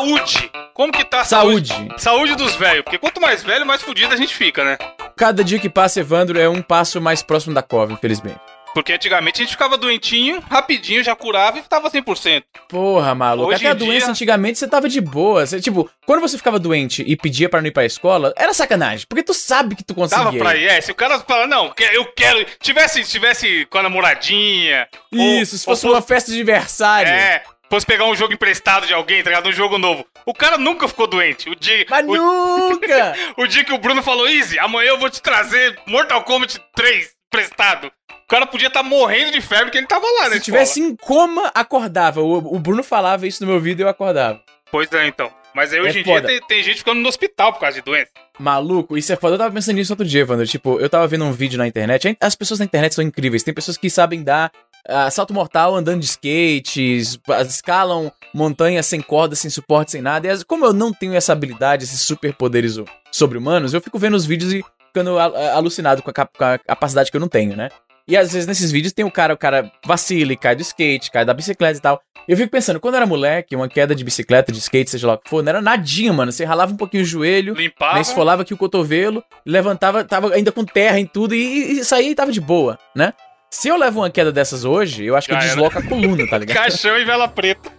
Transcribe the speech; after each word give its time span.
saúde. 0.00 0.50
Como 0.74 0.92
que 0.92 1.04
tá 1.04 1.20
a 1.20 1.24
Saúde. 1.24 1.72
Saúde 1.98 2.34
dos 2.34 2.54
velhos. 2.56 2.82
Porque 2.82 2.98
quanto 2.98 3.20
mais 3.20 3.42
velho, 3.42 3.66
mais 3.66 3.82
fudido 3.82 4.14
a 4.14 4.16
gente 4.16 4.34
fica, 4.34 4.64
né? 4.64 4.78
Cada 5.16 5.44
dia 5.44 5.58
que 5.58 5.68
passa, 5.68 6.00
Evandro, 6.00 6.38
é 6.38 6.48
um 6.48 6.62
passo 6.62 7.00
mais 7.00 7.22
próximo 7.22 7.54
da 7.54 7.62
cova, 7.62 7.92
infelizmente. 7.92 8.40
Porque 8.72 8.92
antigamente 8.92 9.40
a 9.40 9.44
gente 9.44 9.50
ficava 9.50 9.76
doentinho, 9.76 10.40
rapidinho, 10.48 11.02
já 11.02 11.14
curava 11.16 11.58
e 11.58 11.62
tava 11.62 11.90
100%. 11.90 12.44
Porra, 12.68 13.14
maluco. 13.16 13.48
Hoje 13.50 13.66
Até 13.66 13.68
a 13.68 13.72
em 13.72 13.76
doença 13.86 14.06
dia- 14.06 14.10
antigamente 14.12 14.58
você 14.60 14.68
tava 14.68 14.88
de 14.88 15.00
boa. 15.00 15.44
Você, 15.44 15.60
tipo, 15.60 15.90
quando 16.06 16.20
você 16.20 16.36
ficava 16.38 16.56
doente 16.56 17.02
e 17.04 17.16
pedia 17.16 17.48
pra 17.48 17.60
não 17.60 17.66
ir 17.66 17.72
pra 17.72 17.84
escola, 17.84 18.32
era 18.36 18.54
sacanagem. 18.54 19.06
Porque 19.08 19.24
tu 19.24 19.34
sabe 19.34 19.74
que 19.74 19.82
tu 19.82 19.92
conseguia. 19.92 20.24
Dava 20.24 20.38
pra 20.38 20.54
ir, 20.56 20.66
é. 20.68 20.80
Se 20.80 20.92
o 20.92 20.94
cara 20.94 21.18
fala, 21.18 21.48
não, 21.48 21.70
que- 21.70 21.82
eu 21.82 22.04
quero. 22.14 22.46
Tivesse, 22.60 23.02
tivesse 23.02 23.66
com 23.68 23.78
a 23.78 23.82
namoradinha. 23.82 24.86
ou- 25.12 25.18
Isso, 25.20 25.58
se 25.58 25.68
ou 25.68 25.74
fosse 25.74 25.86
uma 25.86 26.00
festa 26.00 26.30
de 26.30 26.36
aniversário. 26.36 27.10
É, 27.10 27.42
fosse 27.70 27.86
pegar 27.86 28.04
um 28.04 28.14
jogo 28.16 28.34
emprestado 28.34 28.86
de 28.86 28.92
alguém, 28.92 29.22
tá 29.22 29.30
ligado? 29.30 29.48
Um 29.48 29.52
jogo 29.52 29.78
novo. 29.78 30.04
O 30.26 30.34
cara 30.34 30.58
nunca 30.58 30.88
ficou 30.88 31.06
doente. 31.06 31.48
O 31.48 31.54
dia, 31.54 31.86
Mas 31.88 32.04
o, 32.06 32.14
nunca! 32.14 33.14
o 33.38 33.46
dia 33.46 33.64
que 33.64 33.72
o 33.72 33.78
Bruno 33.78 34.02
falou, 34.02 34.28
Easy, 34.28 34.58
amanhã 34.58 34.90
eu 34.90 34.98
vou 34.98 35.08
te 35.08 35.22
trazer 35.22 35.78
Mortal 35.86 36.22
Kombat 36.24 36.60
3 36.74 37.20
emprestado. 37.32 37.86
O 37.86 38.28
cara 38.28 38.44
podia 38.46 38.68
estar 38.68 38.82
morrendo 38.82 39.30
de 39.30 39.40
febre 39.40 39.70
que 39.70 39.78
ele 39.78 39.86
tava 39.86 40.06
lá, 40.20 40.28
né? 40.28 40.36
Se 40.36 40.42
tivesse 40.42 40.80
em 40.80 40.94
coma, 40.96 41.50
acordava. 41.54 42.20
O, 42.20 42.56
o 42.56 42.58
Bruno 42.58 42.82
falava 42.82 43.26
isso 43.26 43.44
no 43.44 43.50
meu 43.50 43.60
vídeo 43.60 43.82
e 43.82 43.84
eu 43.84 43.88
acordava. 43.88 44.40
Pois 44.70 44.90
é, 44.92 45.06
então. 45.06 45.32
Mas 45.54 45.72
aí 45.72 45.78
É 45.80 45.82
hoje 45.82 46.00
em 46.00 46.04
foda. 46.04 46.28
dia 46.28 46.38
tem, 46.38 46.46
tem 46.46 46.62
gente 46.62 46.78
ficando 46.78 47.00
no 47.00 47.08
hospital 47.08 47.52
por 47.52 47.60
causa 47.60 47.76
de 47.76 47.84
doença. 47.84 48.10
Maluco, 48.38 48.96
isso 48.96 49.12
é 49.12 49.16
foda. 49.16 49.34
Eu 49.34 49.38
tava 49.38 49.52
pensando 49.52 49.76
nisso 49.76 49.92
outro 49.92 50.06
dia, 50.06 50.24
Wander. 50.24 50.46
Tipo, 50.46 50.78
eu 50.80 50.88
tava 50.88 51.06
vendo 51.08 51.24
um 51.24 51.32
vídeo 51.32 51.58
na 51.58 51.66
internet. 51.66 52.16
As 52.20 52.34
pessoas 52.36 52.60
na 52.60 52.66
internet 52.66 52.94
são 52.94 53.04
incríveis. 53.04 53.42
Tem 53.42 53.52
pessoas 53.52 53.76
que 53.76 53.90
sabem 53.90 54.22
dar 54.22 54.52
ah, 54.88 55.10
salto 55.10 55.32
mortal 55.34 55.74
andando 55.74 56.00
de 56.00 56.06
skates, 56.06 57.18
escalam 57.46 58.10
montanhas 58.34 58.86
sem 58.86 59.00
corda, 59.00 59.34
sem 59.34 59.50
suporte, 59.50 59.90
sem 59.92 60.02
nada. 60.02 60.26
E 60.32 60.44
como 60.44 60.64
eu 60.64 60.72
não 60.72 60.92
tenho 60.92 61.14
essa 61.14 61.32
habilidade, 61.32 61.84
esses 61.84 62.00
superpoderes 62.02 62.76
sobre-humanos, 63.10 63.74
eu 63.74 63.80
fico 63.80 63.98
vendo 63.98 64.14
os 64.16 64.24
vídeos 64.26 64.52
e 64.52 64.64
ficando 64.88 65.18
a- 65.18 65.52
alucinado 65.54 66.02
com 66.02 66.10
a, 66.10 66.14
com 66.14 66.44
a 66.44 66.58
capacidade 66.58 67.10
que 67.10 67.16
eu 67.16 67.20
não 67.20 67.28
tenho, 67.28 67.56
né? 67.56 67.68
E 68.08 68.16
às 68.16 68.32
vezes 68.32 68.46
nesses 68.46 68.72
vídeos 68.72 68.92
tem 68.92 69.04
o 69.04 69.10
cara, 69.10 69.34
o 69.34 69.36
cara 69.38 69.70
vacila 69.86 70.32
e 70.32 70.36
cai 70.36 70.56
do 70.56 70.62
skate, 70.62 71.10
cai 71.12 71.24
da 71.24 71.32
bicicleta 71.34 71.78
e 71.78 71.80
tal. 71.80 72.00
Eu 72.26 72.36
fico 72.36 72.50
pensando, 72.50 72.80
quando 72.80 72.94
eu 72.94 72.98
era 72.98 73.06
moleque, 73.06 73.54
uma 73.54 73.68
queda 73.68 73.94
de 73.94 74.02
bicicleta, 74.02 74.50
de 74.50 74.58
skate, 74.58 74.90
seja 74.90 75.06
lá 75.06 75.14
o 75.14 75.18
que 75.18 75.30
for, 75.30 75.42
não 75.44 75.50
era 75.50 75.60
nadinha, 75.62 76.12
mano. 76.12 76.32
Você 76.32 76.44
ralava 76.44 76.72
um 76.72 76.76
pouquinho 76.76 77.02
o 77.04 77.06
joelho, 77.06 77.54
Limpava. 77.54 77.94
né, 77.94 78.00
esfolava 78.00 78.42
aqui 78.42 78.52
o 78.52 78.56
cotovelo, 78.56 79.22
levantava, 79.46 80.02
tava 80.04 80.32
ainda 80.34 80.50
com 80.50 80.64
terra 80.64 80.98
em 80.98 81.06
tudo 81.06 81.34
e, 81.34 81.78
e 81.80 81.84
saía 81.84 82.10
e 82.10 82.14
tava 82.14 82.32
de 82.32 82.40
boa, 82.40 82.78
né? 82.96 83.12
Se 83.52 83.66
eu 83.66 83.76
levo 83.76 83.98
uma 84.00 84.10
queda 84.10 84.30
dessas 84.30 84.64
hoje, 84.64 85.04
eu 85.04 85.16
acho 85.16 85.26
que 85.26 85.34
eu 85.34 85.38
desloco 85.38 85.76
a 85.76 85.82
coluna, 85.82 86.24
tá 86.28 86.38
ligado? 86.38 86.56
Caixão 86.56 86.96
e 86.96 87.04
vela 87.04 87.26
preta. 87.26 87.72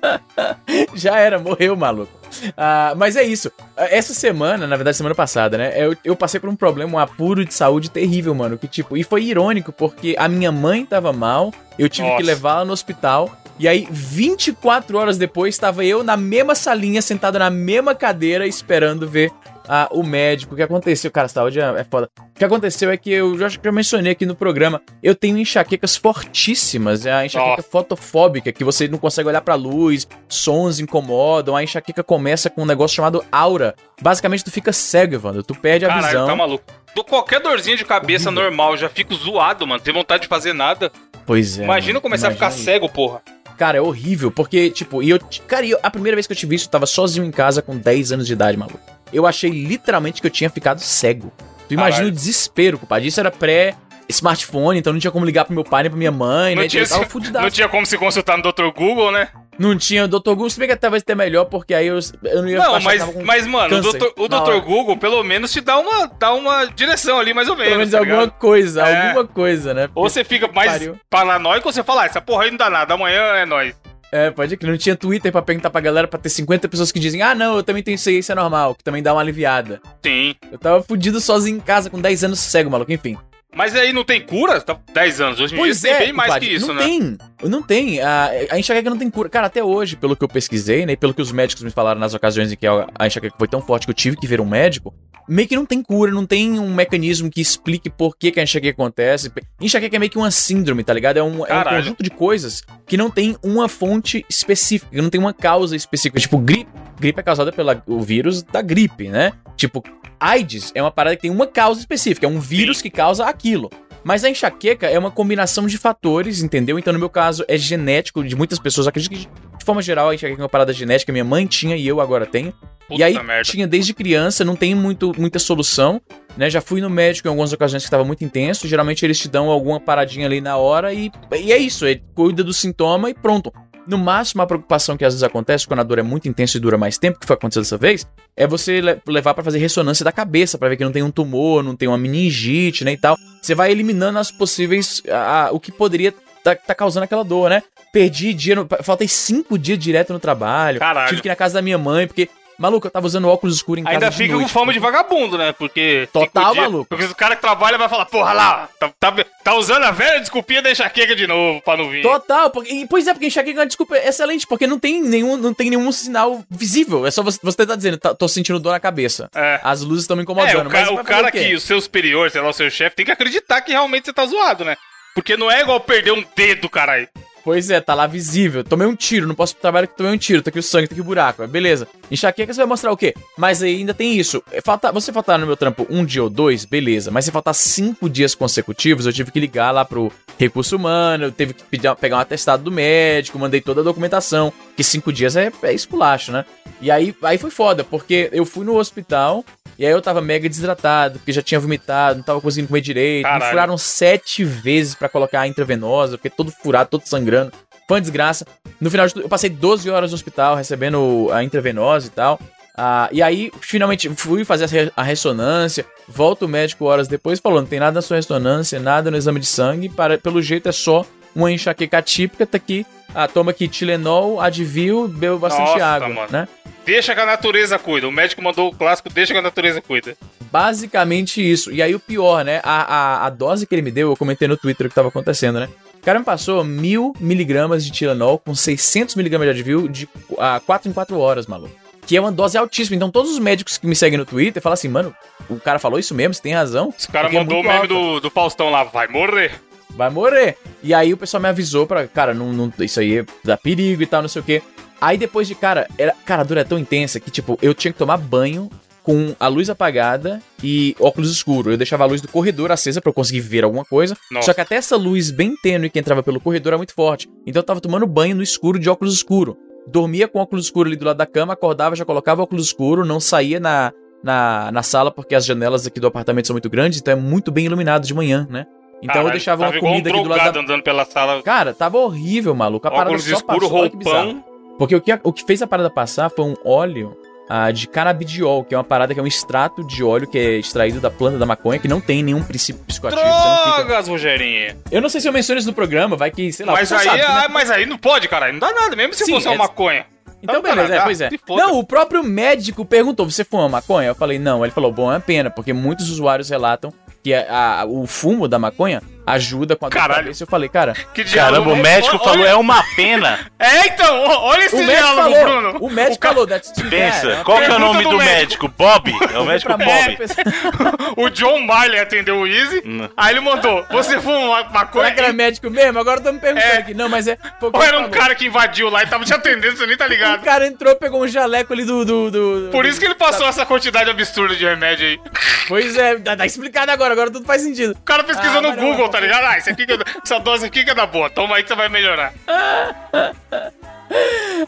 Já 0.94 1.18
era, 1.18 1.38
morreu, 1.38 1.74
maluco. 1.74 2.12
Ah, 2.54 2.92
mas 2.96 3.16
é 3.16 3.22
isso. 3.22 3.50
Essa 3.76 4.12
semana, 4.12 4.66
na 4.66 4.76
verdade, 4.76 4.98
semana 4.98 5.14
passada, 5.14 5.56
né? 5.56 5.72
Eu, 5.74 5.96
eu 6.04 6.14
passei 6.14 6.38
por 6.38 6.50
um 6.50 6.56
problema, 6.56 6.92
um 6.92 6.98
apuro 6.98 7.46
de 7.46 7.54
saúde 7.54 7.90
terrível, 7.90 8.34
mano. 8.34 8.58
Que 8.58 8.68
tipo, 8.68 8.94
e 8.94 9.02
foi 9.02 9.24
irônico, 9.24 9.72
porque 9.72 10.14
a 10.18 10.28
minha 10.28 10.52
mãe 10.52 10.84
tava 10.84 11.14
mal, 11.14 11.50
eu 11.78 11.88
tive 11.88 12.06
Nossa. 12.06 12.18
que 12.18 12.26
levá-la 12.26 12.66
no 12.66 12.72
hospital. 12.72 13.34
E 13.58 13.66
aí, 13.66 13.88
24 13.90 14.98
horas 14.98 15.16
depois, 15.16 15.54
estava 15.54 15.82
eu 15.84 16.02
na 16.04 16.16
mesma 16.16 16.54
salinha, 16.54 17.00
sentado 17.00 17.38
na 17.38 17.50
mesma 17.50 17.94
cadeira, 17.94 18.46
esperando 18.46 19.08
ver 19.08 19.30
ah, 19.72 19.88
o 19.92 20.02
médico. 20.02 20.52
O 20.54 20.56
que 20.56 20.64
aconteceu? 20.64 21.12
Cara, 21.12 21.28
saúde 21.28 21.60
é, 21.60 21.62
é 21.62 21.84
foda. 21.84 22.10
O 22.18 22.38
que 22.38 22.44
aconteceu 22.44 22.90
é 22.90 22.96
que 22.96 23.12
eu 23.12 23.38
já, 23.38 23.48
já 23.48 23.70
mencionei 23.70 24.10
aqui 24.10 24.26
no 24.26 24.34
programa. 24.34 24.82
Eu 25.00 25.14
tenho 25.14 25.38
enxaquecas 25.38 25.96
fortíssimas. 25.96 27.06
É 27.06 27.12
a 27.12 27.24
enxaqueca 27.24 27.58
Nossa. 27.58 27.70
fotofóbica, 27.70 28.50
que 28.50 28.64
você 28.64 28.88
não 28.88 28.98
consegue 28.98 29.28
olhar 29.28 29.40
pra 29.42 29.54
luz, 29.54 30.08
sons 30.28 30.80
incomodam. 30.80 31.54
A 31.54 31.62
enxaqueca 31.62 32.02
começa 32.02 32.50
com 32.50 32.62
um 32.62 32.66
negócio 32.66 32.96
chamado 32.96 33.24
aura. 33.30 33.76
Basicamente, 34.02 34.42
tu 34.42 34.50
fica 34.50 34.72
cego, 34.72 35.14
Evandro. 35.14 35.44
Tu 35.44 35.54
perde 35.54 35.84
a 35.84 35.88
Caralho, 35.88 36.06
visão. 36.08 36.26
tá 36.26 36.34
maluco. 36.34 36.64
Do 36.92 37.04
qualquer 37.04 37.40
dorzinha 37.40 37.76
de 37.76 37.84
cabeça 37.84 38.28
normal, 38.32 38.76
já 38.76 38.88
fico 38.88 39.14
zoado, 39.14 39.64
mano. 39.68 39.80
Tem 39.80 39.94
vontade 39.94 40.22
de 40.22 40.28
fazer 40.28 40.52
nada. 40.52 40.90
Pois 41.24 41.60
é. 41.60 41.62
Imagina 41.62 41.92
mano. 41.92 42.00
começar 42.00 42.26
a 42.26 42.32
ficar 42.32 42.46
Imagina 42.46 42.64
cego, 42.64 42.88
porra. 42.88 43.22
Cara, 43.60 43.76
é 43.76 43.80
horrível, 43.82 44.30
porque, 44.30 44.70
tipo, 44.70 45.02
e 45.02 45.10
eu. 45.10 45.20
Cara, 45.46 45.66
eu- 45.66 45.78
a 45.82 45.90
primeira 45.90 46.16
vez 46.16 46.26
que 46.26 46.32
eu 46.32 46.36
tive 46.36 46.56
isso, 46.56 46.64
eu 46.64 46.70
tava 46.70 46.86
sozinho 46.86 47.26
em 47.26 47.30
casa 47.30 47.60
com 47.60 47.76
10 47.76 48.10
anos 48.10 48.26
de 48.26 48.32
idade, 48.32 48.56
maluco. 48.56 48.80
Eu 49.12 49.26
achei 49.26 49.50
literalmente 49.50 50.18
que 50.22 50.26
eu 50.26 50.30
tinha 50.30 50.48
ficado 50.48 50.78
cego. 50.80 51.30
Tu 51.68 51.74
imagina 51.74 52.08
o 52.08 52.10
desespero, 52.10 52.78
culpado. 52.78 53.04
Isso 53.04 53.20
era 53.20 53.30
pré-smartphone, 53.30 54.78
então 54.78 54.94
não 54.94 54.98
tinha 55.00 55.10
como 55.10 55.26
ligar 55.26 55.44
pro 55.44 55.52
meu 55.52 55.62
pai 55.62 55.82
nem 55.82 55.90
pra 55.90 55.98
minha 55.98 56.10
mãe, 56.10 56.54
Não 56.54 56.62
né? 56.62 56.68
tinha, 56.70 56.86
se- 56.86 56.94
não 57.32 57.50
tinha 57.50 57.68
como 57.68 57.84
se 57.84 57.98
consultar 57.98 58.38
no 58.38 58.42
Dr. 58.42 58.70
Google, 58.74 59.12
né? 59.12 59.28
Não 59.58 59.76
tinha 59.76 60.04
o 60.04 60.08
Dr. 60.08 60.30
Google, 60.30 60.48
se 60.50 60.58
bem 60.58 60.68
que 60.68 60.76
talvez 60.76 61.02
até 61.02 61.14
melhor, 61.14 61.44
porque 61.44 61.74
aí 61.74 61.86
eu, 61.86 61.98
eu 62.24 62.42
não 62.42 62.48
ia 62.48 62.58
Não, 62.58 62.80
mas, 62.80 63.14
mas 63.22 63.46
mano, 63.46 63.76
o 63.76 64.28
Dr. 64.28 64.50
o. 64.54 64.60
Google 64.62 64.96
pelo 64.96 65.22
menos 65.22 65.52
te 65.52 65.60
dá 65.60 65.78
uma, 65.78 66.06
dá 66.06 66.32
uma 66.32 66.64
direção 66.66 67.18
ali, 67.18 67.34
mais 67.34 67.48
ou 67.48 67.54
menos. 67.54 67.68
Pelo 67.68 67.78
menos 67.78 67.92
tá 67.92 67.98
alguma 67.98 68.20
ligado? 68.22 68.38
coisa, 68.38 68.82
É. 68.86 69.08
alguma 69.08 69.26
coisa, 69.26 69.74
né? 69.74 69.88
Ou 69.94 70.08
você 70.08 70.24
fica 70.24 70.48
mais 70.48 70.72
Pariu. 70.72 70.98
paranoico 71.10 71.68
ou 71.68 71.72
você 71.72 71.82
fala, 71.82 72.02
ah, 72.02 72.06
essa 72.06 72.20
porra 72.20 72.44
aí 72.44 72.50
não 72.50 72.58
dá 72.58 72.70
nada, 72.70 72.94
amanhã 72.94 73.20
é 73.34 73.44
nóis. 73.44 73.74
É, 74.12 74.30
pode 74.30 74.56
que 74.56 74.66
não 74.66 74.76
tinha 74.76 74.96
Twitter 74.96 75.30
pra 75.30 75.40
perguntar 75.40 75.70
pra 75.70 75.80
galera 75.80 76.08
pra 76.08 76.18
ter 76.18 76.30
50 76.30 76.68
pessoas 76.68 76.90
que 76.90 76.98
dizem, 76.98 77.22
ah, 77.22 77.34
não, 77.34 77.56
eu 77.56 77.62
também 77.62 77.82
tenho 77.82 77.94
isso 77.94 78.32
é 78.32 78.34
normal, 78.34 78.74
que 78.74 78.82
também 78.82 79.02
dá 79.02 79.12
uma 79.12 79.20
aliviada. 79.20 79.80
Sim. 80.04 80.34
Eu 80.50 80.58
tava 80.58 80.82
fudido 80.82 81.20
sozinho 81.20 81.58
em 81.58 81.60
casa 81.60 81.88
com 81.88 82.00
10 82.00 82.24
anos 82.24 82.40
cego, 82.40 82.70
maluco, 82.70 82.92
enfim. 82.92 83.16
Mas 83.54 83.74
aí 83.74 83.92
não 83.92 84.04
tem 84.04 84.20
cura? 84.20 84.60
Tá 84.60 84.78
10 84.92 85.20
anos. 85.20 85.40
Hoje 85.40 85.54
em 85.54 85.62
dia 85.62 85.74
tem 85.74 85.98
bem 85.98 86.12
mais 86.12 86.28
compadre, 86.28 86.48
que 86.48 86.54
isso, 86.54 86.68
não 86.68 86.74
né? 86.74 86.84
tem, 86.84 87.18
não 87.42 87.62
tem. 87.62 88.00
A, 88.00 88.30
a 88.50 88.58
enxaqueca 88.58 88.88
não 88.88 88.98
tem 88.98 89.10
cura. 89.10 89.28
Cara, 89.28 89.48
até 89.48 89.62
hoje, 89.62 89.96
pelo 89.96 90.14
que 90.14 90.22
eu 90.22 90.28
pesquisei, 90.28 90.86
né, 90.86 90.92
e 90.92 90.96
pelo 90.96 91.12
que 91.12 91.20
os 91.20 91.32
médicos 91.32 91.64
me 91.64 91.70
falaram 91.70 92.00
nas 92.00 92.14
ocasiões 92.14 92.52
em 92.52 92.56
que 92.56 92.66
a, 92.66 92.86
a 92.96 93.06
enxaqueca 93.06 93.34
foi 93.36 93.48
tão 93.48 93.60
forte 93.60 93.86
que 93.86 93.90
eu 93.90 93.94
tive 93.94 94.16
que 94.16 94.26
ver 94.26 94.40
um 94.40 94.46
médico, 94.46 94.94
meio 95.28 95.48
que 95.48 95.56
não 95.56 95.66
tem 95.66 95.82
cura, 95.82 96.12
não 96.12 96.24
tem 96.24 96.58
um 96.58 96.72
mecanismo 96.72 97.28
que 97.28 97.40
explique 97.40 97.90
por 97.90 98.16
que, 98.16 98.30
que 98.30 98.38
a 98.38 98.42
enxaqueca 98.44 98.82
acontece. 98.82 99.32
Enxaqueca 99.60 99.96
é 99.96 99.98
meio 99.98 100.10
que 100.10 100.18
uma 100.18 100.30
síndrome, 100.30 100.84
tá 100.84 100.92
ligado? 100.92 101.16
É 101.16 101.22
um, 101.22 101.44
é 101.44 101.58
um 101.58 101.64
conjunto 101.64 102.02
de 102.04 102.10
coisas 102.10 102.62
que 102.86 102.96
não 102.96 103.10
tem 103.10 103.36
uma 103.42 103.68
fonte 103.68 104.24
específica, 104.28 105.02
não 105.02 105.10
tem 105.10 105.20
uma 105.20 105.34
causa 105.34 105.74
específica. 105.74 106.20
Tipo, 106.20 106.38
gripe. 106.38 106.70
Gripe 107.00 107.18
é 107.18 107.22
causada 107.22 107.50
pelo 107.50 108.00
vírus 108.00 108.42
da 108.42 108.60
gripe, 108.60 109.08
né? 109.08 109.32
Tipo, 109.56 109.82
AIDS 110.20 110.70
é 110.74 110.82
uma 110.82 110.90
parada 110.90 111.16
que 111.16 111.22
tem 111.22 111.30
uma 111.30 111.46
causa 111.46 111.80
específica, 111.80 112.26
é 112.26 112.28
um 112.28 112.38
vírus 112.38 112.82
que 112.82 112.90
causa 112.90 113.24
aquilo. 113.24 113.70
Mas 114.02 114.24
a 114.24 114.30
enxaqueca 114.30 114.86
é 114.86 114.98
uma 114.98 115.10
combinação 115.10 115.66
de 115.66 115.76
fatores, 115.76 116.42
entendeu? 116.42 116.78
Então, 116.78 116.92
no 116.92 116.98
meu 116.98 117.10
caso, 117.10 117.44
é 117.46 117.58
genético 117.58 118.24
de 118.24 118.34
muitas 118.34 118.58
pessoas. 118.58 118.86
Acredito 118.86 119.10
que, 119.10 119.28
de 119.58 119.64
forma 119.64 119.82
geral, 119.82 120.08
a 120.08 120.14
enxaqueca 120.14 120.40
é 120.40 120.42
uma 120.42 120.48
parada 120.48 120.72
genética. 120.72 121.12
Minha 121.12 121.24
mãe 121.24 121.46
tinha 121.46 121.76
e 121.76 121.86
eu 121.86 122.00
agora 122.00 122.24
tenho. 122.24 122.52
Puta 122.88 123.00
e 123.00 123.02
aí, 123.04 123.22
merda. 123.22 123.42
tinha 123.42 123.66
desde 123.66 123.92
criança, 123.92 124.44
não 124.44 124.56
tem 124.56 124.74
muito, 124.74 125.12
muita 125.18 125.38
solução, 125.38 126.00
né? 126.36 126.48
Já 126.48 126.60
fui 126.60 126.80
no 126.80 126.90
médico 126.90 127.28
em 127.28 127.30
algumas 127.30 127.52
ocasiões 127.52 127.82
que 127.82 127.86
estava 127.86 128.04
muito 128.04 128.24
intenso. 128.24 128.66
Geralmente, 128.66 129.04
eles 129.04 129.18
te 129.18 129.28
dão 129.28 129.50
alguma 129.50 129.78
paradinha 129.78 130.26
ali 130.26 130.40
na 130.40 130.56
hora 130.56 130.92
e, 130.94 131.10
e 131.38 131.52
é 131.52 131.58
isso. 131.58 131.86
É, 131.86 132.00
cuida 132.14 132.42
do 132.42 132.54
sintoma 132.54 133.10
e 133.10 133.14
pronto. 133.14 133.52
No 133.90 133.98
máximo, 133.98 134.40
a 134.42 134.46
preocupação 134.46 134.96
que 134.96 135.04
às 135.04 135.14
vezes 135.14 135.24
acontece 135.24 135.66
quando 135.66 135.80
a 135.80 135.82
dor 135.82 135.98
é 135.98 136.02
muito 136.02 136.28
intensa 136.28 136.56
e 136.56 136.60
dura 136.60 136.78
mais 136.78 136.96
tempo, 136.96 137.18
que 137.18 137.26
foi 137.26 137.34
acontecendo 137.34 137.64
dessa 137.64 137.76
vez, 137.76 138.06
é 138.36 138.46
você 138.46 138.80
le- 138.80 139.00
levar 139.08 139.34
pra 139.34 139.42
fazer 139.42 139.58
ressonância 139.58 140.04
da 140.04 140.12
cabeça, 140.12 140.56
pra 140.56 140.68
ver 140.68 140.76
que 140.76 140.84
não 140.84 140.92
tem 140.92 141.02
um 141.02 141.10
tumor, 141.10 141.62
não 141.64 141.74
tem 141.74 141.88
uma 141.88 141.98
meningite, 141.98 142.84
né, 142.84 142.92
e 142.92 142.96
tal. 142.96 143.16
Você 143.42 143.54
vai 143.54 143.70
eliminando 143.72 144.18
as 144.18 144.30
possíveis, 144.30 145.02
a- 145.10 145.46
a- 145.48 145.50
o 145.52 145.58
que 145.58 145.72
poderia 145.72 146.14
tá, 146.44 146.54
tá 146.54 146.74
causando 146.74 147.04
aquela 147.04 147.24
dor, 147.24 147.50
né? 147.50 147.62
Perdi 147.92 148.32
dia, 148.32 148.54
no, 148.54 148.66
faltei 148.82 149.08
cinco 149.08 149.58
dias 149.58 149.76
direto 149.78 150.12
no 150.12 150.20
trabalho, 150.20 150.78
Caralho. 150.78 151.08
tive 151.08 151.20
que 151.22 151.28
ir 151.28 151.30
na 151.30 151.36
casa 151.36 151.54
da 151.54 151.62
minha 151.62 151.76
mãe, 151.76 152.06
porque, 152.06 152.28
maluco, 152.60 152.86
eu 152.86 152.90
tava 152.90 153.06
usando 153.06 153.28
óculos 153.28 153.56
escuros 153.56 153.80
em 153.80 153.84
casa 153.84 153.96
Ainda 153.96 154.10
de 154.10 154.16
fica 154.16 154.34
noite. 154.34 154.42
com 154.44 154.48
fama 154.60 154.72
de 154.72 154.78
vagabundo, 154.78 155.36
né? 155.38 155.52
Porque. 155.52 156.08
Total, 156.12 156.52
dias- 156.52 156.64
maluco. 156.64 156.86
Porque 156.88 157.04
o 157.06 157.14
cara 157.14 157.34
que 157.34 157.42
trabalha 157.42 157.78
vai 157.78 157.88
falar, 157.88 158.06
porra 158.06 158.32
lá, 158.32 158.68
tá, 158.78 158.90
tá, 159.00 159.14
tá 159.42 159.54
usando 159.54 159.82
a 159.84 159.90
velha 159.90 160.20
desculpinha 160.20 160.62
da 160.62 160.70
enxaqueca 160.70 161.16
de 161.16 161.26
novo 161.26 161.60
pra 161.62 161.76
não 161.76 161.88
vir. 161.88 162.02
Total, 162.02 162.50
porque, 162.50 162.86
pois 162.88 163.06
é, 163.08 163.12
porque 163.12 163.26
enxaqueca 163.26 163.58
é 163.58 163.60
uma 163.62 163.66
desculpa 163.66 163.96
excelente, 163.96 164.46
porque 164.46 164.66
não 164.66 164.78
tem 164.78 165.00
nenhum, 165.02 165.36
não 165.36 165.54
tem 165.54 165.70
nenhum 165.70 165.90
sinal 165.90 166.44
visível. 166.50 167.06
É 167.06 167.10
só 167.10 167.22
você, 167.22 167.38
você 167.42 167.66
tá 167.66 167.74
dizendo, 167.74 167.96
tá- 167.98 168.14
tô 168.14 168.28
sentindo 168.28 168.60
dor 168.60 168.72
na 168.72 168.80
cabeça. 168.80 169.28
É. 169.34 169.60
As 169.64 169.80
luzes 169.82 170.04
estão 170.04 170.16
me 170.16 170.20
É, 170.20 170.24
incomodando. 170.24 170.66
o, 170.68 170.70
mas 170.72 170.88
o 170.88 170.94
vai 170.96 171.04
fazer 171.04 171.08
cara 171.22 171.30
que, 171.32 171.54
o 171.54 171.60
seu 171.60 171.80
superior, 171.80 172.30
sei 172.30 172.40
lá, 172.40 172.48
o 172.50 172.52
seu 172.52 172.70
chefe, 172.70 172.96
tem 172.96 173.06
que 173.06 173.12
acreditar 173.12 173.60
que 173.62 173.72
realmente 173.72 174.04
você 174.06 174.12
tá 174.12 174.26
zoado, 174.26 174.64
né? 174.64 174.76
Porque 175.14 175.36
não 175.36 175.50
é 175.50 175.60
igual 175.62 175.80
perder 175.80 176.12
um 176.12 176.24
dedo, 176.36 176.68
caralho. 176.68 177.08
Pois 177.44 177.70
é, 177.70 177.80
tá 177.80 177.94
lá 177.94 178.06
visível. 178.06 178.62
Tomei 178.62 178.86
um 178.86 178.94
tiro, 178.94 179.26
não 179.26 179.34
posso 179.34 179.52
ir 179.52 179.56
pro 179.56 179.62
trabalho 179.62 179.88
que 179.88 179.96
tomei 179.96 180.12
um 180.12 180.18
tiro. 180.18 180.42
Tá 180.42 180.50
aqui 180.50 180.58
o 180.58 180.62
sangue, 180.62 180.88
tá 180.88 180.94
aqui 180.94 181.00
o 181.00 181.04
buraco. 181.04 181.46
Beleza. 181.46 181.88
Enxaqueca, 182.10 182.52
você 182.52 182.58
vai 182.58 182.66
mostrar 182.66 182.92
o 182.92 182.96
quê? 182.96 183.14
Mas 183.36 183.62
aí 183.62 183.76
ainda 183.76 183.94
tem 183.94 184.18
isso. 184.18 184.42
É, 184.52 184.60
Falta, 184.60 184.92
você 184.92 185.12
faltar 185.12 185.38
no 185.38 185.46
meu 185.46 185.56
trampo 185.56 185.86
um 185.88 186.04
dia 186.04 186.22
ou 186.22 186.30
dois, 186.30 186.64
beleza. 186.64 187.10
Mas 187.10 187.24
se 187.24 187.30
faltar 187.30 187.54
cinco 187.54 188.08
dias 188.08 188.34
consecutivos, 188.34 189.06
eu 189.06 189.12
tive 189.12 189.30
que 189.30 189.40
ligar 189.40 189.70
lá 189.70 189.84
pro 189.84 190.12
recurso 190.38 190.76
humano, 190.76 191.24
eu 191.24 191.32
teve 191.32 191.54
que 191.54 191.62
pedir, 191.64 191.94
pegar 191.96 192.16
um 192.16 192.20
atestado 192.20 192.62
do 192.62 192.70
médico, 192.72 193.38
mandei 193.38 193.60
toda 193.60 193.80
a 193.80 193.84
documentação. 193.84 194.52
Que 194.76 194.84
cinco 194.84 195.12
dias 195.12 195.36
é, 195.36 195.50
é 195.62 195.72
esculacho, 195.72 196.32
né? 196.32 196.44
E 196.80 196.90
aí, 196.90 197.14
aí 197.22 197.38
foi 197.38 197.50
foda, 197.50 197.84
porque 197.84 198.28
eu 198.32 198.44
fui 198.44 198.64
no 198.64 198.76
hospital 198.76 199.44
e 199.80 199.86
aí 199.86 199.90
eu 199.92 200.02
tava 200.02 200.20
mega 200.20 200.46
desidratado, 200.48 201.18
porque 201.18 201.32
já 201.32 201.40
tinha 201.42 201.58
vomitado, 201.58 202.18
não 202.18 202.22
tava 202.22 202.40
conseguindo 202.40 202.68
comer 202.68 202.82
direito. 202.82 203.24
Me 203.26 203.32
Caralho. 203.32 203.50
furaram 203.50 203.78
sete 203.78 204.44
vezes 204.44 204.94
pra 204.94 205.08
colocar 205.08 205.40
a 205.40 205.48
intravenosa, 205.48 206.18
porque 206.18 206.28
todo 206.30 206.52
furado, 206.52 206.90
todo 206.90 207.02
sangrando. 207.06 207.50
Foi 207.88 207.96
uma 207.96 208.00
desgraça. 208.02 208.46
No 208.80 208.90
final 208.90 209.06
de 209.06 209.14
tudo, 209.14 209.24
eu 209.24 209.28
passei 209.28 209.48
12 209.50 209.88
horas 209.90 210.10
no 210.10 210.14
hospital 210.14 210.54
recebendo 210.54 211.28
a 211.32 211.42
intravenosa 211.42 212.06
e 212.06 212.10
tal. 212.10 212.38
Ah, 212.76 213.08
e 213.10 213.20
aí, 213.22 213.50
finalmente, 213.60 214.08
fui 214.10 214.44
fazer 214.44 214.64
a, 214.64 214.68
re- 214.68 214.92
a 214.96 215.02
ressonância. 215.02 215.84
Volta 216.06 216.44
o 216.44 216.48
médico 216.48 216.84
horas 216.84 217.08
depois 217.08 217.40
falou: 217.40 217.60
não 217.60 217.66
tem 217.66 217.80
nada 217.80 217.92
na 217.94 218.02
sua 218.02 218.16
ressonância, 218.16 218.78
nada 218.78 219.10
no 219.10 219.16
exame 219.16 219.40
de 219.40 219.46
sangue. 219.46 219.88
Para, 219.88 220.16
pelo 220.18 220.40
jeito 220.40 220.68
é 220.68 220.72
só 220.72 221.04
uma 221.34 221.50
enxaqueca 221.50 221.98
atípica. 221.98 222.46
Tá 222.46 222.56
aqui. 222.58 222.86
Ah, 223.14 223.26
toma 223.26 223.50
aqui 223.50 223.66
Tilenol, 223.66 224.40
Advil, 224.40 225.08
bebeu 225.08 225.38
bastante 225.38 225.72
Nossa, 225.72 225.84
água, 225.84 226.08
mano. 226.08 226.28
né? 226.30 226.46
Deixa 226.84 227.14
que 227.14 227.20
a 227.20 227.26
natureza 227.26 227.78
cuida. 227.78 228.08
O 228.08 228.12
médico 228.12 228.42
mandou 228.42 228.68
o 228.68 228.74
clássico, 228.74 229.08
deixa 229.10 229.32
que 229.32 229.38
a 229.38 229.42
natureza 229.42 229.80
cuida. 229.80 230.16
Basicamente 230.50 231.40
isso. 231.40 231.70
E 231.70 231.80
aí 231.82 231.94
o 231.94 232.00
pior, 232.00 232.44
né? 232.44 232.60
A, 232.64 232.82
a, 233.22 233.26
a 233.26 233.30
dose 233.30 233.66
que 233.66 233.74
ele 233.74 233.82
me 233.82 233.90
deu, 233.90 234.10
eu 234.10 234.16
comentei 234.16 234.48
no 234.48 234.56
Twitter 234.56 234.86
o 234.86 234.88
que 234.88 234.94
tava 234.94 235.08
acontecendo, 235.08 235.60
né? 235.60 235.68
O 235.94 236.02
cara 236.02 236.18
me 236.18 236.24
passou 236.24 236.64
mil 236.64 237.12
miligramas 237.20 237.84
de 237.84 237.90
Tilenol 237.92 238.38
com 238.38 238.54
600 238.54 239.14
miligramas 239.14 239.46
de 239.46 239.50
Advil 239.50 239.86
de 239.86 240.08
a 240.38 240.58
4 240.60 240.88
em 240.90 240.92
4 240.92 241.18
horas, 241.18 241.46
maluco. 241.46 241.74
Que 242.06 242.16
é 242.16 242.20
uma 242.20 242.32
dose 242.32 242.56
altíssima. 242.56 242.96
Então 242.96 243.10
todos 243.10 243.30
os 243.30 243.38
médicos 243.38 243.76
que 243.78 243.86
me 243.86 243.94
seguem 243.94 244.18
no 244.18 244.24
Twitter 244.24 244.62
falam 244.62 244.74
assim, 244.74 244.88
mano, 244.88 245.14
o 245.48 245.60
cara 245.60 245.78
falou 245.78 245.98
isso 245.98 246.14
mesmo, 246.14 246.34
você 246.34 246.42
tem 246.42 246.54
razão. 246.54 246.92
Esse 246.98 247.08
cara 247.08 247.28
é 247.28 247.32
mandou 247.32 247.60
o 247.60 247.62
muito 247.62 247.68
meme 247.68 247.80
alta. 247.82 247.88
do, 247.94 248.20
do 248.20 248.30
Faustão 248.30 248.70
lá, 248.70 248.82
vai 248.82 249.06
morrer. 249.06 249.60
vai 249.90 250.08
morrer. 250.10 250.56
E 250.82 250.94
aí 250.94 251.12
o 251.12 251.16
pessoal 251.16 251.42
me 251.42 251.48
avisou 251.48 251.86
pra, 251.86 252.08
cara, 252.08 252.32
não, 252.32 252.52
não, 252.52 252.72
isso 252.80 252.98
aí 252.98 253.24
dá 253.44 253.56
perigo 253.56 254.02
e 254.02 254.06
tal, 254.06 254.22
não 254.22 254.28
sei 254.28 254.40
o 254.40 254.44
quê. 254.44 254.62
Aí 255.00 255.16
depois 255.16 255.48
de, 255.48 255.54
cara, 255.54 255.88
era, 255.96 256.14
cara, 256.24 256.42
a 256.42 256.44
dor 256.44 256.58
é 256.58 256.64
tão 256.64 256.78
intensa 256.78 257.18
que, 257.18 257.30
tipo, 257.30 257.58
eu 257.62 257.74
tinha 257.74 257.92
que 257.92 257.98
tomar 257.98 258.18
banho 258.18 258.70
com 259.02 259.34
a 259.40 259.48
luz 259.48 259.70
apagada 259.70 260.42
e 260.62 260.94
óculos 261.00 261.30
escuro. 261.32 261.70
Eu 261.70 261.76
deixava 261.76 262.04
a 262.04 262.06
luz 262.06 262.20
do 262.20 262.28
corredor 262.28 262.70
acesa 262.70 263.00
pra 263.00 263.10
eu 263.10 263.14
conseguir 263.14 263.40
ver 263.40 263.64
alguma 263.64 263.84
coisa. 263.84 264.16
Nossa. 264.30 264.46
Só 264.46 264.54
que 264.54 264.60
até 264.60 264.76
essa 264.76 264.96
luz 264.96 265.30
bem 265.30 265.56
tênue 265.56 265.90
que 265.90 265.98
entrava 265.98 266.22
pelo 266.22 266.40
corredor 266.40 266.72
era 266.72 266.76
muito 266.76 266.94
forte. 266.94 267.28
Então 267.46 267.60
eu 267.60 267.64
tava 267.64 267.80
tomando 267.80 268.06
banho 268.06 268.36
no 268.36 268.42
escuro 268.42 268.78
de 268.78 268.88
óculos 268.90 269.14
escuro. 269.14 269.56
Dormia 269.86 270.28
com 270.28 270.38
óculos 270.38 270.66
escuro 270.66 270.88
ali 270.88 270.96
do 270.96 271.04
lado 271.04 271.16
da 271.16 271.26
cama, 271.26 271.54
acordava, 271.54 271.96
já 271.96 272.04
colocava 272.04 272.42
óculos 272.42 272.66
escuro, 272.66 273.04
não 273.04 273.18
saía 273.18 273.58
na, 273.58 273.92
na, 274.22 274.70
na 274.70 274.82
sala 274.82 275.10
porque 275.10 275.34
as 275.34 275.46
janelas 275.46 275.86
aqui 275.86 275.98
do 275.98 276.06
apartamento 276.06 276.46
são 276.46 276.54
muito 276.54 276.68
grandes, 276.68 277.00
então 277.00 277.12
é 277.12 277.16
muito 277.16 277.50
bem 277.50 277.64
iluminado 277.64 278.06
de 278.06 278.12
manhã, 278.12 278.46
né? 278.50 278.66
Então 279.02 279.06
eu 279.06 279.12
Caralho, 279.14 279.30
deixava 279.30 279.64
tava 279.64 279.74
uma 279.76 279.80
comida 279.80 280.10
um 280.10 280.12
aqui 280.12 280.22
do 280.22 280.28
lado 280.28 280.52
da... 280.52 280.60
andando 280.60 280.82
pela 280.82 281.06
sala. 281.06 281.42
Cara, 281.42 281.72
tava 281.72 281.96
horrível, 281.96 282.54
maluco. 282.54 282.86
A 282.86 282.90
parada 282.90 283.08
Óculos 283.08 283.24
só 283.24 283.36
escuro, 283.36 283.60
passou, 283.60 283.78
olha 283.78 283.90
que 283.90 283.96
bizarro. 283.96 284.24
roupão. 284.32 284.49
Porque 284.80 284.96
o 284.96 285.00
que, 285.02 285.12
o 285.22 285.30
que 285.30 285.44
fez 285.44 285.60
a 285.60 285.66
parada 285.66 285.90
passar 285.90 286.30
foi 286.30 286.42
um 286.46 286.54
óleo 286.64 287.14
ah, 287.50 287.70
de 287.70 287.86
canabidiol, 287.86 288.64
que 288.64 288.74
é 288.74 288.78
uma 288.78 288.82
parada 288.82 289.12
que 289.12 289.20
é 289.20 289.22
um 289.22 289.26
extrato 289.26 289.86
de 289.86 290.02
óleo 290.02 290.26
que 290.26 290.38
é 290.38 290.52
extraído 290.56 291.00
da 291.00 291.10
planta 291.10 291.36
da 291.36 291.44
maconha, 291.44 291.78
que 291.78 291.86
não 291.86 292.00
tem 292.00 292.22
nenhum 292.22 292.42
princípio 292.42 292.82
psicoativo. 292.86 293.22
Não 293.22 293.58
fica... 293.58 293.82
Drogas, 293.84 294.08
Rogerinho. 294.08 294.74
Eu 294.90 295.02
não 295.02 295.10
sei 295.10 295.20
se 295.20 295.28
eu 295.28 295.34
menciono 295.34 295.58
isso 295.58 295.68
no 295.68 295.74
programa, 295.74 296.16
vai 296.16 296.30
que, 296.30 296.50
sei 296.50 296.64
lá, 296.64 296.72
Mas 296.72 296.90
aí, 296.90 297.04
sabe, 297.04 297.18
né? 297.18 297.24
ah, 297.28 297.48
mas 297.50 297.70
aí 297.70 297.84
não 297.84 297.98
pode, 297.98 298.26
caralho. 298.26 298.54
Não 298.54 298.60
dá 298.60 298.72
nada, 298.72 298.96
mesmo 298.96 299.12
se 299.12 299.26
Sim, 299.26 299.32
fosse 299.34 299.48
uma 299.48 299.54
é- 299.54 299.58
maconha. 299.58 300.06
Então, 300.42 300.62
beleza, 300.62 300.88
cara, 300.88 301.00
é, 301.02 301.04
pois 301.04 301.20
é. 301.20 301.28
Não, 301.50 301.78
o 301.78 301.84
próprio 301.84 302.24
médico 302.24 302.82
perguntou: 302.82 303.28
você 303.30 303.44
fuma 303.44 303.68
maconha? 303.68 304.08
Eu 304.08 304.14
falei, 304.14 304.38
não. 304.38 304.64
Ele 304.64 304.72
falou, 304.72 304.90
bom, 304.90 305.12
é 305.12 305.18
pena, 305.18 305.50
porque 305.50 305.74
muitos 305.74 306.08
usuários 306.08 306.48
relatam 306.48 306.90
que 307.22 307.34
a- 307.34 307.80
a- 307.80 307.84
o 307.84 308.06
fumo 308.06 308.48
da 308.48 308.58
maconha 308.58 309.02
ajuda 309.26 309.76
com 309.76 309.86
a 309.86 309.90
Caralho. 309.90 310.22
cabeça. 310.24 310.42
Eu 310.44 310.48
falei, 310.48 310.68
cara, 310.68 310.92
Que 311.14 311.24
diálogo. 311.24 311.64
Caramba, 311.64 311.80
o 311.80 311.82
médico 311.82 312.16
Olha- 312.16 312.24
falou, 312.24 312.46
é 312.46 312.54
uma 312.54 312.82
pena. 312.96 313.38
É, 313.60 313.88
então, 313.88 314.22
olha 314.26 314.64
esse 314.64 314.74
o 314.74 314.78
médico 314.78 314.96
diálogo, 314.96 315.34
falou, 315.36 315.44
Bruno. 315.44 315.78
o 315.84 315.90
médico 315.90 316.18
ca- 316.18 316.28
falou, 316.30 316.46
that's 316.46 316.72
too 316.72 316.88
Pensa, 316.88 317.26
bad. 317.28 317.44
qual 317.44 317.58
que 317.58 317.64
é 317.64 317.74
o 317.74 317.78
nome 317.78 318.02
do 318.04 318.10
do 318.10 318.16
médico. 318.16 318.34
médico? 318.40 318.68
Bob? 318.68 319.12
É 319.34 319.38
o 319.38 319.44
médico 319.44 319.70
Bob. 319.76 320.16
pessoa- 320.16 320.44
O 321.18 321.28
John 321.28 321.58
Marley 321.66 322.00
atendeu 322.00 322.38
o 322.40 322.46
Easy. 322.46 322.82
Hum. 322.86 323.06
Aí 323.14 323.34
ele 323.34 323.40
mandou: 323.40 323.84
Você 323.90 324.18
fuma 324.18 324.64
ma- 324.72 324.88
Será 324.90 325.10
que 325.10 325.20
era 325.20 325.32
médico 325.34 325.68
mesmo? 325.68 325.98
Agora 325.98 326.20
eu 326.20 326.24
tô 326.24 326.32
me 326.32 326.38
perguntando 326.38 326.72
É. 326.72 326.78
aqui. 326.78 326.94
Não, 326.94 327.08
mas 327.10 327.28
é. 327.28 327.34
o 327.60 327.70
que 327.70 327.76
Ou 327.76 327.82
era 327.82 327.96
um 327.98 328.04
falou. 328.04 328.10
cara 328.18 328.34
que 328.34 328.46
invadiu 328.46 328.88
lá 328.88 329.02
e 329.02 329.06
tava 329.06 329.24
te 329.26 329.34
atendendo, 329.34 329.76
você 329.76 329.86
nem 329.86 329.96
tá 329.96 330.06
O 330.06 330.08
ligado. 330.08 330.42
cara 330.42 330.66
entrou, 330.66 330.96
pegou 330.96 331.22
um 331.22 331.28
jaleco 331.28 331.72
ali 331.74 331.84
do. 331.84 332.02
do, 332.04 332.30
do- 332.30 332.68
Por 332.72 332.86
isso 332.86 332.98
que 332.98 333.04
ele 333.04 333.14
passou 333.14 333.46
essa 333.46 333.66
quantidade 333.66 334.08
absurda 334.08 334.56
de 334.56 334.64
remédio 334.64 335.06
aí. 335.06 335.20
Pois 335.68 335.96
é, 335.98 336.16
tá, 336.18 336.34
tá 336.34 336.46
explicado 336.46 336.90
agora, 336.90 337.12
agora 337.12 337.30
tudo 337.30 337.44
faz 337.44 337.60
sentido. 337.60 337.92
O 337.92 338.02
cara 338.02 338.24
pesquisou 338.24 338.58
Ah, 338.58 338.62
no 338.62 338.74
Google. 338.76 339.09
Tá 339.10 339.20
ligado? 339.20 339.44
Ah, 339.44 339.58
isso 339.58 339.70
aqui 339.70 339.86
que 339.86 339.92
é- 339.92 339.98
essa 340.24 340.38
dose 340.38 340.66
aqui 340.66 340.84
que 340.84 340.90
é 340.90 340.94
da 340.94 341.06
boa. 341.06 341.30
Toma 341.30 341.56
aí 341.56 341.62
que 341.62 341.68
você 341.68 341.74
vai 341.74 341.88
melhorar. 341.88 342.32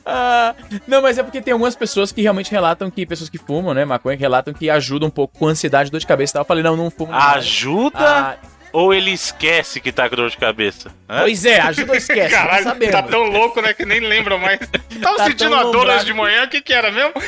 Ah, 0.07 0.55
não, 0.87 1.03
mas 1.03 1.19
é 1.19 1.23
porque 1.23 1.43
tem 1.43 1.51
algumas 1.53 1.75
pessoas 1.75 2.13
que 2.13 2.23
realmente 2.23 2.49
relatam 2.53 2.89
que, 2.89 3.05
pessoas 3.05 3.29
que 3.29 3.39
fumam, 3.39 3.75
né, 3.75 3.85
maconha, 3.85 4.17
que 4.17 4.23
relatam 4.23 4.55
que 4.55 4.71
ajuda 4.71 5.05
um 5.05 5.11
pouco 5.11 5.37
com 5.37 5.49
ansiedade, 5.49 5.91
dor 5.91 5.99
de 5.99 6.07
cabeça 6.07 6.31
e 6.31 6.35
tal. 6.35 6.43
Eu 6.43 6.47
falei, 6.47 6.63
não, 6.63 6.77
não 6.77 6.91
fumo. 6.93 7.11
nada. 7.11 7.39
Ajuda 7.39 7.99
Ah, 7.99 8.37
ou 8.73 8.95
ele 8.95 9.11
esquece 9.11 9.81
que 9.81 9.91
tá 9.91 10.09
com 10.09 10.15
dor 10.15 10.31
de 10.31 10.37
cabeça? 10.37 10.91
Hã? 11.09 11.23
pois 11.23 11.45
é, 11.45 11.59
ajuda 11.61 11.91
ou 11.93 11.99
esquece, 11.99 12.33
não 12.35 12.41
Caralho, 12.43 12.63
sabemos. 12.65 12.95
tá 12.95 13.03
tão 13.03 13.25
louco, 13.25 13.61
né, 13.61 13.75
que 13.75 13.85
nem 13.85 13.99
lembra 13.99 14.39
mais. 14.39 14.61
Tava 15.03 15.17
Tá 15.17 15.25
sentindo 15.27 15.57
a 15.57 15.65
dor 15.65 15.89
hoje 15.89 16.05
de 16.05 16.15
manhã, 16.15 16.45
o 16.45 16.49
que 16.49 16.63
que 16.63 16.73
era 16.73 16.93
mesmo? 16.93 17.13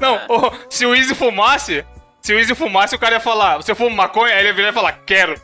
Não, 0.00 0.20
ô, 0.28 0.50
se 0.70 0.86
o 0.86 0.94
Easy 0.94 1.14
fumasse, 1.14 1.84
se 2.20 2.34
o 2.34 2.38
Easy 2.38 2.54
fumasse, 2.54 2.94
o 2.94 2.98
cara 2.98 3.16
ia 3.16 3.20
falar, 3.20 3.56
você 3.56 3.74
fuma 3.74 3.94
maconha? 3.94 4.34
Aí 4.34 4.40
ele 4.40 4.48
ia 4.48 4.54
virar 4.54 4.68
e 4.70 4.72
falar, 4.72 4.92
quero. 5.06 5.34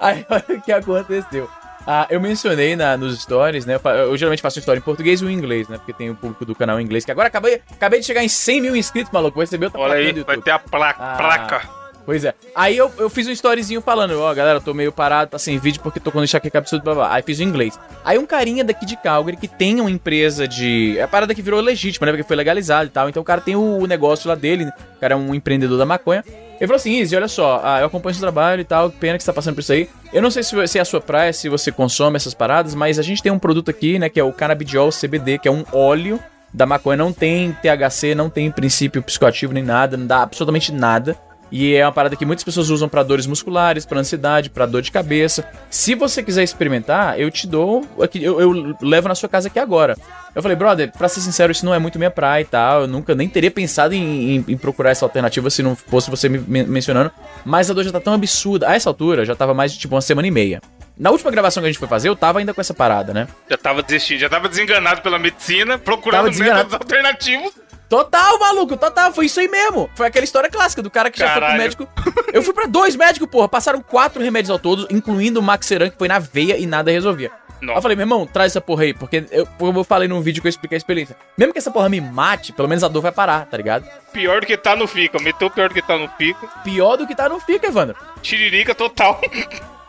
Aí 0.00 0.26
olha 0.28 0.58
o 0.58 0.62
que 0.62 0.72
aconteceu. 0.72 1.48
Ah, 1.86 2.06
eu 2.08 2.18
mencionei 2.18 2.74
na, 2.76 2.96
nos 2.96 3.20
stories, 3.20 3.66
né? 3.66 3.74
Eu, 3.74 3.90
eu 3.90 4.16
geralmente 4.16 4.40
faço 4.40 4.58
história 4.58 4.78
em 4.78 4.82
português 4.82 5.20
e 5.20 5.26
em 5.26 5.32
inglês, 5.32 5.68
né? 5.68 5.76
Porque 5.76 5.92
tem 5.92 6.08
o 6.08 6.14
público 6.14 6.46
do 6.46 6.54
canal 6.54 6.80
em 6.80 6.84
inglês, 6.84 7.04
que 7.04 7.12
agora 7.12 7.28
acabei, 7.28 7.60
acabei 7.70 8.00
de 8.00 8.06
chegar 8.06 8.24
em 8.24 8.28
100 8.28 8.60
mil 8.60 8.74
inscritos, 8.74 9.12
maluco. 9.12 9.34
Vou 9.34 9.42
receber 9.42 9.66
outra 9.66 9.80
Olha 9.80 9.94
aí, 9.94 10.12
vai 10.22 10.38
ter 10.38 10.50
a 10.50 10.58
placa. 10.58 11.02
Ah. 11.02 11.16
placa. 11.16 11.83
Pois 12.04 12.24
é. 12.24 12.34
Aí 12.54 12.76
eu, 12.76 12.92
eu 12.98 13.08
fiz 13.08 13.26
um 13.26 13.30
storyzinho 13.30 13.80
falando, 13.80 14.20
ó, 14.20 14.34
galera, 14.34 14.58
eu 14.58 14.62
tô 14.62 14.74
meio 14.74 14.92
parado, 14.92 15.30
tá 15.30 15.38
sem 15.38 15.58
vídeo 15.58 15.80
porque 15.82 15.98
tô 15.98 16.12
com 16.12 16.22
enxaqueca 16.22 16.58
absurdo, 16.58 16.82
blá, 16.82 16.94
blá. 16.94 17.14
Aí 17.14 17.22
fiz 17.22 17.38
o 17.38 17.42
inglês. 17.42 17.78
Aí 18.04 18.18
um 18.18 18.26
carinha 18.26 18.62
daqui 18.62 18.84
de 18.84 18.96
Calgary 18.96 19.36
que 19.36 19.48
tem 19.48 19.80
uma 19.80 19.90
empresa 19.90 20.46
de... 20.46 20.98
É 20.98 21.02
a 21.02 21.08
parada 21.08 21.34
que 21.34 21.40
virou 21.40 21.60
legítima, 21.60 22.06
né? 22.06 22.12
Porque 22.12 22.26
foi 22.26 22.36
legalizado 22.36 22.86
e 22.86 22.90
tal. 22.90 23.08
Então 23.08 23.22
o 23.22 23.24
cara 23.24 23.40
tem 23.40 23.56
o, 23.56 23.86
negócio 23.86 24.28
lá 24.28 24.34
dele, 24.34 24.66
né? 24.66 24.72
o 24.96 25.00
cara 25.00 25.14
é 25.14 25.16
um 25.16 25.34
empreendedor 25.34 25.78
da 25.78 25.86
maconha. 25.86 26.22
Ele 26.26 26.66
falou 26.66 26.76
assim, 26.76 27.00
Izzy, 27.00 27.16
olha 27.16 27.26
só, 27.26 27.60
ah, 27.64 27.80
eu 27.80 27.86
acompanho 27.86 28.14
seu 28.14 28.20
trabalho 28.20 28.60
e 28.60 28.64
tal, 28.64 28.88
pena 28.90 29.18
que 29.18 29.24
você 29.24 29.30
tá 29.30 29.34
passando 29.34 29.54
por 29.54 29.60
isso 29.60 29.72
aí. 29.72 29.88
Eu 30.12 30.22
não 30.22 30.30
sei 30.30 30.42
se, 30.42 30.66
se 30.68 30.78
é 30.78 30.82
a 30.82 30.84
sua 30.84 31.00
praia, 31.00 31.32
se 31.32 31.48
você 31.48 31.72
consome 31.72 32.16
essas 32.16 32.32
paradas, 32.32 32.74
mas 32.74 32.98
a 32.98 33.02
gente 33.02 33.22
tem 33.22 33.32
um 33.32 33.38
produto 33.38 33.70
aqui, 33.70 33.98
né, 33.98 34.08
que 34.08 34.20
é 34.20 34.24
o 34.24 34.32
Cannabidiol 34.32 34.90
CBD, 34.90 35.38
que 35.38 35.48
é 35.48 35.50
um 35.50 35.64
óleo 35.72 36.20
da 36.52 36.64
maconha, 36.64 36.96
não 36.96 37.12
tem 37.12 37.52
THC, 37.60 38.14
não 38.14 38.30
tem 38.30 38.50
princípio 38.50 39.02
psicoativo 39.02 39.52
nem 39.52 39.64
nada, 39.64 39.96
não 39.96 40.06
dá 40.06 40.22
absolutamente 40.22 40.72
nada. 40.72 41.16
E 41.52 41.74
é 41.74 41.84
uma 41.86 41.92
parada 41.92 42.16
que 42.16 42.24
muitas 42.26 42.42
pessoas 42.44 42.68
usam 42.70 42.88
pra 42.88 43.02
dores 43.02 43.26
musculares, 43.26 43.86
pra 43.86 44.00
ansiedade, 44.00 44.50
pra 44.50 44.66
dor 44.66 44.82
de 44.82 44.90
cabeça. 44.90 45.44
Se 45.70 45.94
você 45.94 46.22
quiser 46.22 46.42
experimentar, 46.42 47.18
eu 47.20 47.30
te 47.30 47.46
dou. 47.46 47.86
Aqui, 48.02 48.22
eu, 48.22 48.40
eu 48.40 48.76
levo 48.80 49.06
na 49.08 49.14
sua 49.14 49.28
casa 49.28 49.46
aqui 49.48 49.58
agora. 49.58 49.96
Eu 50.34 50.42
falei, 50.42 50.56
brother, 50.56 50.90
pra 50.90 51.08
ser 51.08 51.20
sincero, 51.20 51.52
isso 51.52 51.64
não 51.64 51.72
é 51.72 51.78
muito 51.78 51.96
minha 51.96 52.10
praia 52.10 52.42
e 52.42 52.44
tal. 52.44 52.80
Eu 52.82 52.86
nunca 52.88 53.14
nem 53.14 53.28
teria 53.28 53.52
pensado 53.52 53.94
em, 53.94 54.36
em- 54.38 54.44
em 54.48 54.56
procurar 54.56 54.90
essa 54.90 55.04
alternativa 55.04 55.48
se 55.48 55.62
não 55.62 55.76
fosse 55.76 56.10
você 56.10 56.28
me 56.28 56.38
men- 56.38 56.66
mencionando. 56.66 57.10
Mas 57.44 57.70
a 57.70 57.74
dor 57.74 57.84
já 57.84 57.92
tá 57.92 58.00
tão 58.00 58.14
absurda. 58.14 58.68
A 58.68 58.74
essa 58.74 58.88
altura, 58.90 59.24
já 59.24 59.36
tava 59.36 59.54
mais 59.54 59.72
de 59.72 59.78
tipo 59.78 59.94
uma 59.94 60.00
semana 60.00 60.26
e 60.26 60.32
meia. 60.32 60.60
Na 60.98 61.10
última 61.10 61.30
gravação 61.30 61.60
que 61.60 61.68
a 61.68 61.70
gente 61.70 61.78
foi 61.78 61.88
fazer, 61.88 62.08
eu 62.08 62.14
tava 62.16 62.38
ainda 62.40 62.54
com 62.54 62.60
essa 62.60 62.72
parada, 62.74 63.12
né? 63.12 63.26
Já 63.50 63.56
tava 63.58 63.82
desistindo, 63.82 64.18
já 64.20 64.28
tava 64.28 64.48
desenganado 64.48 65.02
pela 65.02 65.18
medicina, 65.18 65.76
procurando 65.76 66.26
métodos 66.56 66.74
alternativos. 66.74 67.52
Total, 67.88 68.38
maluco, 68.38 68.76
total, 68.76 69.12
foi 69.12 69.26
isso 69.26 69.40
aí 69.40 69.48
mesmo. 69.48 69.90
Foi 69.94 70.06
aquela 70.06 70.24
história 70.24 70.50
clássica 70.50 70.82
do 70.82 70.90
cara 70.90 71.10
que 71.10 71.18
já 71.18 71.26
foi 71.26 71.34
Caralho. 71.34 71.54
pro 71.54 71.62
médico. 71.62 71.88
Eu 72.32 72.42
fui 72.42 72.52
pra 72.52 72.66
dois 72.66 72.96
médicos, 72.96 73.28
porra. 73.28 73.48
Passaram 73.48 73.80
quatro 73.80 74.22
remédios 74.22 74.50
ao 74.50 74.58
todo, 74.58 74.86
incluindo 74.90 75.40
o 75.40 75.42
Maxeran, 75.42 75.90
que 75.90 75.98
foi 75.98 76.08
na 76.08 76.18
veia 76.18 76.56
e 76.58 76.66
nada 76.66 76.90
resolvia. 76.90 77.30
Aí 77.62 77.68
eu 77.68 77.80
falei, 77.80 77.96
meu 77.96 78.04
irmão, 78.04 78.26
traz 78.26 78.52
essa 78.52 78.60
porra 78.60 78.82
aí, 78.82 78.92
porque 78.92 79.24
eu, 79.30 79.46
como 79.58 79.78
eu 79.80 79.84
falei 79.84 80.06
num 80.06 80.20
vídeo 80.20 80.42
que 80.42 80.46
eu 80.46 80.50
expliquei 80.50 80.76
a 80.76 80.78
experiência. 80.78 81.16
Mesmo 81.38 81.52
que 81.52 81.58
essa 81.58 81.70
porra 81.70 81.88
me 81.88 82.00
mate, 82.00 82.52
pelo 82.52 82.68
menos 82.68 82.84
a 82.84 82.88
dor 82.88 83.00
vai 83.00 83.12
parar, 83.12 83.46
tá 83.46 83.56
ligado? 83.56 83.86
Pior 84.12 84.40
do 84.40 84.46
que 84.46 84.56
tá 84.56 84.76
no 84.76 84.86
Fica. 84.86 85.18
Meteu 85.18 85.50
pior 85.50 85.68
do 85.68 85.74
que 85.74 85.80
tá 85.82 85.96
no 85.96 86.08
Fica. 86.08 86.46
Pior 86.62 86.96
do 86.96 87.06
que 87.06 87.14
tá 87.14 87.28
não 87.28 87.40
fica, 87.40 87.66
Evandro. 87.66 87.96
Tiririca 88.20 88.74
total. 88.74 89.20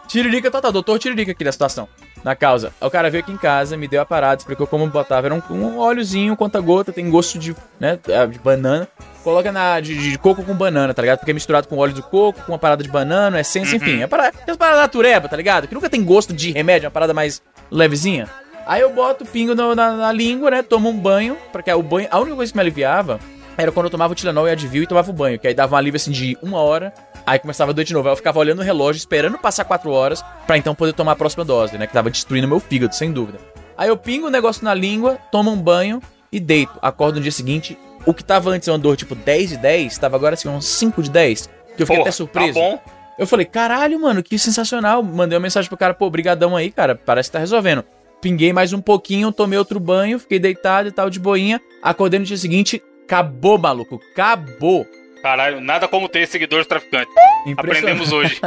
Tiririca 0.08 0.50
total, 0.50 0.72
doutor 0.72 1.00
Tiririca 1.00 1.32
aqui 1.32 1.44
da 1.44 1.52
situação. 1.52 1.90
Na 2.26 2.36
causa. 2.36 2.74
O 2.82 2.90
cara 2.90 3.08
veio 3.12 3.24
aqui 3.24 3.32
em 3.32 3.38
casa, 3.38 3.78
me 3.78 3.88
deu 3.88 4.02
a 4.02 4.06
parada, 4.06 4.42
explicou 4.42 4.66
como 4.66 4.88
botava. 4.88 5.28
Era 5.28 5.36
um, 5.36 5.42
um 5.52 5.78
óleozinho, 5.78 6.36
conta-gota, 6.36 6.92
tem 6.92 7.08
gosto 7.08 7.38
de, 7.38 7.56
né, 7.80 8.00
é, 8.08 8.26
de 8.26 8.40
banana. 8.40 8.88
Coloca 9.24 9.52
na, 9.52 9.80
de, 9.80 9.96
de 10.12 10.18
coco 10.18 10.44
com 10.44 10.56
banana, 10.56 10.92
tá 10.92 11.04
ligado? 11.04 11.20
Porque 11.20 11.30
é 11.30 11.34
misturado 11.36 11.68
com 11.68 11.78
óleo 11.78 11.94
do 11.94 12.02
coco, 12.02 12.42
com 12.42 12.52
uma 12.52 12.58
parada 12.58 12.82
de 12.84 12.90
banana, 12.90 13.40
essência, 13.42 13.76
enfim. 13.76 14.02
É 14.02 14.08
parada, 14.08 14.34
é 14.48 14.52
uma 14.52 14.58
parada 14.58 14.82
natureba, 14.82 15.30
tá 15.30 15.38
ligado? 15.38 15.68
Que 15.68 15.76
nunca 15.76 15.88
tem 15.88 16.04
gosto 16.04 16.34
de 16.34 16.52
remédio, 16.52 16.86
é 16.86 16.88
uma 16.88 16.92
parada 16.94 17.14
mais 17.14 17.44
levezinha. 17.70 18.28
Aí 18.66 18.82
eu 18.82 18.92
boto 18.92 19.24
o 19.24 19.28
pingo 19.28 19.54
no- 19.54 19.76
na, 19.76 19.92
na 19.94 20.12
língua, 20.12 20.50
né? 20.50 20.64
Tomo 20.64 20.90
um 20.90 20.98
banho, 21.00 21.38
porque 21.52 21.72
o 21.72 21.84
banho. 21.84 22.08
A 22.10 22.20
única 22.20 22.36
coisa 22.36 22.52
que 22.52 22.58
me 22.58 22.62
aliviava 22.62 23.20
era 23.56 23.72
quando 23.72 23.86
eu 23.86 23.92
tomava 23.92 24.14
o 24.14 24.16
Tilenol 24.16 24.48
e 24.48 24.52
Advil 24.52 24.82
e 24.84 24.88
tomava 24.88 25.10
o 25.12 25.14
banho, 25.14 25.38
que 25.38 25.48
aí 25.48 25.54
dava 25.54 25.76
um 25.76 25.78
alívio 25.78 25.98
assim 25.98 26.12
de 26.12 26.36
uma 26.42 26.58
hora, 26.60 26.92
aí 27.26 27.40
começava 27.40 27.72
a 27.72 27.74
doer 27.74 27.86
de 27.86 27.94
novo. 27.94 28.08
Aí 28.08 28.14
eu 28.14 28.18
ficava 28.18 28.40
olhando 28.40 28.60
o 28.60 28.64
relógio, 28.64 29.00
esperando 29.00 29.38
passar 29.38 29.66
quatro 29.66 29.92
horas, 29.92 30.24
pra 30.46 30.58
então 30.58 30.76
poder 30.76 30.94
tomar 30.94 31.14
a 31.14 31.16
próxima 31.16 31.44
dose, 31.44 31.78
né? 31.78 31.88
Que 31.88 31.94
tava 31.94 32.10
destruindo 32.10 32.48
meu 32.48 32.60
fígado, 32.60 32.96
sem 32.96 33.12
dúvida. 33.12 33.40
Aí 33.78 33.90
eu 33.90 33.98
pingo 33.98 34.28
o 34.28 34.30
negócio 34.30 34.64
na 34.64 34.74
língua, 34.74 35.18
tomo 35.32 35.52
um 35.52 35.62
banho 35.62 36.02
e 36.32 36.40
deito. 36.40 36.78
Acordo 36.82 37.16
no 37.16 37.22
dia 37.22 37.32
seguinte. 37.32 37.78
O 38.06 38.14
que 38.14 38.24
tava 38.24 38.52
antes 38.52 38.68
uma 38.68 38.78
dor 38.78 38.96
tipo 38.96 39.16
10 39.16 39.50
de 39.50 39.58
10, 39.58 39.98
tava 39.98 40.16
agora 40.16 40.36
assim 40.36 40.48
uns 40.48 40.66
5 40.66 41.02
de 41.04 41.10
10. 41.10 41.50
Que 41.76 41.84
eu 41.84 41.88
fiquei 41.88 41.98
Pô, 41.98 42.02
até 42.04 42.12
surpreso. 42.12 42.54
Tá 42.54 42.60
bom. 42.60 42.80
Eu 43.18 43.26
falei, 43.26 43.46
caralho, 43.46 44.00
mano, 44.00 44.22
que 44.22 44.38
sensacional. 44.38 45.02
Mandei 45.02 45.38
uma 45.38 45.44
mensagem 45.44 45.70
pro 45.70 45.78
cara, 45.78 45.94
pô, 45.94 46.10
brigadão 46.10 46.56
aí, 46.56 46.70
cara, 46.70 46.96
parece 46.96 47.30
que 47.30 47.34
tá 47.34 47.40
resolvendo. 47.40 47.84
Pinguei 48.22 48.52
mais 48.52 48.74
um 48.74 48.82
pouquinho, 48.82 49.32
tomei 49.32 49.58
outro 49.58 49.80
banho, 49.80 50.20
fiquei 50.20 50.40
deitado 50.40 50.88
e 50.88 50.92
tal, 50.92 51.10
de 51.10 51.20
boinha. 51.20 51.62
Acordei 51.82 52.20
no 52.20 52.26
dia 52.26 52.38
seguinte, 52.38 52.82
acabou, 53.04 53.58
maluco, 53.58 54.00
acabou. 54.12 54.86
Caralho, 55.26 55.60
nada 55.60 55.88
como 55.88 56.08
ter 56.08 56.28
seguidores 56.28 56.68
traficantes. 56.68 57.12
Aprendemos 57.58 58.12
hoje. 58.12 58.40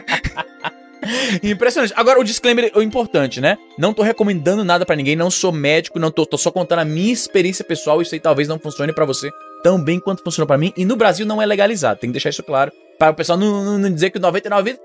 Impressionante. 1.44 1.92
Agora, 1.94 2.18
o 2.18 2.24
disclaimer 2.24 2.72
é 2.74 2.82
importante, 2.82 3.38
né? 3.38 3.58
Não 3.76 3.92
tô 3.92 4.02
recomendando 4.02 4.64
nada 4.64 4.86
pra 4.86 4.96
ninguém, 4.96 5.14
não 5.14 5.30
sou 5.30 5.52
médico, 5.52 5.98
não 5.98 6.10
tô, 6.10 6.24
tô 6.24 6.38
só 6.38 6.50
contando 6.50 6.78
a 6.78 6.86
minha 6.86 7.12
experiência 7.12 7.62
pessoal. 7.62 8.00
Isso 8.00 8.14
aí 8.14 8.18
talvez 8.18 8.48
não 8.48 8.58
funcione 8.58 8.94
pra 8.94 9.04
você 9.04 9.28
tão 9.62 9.78
bem 9.78 10.00
quanto 10.00 10.22
funcionou 10.24 10.46
pra 10.46 10.56
mim. 10.56 10.72
E 10.74 10.86
no 10.86 10.96
Brasil 10.96 11.26
não 11.26 11.42
é 11.42 11.44
legalizado, 11.44 12.00
tem 12.00 12.08
que 12.08 12.14
deixar 12.14 12.30
isso 12.30 12.42
claro. 12.42 12.72
Para 12.98 13.12
o 13.12 13.14
pessoal 13.14 13.36
não, 13.36 13.62
não, 13.62 13.78
não 13.78 13.92
dizer 13.92 14.08
que 14.08 14.18
99 14.18 14.78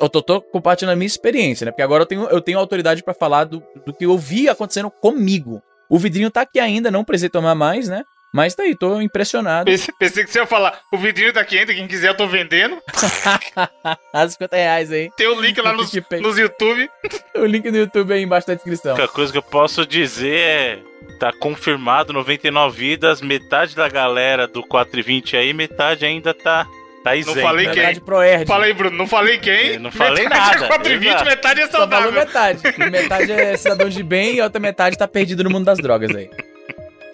eu 0.00 0.08
tô, 0.08 0.22
tô, 0.22 0.40
compartilhando 0.40 0.94
a 0.94 0.96
minha 0.96 1.06
experiência, 1.06 1.66
né? 1.66 1.70
Porque 1.70 1.82
agora 1.82 2.04
eu 2.04 2.06
tenho, 2.06 2.24
eu 2.30 2.40
tenho 2.40 2.58
autoridade 2.58 3.02
para 3.02 3.12
falar 3.12 3.44
do, 3.44 3.62
do 3.84 3.92
que 3.92 4.06
eu 4.06 4.16
vi 4.16 4.48
acontecendo 4.48 4.90
comigo. 4.90 5.62
O 5.86 5.98
vidrinho 5.98 6.30
tá 6.30 6.40
aqui 6.40 6.58
ainda, 6.58 6.90
não 6.90 7.04
precisei 7.04 7.28
tomar 7.28 7.54
mais, 7.54 7.90
né? 7.90 8.04
Mas 8.36 8.54
tá 8.54 8.64
aí, 8.64 8.76
tô 8.76 9.00
impressionado. 9.00 9.64
Pensei, 9.64 9.94
pensei, 9.98 10.22
que 10.22 10.30
você 10.30 10.40
ia 10.40 10.46
falar, 10.46 10.78
o 10.92 10.98
vidrinho 10.98 11.32
tá 11.32 11.40
aqui 11.40 11.58
ainda, 11.58 11.72
quem 11.72 11.88
quiser 11.88 12.10
eu 12.10 12.14
tô 12.14 12.26
vendendo. 12.26 12.76
As 14.12 14.32
50 14.34 14.54
reais 14.56 14.92
aí. 14.92 15.10
Tem 15.16 15.26
o 15.26 15.40
link 15.40 15.58
lá 15.58 15.72
nos, 15.72 15.90
nos 16.20 16.36
YouTube. 16.36 16.86
o 17.34 17.46
link 17.46 17.70
no 17.70 17.78
YouTube 17.78 18.12
aí 18.12 18.22
embaixo 18.22 18.46
da 18.46 18.52
descrição. 18.52 18.92
A 18.92 18.94
única 18.94 19.08
coisa 19.08 19.32
que 19.32 19.38
eu 19.38 19.42
posso 19.42 19.86
dizer 19.86 20.36
é, 20.36 20.78
tá 21.18 21.32
confirmado 21.32 22.12
99 22.12 22.76
vidas, 22.76 23.22
metade 23.22 23.74
da 23.74 23.88
galera 23.88 24.46
do 24.46 24.62
420 24.62 25.34
aí, 25.34 25.54
metade 25.54 26.04
ainda 26.04 26.34
tá 26.34 26.66
Tá 27.02 27.14
isento. 27.14 27.36
Não 27.36 27.42
falei 27.42 27.68
quem. 27.68 28.00
Proerd. 28.00 28.46
Falei, 28.46 28.74
Bruno, 28.74 28.96
não 28.96 29.06
falei 29.06 29.38
quem. 29.38 29.74
Eu 29.74 29.80
não 29.80 29.92
falei 29.92 30.24
metade 30.24 30.60
nada. 30.60 30.64
É 30.64 30.68
420, 30.68 31.24
metade 31.24 31.60
é 31.60 31.68
saudável. 31.68 32.12
Só 32.12 32.12
falou 32.12 32.26
metade. 32.26 32.90
Metade 32.90 33.32
é 33.32 33.56
cidadão 33.56 33.88
de 33.88 34.02
bem 34.02 34.34
e 34.34 34.40
a 34.40 34.44
outra 34.44 34.58
metade 34.58 34.98
tá 34.98 35.06
perdido 35.06 35.44
no 35.44 35.50
mundo 35.50 35.66
das 35.66 35.78
drogas 35.78 36.12
aí. 36.12 36.28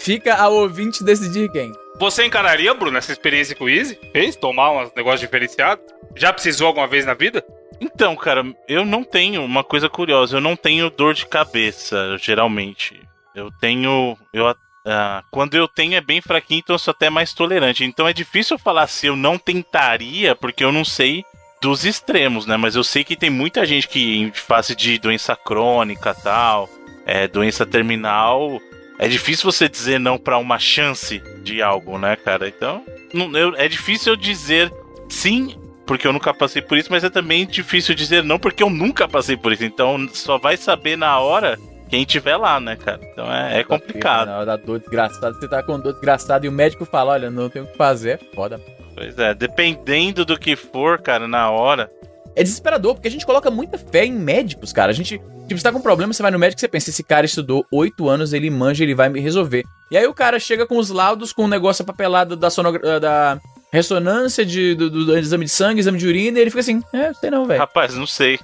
Fica 0.02 0.34
ao 0.34 0.52
ouvinte 0.54 1.04
decidir 1.04 1.48
quem. 1.52 1.72
Você 1.96 2.24
encararia, 2.24 2.74
Bruno, 2.74 2.98
essa 2.98 3.12
experiência 3.12 3.54
com 3.54 3.64
o 3.64 3.68
Easy? 3.68 3.96
Fez? 4.12 4.34
Tomar 4.34 4.72
um 4.72 4.90
negócio 4.96 5.20
diferenciado? 5.20 5.80
Já 6.16 6.32
precisou 6.32 6.66
alguma 6.66 6.88
vez 6.88 7.06
na 7.06 7.14
vida? 7.14 7.44
Então, 7.80 8.16
cara, 8.16 8.44
eu 8.68 8.84
não 8.84 9.04
tenho 9.04 9.44
uma 9.44 9.62
coisa 9.62 9.88
curiosa. 9.88 10.36
Eu 10.36 10.40
não 10.40 10.56
tenho 10.56 10.90
dor 10.90 11.14
de 11.14 11.24
cabeça, 11.24 12.16
geralmente. 12.18 13.00
Eu 13.32 13.48
tenho. 13.60 14.18
Eu, 14.32 14.50
uh, 14.50 15.22
quando 15.30 15.54
eu 15.54 15.68
tenho 15.68 15.94
é 15.94 16.00
bem 16.00 16.20
fraquinho, 16.20 16.58
então 16.58 16.74
eu 16.74 16.80
sou 16.80 16.90
até 16.90 17.08
mais 17.08 17.32
tolerante. 17.32 17.84
Então 17.84 18.08
é 18.08 18.12
difícil 18.12 18.58
falar 18.58 18.88
se 18.88 19.06
eu 19.06 19.14
não 19.14 19.38
tentaria, 19.38 20.34
porque 20.34 20.64
eu 20.64 20.72
não 20.72 20.84
sei 20.84 21.24
dos 21.60 21.84
extremos, 21.84 22.44
né? 22.44 22.56
Mas 22.56 22.74
eu 22.74 22.82
sei 22.82 23.04
que 23.04 23.14
tem 23.14 23.30
muita 23.30 23.64
gente 23.64 23.86
que, 23.86 24.18
em 24.18 24.32
fase 24.32 24.74
de 24.74 24.98
doença 24.98 25.36
crônica 25.36 26.12
tal, 26.12 26.68
é, 27.06 27.28
doença 27.28 27.64
terminal, 27.64 28.60
é 29.02 29.08
difícil 29.08 29.50
você 29.50 29.68
dizer 29.68 29.98
não 29.98 30.16
para 30.16 30.38
uma 30.38 30.60
chance 30.60 31.20
de 31.42 31.60
algo, 31.60 31.98
né, 31.98 32.14
cara? 32.14 32.46
Então, 32.46 32.84
não, 33.12 33.36
eu, 33.36 33.52
é 33.56 33.66
difícil 33.66 34.12
eu 34.12 34.16
dizer 34.16 34.72
sim, 35.08 35.56
porque 35.84 36.06
eu 36.06 36.12
nunca 36.12 36.32
passei 36.32 36.62
por 36.62 36.78
isso, 36.78 36.88
mas 36.88 37.02
é 37.02 37.10
também 37.10 37.44
difícil 37.44 37.96
dizer 37.96 38.22
não, 38.22 38.38
porque 38.38 38.62
eu 38.62 38.70
nunca 38.70 39.08
passei 39.08 39.36
por 39.36 39.50
isso. 39.52 39.64
Então, 39.64 40.08
só 40.12 40.38
vai 40.38 40.56
saber 40.56 40.96
na 40.96 41.18
hora 41.18 41.58
quem 41.90 42.04
tiver 42.04 42.36
lá, 42.36 42.60
né, 42.60 42.76
cara? 42.76 43.00
Então 43.12 43.30
é, 43.30 43.58
é 43.58 43.64
complicado. 43.64 44.28
Na 44.28 44.36
hora 44.36 44.46
da 44.46 44.56
dor 44.56 44.78
desgraçada, 44.78 45.32
você 45.32 45.48
tá 45.48 45.64
com 45.64 45.80
dor 45.80 45.94
desgraçada 45.94 46.46
e 46.46 46.48
o 46.48 46.52
médico 46.52 46.84
fala: 46.84 47.14
olha, 47.14 47.28
não 47.28 47.48
tem 47.48 47.60
o 47.60 47.66
que 47.66 47.76
fazer, 47.76 48.20
é 48.22 48.34
foda. 48.36 48.60
Pois 48.94 49.18
é, 49.18 49.34
dependendo 49.34 50.24
do 50.24 50.38
que 50.38 50.54
for, 50.54 51.02
cara, 51.02 51.26
na 51.26 51.50
hora. 51.50 51.90
É 52.36 52.42
desesperador, 52.44 52.94
porque 52.94 53.08
a 53.08 53.10
gente 53.10 53.26
coloca 53.26 53.50
muita 53.50 53.76
fé 53.76 54.06
em 54.06 54.12
médicos, 54.12 54.72
cara. 54.72 54.92
A 54.92 54.94
gente 54.94 55.20
Tipo, 55.52 55.60
você 55.60 55.64
tá 55.64 55.72
com 55.72 55.78
um 55.78 55.82
problema, 55.82 56.12
você 56.12 56.22
vai 56.22 56.30
no 56.30 56.38
médico 56.38 56.58
e 56.58 56.62
você 56.62 56.68
pensa, 56.68 56.90
esse 56.90 57.02
cara 57.02 57.26
estudou 57.26 57.66
oito 57.70 58.08
anos, 58.08 58.32
ele 58.32 58.48
manja, 58.48 58.82
ele 58.82 58.94
vai 58.94 59.08
me 59.08 59.20
resolver. 59.20 59.64
E 59.90 59.96
aí 59.96 60.06
o 60.06 60.14
cara 60.14 60.38
chega 60.38 60.66
com 60.66 60.78
os 60.78 60.88
laudos, 60.88 61.32
com 61.32 61.42
o 61.42 61.44
um 61.44 61.48
negócio 61.48 61.84
papelado 61.84 62.34
da, 62.34 62.48
sonogra 62.48 62.98
da 62.98 63.38
ressonância 63.72 64.44
de, 64.44 64.74
do, 64.74 64.90
do, 64.90 65.06
do, 65.06 65.18
exame 65.18 65.46
de 65.46 65.50
sangue, 65.50 65.80
exame 65.80 65.98
de 65.98 66.06
urina, 66.06 66.38
e 66.38 66.42
ele 66.42 66.50
fica 66.50 66.60
assim, 66.60 66.82
é, 66.92 67.12
sei 67.14 67.30
não, 67.30 67.46
velho. 67.46 67.60
Rapaz, 67.60 67.94
não 67.94 68.06
sei. 68.06 68.38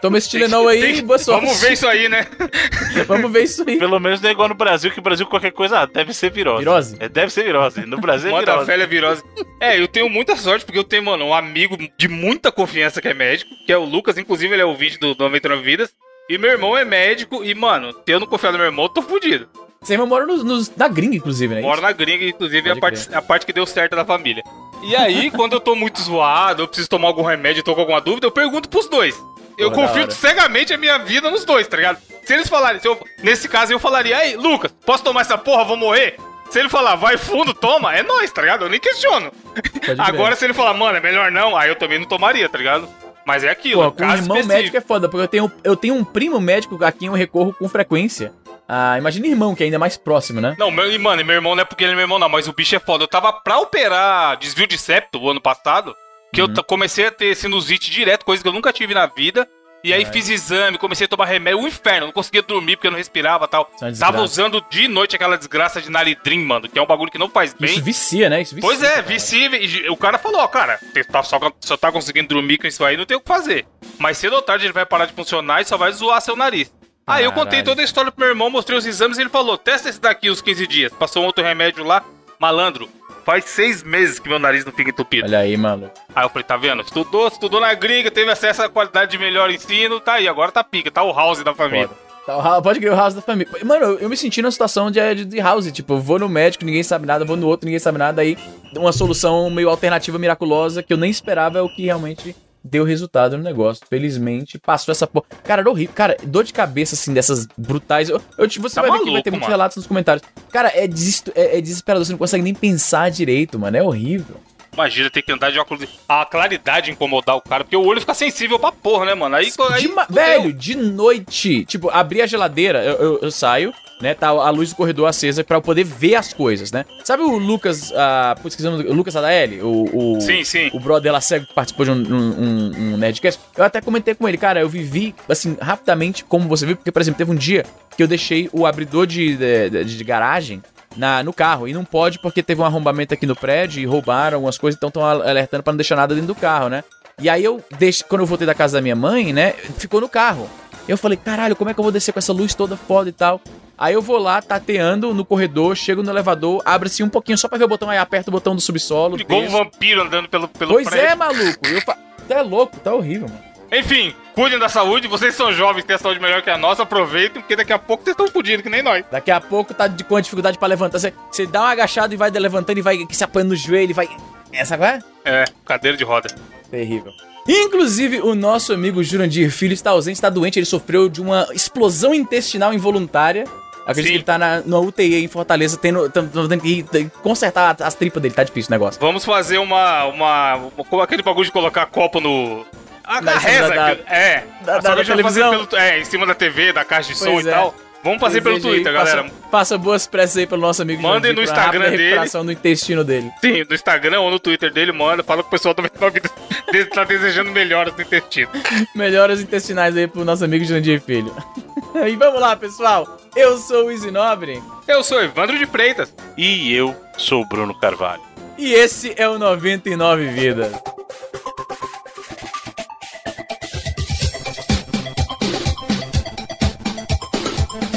Toma 0.00 0.16
esse 0.16 0.30
Tilenol 0.30 0.68
aí 0.68 0.80
tem, 0.94 1.04
boa 1.04 1.18
sorte. 1.18 1.44
Vamos 1.44 1.60
ver 1.60 1.72
isso 1.72 1.86
aí, 1.86 2.08
né? 2.08 2.26
Vamos 3.06 3.30
ver 3.30 3.44
isso 3.44 3.62
aí. 3.66 3.78
Pelo 3.78 4.00
menos 4.00 4.22
não 4.22 4.28
é 4.30 4.32
igual 4.32 4.48
no 4.48 4.54
Brasil, 4.54 4.90
que 4.90 4.98
o 4.98 5.02
Brasil 5.02 5.26
qualquer 5.26 5.52
coisa 5.52 5.80
ah, 5.80 5.86
deve 5.86 6.14
ser 6.14 6.30
virose. 6.30 6.60
Virose? 6.60 6.96
É, 6.98 7.08
deve 7.08 7.30
ser 7.30 7.44
virose. 7.44 7.84
No 7.84 8.00
Brasil 8.00 8.34
é 8.34 8.40
virose. 8.40 8.66
velha 8.66 8.86
virose. 8.86 9.22
É, 9.60 9.78
eu 9.78 9.86
tenho 9.86 10.08
muita 10.08 10.34
sorte, 10.34 10.64
porque 10.64 10.78
eu 10.78 10.84
tenho, 10.84 11.04
mano, 11.04 11.26
um 11.26 11.34
amigo 11.34 11.76
de 11.98 12.08
muita 12.08 12.50
confiança 12.50 13.02
que 13.02 13.08
é 13.08 13.14
médico, 13.14 13.54
que 13.66 13.72
é 13.72 13.76
o 13.76 13.84
Lucas, 13.84 14.16
inclusive 14.16 14.54
ele 14.54 14.62
é 14.62 14.66
o 14.66 14.74
vídeo 14.74 14.98
do 14.98 15.14
99 15.14 15.62
Vidas. 15.62 15.94
E 16.28 16.38
meu 16.38 16.50
irmão 16.50 16.76
é 16.76 16.84
médico 16.84 17.44
e, 17.44 17.54
mano, 17.54 17.92
se 17.92 18.10
eu 18.10 18.18
não 18.18 18.26
confiar 18.26 18.52
no 18.52 18.58
meu 18.58 18.66
irmão, 18.66 18.86
eu 18.86 18.88
tô 18.88 19.02
fudido. 19.02 19.46
Você 19.80 19.92
irmão 19.92 20.06
mora 20.06 20.24
nos, 20.24 20.42
nos, 20.42 20.74
na 20.74 20.88
gringa, 20.88 21.16
inclusive, 21.16 21.54
né? 21.54 21.60
Mora 21.60 21.82
na 21.82 21.92
gringa, 21.92 22.24
inclusive, 22.24 22.70
é 22.70 22.72
a 22.72 22.76
parte, 22.76 23.14
a 23.14 23.20
parte 23.20 23.44
que 23.44 23.52
deu 23.52 23.66
certo 23.66 23.94
da 23.94 24.04
família. 24.04 24.42
E 24.82 24.96
aí, 24.96 25.28
quando 25.36 25.52
eu 25.52 25.60
tô 25.60 25.76
muito 25.76 26.00
zoado, 26.00 26.62
eu 26.62 26.66
preciso 26.66 26.88
tomar 26.88 27.08
algum 27.08 27.22
remédio, 27.22 27.62
tô 27.62 27.74
com 27.74 27.82
alguma 27.82 28.00
dúvida, 28.00 28.26
eu 28.26 28.30
pergunto 28.30 28.70
pros 28.70 28.88
dois. 28.88 29.14
Eu 29.58 29.70
confio 29.70 30.10
cegamente 30.10 30.72
a 30.72 30.78
minha 30.78 30.98
vida 30.98 31.30
nos 31.30 31.44
dois, 31.44 31.68
tá 31.68 31.76
ligado? 31.76 31.98
Se 32.24 32.32
eles 32.32 32.48
falarem, 32.48 32.80
se 32.80 32.88
eu, 32.88 32.98
nesse 33.22 33.46
caso 33.46 33.72
eu 33.72 33.78
falaria, 33.78 34.16
aí, 34.16 34.34
Lucas, 34.34 34.72
posso 34.84 35.04
tomar 35.04 35.20
essa 35.20 35.36
porra, 35.36 35.64
vou 35.64 35.76
morrer? 35.76 36.16
Se 36.50 36.58
ele 36.58 36.68
falar, 36.68 36.96
vai 36.96 37.18
fundo, 37.18 37.52
toma, 37.52 37.94
é 37.94 38.02
nóis, 38.02 38.32
tá 38.32 38.40
ligado? 38.40 38.64
Eu 38.64 38.70
nem 38.70 38.80
questiono. 38.80 39.30
Agora, 39.98 40.34
se 40.34 40.44
ele 40.44 40.54
falar, 40.54 40.74
mano, 40.74 40.96
é 40.96 41.00
melhor 41.00 41.30
não, 41.30 41.56
aí 41.56 41.68
eu 41.68 41.76
também 41.76 41.98
não 41.98 42.06
tomaria, 42.06 42.48
tá 42.48 42.56
ligado? 42.56 42.88
Mas 43.26 43.44
é 43.44 43.50
aquilo. 43.50 43.82
Pô, 43.82 43.92
com 43.92 44.04
um 44.04 44.06
irmão 44.06 44.36
específico. 44.36 44.54
médico 44.54 44.76
é 44.76 44.80
foda, 44.80 45.08
porque 45.08 45.22
eu 45.22 45.28
tenho, 45.28 45.52
eu 45.62 45.76
tenho 45.76 45.94
um 45.94 46.04
primo 46.04 46.40
médico 46.40 46.82
a 46.84 46.92
quem 46.92 47.08
eu 47.08 47.14
recorro 47.14 47.52
com 47.52 47.68
frequência. 47.68 48.32
Ah, 48.68 48.96
imagina 48.98 49.26
irmão, 49.26 49.54
que 49.54 49.62
é 49.62 49.66
ainda 49.66 49.78
mais 49.78 49.96
próximo, 49.96 50.40
né? 50.40 50.56
Não, 50.58 50.70
meu, 50.70 50.98
mano, 50.98 51.24
meu 51.24 51.34
irmão 51.34 51.54
não 51.54 51.62
é 51.62 51.64
porque 51.64 51.84
ele 51.84 51.92
é 51.92 51.96
meu 51.96 52.04
irmão, 52.04 52.18
não, 52.18 52.28
mas 52.28 52.48
o 52.48 52.52
bicho 52.52 52.74
é 52.74 52.78
foda. 52.78 53.04
Eu 53.04 53.08
tava 53.08 53.32
pra 53.32 53.58
operar 53.58 54.38
desvio 54.38 54.66
de 54.66 54.78
septo 54.78 55.18
o 55.18 55.30
ano 55.30 55.40
passado, 55.40 55.94
que 56.32 56.40
uhum. 56.40 56.52
eu 56.56 56.64
comecei 56.64 57.06
a 57.06 57.10
ter 57.10 57.34
sinusite 57.36 57.90
direto, 57.90 58.24
coisa 58.24 58.42
que 58.42 58.48
eu 58.48 58.52
nunca 58.52 58.72
tive 58.72 58.94
na 58.94 59.06
vida. 59.06 59.46
E 59.84 59.92
aí 59.92 60.06
fiz 60.06 60.30
exame, 60.30 60.78
comecei 60.78 61.04
a 61.04 61.08
tomar 61.08 61.26
remédio, 61.26 61.60
o 61.60 61.68
inferno, 61.68 62.06
não 62.06 62.12
conseguia 62.12 62.40
dormir 62.40 62.76
porque 62.76 62.86
eu 62.86 62.90
não 62.90 62.96
respirava 62.96 63.44
e 63.44 63.48
tal. 63.48 63.70
É 63.82 63.92
Tava 63.92 64.22
usando 64.22 64.64
de 64.70 64.88
noite 64.88 65.14
aquela 65.14 65.36
desgraça 65.36 65.78
de 65.78 65.90
naridrim, 65.90 66.42
mano, 66.42 66.70
que 66.70 66.78
é 66.78 66.82
um 66.82 66.86
bagulho 66.86 67.10
que 67.10 67.18
não 67.18 67.28
faz 67.28 67.52
bem. 67.52 67.70
Isso 67.70 67.82
vicia, 67.82 68.30
né? 68.30 68.40
Isso 68.40 68.54
vicia, 68.54 68.66
pois 68.66 68.82
é, 68.82 69.02
vicia. 69.02 69.54
E 69.62 69.90
o 69.90 69.96
cara 69.96 70.16
falou, 70.16 70.40
ó, 70.40 70.48
cara, 70.48 70.80
tá, 71.12 71.22
só, 71.22 71.38
só 71.60 71.76
tá 71.76 71.92
conseguindo 71.92 72.28
dormir 72.28 72.56
com 72.56 72.66
isso 72.66 72.82
aí, 72.82 72.96
não 72.96 73.04
tem 73.04 73.14
o 73.14 73.20
que 73.20 73.28
fazer. 73.28 73.66
Mas 73.98 74.16
cedo 74.16 74.36
ou 74.36 74.40
tarde 74.40 74.64
ele 74.64 74.72
vai 74.72 74.86
parar 74.86 75.04
de 75.04 75.12
funcionar 75.12 75.60
e 75.60 75.66
só 75.66 75.76
vai 75.76 75.92
zoar 75.92 76.18
seu 76.22 76.34
nariz. 76.34 76.72
Aí 77.06 77.24
eu 77.24 77.32
contei 77.32 77.62
toda 77.62 77.82
a 77.82 77.84
história 77.84 78.10
pro 78.10 78.20
meu 78.20 78.30
irmão, 78.30 78.48
mostrei 78.48 78.78
os 78.78 78.86
exames 78.86 79.18
e 79.18 79.20
ele 79.20 79.28
falou: 79.28 79.58
testa 79.58 79.90
esse 79.90 80.00
daqui 80.00 80.30
os 80.30 80.40
15 80.40 80.66
dias. 80.66 80.92
Passou 80.94 81.22
um 81.22 81.26
outro 81.26 81.44
remédio 81.44 81.84
lá, 81.84 82.02
malandro. 82.38 82.88
Faz 83.24 83.44
seis 83.46 83.82
meses 83.82 84.18
que 84.18 84.28
meu 84.28 84.38
nariz 84.38 84.64
não 84.64 84.72
fica 84.72 84.90
entupido. 84.90 85.26
Olha 85.26 85.38
aí, 85.38 85.56
mano. 85.56 85.90
Aí 86.14 86.24
eu 86.24 86.28
falei, 86.28 86.44
tá 86.44 86.56
vendo? 86.56 86.82
Estudou, 86.82 87.26
estudou 87.28 87.60
na 87.60 87.72
gringa, 87.72 88.10
teve 88.10 88.30
acesso 88.30 88.62
à 88.62 88.68
qualidade 88.68 89.12
de 89.12 89.18
melhor 89.18 89.50
ensino, 89.50 89.98
tá 89.98 90.14
aí, 90.14 90.28
agora 90.28 90.52
tá 90.52 90.62
pica, 90.62 90.90
tá 90.90 91.02
o 91.02 91.12
house 91.12 91.42
da 91.42 91.54
família. 91.54 91.88
Tá, 92.26 92.60
pode 92.62 92.80
crer 92.80 92.92
o 92.92 92.96
house 92.96 93.14
da 93.14 93.22
família. 93.22 93.50
Mano, 93.64 93.84
eu, 93.84 93.98
eu 94.00 94.08
me 94.08 94.16
senti 94.16 94.40
numa 94.40 94.50
situação 94.50 94.90
de, 94.90 95.14
de, 95.14 95.24
de 95.24 95.40
house, 95.40 95.70
tipo, 95.72 95.98
vou 95.98 96.18
no 96.18 96.28
médico, 96.28 96.64
ninguém 96.64 96.82
sabe 96.82 97.06
nada, 97.06 97.24
vou 97.24 97.36
no 97.36 97.46
outro, 97.46 97.66
ninguém 97.66 97.78
sabe 97.78 97.98
nada, 97.98 98.22
aí 98.22 98.36
uma 98.76 98.92
solução 98.92 99.48
meio 99.50 99.68
alternativa 99.68 100.18
miraculosa 100.18 100.82
que 100.82 100.92
eu 100.92 100.96
nem 100.96 101.10
esperava 101.10 101.58
é 101.58 101.62
o 101.62 101.68
que 101.68 101.84
realmente 101.84 102.34
deu 102.64 102.82
resultado 102.82 103.36
no 103.36 103.42
negócio. 103.42 103.86
Felizmente, 103.88 104.58
passou 104.58 104.92
essa 104.92 105.06
porra. 105.06 105.26
Cara, 105.44 105.60
era 105.60 105.70
horrível. 105.70 105.94
Cara, 105.94 106.16
dor 106.24 106.44
de 106.44 106.52
cabeça, 106.52 106.94
assim, 106.94 107.12
dessas 107.12 107.46
brutais. 107.58 108.08
Eu, 108.08 108.20
eu 108.38 108.48
você 108.48 108.74
tá 108.74 108.80
vai 108.80 108.90
maluco, 108.90 109.04
ver 109.04 109.10
que 109.10 109.12
vai 109.12 109.22
ter 109.22 109.30
muitos 109.30 109.48
relatos 109.48 109.76
nos 109.76 109.86
comentários. 109.86 110.26
Cara, 110.50 110.72
é, 110.74 110.86
des 110.86 111.22
é, 111.34 111.58
é 111.58 111.60
desesperador. 111.60 112.04
Você 112.06 112.12
não 112.12 112.18
consegue 112.18 112.42
nem 112.42 112.54
pensar 112.54 113.10
direito, 113.10 113.58
mano. 113.58 113.76
É 113.76 113.82
horrível. 113.82 114.36
Imagina 114.74 115.08
ter 115.08 115.22
que 115.22 115.32
andar 115.32 115.50
de 115.50 115.58
óculos. 115.58 115.88
A 116.08 116.26
claridade 116.26 116.90
incomodar 116.90 117.36
o 117.36 117.40
cara, 117.40 117.64
porque 117.64 117.76
o 117.76 117.84
olho 117.84 118.00
fica 118.00 118.12
sensível 118.12 118.58
pra 118.58 118.72
porra, 118.72 119.06
né, 119.06 119.14
mano? 119.14 119.36
Aí. 119.36 119.50
aí 119.70 119.82
de 119.82 119.94
velho, 120.10 120.52
de 120.52 120.76
noite. 120.76 121.64
Tipo, 121.64 121.88
abrir 121.90 122.22
a 122.22 122.26
geladeira, 122.26 122.84
eu, 122.84 122.94
eu, 122.94 123.18
eu 123.22 123.30
saio, 123.30 123.72
né? 124.00 124.14
Tá 124.14 124.28
a 124.28 124.50
luz 124.50 124.70
do 124.70 124.76
corredor 124.76 125.08
acesa 125.08 125.44
para 125.44 125.56
eu 125.56 125.62
poder 125.62 125.84
ver 125.84 126.16
as 126.16 126.32
coisas, 126.32 126.72
né? 126.72 126.84
Sabe 127.04 127.22
o 127.22 127.38
Lucas, 127.38 127.90
uh, 127.90 128.40
putz, 128.42 128.62
o 128.64 128.92
Lucas 128.92 129.16
Adaeli? 129.16 129.62
O, 129.62 130.16
o, 130.16 130.20
sim, 130.20 130.44
sim. 130.44 130.70
O 130.72 130.80
brother 130.80 131.12
lá 131.12 131.20
cego 131.20 131.46
que 131.46 131.54
participou 131.54 131.86
de 131.86 131.92
um, 131.92 131.94
um, 131.94 132.72
um, 132.76 132.96
Nerdcast. 132.96 133.40
Eu 133.56 133.64
até 133.64 133.80
comentei 133.80 134.14
com 134.14 134.28
ele, 134.28 134.36
cara, 134.36 134.60
eu 134.60 134.68
vivi, 134.68 135.14
assim, 135.28 135.56
rapidamente, 135.60 136.24
como 136.24 136.48
você 136.48 136.66
viu, 136.66 136.76
porque, 136.76 136.90
por 136.90 137.00
exemplo, 137.00 137.18
teve 137.18 137.30
um 137.30 137.36
dia 137.36 137.64
que 137.96 138.02
eu 138.02 138.08
deixei 138.08 138.50
o 138.52 138.66
abridor 138.66 139.06
de, 139.06 139.36
de, 139.36 139.70
de, 139.70 139.96
de 139.96 140.04
garagem 140.04 140.62
na, 140.96 141.22
no 141.22 141.32
carro. 141.32 141.68
E 141.68 141.72
não 141.72 141.84
pode 141.84 142.18
porque 142.18 142.42
teve 142.42 142.60
um 142.60 142.64
arrombamento 142.64 143.14
aqui 143.14 143.26
no 143.26 143.36
prédio 143.36 143.80
e 143.80 143.86
roubaram 143.86 144.36
algumas 144.36 144.58
coisas, 144.58 144.76
então 144.76 144.88
estão 144.88 145.04
alertando 145.04 145.62
para 145.62 145.72
não 145.72 145.78
deixar 145.78 145.96
nada 145.96 146.14
dentro 146.14 146.28
do 146.28 146.34
carro, 146.34 146.68
né? 146.68 146.84
E 147.20 147.28
aí 147.28 147.44
eu 147.44 147.62
deixo, 147.78 148.04
quando 148.06 148.22
eu 148.22 148.26
voltei 148.26 148.46
da 148.46 148.54
casa 148.54 148.78
da 148.78 148.82
minha 148.82 148.96
mãe, 148.96 149.32
né, 149.32 149.52
ficou 149.78 150.00
no 150.00 150.08
carro. 150.08 150.48
Eu 150.88 150.98
falei, 150.98 151.16
caralho, 151.16 151.56
como 151.56 151.70
é 151.70 151.74
que 151.74 151.80
eu 151.80 151.84
vou 151.84 151.92
descer 151.92 152.12
com 152.12 152.18
essa 152.18 152.32
luz 152.32 152.54
toda 152.54 152.76
foda 152.76 153.08
e 153.08 153.12
tal? 153.12 153.40
Aí 153.76 153.94
eu 153.94 154.02
vou 154.02 154.18
lá, 154.18 154.40
tateando 154.40 155.12
no 155.14 155.24
corredor, 155.24 155.76
chego 155.76 156.02
no 156.02 156.10
elevador, 156.10 156.62
abre-se 156.64 157.02
um 157.02 157.08
pouquinho 157.08 157.38
só 157.38 157.48
pra 157.48 157.58
ver 157.58 157.64
o 157.64 157.68
botão, 157.68 157.90
aí 157.90 157.98
aperta 157.98 158.30
o 158.30 158.32
botão 158.32 158.54
do 158.54 158.60
subsolo. 158.60 159.18
Igual 159.18 159.42
um 159.42 159.48
vampiro 159.48 160.02
andando 160.02 160.28
pelo, 160.28 160.46
pelo 160.48 160.72
pois 160.72 160.86
é, 160.88 160.90
prédio. 160.90 161.16
Pois 161.18 161.38
é, 161.38 161.42
maluco. 161.42 161.66
Eu 161.66 161.80
fa... 161.80 161.96
Tá 162.28 162.42
louco, 162.42 162.78
tá 162.80 162.94
horrível, 162.94 163.28
mano. 163.28 163.53
Enfim, 163.72 164.14
cuidem 164.34 164.58
da 164.58 164.68
saúde. 164.68 165.08
Vocês 165.08 165.34
são 165.34 165.52
jovens, 165.52 165.84
têm 165.84 165.96
a 165.96 165.98
saúde 165.98 166.20
melhor 166.20 166.42
que 166.42 166.50
a 166.50 166.58
nossa. 166.58 166.82
Aproveitem, 166.82 167.42
porque 167.42 167.56
daqui 167.56 167.72
a 167.72 167.78
pouco 167.78 168.04
vocês 168.04 168.14
estão 168.14 168.28
fodidos, 168.28 168.62
que 168.62 168.70
nem 168.70 168.82
nós. 168.82 169.04
Daqui 169.10 169.30
a 169.30 169.40
pouco 169.40 169.74
tá 169.74 169.86
de, 169.86 170.04
com 170.04 170.20
dificuldade 170.20 170.58
pra 170.58 170.68
levantar. 170.68 170.98
Você, 170.98 171.12
você 171.30 171.46
dá 171.46 171.60
uma 171.60 171.70
agachada 171.70 172.12
e 172.14 172.16
vai 172.16 172.30
levantando 172.30 172.78
e 172.78 172.82
vai 172.82 173.06
se 173.10 173.24
apoiando 173.24 173.50
no 173.50 173.56
joelho 173.56 173.90
e 173.90 173.94
vai. 173.94 174.08
Essa 174.52 174.76
qual 174.76 174.90
é? 174.90 175.44
Cadeira 175.64 175.96
de 175.96 176.04
roda. 176.04 176.28
Terrível. 176.70 177.12
Inclusive, 177.46 178.20
o 178.20 178.34
nosso 178.34 178.72
amigo 178.72 179.02
Jurandir 179.02 179.50
Filho 179.50 179.74
está 179.74 179.90
ausente, 179.90 180.16
está 180.16 180.30
doente. 180.30 180.58
Ele 180.58 180.66
sofreu 180.66 181.08
de 181.08 181.20
uma 181.20 181.46
explosão 181.52 182.14
intestinal 182.14 182.72
involuntária. 182.72 183.44
Acredito 183.86 184.06
Sim. 184.06 184.12
que 184.12 184.16
ele 184.16 184.24
tá 184.24 184.38
na, 184.38 184.62
na 184.64 184.78
UTI 184.78 185.24
em 185.24 185.28
Fortaleza, 185.28 185.76
tendo, 185.76 186.08
tendo, 186.08 186.60
que 186.60 187.10
consertar 187.22 187.76
as 187.80 187.94
tripas 187.94 188.22
dele. 188.22 188.34
Tá 188.34 188.42
difícil 188.42 188.70
o 188.70 188.72
negócio. 188.72 188.98
Vamos 188.98 189.24
fazer 189.24 189.58
uma. 189.58 190.06
uma, 190.06 190.54
uma 190.54 191.04
aquele 191.04 191.22
bagulho 191.22 191.44
de 191.44 191.52
colocar 191.52 191.84
copo 191.86 192.18
no. 192.18 192.64
A, 193.04 193.20
Na 193.20 193.32
a 193.32 193.40
cima 193.40 193.50
reza. 193.52 193.68
da- 193.74 193.96
que- 193.96 194.02
é. 194.12 194.44
da- 194.62 194.78
da 194.78 194.94
que 194.94 195.00
a 195.00 195.02
gente 195.04 195.14
vai 195.14 195.22
fazer 195.24 195.40
televisão. 195.42 195.66
pelo- 195.66 195.80
é, 195.82 196.00
em 196.00 196.04
cima 196.04 196.26
da 196.26 196.34
TV, 196.34 196.72
da 196.72 196.84
caixa 196.84 197.12
de 197.12 197.18
som 197.18 197.32
Pois 197.32 197.44
e 197.46 197.48
é. 197.48 197.52
tal. 197.52 197.74
Vamos 198.02 198.20
fazer 198.20 198.42
pelo 198.42 198.56
aí, 198.56 198.60
Twitter, 198.60 198.92
galera. 198.92 199.26
Faça 199.50 199.78
boas 199.78 200.06
preces 200.06 200.36
aí 200.36 200.46
pelo 200.46 200.60
nosso 200.60 200.82
amigo 200.82 201.02
Mandem 201.02 201.32
no 201.32 201.42
Instagram 201.42 201.88
dele. 201.90 202.14
do 202.44 202.52
intestino 202.52 203.02
dele. 203.02 203.30
Sim, 203.40 203.64
no 203.66 203.74
Instagram 203.74 204.20
ou 204.20 204.30
no 204.30 204.38
Twitter 204.38 204.70
dele, 204.70 204.92
manda. 204.92 205.22
Fala 205.22 205.42
que 205.42 205.48
o 205.48 205.50
pessoal 205.50 205.74
Vida 206.10 206.30
dele 206.70 206.84
tá 206.86 207.02
desejando 207.04 207.50
melhoras 207.50 207.94
no 207.96 208.02
intestino. 208.02 208.50
Melhoras 208.94 209.40
intestinais 209.40 209.96
aí 209.96 210.06
pro 210.06 210.22
nosso 210.22 210.44
amigo 210.44 210.62
Jurandir 210.66 211.00
Filho. 211.00 211.34
e 212.06 212.14
vamos 212.16 212.40
lá, 212.42 212.54
pessoal. 212.54 213.18
Eu 213.34 213.56
sou 213.56 213.86
o 213.86 213.90
Easy 213.90 214.10
Nobre. 214.10 214.62
Eu 214.86 215.02
sou 215.02 215.22
Evandro 215.22 215.56
de 215.58 215.64
Freitas. 215.64 216.12
E 216.36 216.74
eu 216.74 216.94
sou 217.16 217.40
o 217.40 217.48
Bruno 217.48 217.74
Carvalho. 217.74 218.20
E 218.58 218.74
esse 218.74 219.14
é 219.16 219.26
o 219.26 219.38
99 219.38 220.26
Vidas. 220.26 220.72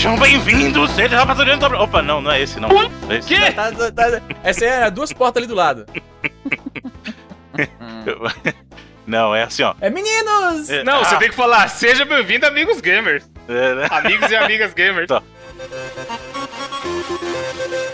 Sejam 0.00 0.16
bem-vindos, 0.16 0.90
sejam 0.92 1.26
rapaziada. 1.26 1.78
Opa, 1.78 2.00
não, 2.00 2.22
não 2.22 2.30
é 2.30 2.40
esse, 2.40 2.58
não. 2.58 2.70
É 3.10 3.18
esse. 3.18 3.28
Que? 3.28 3.52
Tá- 3.52 3.70
tá- 3.70 3.92
tá- 3.92 4.22
essa 4.42 4.64
é 4.64 4.90
duas 4.90 5.12
portas 5.12 5.42
ali 5.42 5.46
do 5.46 5.54
lado. 5.54 5.84
Não, 9.06 9.36
é 9.36 9.42
assim, 9.42 9.62
ó. 9.62 9.74
É 9.78 9.90
meninos! 9.90 10.70
É, 10.70 10.82
Não, 10.84 11.00
ah, 11.00 11.04
você 11.04 11.18
tem 11.18 11.28
que 11.28 11.34
falar, 11.34 11.68
seja 11.68 12.06
bem-vindo, 12.06 12.46
amigos 12.46 12.80
gamers. 12.80 13.28
é, 13.46 13.74
né? 13.74 13.86
Amigos 13.90 14.30
e 14.30 14.36
amigas 14.36 14.72
gamers. 14.72 15.06
Tá. 15.06 15.22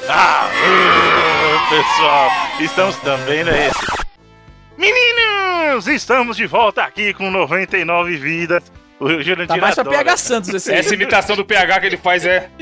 Ah, 0.08 0.48
uh, 0.48 1.58
pessoal, 1.74 2.30
estamos 2.60 2.94
também, 2.98 3.42
né? 3.42 3.66
Esse. 3.66 3.84
Meninos, 4.78 5.88
estamos 5.88 6.36
de 6.36 6.46
volta 6.46 6.84
aqui 6.84 7.12
com 7.14 7.32
99 7.32 8.16
vidas. 8.16 8.62
O 8.98 9.08
Jurandir 9.22 9.48
Tá 9.48 9.56
mais 9.56 9.74
pra 9.74 9.82
adora. 9.82 9.96
PH 9.98 10.16
Santos 10.16 10.48
esse 10.50 10.72
aí. 10.72 10.78
Essa 10.78 10.94
imitação 10.94 11.36
do 11.36 11.44
PH 11.44 11.80
que 11.80 11.86
ele 11.86 11.96
faz 11.96 12.24
é. 12.24 12.48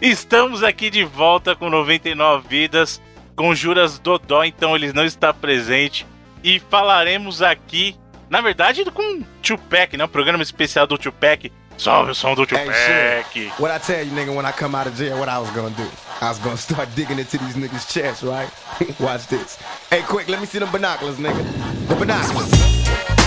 Estamos 0.00 0.62
aqui 0.62 0.90
de 0.90 1.04
volta 1.04 1.54
com 1.56 1.68
99 1.68 2.48
vidas, 2.48 3.00
com 3.34 3.54
Juras 3.54 3.98
Dodó, 3.98 4.44
então 4.44 4.74
ele 4.74 4.92
não 4.92 5.04
está 5.04 5.32
presente. 5.32 6.06
E 6.44 6.60
falaremos 6.60 7.42
aqui, 7.42 7.96
na 8.30 8.40
verdade, 8.40 8.84
com 8.90 9.22
Tupac, 9.42 9.96
né? 9.96 10.04
Um 10.04 10.08
programa 10.08 10.42
especial 10.42 10.86
do 10.86 10.96
Tupac. 10.96 11.50
Salve 11.76 12.12
o 12.12 12.14
som 12.14 12.34
do 12.34 12.46
Tupac! 12.46 12.70
Hey, 12.70 13.50
What 13.58 13.74
I 13.74 13.78
tell 13.78 14.06
you, 14.06 14.12
nigga, 14.14 14.32
when 14.34 14.46
I 14.46 14.52
come 14.52 14.74
out 14.74 14.88
of 14.88 14.96
jail, 14.96 15.18
what 15.18 15.28
I 15.28 15.38
was 15.38 15.50
gonna 15.50 15.70
do? 15.70 15.86
I 16.22 16.28
was 16.28 16.38
gonna 16.38 16.56
start 16.56 16.88
digging 16.94 17.18
into 17.18 17.36
these 17.36 17.54
niggas' 17.54 17.86
chests, 17.92 18.22
right? 18.22 18.48
Watch 18.98 19.26
this. 19.26 19.58
Hey, 19.90 20.00
quick, 20.02 20.28
let 20.28 20.40
me 20.40 20.46
see 20.46 20.58
them 20.58 20.70
binoculars, 20.70 21.18
nigga. 21.18 21.44
The 21.88 21.96
binoculars. 21.96 23.25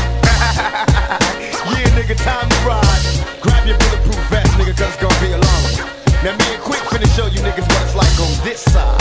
yeah, 1.79 1.95
nigga, 1.95 2.15
time 2.19 2.49
to 2.49 2.59
ride. 2.67 3.03
Grab 3.41 3.65
your 3.65 3.77
bulletproof 3.77 4.19
vest, 4.27 4.51
nigga, 4.59 4.75
cause 4.75 4.91
it's 4.91 5.01
gonna 5.01 5.21
be 5.23 5.31
a 5.31 5.39
long 5.39 5.61
one. 5.71 5.87
Now, 6.23 6.35
me 6.35 6.47
and 6.51 6.63
Quick 6.63 6.83
finna 6.91 7.07
show 7.15 7.27
you 7.27 7.39
niggas 7.39 7.63
what 7.63 7.81
it's 7.83 7.95
like 7.95 8.15
on 8.19 8.33
this 8.43 8.59
side, 8.59 8.99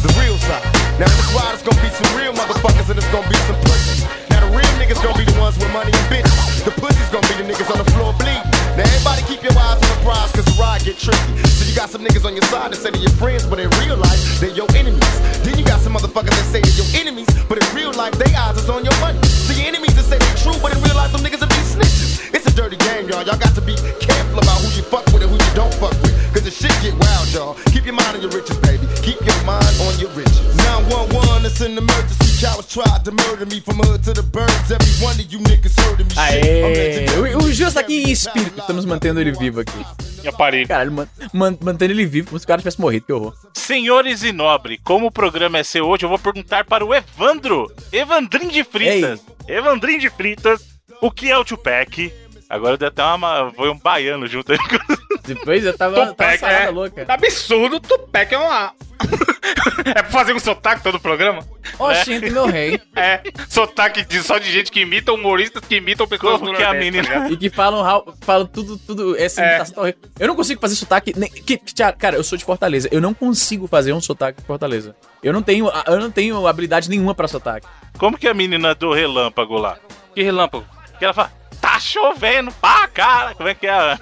the 0.00 0.08
real 0.20 0.38
side. 0.38 0.64
Now, 0.98 1.08
this 1.12 1.28
ride, 1.36 1.54
is 1.54 1.62
gonna 1.62 1.82
be 1.82 1.90
some 1.90 2.08
real 2.16 2.32
motherfuckers 2.32 2.88
and 2.88 2.98
it's 2.98 3.10
gonna 3.12 3.28
be 3.28 3.36
some 3.44 3.56
pussies. 3.68 4.23
Real 4.54 4.74
niggas 4.78 5.02
gonna 5.02 5.18
be 5.18 5.26
the 5.26 5.34
ones 5.42 5.58
with 5.58 5.70
money 5.74 5.90
and 5.90 6.06
bitches. 6.06 6.62
The 6.62 6.70
pussies 6.78 7.10
gonna 7.10 7.26
be 7.26 7.42
the 7.42 7.46
niggas 7.50 7.66
on 7.74 7.78
the 7.82 7.88
floor 7.90 8.14
bleeding. 8.14 8.46
Now, 8.78 8.86
everybody 8.86 9.22
keep 9.26 9.42
your 9.42 9.54
eyes 9.58 9.82
on 9.82 9.88
the 9.90 10.00
prize 10.06 10.30
cause 10.30 10.46
the 10.46 10.54
ride 10.54 10.86
get 10.86 10.94
tricky. 10.94 11.34
So, 11.58 11.66
you 11.66 11.74
got 11.74 11.90
some 11.90 12.06
niggas 12.06 12.24
on 12.24 12.38
your 12.38 12.46
side 12.46 12.70
that 12.70 12.78
say 12.78 12.90
they're 12.94 13.02
your 13.02 13.14
friends, 13.18 13.46
but 13.46 13.58
in 13.58 13.66
real 13.82 13.98
life, 13.98 14.18
they're 14.38 14.54
your 14.54 14.70
enemies. 14.78 15.02
Then 15.42 15.58
you 15.58 15.64
got 15.66 15.82
some 15.82 15.94
motherfuckers 15.94 16.34
that 16.38 16.46
say 16.54 16.62
they're 16.62 16.78
your 16.78 16.90
enemies, 16.94 17.26
but 17.50 17.58
in 17.58 17.66
real 17.74 17.90
life, 17.98 18.14
they 18.14 18.30
eyes 18.34 18.54
is 18.54 18.70
on 18.70 18.86
your 18.86 18.94
money. 19.02 19.18
So, 19.26 19.58
your 19.58 19.66
enemies 19.66 19.94
that 19.98 20.06
say 20.06 20.18
they 20.22 20.34
true, 20.38 20.54
but 20.62 20.70
in 20.70 20.78
real 20.86 20.94
life, 20.94 21.10
them 21.10 21.26
niggas 21.26 21.42
will 21.42 21.50
be 21.50 21.62
snitches. 21.66 22.30
It's 22.30 22.46
a 22.46 22.54
dirty 22.54 22.78
game, 22.78 23.10
y'all. 23.10 23.26
Y'all 23.26 23.38
got 23.38 23.58
to 23.58 23.62
be 23.62 23.74
careful 23.98 24.38
about 24.38 24.62
who 24.62 24.70
you 24.78 24.86
fuck 24.86 25.06
with 25.10 25.22
and 25.26 25.30
who 25.30 25.38
you 25.38 25.52
don't 25.58 25.74
fuck 25.82 25.94
with. 26.02 26.13
Cause 26.34 26.42
the 26.42 26.50
shit 26.50 26.74
get 26.82 26.94
wild, 26.98 27.28
y'all. 27.32 27.54
Keep 27.72 27.86
your 27.86 27.94
mind 27.94 28.16
on 28.16 28.20
your 28.22 28.30
riches, 28.34 28.58
baby. 28.58 28.86
Keep 29.06 29.20
your 29.24 29.38
mind 29.46 29.62
on 29.86 29.94
your 30.02 30.10
riches. 30.18 30.42
911, 30.56 31.46
it's 31.46 31.60
an 31.60 31.78
emergency. 31.78 32.44
Cowards 32.44 32.66
tried 32.68 33.04
to 33.04 33.12
murder 33.12 33.46
me 33.46 33.60
from 33.60 33.78
hood 33.78 34.02
to 34.02 34.12
the 34.12 34.22
birds. 34.22 34.70
Every 34.70 34.92
one 35.04 35.14
of 35.14 35.30
you 35.32 35.38
niggas 35.38 35.78
heard 35.80 36.00
of 36.00 36.06
me. 36.08 36.14
Shit, 36.14 36.18
I'm 36.18 37.14
Aê! 37.22 37.34
O, 37.36 37.38
o 37.46 37.52
Gil 37.52 37.70
tá 37.72 37.80
aqui 37.80 38.02
em 38.02 38.10
espírito, 38.10 38.58
estamos 38.58 38.84
mantendo 38.84 39.20
ele 39.20 39.30
vivo 39.30 39.60
aqui. 39.60 39.78
E 40.24 40.28
aparelho. 40.28 40.66
Caralho, 40.66 40.90
man, 40.90 41.08
man- 41.32 41.56
mantendo 41.60 41.92
ele 41.92 42.04
vivo 42.04 42.28
como 42.28 42.38
se 42.38 42.44
o 42.44 42.48
cara 42.48 42.58
tivesse 42.60 42.80
morrido, 42.80 43.06
que 43.06 43.12
horror. 43.12 43.32
Senhores 43.54 44.24
e 44.24 44.32
nobre, 44.32 44.78
como 44.82 45.06
o 45.06 45.10
programa 45.12 45.58
é 45.58 45.62
seu 45.62 45.86
hoje, 45.86 46.04
eu 46.04 46.08
vou 46.08 46.18
perguntar 46.18 46.64
para 46.64 46.84
o 46.84 46.92
Evandro, 46.92 47.72
Evandrinho 47.92 48.50
de 48.50 48.64
Fritas. 48.64 49.20
Evandrinho 49.46 50.00
de 50.00 50.10
Fritas, 50.10 50.62
o 51.00 51.10
que 51.10 51.30
é 51.30 51.38
o 51.38 51.44
Tupac? 51.44 52.12
Agora 52.50 52.76
deu 52.76 52.88
até 52.88 53.02
uma. 53.04 53.52
Foi 53.56 53.70
um 53.70 53.78
baiano 53.78 54.26
junto 54.26 54.52
aí. 54.52 54.58
Depois 55.26 55.64
eu 55.64 55.76
tava, 55.76 55.94
tava 55.96 56.06
Tupac 56.10 56.38
salada 56.38 56.58
é. 56.64 56.70
louca. 56.70 57.04
Absurdo, 57.08 57.80
Tupac 57.80 58.34
é 58.34 58.38
uma. 58.38 58.72
é 59.84 59.94
pra 59.94 60.04
fazer 60.04 60.32
com 60.32 60.38
sotaque 60.38 60.82
todo 60.82 60.94
o 60.96 61.00
programa? 61.00 61.44
Oxente, 61.78 62.30
meu 62.30 62.46
rei. 62.46 62.80
É, 62.94 63.20
sotaque 63.48 64.04
de, 64.04 64.22
só 64.22 64.38
de 64.38 64.50
gente 64.50 64.70
que 64.70 64.80
imita 64.80 65.12
humoristas 65.12 65.62
que 65.64 65.76
imitam 65.76 66.06
pessoas 66.06 66.38
Como 66.38 66.52
do 66.52 66.56
que 66.56 66.62
a 66.62 66.66
Nordeste, 66.72 66.90
menina- 66.92 67.20
tá? 67.20 67.28
E 67.30 67.36
que 67.36 67.50
falam, 67.50 68.14
falam 68.20 68.46
tudo, 68.46 68.78
tudo, 68.78 69.16
essa 69.16 69.42
É. 69.42 69.48
imitação 69.48 69.74
tá 69.74 69.80
horrível. 69.82 70.00
Eu 70.18 70.28
não 70.28 70.36
consigo 70.36 70.60
fazer 70.60 70.76
sotaque. 70.76 71.12
Nem, 71.18 71.28
que, 71.28 71.58
cara, 71.98 72.16
eu 72.16 72.24
sou 72.24 72.38
de 72.38 72.44
Fortaleza. 72.44 72.88
Eu 72.92 73.00
não 73.00 73.12
consigo 73.12 73.66
fazer 73.66 73.92
um 73.92 74.00
sotaque 74.00 74.40
de 74.40 74.46
Fortaleza. 74.46 74.94
Eu 75.22 75.32
não 75.32 75.42
tenho, 75.42 75.70
eu 75.86 76.00
não 76.00 76.10
tenho 76.10 76.46
habilidade 76.46 76.88
nenhuma 76.88 77.14
pra 77.14 77.26
sotaque. 77.26 77.66
Como 77.98 78.16
que 78.16 78.26
é 78.28 78.30
a 78.30 78.34
menina 78.34 78.74
do 78.74 78.92
relâmpago 78.92 79.56
lá? 79.58 79.76
Que 80.14 80.22
relâmpago. 80.22 80.64
Que 80.98 81.04
ela 81.04 81.12
fala, 81.14 81.32
tá 81.60 81.78
chovendo 81.80 82.52
pra 82.52 82.86
cara. 82.88 83.34
Como 83.34 83.48
é 83.48 83.54
que 83.54 83.66
é? 83.66 83.98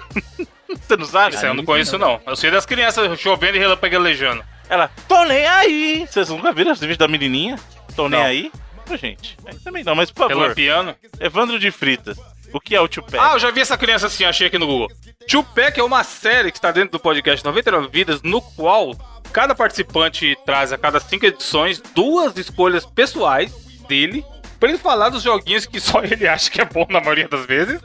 Você 0.75 0.97
não 0.97 1.05
sabe? 1.05 1.35
Isso 1.35 1.45
eu 1.45 1.53
não 1.53 1.65
conheço, 1.65 1.97
não. 1.97 2.19
Eu 2.25 2.35
sei 2.35 2.51
das 2.51 2.65
crianças 2.65 3.19
chovendo 3.19 3.57
e 3.57 3.59
relâmpaguejando. 3.59 4.43
Ela, 4.69 4.89
tô 5.07 5.23
nem 5.25 5.45
aí. 5.45 6.07
Vocês 6.09 6.29
nunca 6.29 6.51
viram 6.51 6.71
esse 6.71 6.81
vídeo 6.85 6.97
da 6.97 7.07
menininha? 7.07 7.57
Tô 7.95 8.07
nem 8.09 8.19
Não. 8.19 8.25
aí? 8.25 8.51
Pô, 8.85 8.97
gente, 8.97 9.37
aí 9.45 9.55
também 9.59 9.83
não, 9.83 9.95
mas 9.95 10.11
por 10.11 10.27
favor. 10.27 10.41
Relampiano. 10.41 10.95
Evandro 11.19 11.57
de 11.59 11.71
Fritas, 11.71 12.17
o 12.51 12.59
que 12.59 12.75
é 12.75 12.81
o 12.81 12.87
Tupac? 12.87 13.17
Ah, 13.17 13.33
eu 13.33 13.39
já 13.39 13.49
vi 13.51 13.61
essa 13.61 13.77
criança 13.77 14.07
assim, 14.07 14.25
achei 14.25 14.47
aqui 14.47 14.57
no 14.57 14.67
Google. 14.67 14.89
Tupac 15.27 15.79
é 15.79 15.83
uma 15.83 16.03
série 16.03 16.51
que 16.51 16.57
está 16.57 16.71
dentro 16.71 16.91
do 16.91 16.99
podcast 16.99 17.43
99 17.45 17.87
Vidas, 17.91 18.21
no 18.23 18.41
qual 18.41 18.93
cada 19.31 19.55
participante 19.55 20.37
traz 20.45 20.73
a 20.73 20.77
cada 20.77 20.99
cinco 20.99 21.25
edições 21.25 21.81
duas 21.95 22.35
escolhas 22.37 22.85
pessoais 22.85 23.53
dele 23.87 24.25
pra 24.59 24.69
ele 24.69 24.77
falar 24.77 25.09
dos 25.09 25.23
joguinhos 25.23 25.65
que 25.65 25.79
só 25.79 26.01
ele 26.03 26.27
acha 26.27 26.49
que 26.49 26.59
é 26.61 26.65
bom 26.65 26.85
na 26.89 26.99
maioria 26.99 27.27
das 27.27 27.45
vezes. 27.45 27.79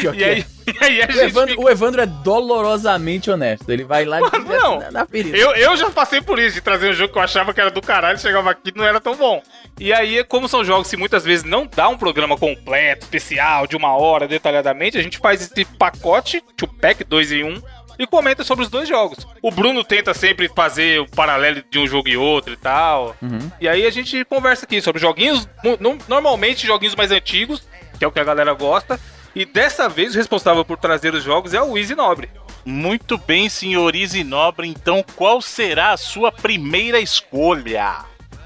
Pior 0.00 0.14
E 0.14 0.24
aí, 0.24 0.46
e 0.66 0.84
aí 0.84 1.02
a 1.02 1.06
O 1.06 1.12
gente 1.12 1.24
Evandro, 1.24 1.50
fica- 1.54 1.62
o 1.62 1.70
Evandro 1.70 2.00
é 2.02 2.06
dolorosamente 2.06 3.30
honesto. 3.30 3.68
Ele 3.70 3.84
vai 3.84 4.04
lá 4.04 4.18
e 4.20 4.38
não. 4.40 4.78
na, 4.80 4.90
na 4.90 5.06
ferida. 5.06 5.36
Eu, 5.36 5.50
eu 5.54 5.76
já 5.76 5.90
passei 5.90 6.20
por 6.20 6.38
isso, 6.38 6.54
de 6.54 6.60
trazer 6.60 6.90
um 6.90 6.92
jogo 6.92 7.12
que 7.12 7.18
eu 7.18 7.22
achava 7.22 7.52
que 7.52 7.60
era 7.60 7.70
do 7.70 7.80
caralho, 7.82 8.18
chegava 8.18 8.50
aqui 8.50 8.70
e 8.74 8.78
não 8.78 8.84
era 8.84 9.00
tão 9.00 9.14
bom. 9.16 9.42
E 9.78 9.92
aí, 9.92 10.22
como 10.24 10.48
são 10.48 10.64
jogos 10.64 10.88
que 10.88 10.96
muitas 10.96 11.24
vezes 11.24 11.44
não 11.44 11.66
dá 11.66 11.88
um 11.88 11.96
programa 11.98 12.36
completo, 12.36 13.04
especial, 13.04 13.66
de 13.66 13.76
uma 13.76 13.96
hora, 13.96 14.26
detalhadamente, 14.28 14.96
a 14.98 15.02
gente 15.02 15.18
faz 15.18 15.40
esse 15.42 15.64
pacote, 15.64 16.42
Tupac 16.56 17.02
2 17.04 17.32
em 17.32 17.44
1, 17.44 17.62
e 17.96 18.06
comenta 18.08 18.42
sobre 18.42 18.64
os 18.64 18.70
dois 18.70 18.88
jogos. 18.88 19.24
O 19.40 19.50
Bruno 19.52 19.84
tenta 19.84 20.12
sempre 20.14 20.48
fazer 20.48 21.00
o 21.00 21.06
paralelo 21.08 21.62
de 21.70 21.78
um 21.78 21.86
jogo 21.86 22.08
e 22.08 22.16
outro 22.16 22.52
e 22.52 22.56
tal. 22.56 23.14
Uhum. 23.22 23.38
E 23.60 23.68
aí 23.68 23.86
a 23.86 23.90
gente 23.90 24.24
conversa 24.24 24.64
aqui 24.64 24.80
sobre 24.80 25.00
joguinhos, 25.00 25.48
no- 25.62 25.76
no- 25.78 25.98
normalmente 26.08 26.66
joguinhos 26.66 26.96
mais 26.96 27.12
antigos, 27.12 27.62
que 27.96 28.04
é 28.04 28.08
o 28.08 28.10
que 28.10 28.18
a 28.18 28.24
galera 28.24 28.52
gosta. 28.52 28.98
E 29.34 29.44
dessa 29.44 29.88
vez 29.88 30.14
o 30.14 30.18
responsável 30.18 30.64
por 30.64 30.76
trazer 30.78 31.14
os 31.14 31.24
jogos 31.24 31.52
é 31.54 31.60
o 31.62 31.76
Easy 31.76 31.94
Nobre. 31.94 32.30
Muito 32.64 33.18
bem, 33.18 33.48
senhor 33.48 33.94
Easy 33.94 34.22
Nobre. 34.24 34.68
Então, 34.68 35.04
qual 35.16 35.42
será 35.42 35.92
a 35.92 35.96
sua 35.96 36.30
primeira 36.30 37.00
escolha? 37.00 37.96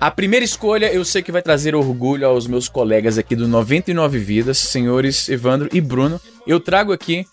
A 0.01 0.11
primeira 0.11 0.45
escolha 0.45 0.93
eu 0.93 1.05
sei 1.05 1.23
que 1.23 1.33
vai 1.33 1.43
trazer 1.43 1.75
orgulho 1.75 2.27
aos 2.27 2.47
meus 2.47 2.69
colegas 2.69 3.19
aqui 3.19 3.35
do 3.37 3.47
99 3.49 4.19
Vidas, 4.19 4.59
senhores 4.59 5.29
Evandro 5.29 5.69
e 5.73 5.81
Bruno. 5.81 6.21
Eu 6.47 6.59
trago 6.61 6.93
aqui 6.93 7.27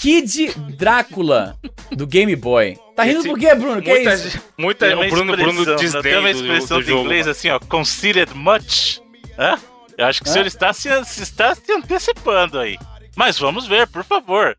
Kid 0.00 0.52
Drácula 0.76 1.56
do 1.92 2.06
Game 2.06 2.34
Boy. 2.34 2.76
Tá 2.96 3.04
rindo 3.04 3.18
Esse- 3.20 3.28
por 3.28 3.38
quê, 3.38 3.54
Bruno? 3.54 3.82
Que 3.82 3.90
muita, 3.90 4.10
é 4.10 4.14
isso? 4.14 4.40
muita, 4.58 4.86
Tem 4.86 4.94
uma 4.96 5.04
o 5.06 5.10
Bruno, 5.10 5.32
Bruno 5.36 5.50
expressão, 5.60 5.76
desdém 5.76 6.02
Tem 6.02 6.16
uma 6.18 6.30
expressão 6.30 6.78
do 6.80 6.84
de 6.86 6.92
inglês 6.94 7.20
mano. 7.26 7.30
assim, 7.32 7.50
ó, 7.50 7.58
considered 7.60 8.34
much. 8.34 8.98
Hã? 9.38 9.58
Eu 9.98 10.06
acho 10.06 10.22
que 10.22 10.28
o 10.28 10.30
Hã? 10.30 10.32
senhor 10.32 10.46
está 10.46 10.72
se, 10.72 10.88
se 11.04 11.22
está 11.22 11.54
se 11.54 11.70
antecipando 11.72 12.58
aí. 12.58 12.78
Mas 13.16 13.38
vamos 13.38 13.66
ver, 13.66 13.88
por 13.88 14.04
favor. 14.04 14.56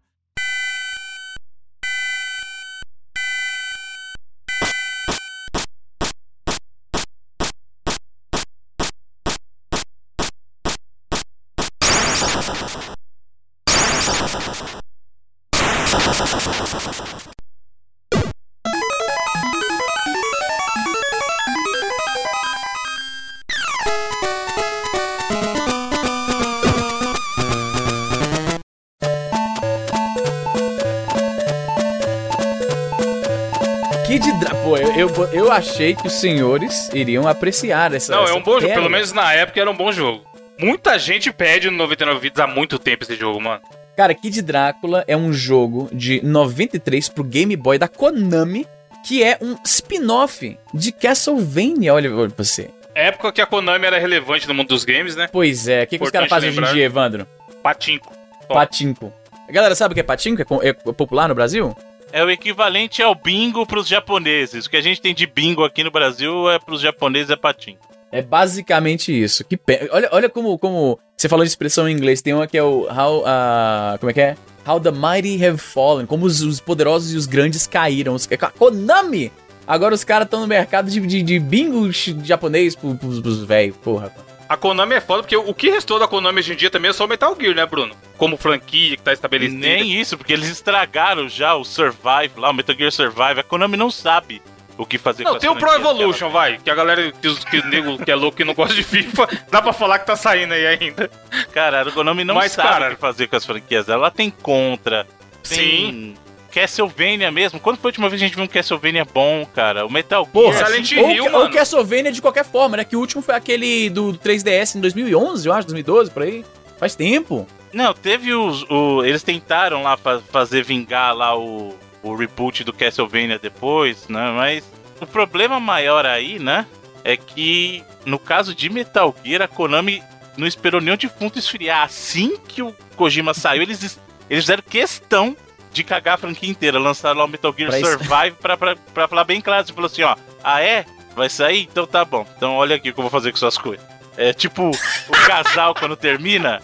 Eu, 35.48 35.54
achei 35.54 35.96
que 35.96 36.08
os 36.08 36.14
senhores 36.14 36.90
iriam 36.94 37.28
apreciar 37.28 37.94
essa. 37.94 38.14
Não, 38.14 38.22
é 38.22 38.26
essa 38.26 38.36
um 38.36 38.42
bom 38.42 38.60
jogo. 38.60 38.74
Pelo 38.74 38.90
menos 38.90 39.12
na 39.12 39.34
época 39.34 39.60
era 39.60 39.70
um 39.70 39.76
bom 39.76 39.92
jogo. 39.92 40.26
Muita 40.60 40.98
gente 40.98 41.32
pede 41.32 41.70
no 41.70 41.78
99 41.78 42.20
Vidas 42.20 42.40
há 42.40 42.48
muito 42.48 42.80
tempo 42.80 43.04
esse 43.04 43.16
jogo, 43.16 43.40
mano. 43.40 43.62
Cara, 43.96 44.14
Kid 44.14 44.42
Drácula 44.42 45.04
é 45.08 45.18
um 45.18 45.34
jogo 45.34 45.90
de 45.92 46.24
93 46.24 47.10
pro 47.10 47.24
Game 47.24 47.56
Boy 47.56 47.78
da 47.80 47.88
Konami, 47.88 48.68
que 49.06 49.24
é 49.24 49.38
um 49.42 49.56
spin-off 49.64 50.58
de 50.74 50.92
Castlevania. 50.92 51.94
Olha, 51.94 52.14
olha 52.16 52.30
pra 52.30 52.44
você. 52.44 52.70
Época 52.94 53.32
que 53.32 53.42
a 53.42 53.46
Konami 53.46 53.86
era 53.86 54.00
relevante 54.00 54.48
no 54.48 54.54
mundo 54.54 54.70
dos 54.70 54.84
games, 54.84 55.16
né? 55.16 55.28
Pois 55.32 55.68
é, 55.68 55.84
o 55.84 55.88
que, 55.88 55.98
que 55.98 56.04
os 56.04 56.12
caras 56.12 56.30
fazem 56.30 56.50
hoje 56.50 56.60
em 56.60 56.74
dia, 56.74 56.86
Evandro? 56.86 57.28
Patinco. 57.62 58.12
Top. 58.48 58.54
Patinco. 58.54 59.14
A 59.48 59.52
galera 59.52 59.76
sabe 59.76 59.94
o 59.94 59.96
que 59.96 60.02
é 60.02 60.04
patinco? 60.04 60.42
É 60.42 60.70
É, 60.70 60.74
popular 60.74 61.30
no 61.30 61.36
Brasil? 61.36 61.76
É 62.12 62.24
o 62.24 62.30
equivalente 62.30 63.02
ao 63.04 63.14
bingo 63.14 63.66
pros 63.66 63.88
japoneses. 63.88 64.66
O 64.66 64.70
que 64.70 64.78
a 64.78 64.82
gente 64.82 65.02
tem 65.02 65.14
de 65.14 65.28
bingo 65.28 65.64
aqui 65.64 65.84
no 65.84 65.92
Brasil 65.92 66.50
é 66.50 66.58
pros 66.58 66.82
japoneses 66.82 67.30
é 67.30 67.36
patim. 67.36 67.78
É 68.12 68.22
basicamente 68.22 69.12
isso. 69.12 69.44
Que 69.44 69.58
pe... 69.58 69.90
olha, 69.92 70.10
olha 70.12 70.30
como, 70.30 70.58
como 70.58 70.98
você 71.16 71.28
falou 71.28 71.44
de 71.44 71.50
expressão 71.50 71.88
em 71.88 71.94
inglês. 71.94 72.22
Tem 72.22 72.34
uma 72.34 72.48
que 72.48 72.58
é 72.58 72.64
o 72.64 72.88
how, 72.90 73.24
ah, 73.26 73.98
como 74.00 74.10
é 74.10 74.14
que 74.14 74.22
é? 74.22 74.36
How 74.66 74.80
the 74.80 74.92
mighty 74.92 75.46
have 75.46 75.58
fallen. 75.58 76.06
Como 76.06 76.26
os, 76.26 76.42
os 76.42 76.60
poderosos 76.62 77.14
e 77.14 77.18
os 77.18 77.26
grandes 77.26 77.68
caíram. 77.68 78.14
Os, 78.16 78.28
a 78.32 78.52
Konami. 78.52 79.32
Agora 79.68 79.94
os 79.94 80.06
caras 80.06 80.26
estão 80.28 80.40
no 80.40 80.48
mercado 80.48 80.90
de, 80.90 81.02
de, 81.02 81.22
de 81.22 81.40
bingo 81.40 81.90
japonês 82.24 82.74
pro- 82.74 82.96
pros, 82.96 83.20
pros 83.20 83.44
velhos. 83.44 83.76
Porra. 83.78 84.14
A 84.50 84.56
Konami 84.56 84.96
é 84.96 85.02
foda, 85.02 85.24
porque 85.24 85.36
o 85.36 85.54
que 85.54 85.70
restou 85.70 86.00
da 86.00 86.08
Konami 86.08 86.40
hoje 86.40 86.54
em 86.54 86.56
dia 86.56 86.70
também 86.70 86.90
é 86.90 86.94
só 86.94 87.06
o 87.06 87.08
Metal 87.08 87.36
Gear, 87.40 87.54
né, 87.56 87.66
Bruno? 87.66 87.96
Como 88.18 88.38
franquia 88.38 88.96
que 88.96 89.04
tá 89.04 89.12
estabelecida. 89.12 89.60
Nem 89.60 90.00
isso, 90.00 90.18
porque 90.18 90.32
eles 90.34 90.48
estragaram 90.50 91.28
já 91.28 91.54
o 91.56 91.64
Survive 91.66 92.32
lá, 92.38 92.50
o 92.50 92.54
Metal 92.54 92.76
Gear 92.76 92.92
Survive. 92.92 93.40
A 93.40 93.44
Konami 93.44 93.76
não 93.76 93.92
sabe 93.92 94.42
o 94.78 94.86
que 94.86 94.98
fazer 94.98 95.24
com 95.24 95.30
Não, 95.30 95.36
as 95.36 95.42
tem 95.42 95.50
o 95.50 95.56
Pro. 95.56 95.72
Evolution, 95.74 96.30
vai. 96.30 96.60
Que 96.60 96.70
a 96.70 96.76
galera, 96.76 97.12
que, 97.12 97.28
os, 97.28 97.44
que 97.44 97.58
o 97.58 97.66
nego 97.66 97.98
que 98.04 98.10
é 98.12 98.16
louco 98.16 98.38
que 98.38 98.44
não 98.46 98.54
gosta 98.54 98.74
de 98.76 98.84
FIFA, 98.84 99.28
dá 99.52 99.62
pra 99.62 99.74
falar 99.74 100.00
que 100.00 100.06
tá 100.06 100.16
saindo 100.16 100.54
aí 100.54 100.66
ainda. 100.68 101.10
Cara, 101.52 101.82
a 101.82 101.92
Konami 101.92 102.24
não 102.24 102.36
Mas, 102.36 102.52
sabe 102.54 102.70
cara- 102.70 102.88
o 102.92 102.96
que 102.96 103.02
fazer 103.02 103.28
com 103.28 103.36
as 103.36 103.46
franquias. 103.46 103.90
Ela 103.90 104.10
tem 104.12 104.30
Contra, 104.30 105.06
tem 105.48 106.16
Castlevania 106.48 107.32
mesmo. 107.32 107.60
Quando 107.60 107.78
foi 107.78 107.90
a 107.90 107.92
última 107.92 108.10
vez 108.10 108.20
que 108.20 108.26
a 108.26 108.28
gente 108.28 108.36
viu 108.36 108.44
um 108.44 108.48
Castlevania 108.48 109.06
bom, 109.06 109.46
cara? 109.54 109.86
O 109.86 109.92
Metal 109.92 110.24
Gear. 110.24 110.32
Porra, 110.34 110.66
Silent 110.66 110.92
ou, 110.98 111.12
Hill, 111.12 111.26
ou 111.26 111.32
mano. 111.32 111.52
Castlevania 111.52 112.12
de 112.12 112.22
qualquer 112.22 112.46
forma, 112.46 112.78
né? 112.78 112.84
Que 112.84 112.96
o 112.96 113.00
último 113.00 113.22
foi 113.22 113.36
aquele 113.36 113.90
do 113.90 114.14
3DS 114.14 114.76
em 114.76 114.82
2011, 114.82 115.48
eu 115.48 115.54
acho, 115.54 115.68
2012, 115.68 116.12
por 116.12 116.24
aí. 116.24 116.46
Faz 116.80 116.96
tempo. 116.96 117.48
Não, 117.74 117.94
teve 117.94 118.34
os. 118.34 118.64
O, 118.70 119.04
eles 119.04 119.24
tentaram 119.24 119.84
lá 119.84 119.98
fa- 119.98 120.22
fazer 120.32 120.64
vingar 120.64 121.16
lá 121.16 121.38
o, 121.38 121.76
o 122.02 122.16
reboot 122.16 122.64
do 122.64 122.72
Castlevania 122.74 123.38
depois, 123.38 124.08
né? 124.08 124.32
Mas 124.36 124.64
o 125.02 125.06
problema 125.06 125.60
maior 125.60 126.06
aí, 126.06 126.40
né? 126.40 126.66
É 127.04 127.16
que 127.18 127.84
no 128.06 128.18
caso 128.20 128.54
de 128.56 128.70
Metal 128.70 129.14
Gear, 129.24 129.42
a 129.42 129.48
Konami 129.48 130.02
não 130.38 130.46
esperou 130.48 130.80
o 130.82 130.98
defunto 130.98 131.40
esfriar. 131.40 131.84
Assim 131.84 132.38
que 132.48 132.62
o 132.62 132.74
Kojima 132.96 133.34
saiu, 133.34 133.64
eles, 133.64 134.00
eles 134.30 134.44
fizeram 134.44 134.64
questão 134.68 135.36
de 135.78 135.84
cagar 135.84 136.16
a 136.16 136.18
franquia 136.18 136.50
inteira. 136.50 136.78
Lançaram 136.80 137.18
lá 137.20 137.26
o 137.26 137.28
Metal 137.28 137.54
Gear 137.58 137.70
Pra 137.70 137.80
isso- 137.80 137.92
Survive 137.92 138.36
pra, 138.42 138.58
pra, 138.58 138.76
pra 138.94 139.08
falar 139.08 139.24
bem 139.24 139.40
claro. 139.42 139.66
Você 139.66 139.74
falou 139.74 139.88
assim: 139.88 140.04
ó, 140.04 140.16
ah 140.44 140.62
é? 140.62 140.86
Vai 141.16 141.30
sair? 141.30 141.64
Então 141.72 141.86
tá 141.88 142.04
bom. 142.06 142.26
Então 142.36 142.56
olha 142.56 142.76
aqui 142.76 142.90
o 142.90 142.94
que 142.94 143.00
eu 143.00 143.04
vou 143.04 143.12
fazer 143.12 143.32
com 143.32 143.38
suas 143.38 143.58
coisas. 143.58 143.86
É 144.18 144.34
tipo 144.34 144.70
o 144.72 145.12
casal 145.28 145.74
quando 145.76 145.96
termina. 145.96 146.62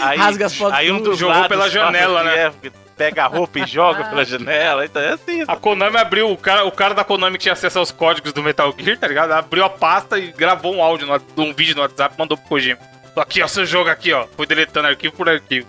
Aí, 0.00 0.18
Rasga 0.18 0.46
as 0.46 0.54
fotos 0.56 0.76
aí 0.78 0.90
um 0.90 1.00
dos 1.00 1.16
Jogou 1.18 1.32
lados 1.34 1.48
pela 1.48 1.70
janela, 1.70 2.24
né? 2.24 2.46
é, 2.46 2.52
pega 2.96 3.24
a 3.24 3.26
roupa 3.28 3.60
e 3.60 3.66
joga 3.66 4.04
pela 4.04 4.24
janela. 4.24 4.84
Então 4.84 5.00
é 5.00 5.10
assim. 5.12 5.44
A 5.46 5.54
Konami 5.56 5.96
abriu, 5.96 6.30
o 6.32 6.36
cara, 6.36 6.64
o 6.64 6.72
cara 6.72 6.92
da 6.94 7.04
Konami 7.04 7.38
que 7.38 7.42
tinha 7.44 7.52
acesso 7.52 7.78
aos 7.78 7.92
códigos 7.92 8.32
do 8.32 8.42
Metal 8.42 8.74
Gear, 8.76 8.98
tá 8.98 9.06
ligado? 9.06 9.30
Abriu 9.32 9.64
a 9.64 9.70
pasta 9.70 10.18
e 10.18 10.32
gravou 10.32 10.74
um 10.74 10.82
áudio, 10.82 11.06
no, 11.06 11.44
um 11.44 11.54
vídeo 11.54 11.76
no 11.76 11.82
WhatsApp, 11.82 12.16
mandou 12.18 12.36
pro 12.36 12.48
Kojima. 12.48 12.78
Aqui, 13.16 13.40
ó, 13.42 13.46
seu 13.46 13.64
jogo 13.64 13.88
aqui, 13.88 14.12
ó. 14.12 14.26
Fui 14.36 14.44
deletando 14.46 14.88
arquivo 14.88 15.14
por 15.14 15.28
arquivo. 15.28 15.66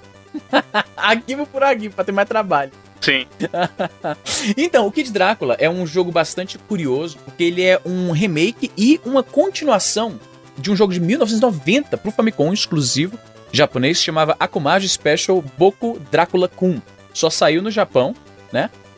Arquivo 0.98 1.46
por 1.48 1.64
arquivo, 1.64 1.96
pra 1.96 2.04
ter 2.04 2.12
mais 2.12 2.28
trabalho. 2.28 2.72
Sim. 3.02 3.26
Então, 4.56 4.88
o 4.88 4.92
Kid 4.92 5.12
Drácula 5.12 5.56
é 5.60 5.70
um 5.70 5.86
jogo 5.86 6.12
bastante 6.12 6.58
curioso, 6.58 7.18
porque 7.26 7.44
ele 7.44 7.64
é 7.64 7.80
um 7.86 8.12
remake 8.12 8.72
e 8.78 9.00
uma 9.06 9.24
continuação 9.24 10.20
de 10.58 10.72
um 10.72 10.76
jogo 10.76 10.94
de 10.94 11.00
1990 11.00 11.98
pro 11.98 12.12
Famicom 12.12 12.52
exclusivo 12.54 13.18
japonês 13.52 14.02
chamava 14.02 14.36
Akumage 14.40 14.90
Special 14.90 15.44
Boku 15.58 16.00
Drácula 16.12 16.48
Kun. 16.48 16.82
Só 17.14 17.30
saiu 17.30 17.62
no 17.62 17.72
Japão, 17.72 18.14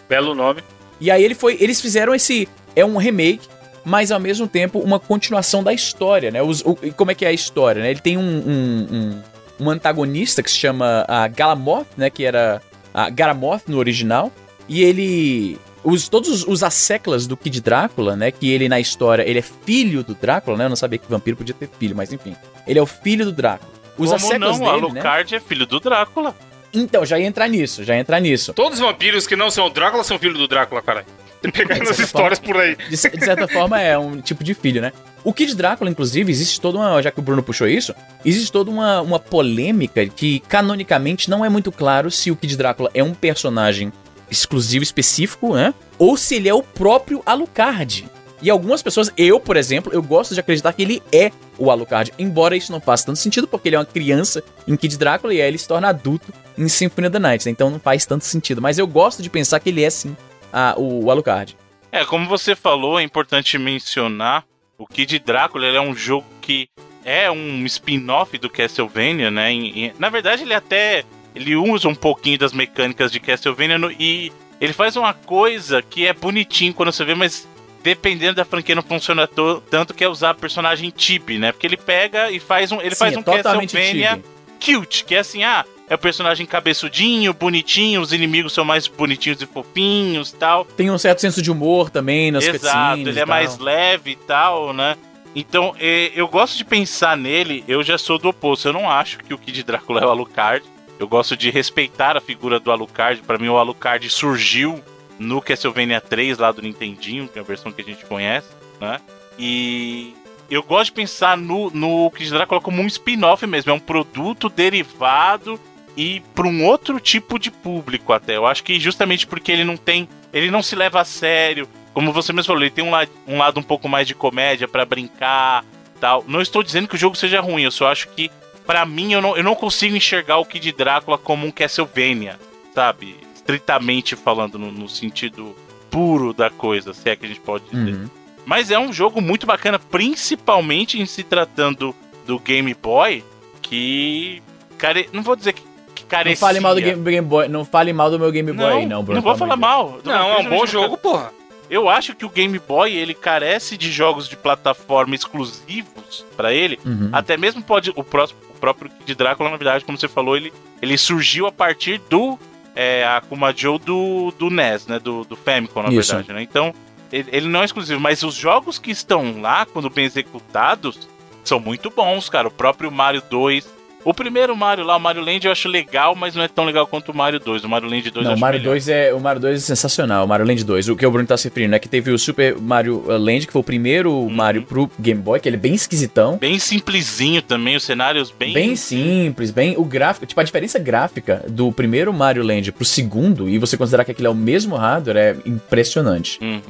Belo 0.08 0.34
nome. 0.34 0.64
e 1.00 1.12
aí 1.12 1.24
ele 1.24 1.36
foi, 1.36 1.58
eles 1.60 1.80
fizeram 1.80 2.14
esse 2.16 2.48
é 2.76 2.84
um 2.84 2.98
remake, 2.98 3.48
mas 3.86 4.12
ao 4.12 4.20
mesmo 4.20 4.48
tempo 4.48 4.80
uma 4.80 5.00
continuação 5.00 5.64
da 5.64 5.72
história, 5.74 6.32
né? 6.32 6.42
Os, 6.42 6.62
o- 6.62 6.78
e 6.82 6.92
como 6.92 7.12
é 7.12 7.16
que 7.16 7.24
é 7.26 7.30
a 7.30 7.34
história, 7.34 7.82
né? 7.82 7.92
Ele 7.92 8.00
tem 8.00 8.18
um, 8.18 8.22
um, 8.22 8.88
um, 8.92 9.22
um 9.66 9.70
antagonista 9.70 10.42
que 10.42 10.50
se 10.50 10.58
chama 10.58 11.06
a 11.08 11.28
Galamoth, 11.28 11.86
né? 11.96 12.10
Que 12.10 12.26
era 12.26 12.62
a 12.94 13.10
Garamoth 13.10 13.64
no 13.68 13.78
original, 13.78 14.32
e 14.68 14.84
ele 14.84 15.60
os, 15.84 16.10
todos 16.10 16.30
os, 16.30 16.48
os 16.48 16.64
asseclas 16.64 17.26
do 17.26 17.38
Kid 17.38 17.62
Drácula, 17.62 18.16
né? 18.16 18.32
Que 18.32 18.52
ele 18.52 18.68
na 18.68 18.80
história 18.80 19.24
ele 19.28 19.40
é 19.40 19.42
filho 19.42 20.04
do 20.04 20.14
Drácula, 20.14 20.58
né? 20.58 20.66
Eu 20.66 20.70
não 20.70 20.76
sabia 20.76 21.00
que 21.00 21.10
vampiro 21.10 21.38
podia 21.38 21.56
ter 21.56 21.70
filho, 21.80 21.96
mas 21.96 22.12
enfim, 22.12 22.36
ele 22.68 22.80
é 22.80 22.82
o 22.82 22.86
filho 22.86 23.26
do 23.26 23.32
Drácula. 23.32 23.72
Os 23.98 24.12
Como 24.12 24.16
asseclas 24.16 24.60
não? 24.60 24.66
dele, 24.66 24.94
né? 24.94 25.00
Alucard 25.02 25.36
é 25.36 25.40
filho 25.40 25.66
do 25.66 25.80
Drácula. 25.80 26.36
Então 26.74 27.06
já 27.06 27.18
ia 27.18 27.26
entrar 27.26 27.48
nisso, 27.48 27.84
já 27.84 27.96
ia 27.96 28.02
entrar 28.02 28.20
nisso. 28.20 28.54
Todos 28.54 28.80
os 28.80 28.86
vampiros 28.86 29.26
que 29.26 29.36
não 29.36 29.50
são 29.50 29.66
o 29.66 29.70
Drácula 29.70 30.04
são 30.04 30.20
filhos 30.20 30.38
do 30.38 30.48
Drácula, 30.48 30.82
caralho. 30.82 31.08
Você 31.42 31.52
pega 31.52 31.74
De 31.74 31.80
nas 31.80 31.90
certa 31.90 32.04
histórias 32.04 32.40
por 32.40 32.58
aí. 32.58 32.76
De, 32.76 32.90
de 32.90 32.98
certa 32.98 33.48
forma, 33.48 33.80
é 33.80 33.98
um 33.98 34.20
tipo 34.22 34.44
de 34.44 34.54
filho, 34.54 34.82
né? 34.82 34.92
O 35.24 35.34
Kid 35.34 35.56
Drácula, 35.56 35.90
inclusive, 35.90 36.32
existe 36.32 36.60
toda 36.60 36.78
uma. 36.78 37.02
Já 37.02 37.12
que 37.12 37.20
o 37.20 37.22
Bruno 37.22 37.44
puxou 37.44 37.68
isso, 37.68 37.94
existe 38.24 38.52
toda 38.52 38.70
uma, 38.70 39.02
uma 39.02 39.20
polêmica 39.20 40.06
que, 40.08 40.40
canonicamente, 40.42 41.30
não 41.30 41.44
é 41.44 41.50
muito 41.50 41.72
claro 41.72 42.10
se 42.12 42.32
o 42.32 42.36
Kid 42.36 42.56
Drácula 42.58 42.90
é 42.94 43.04
um 43.04 43.14
personagem 43.14 43.92
exclusivo, 44.30 44.84
específico, 44.84 45.56
né? 45.56 45.74
Ou 45.98 46.16
se 46.16 46.36
ele 46.36 46.50
é 46.50 46.54
o 46.54 46.64
próprio 46.64 47.22
Alucard. 47.26 48.08
E 48.42 48.50
algumas 48.50 48.82
pessoas, 48.82 49.12
eu, 49.18 49.38
por 49.38 49.58
exemplo, 49.58 49.92
eu 49.94 50.02
gosto 50.02 50.34
de 50.34 50.40
acreditar 50.40 50.72
que 50.72 50.82
ele 50.82 51.04
é 51.12 51.30
o 51.58 51.70
Alucard, 51.70 52.14
embora 52.18 52.56
isso 52.56 52.72
não 52.72 52.80
faça 52.80 53.06
tanto 53.06 53.20
sentido, 53.20 53.46
porque 53.46 53.68
ele 53.68 53.76
é 53.76 53.80
uma 53.80 53.86
criança 53.86 54.42
em 54.66 54.78
Kid 54.78 54.98
Drácula 54.98 55.34
e 55.34 55.42
aí 55.42 55.48
ele 55.50 55.58
se 55.58 55.68
torna 55.68 55.90
adulto 55.90 56.32
em 56.58 56.70
Symphony 56.70 57.08
of 57.08 57.14
the 57.14 57.20
Night, 57.20 57.46
né? 57.46 57.52
então 57.52 57.70
não 57.70 57.80
faz 57.80 58.06
tanto 58.06 58.24
sentido. 58.24 58.62
Mas 58.62 58.78
eu 58.78 58.88
gosto 58.88 59.22
de 59.22 59.30
pensar 59.30 59.60
que 59.60 59.68
ele 59.68 59.84
é 59.84 59.90
sim 59.90 60.16
a- 60.52 60.76
o, 60.78 61.06
o 61.06 61.12
Alucard. 61.12 61.56
É, 61.92 62.06
como 62.06 62.28
você 62.28 62.56
falou, 62.56 63.00
é 63.00 63.04
importante 63.04 63.58
mencionar 63.58 64.44
o 64.78 64.86
Kid 64.86 65.20
Drácula, 65.20 65.66
ele 65.68 65.78
é 65.78 65.82
um 65.82 65.96
jogo 65.96 66.26
que 66.42 66.70
é 67.04 67.30
um 67.32 67.66
spin-off 67.66 68.38
do 68.38 68.50
Castlevania, 68.50 69.32
né? 69.32 69.52
Em- 69.52 69.86
em- 69.86 69.94
na 69.98 70.10
verdade, 70.10 70.44
ele 70.44 70.54
até 70.54 71.04
ele 71.36 71.56
usa 71.56 71.88
um 71.88 71.96
pouquinho 71.96 72.38
das 72.38 72.54
mecânicas 72.54 73.12
de 73.12 73.20
Castlevania 73.20 73.78
no- 73.78 73.92
e 73.92 74.32
ele 74.60 74.74
faz 74.74 74.96
uma 74.96 75.14
coisa 75.14 75.82
que 75.82 76.06
é 76.06 76.14
bonitinho 76.14 76.74
quando 76.74 76.92
você 76.92 77.04
vê, 77.06 77.16
mas 77.16 77.48
dependendo 77.82 78.36
da 78.36 78.46
franquia 78.46 78.76
não 78.76 78.84
funciona 78.84 79.28
tanto 79.70 79.94
que 79.94 80.04
é 80.04 80.10
usar 80.10 80.34
personagem 80.34 80.90
tibi, 80.90 81.38
né? 81.40 81.52
Porque 81.52 81.66
ele 81.66 81.78
pega 81.78 82.30
e 82.30 82.40
faz 82.40 82.72
um, 82.72 82.82
ele 82.82 82.92
Sim, 82.96 83.00
faz 83.00 83.14
é 83.14 83.20
um 83.20 83.24
totalmente 83.24 83.74
Castlevania 83.74 84.22
cute, 84.64 85.06
que 85.06 85.16
é 85.16 85.20
assim, 85.20 85.44
ah, 85.44 85.66
é 85.90 85.96
o 85.96 85.98
personagem 85.98 86.46
cabeçudinho, 86.46 87.34
bonitinho, 87.34 88.00
os 88.00 88.14
inimigos 88.14 88.54
são 88.54 88.64
mais 88.64 88.88
bonitinhos 88.88 89.42
e 89.42 89.46
fofinhos, 89.48 90.32
tal. 90.32 90.64
Tem 90.64 90.92
um 90.92 90.98
certo 91.00 91.20
senso 91.20 91.42
de 91.42 91.50
humor 91.52 91.90
também 91.90 92.32
nas 92.32 92.46
Exato, 92.46 93.00
ele 93.00 93.12
é 93.12 93.26
tal. 93.26 93.28
mais 93.28 93.58
leve 93.58 94.12
e 94.12 94.16
tal, 94.16 94.72
né? 94.72 94.96
Então, 95.36 95.76
eh, 95.80 96.12
eu 96.16 96.28
gosto 96.28 96.58
de 96.58 96.64
pensar 96.64 97.18
nele, 97.18 97.64
eu 97.68 97.84
já 97.84 97.98
sou 97.98 98.20
do 98.20 98.30
oposto. 98.30 98.68
Eu 98.68 98.74
não 98.74 98.90
acho 98.90 99.18
que 99.20 99.34
o 99.34 99.38
Kid 99.38 99.64
Drácula 99.64 100.02
é 100.02 100.06
o 100.06 100.10
Alucard. 100.10 100.66
Eu 101.00 101.08
gosto 101.08 101.36
de 101.36 101.50
respeitar 101.50 102.18
a 102.18 102.22
figura 102.22 102.60
do 102.60 102.72
Alucard. 102.72 103.22
Pra 103.22 103.38
mim, 103.38 103.48
o 103.48 103.58
Alucard 103.58 104.08
surgiu 104.10 104.84
no 105.18 105.42
Castlevania 105.42 106.02
3, 106.02 106.38
lá 106.38 106.52
do 106.52 106.62
Nintendinho, 106.62 107.28
que 107.28 107.38
é 107.40 107.42
a 107.42 107.46
versão 107.46 107.72
que 107.72 107.82
a 107.82 107.86
gente 107.86 108.06
conhece, 108.06 108.48
né? 108.82 109.00
E 109.38 110.14
eu 110.50 110.62
gosto 110.64 110.86
de 110.86 110.94
pensar 110.94 111.38
no, 111.38 111.70
no 111.72 112.12
Kid 112.12 112.30
Drácula 112.32 112.60
como 112.62 112.82
um 112.82 112.88
spin-off 112.88 113.46
mesmo. 113.48 113.72
É 113.72 113.74
um 113.74 113.80
produto 113.80 114.50
derivado 114.50 115.60
e 115.96 116.22
para 116.34 116.48
um 116.48 116.66
outro 116.66 117.00
tipo 117.00 117.38
de 117.38 117.52
público 117.52 118.14
até. 118.14 118.38
Eu 118.38 118.46
acho 118.46 118.64
que 118.64 118.80
justamente 118.80 119.28
porque 119.28 119.52
ele 119.52 119.64
não 119.64 119.78
tem... 119.78 120.08
Ele 120.32 120.52
não 120.52 120.62
se 120.62 120.76
leva 120.76 121.02
a 121.02 121.06
sério. 121.06 121.68
Como 121.94 122.14
você 122.14 122.32
mesmo 122.32 122.48
falou, 122.48 122.62
ele 122.62 122.72
tem 122.72 122.84
um, 122.84 122.92
la 122.92 123.08
um 123.28 123.38
lado 123.38 123.60
um 123.60 123.64
pouco 123.64 123.90
mais 123.90 124.08
de 124.08 124.14
comédia 124.14 124.68
pra 124.68 124.86
brincar 124.86 125.66
tal. 126.00 126.24
Não 126.28 126.42
estou 126.42 126.64
dizendo 126.64 126.88
que 126.88 126.96
o 126.96 127.00
jogo 127.00 127.16
seja 127.16 127.42
ruim, 127.42 127.64
eu 127.64 127.72
só 127.72 127.88
acho 127.88 128.08
que, 128.10 128.32
pra 128.66 128.86
mim, 128.86 129.14
eu 129.14 129.22
não, 129.22 129.36
eu 129.36 129.44
não 129.44 129.56
consigo 129.56 129.96
enxergar 129.96 130.38
o 130.38 130.46
Kid 130.46 130.72
Drácula 130.72 131.18
como 131.18 131.46
um 131.46 131.52
Castlevania, 131.52 132.40
sabe? 132.74 133.18
Estritamente 133.36 134.16
falando, 134.16 134.58
no, 134.58 134.72
no 134.72 134.88
sentido 134.88 135.56
puro 135.90 136.34
da 136.34 136.50
coisa, 136.50 136.94
se 136.94 137.10
é 137.10 137.16
que 137.16 137.26
a 137.26 137.28
gente 137.28 137.42
pode 137.42 137.66
dizer. 137.66 137.96
Uhum. 137.96 138.10
Mas 138.46 138.72
é 138.72 138.80
um 138.80 138.94
jogo 138.94 139.22
muito 139.22 139.46
bacana, 139.46 139.78
principalmente 139.78 141.00
em 141.00 141.06
se 141.06 141.24
tratando 141.24 141.96
do 142.26 142.40
Game 142.40 142.74
Boy, 142.74 143.24
que. 143.62 144.42
Care... 144.78 145.10
Não 145.12 145.22
vou 145.22 145.36
dizer 145.36 145.54
que, 145.54 145.62
Não 146.10 146.36
fale 146.36 146.60
mal 146.60 146.76
do 146.76 146.82
Game, 146.82 147.02
Game 147.04 147.28
Boy, 147.28 147.48
não 147.48 147.64
fale 147.66 147.94
mal 147.94 148.10
do 148.10 148.20
meu 148.20 148.32
Game 148.32 148.52
Boy, 148.52 148.66
Não, 148.66 148.78
aí, 148.78 148.86
não, 148.86 149.04
Bruno. 149.04 149.16
não 149.18 149.22
vou 149.22 149.36
falar 149.36 149.56
de 149.56 149.62
Deus. 149.62 149.72
mal. 149.72 150.00
Não, 150.04 150.32
é 150.32 150.38
um 150.40 150.50
bom 150.50 150.66
jogo, 150.66 150.98
porra. 150.98 151.32
Eu 151.70 151.88
acho 151.88 152.16
que 152.16 152.26
o 152.26 152.30
Game 152.30 152.58
Boy 152.58 152.96
ele 152.96 153.14
carece 153.14 153.78
de 153.78 153.92
jogos 153.92 154.28
de 154.28 154.36
plataforma 154.36 155.14
exclusivos 155.14 156.26
pra 156.36 156.52
ele. 156.52 156.80
Uhum. 156.84 157.10
Até 157.12 157.38
mesmo 157.38 157.62
pode 157.62 157.92
o, 157.96 158.04
próximo, 158.04 158.40
o 158.50 158.60
próprio 158.60 158.90
Kid 158.90 159.14
Drácula, 159.16 159.52
na 159.52 159.58
verdade, 159.58 159.86
como 159.86 159.98
você 159.98 160.08
falou, 160.08 160.36
ele, 160.36 160.52
ele 160.82 160.98
surgiu 160.98 161.46
a 161.46 161.52
partir 161.52 162.02
do 162.10 162.40
é, 162.76 163.06
Akuma 163.06 163.54
Joe 163.56 163.78
do, 163.78 164.32
do 164.38 164.50
NES, 164.50 164.88
né? 164.88 164.98
Do, 165.00 165.24
do 165.26 165.36
Famicom, 165.36 165.84
na 165.84 165.90
Isso. 165.90 166.12
verdade, 166.12 166.34
né? 166.34 166.42
Então, 166.42 166.74
ele, 167.12 167.30
ele 167.32 167.48
não 167.48 167.62
é 167.62 167.66
exclusivo, 167.66 168.00
mas 168.00 168.24
os 168.24 168.34
jogos 168.34 168.80
que 168.80 168.90
estão 168.90 169.40
lá, 169.40 169.66
quando 169.66 169.90
bem 169.90 170.06
executados, 170.06 171.08
são 171.44 171.60
muito 171.60 171.90
bons, 171.90 172.30
cara. 172.30 172.48
O 172.48 172.52
próprio 172.52 172.92
Mario 172.92 173.22
2. 173.30 173.68
O 174.06 174.14
primeiro 174.14 174.56
Mario 174.56 174.86
lá, 174.86 174.96
o 174.96 175.00
Mario 175.00 175.22
Land, 175.24 175.46
eu 175.46 175.52
acho 175.52 175.68
legal, 175.68 176.16
mas 176.16 176.34
não 176.34 176.42
é 176.42 176.48
tão 176.48 176.64
legal 176.64 176.88
quanto 176.88 177.12
o 177.12 177.16
Mario 177.16 177.38
2. 177.40 177.66
O 177.66 177.70
Mario 177.70 177.90
Land 177.90 178.10
2 178.10 178.16
eu 178.16 178.22
Não, 178.24 178.30
o 178.30 178.34
acho 178.34 178.42
Mario, 178.42 178.60
melhor. 178.60 178.72
2 178.72 178.88
é, 178.88 179.14
o 179.14 179.20
Mario 179.20 179.42
2 179.42 179.56
é 179.58 179.60
sensacional, 179.60 180.24
o 180.24 180.28
Mario 180.28 180.46
Land 180.48 180.64
2. 180.64 180.88
O 180.90 180.96
que 180.96 181.06
o 181.06 181.12
Bruno 181.12 181.28
tá 181.28 181.36
se 181.36 181.50
referindo 181.50 181.76
é 181.76 181.80
que 181.80 181.88
teve 181.90 182.10
o 182.12 182.18
Super 182.18 182.58
Mario 182.58 183.04
uh, 183.06 183.18
Land, 183.18 183.46
que 183.46 183.52
foi 183.54 183.60
o 183.60 183.64
primeiro 183.64 184.12
Uhum. 184.14 184.30
Mario 184.30 184.64
pro 184.64 184.90
Game 185.00 185.22
Boy, 185.22 185.40
que 185.40 185.50
ele 185.50 185.58
é 185.58 185.60
bem 185.60 185.74
esquisitão. 185.74 186.38
Bem 186.38 186.58
simplesinho 186.60 187.42
também, 187.42 187.76
os 187.76 187.84
cenários 187.84 188.32
bem. 188.32 188.54
Bem 188.54 188.76
simples, 188.76 189.52
bem. 189.52 189.76
O 189.78 189.84
gráfico, 189.84 190.26
tipo, 190.26 190.40
a 190.40 190.44
diferença 190.44 190.80
gráfica 190.80 191.44
do 191.50 191.72
primeiro 191.72 192.14
Mario 192.14 192.42
Land 192.44 192.72
pro 192.72 192.86
segundo, 192.86 193.50
e 193.50 193.58
você 193.58 193.76
considerar 193.76 194.06
que 194.06 194.12
aquele 194.12 194.28
é 194.28 194.32
o 194.32 194.36
mesmo 194.36 194.76
hardware, 194.78 195.18
é 195.18 195.36
impressionante. 195.46 196.40
Uhum. 196.42 196.62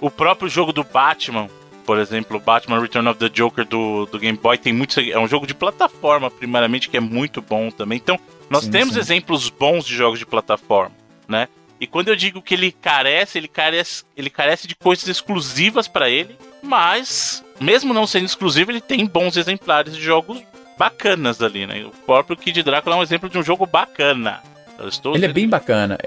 O 0.00 0.10
próprio 0.10 0.48
jogo 0.48 0.72
do 0.72 0.84
Batman, 0.84 1.48
por 1.86 1.98
exemplo, 1.98 2.36
o 2.36 2.40
Batman 2.40 2.80
Return 2.80 3.08
of 3.08 3.18
the 3.18 3.28
Joker 3.28 3.64
do, 3.64 4.06
do 4.06 4.18
Game 4.18 4.36
Boy 4.36 4.58
tem 4.58 4.72
muito. 4.72 4.98
É 4.98 5.18
um 5.18 5.28
jogo 5.28 5.46
de 5.46 5.54
plataforma, 5.54 6.28
primeiramente, 6.30 6.90
que 6.90 6.96
é 6.96 7.00
muito 7.00 7.40
bom 7.40 7.70
também. 7.70 7.96
Então, 7.96 8.18
nós 8.50 8.64
Sim, 8.64 8.72
temos 8.72 8.94
sim. 8.94 9.00
exemplos 9.00 9.48
bons 9.48 9.86
de 9.86 9.94
jogos 9.94 10.18
de 10.18 10.26
plataforma, 10.26 10.94
né? 11.28 11.48
E 11.80 11.86
quando 11.86 12.08
eu 12.08 12.16
digo 12.16 12.42
que 12.42 12.54
ele 12.54 12.72
carece, 12.72 13.38
ele 13.38 13.48
carece, 13.48 14.04
ele 14.16 14.30
carece 14.30 14.66
de 14.66 14.74
coisas 14.74 15.06
exclusivas 15.06 15.86
pra 15.86 16.10
ele, 16.10 16.36
mas, 16.62 17.44
mesmo 17.60 17.94
não 17.94 18.06
sendo 18.06 18.24
exclusivo, 18.24 18.70
ele 18.70 18.80
tem 18.80 19.06
bons 19.06 19.36
exemplares 19.36 19.94
de 19.94 20.02
jogos 20.02 20.42
bacanas 20.78 21.40
ali, 21.40 21.66
né? 21.66 21.84
O 21.84 21.90
próprio 22.04 22.36
Kid 22.36 22.62
Drácula 22.62 22.96
é 22.96 22.98
um 22.98 23.02
exemplo 23.02 23.28
de 23.28 23.38
um 23.38 23.42
jogo 23.42 23.66
bacana. 23.66 24.42
Eu 24.78 24.88
estou 24.88 25.14
Ele 25.14 25.26
é 25.26 25.32
bem 25.32 25.48
bacana. 25.48 25.98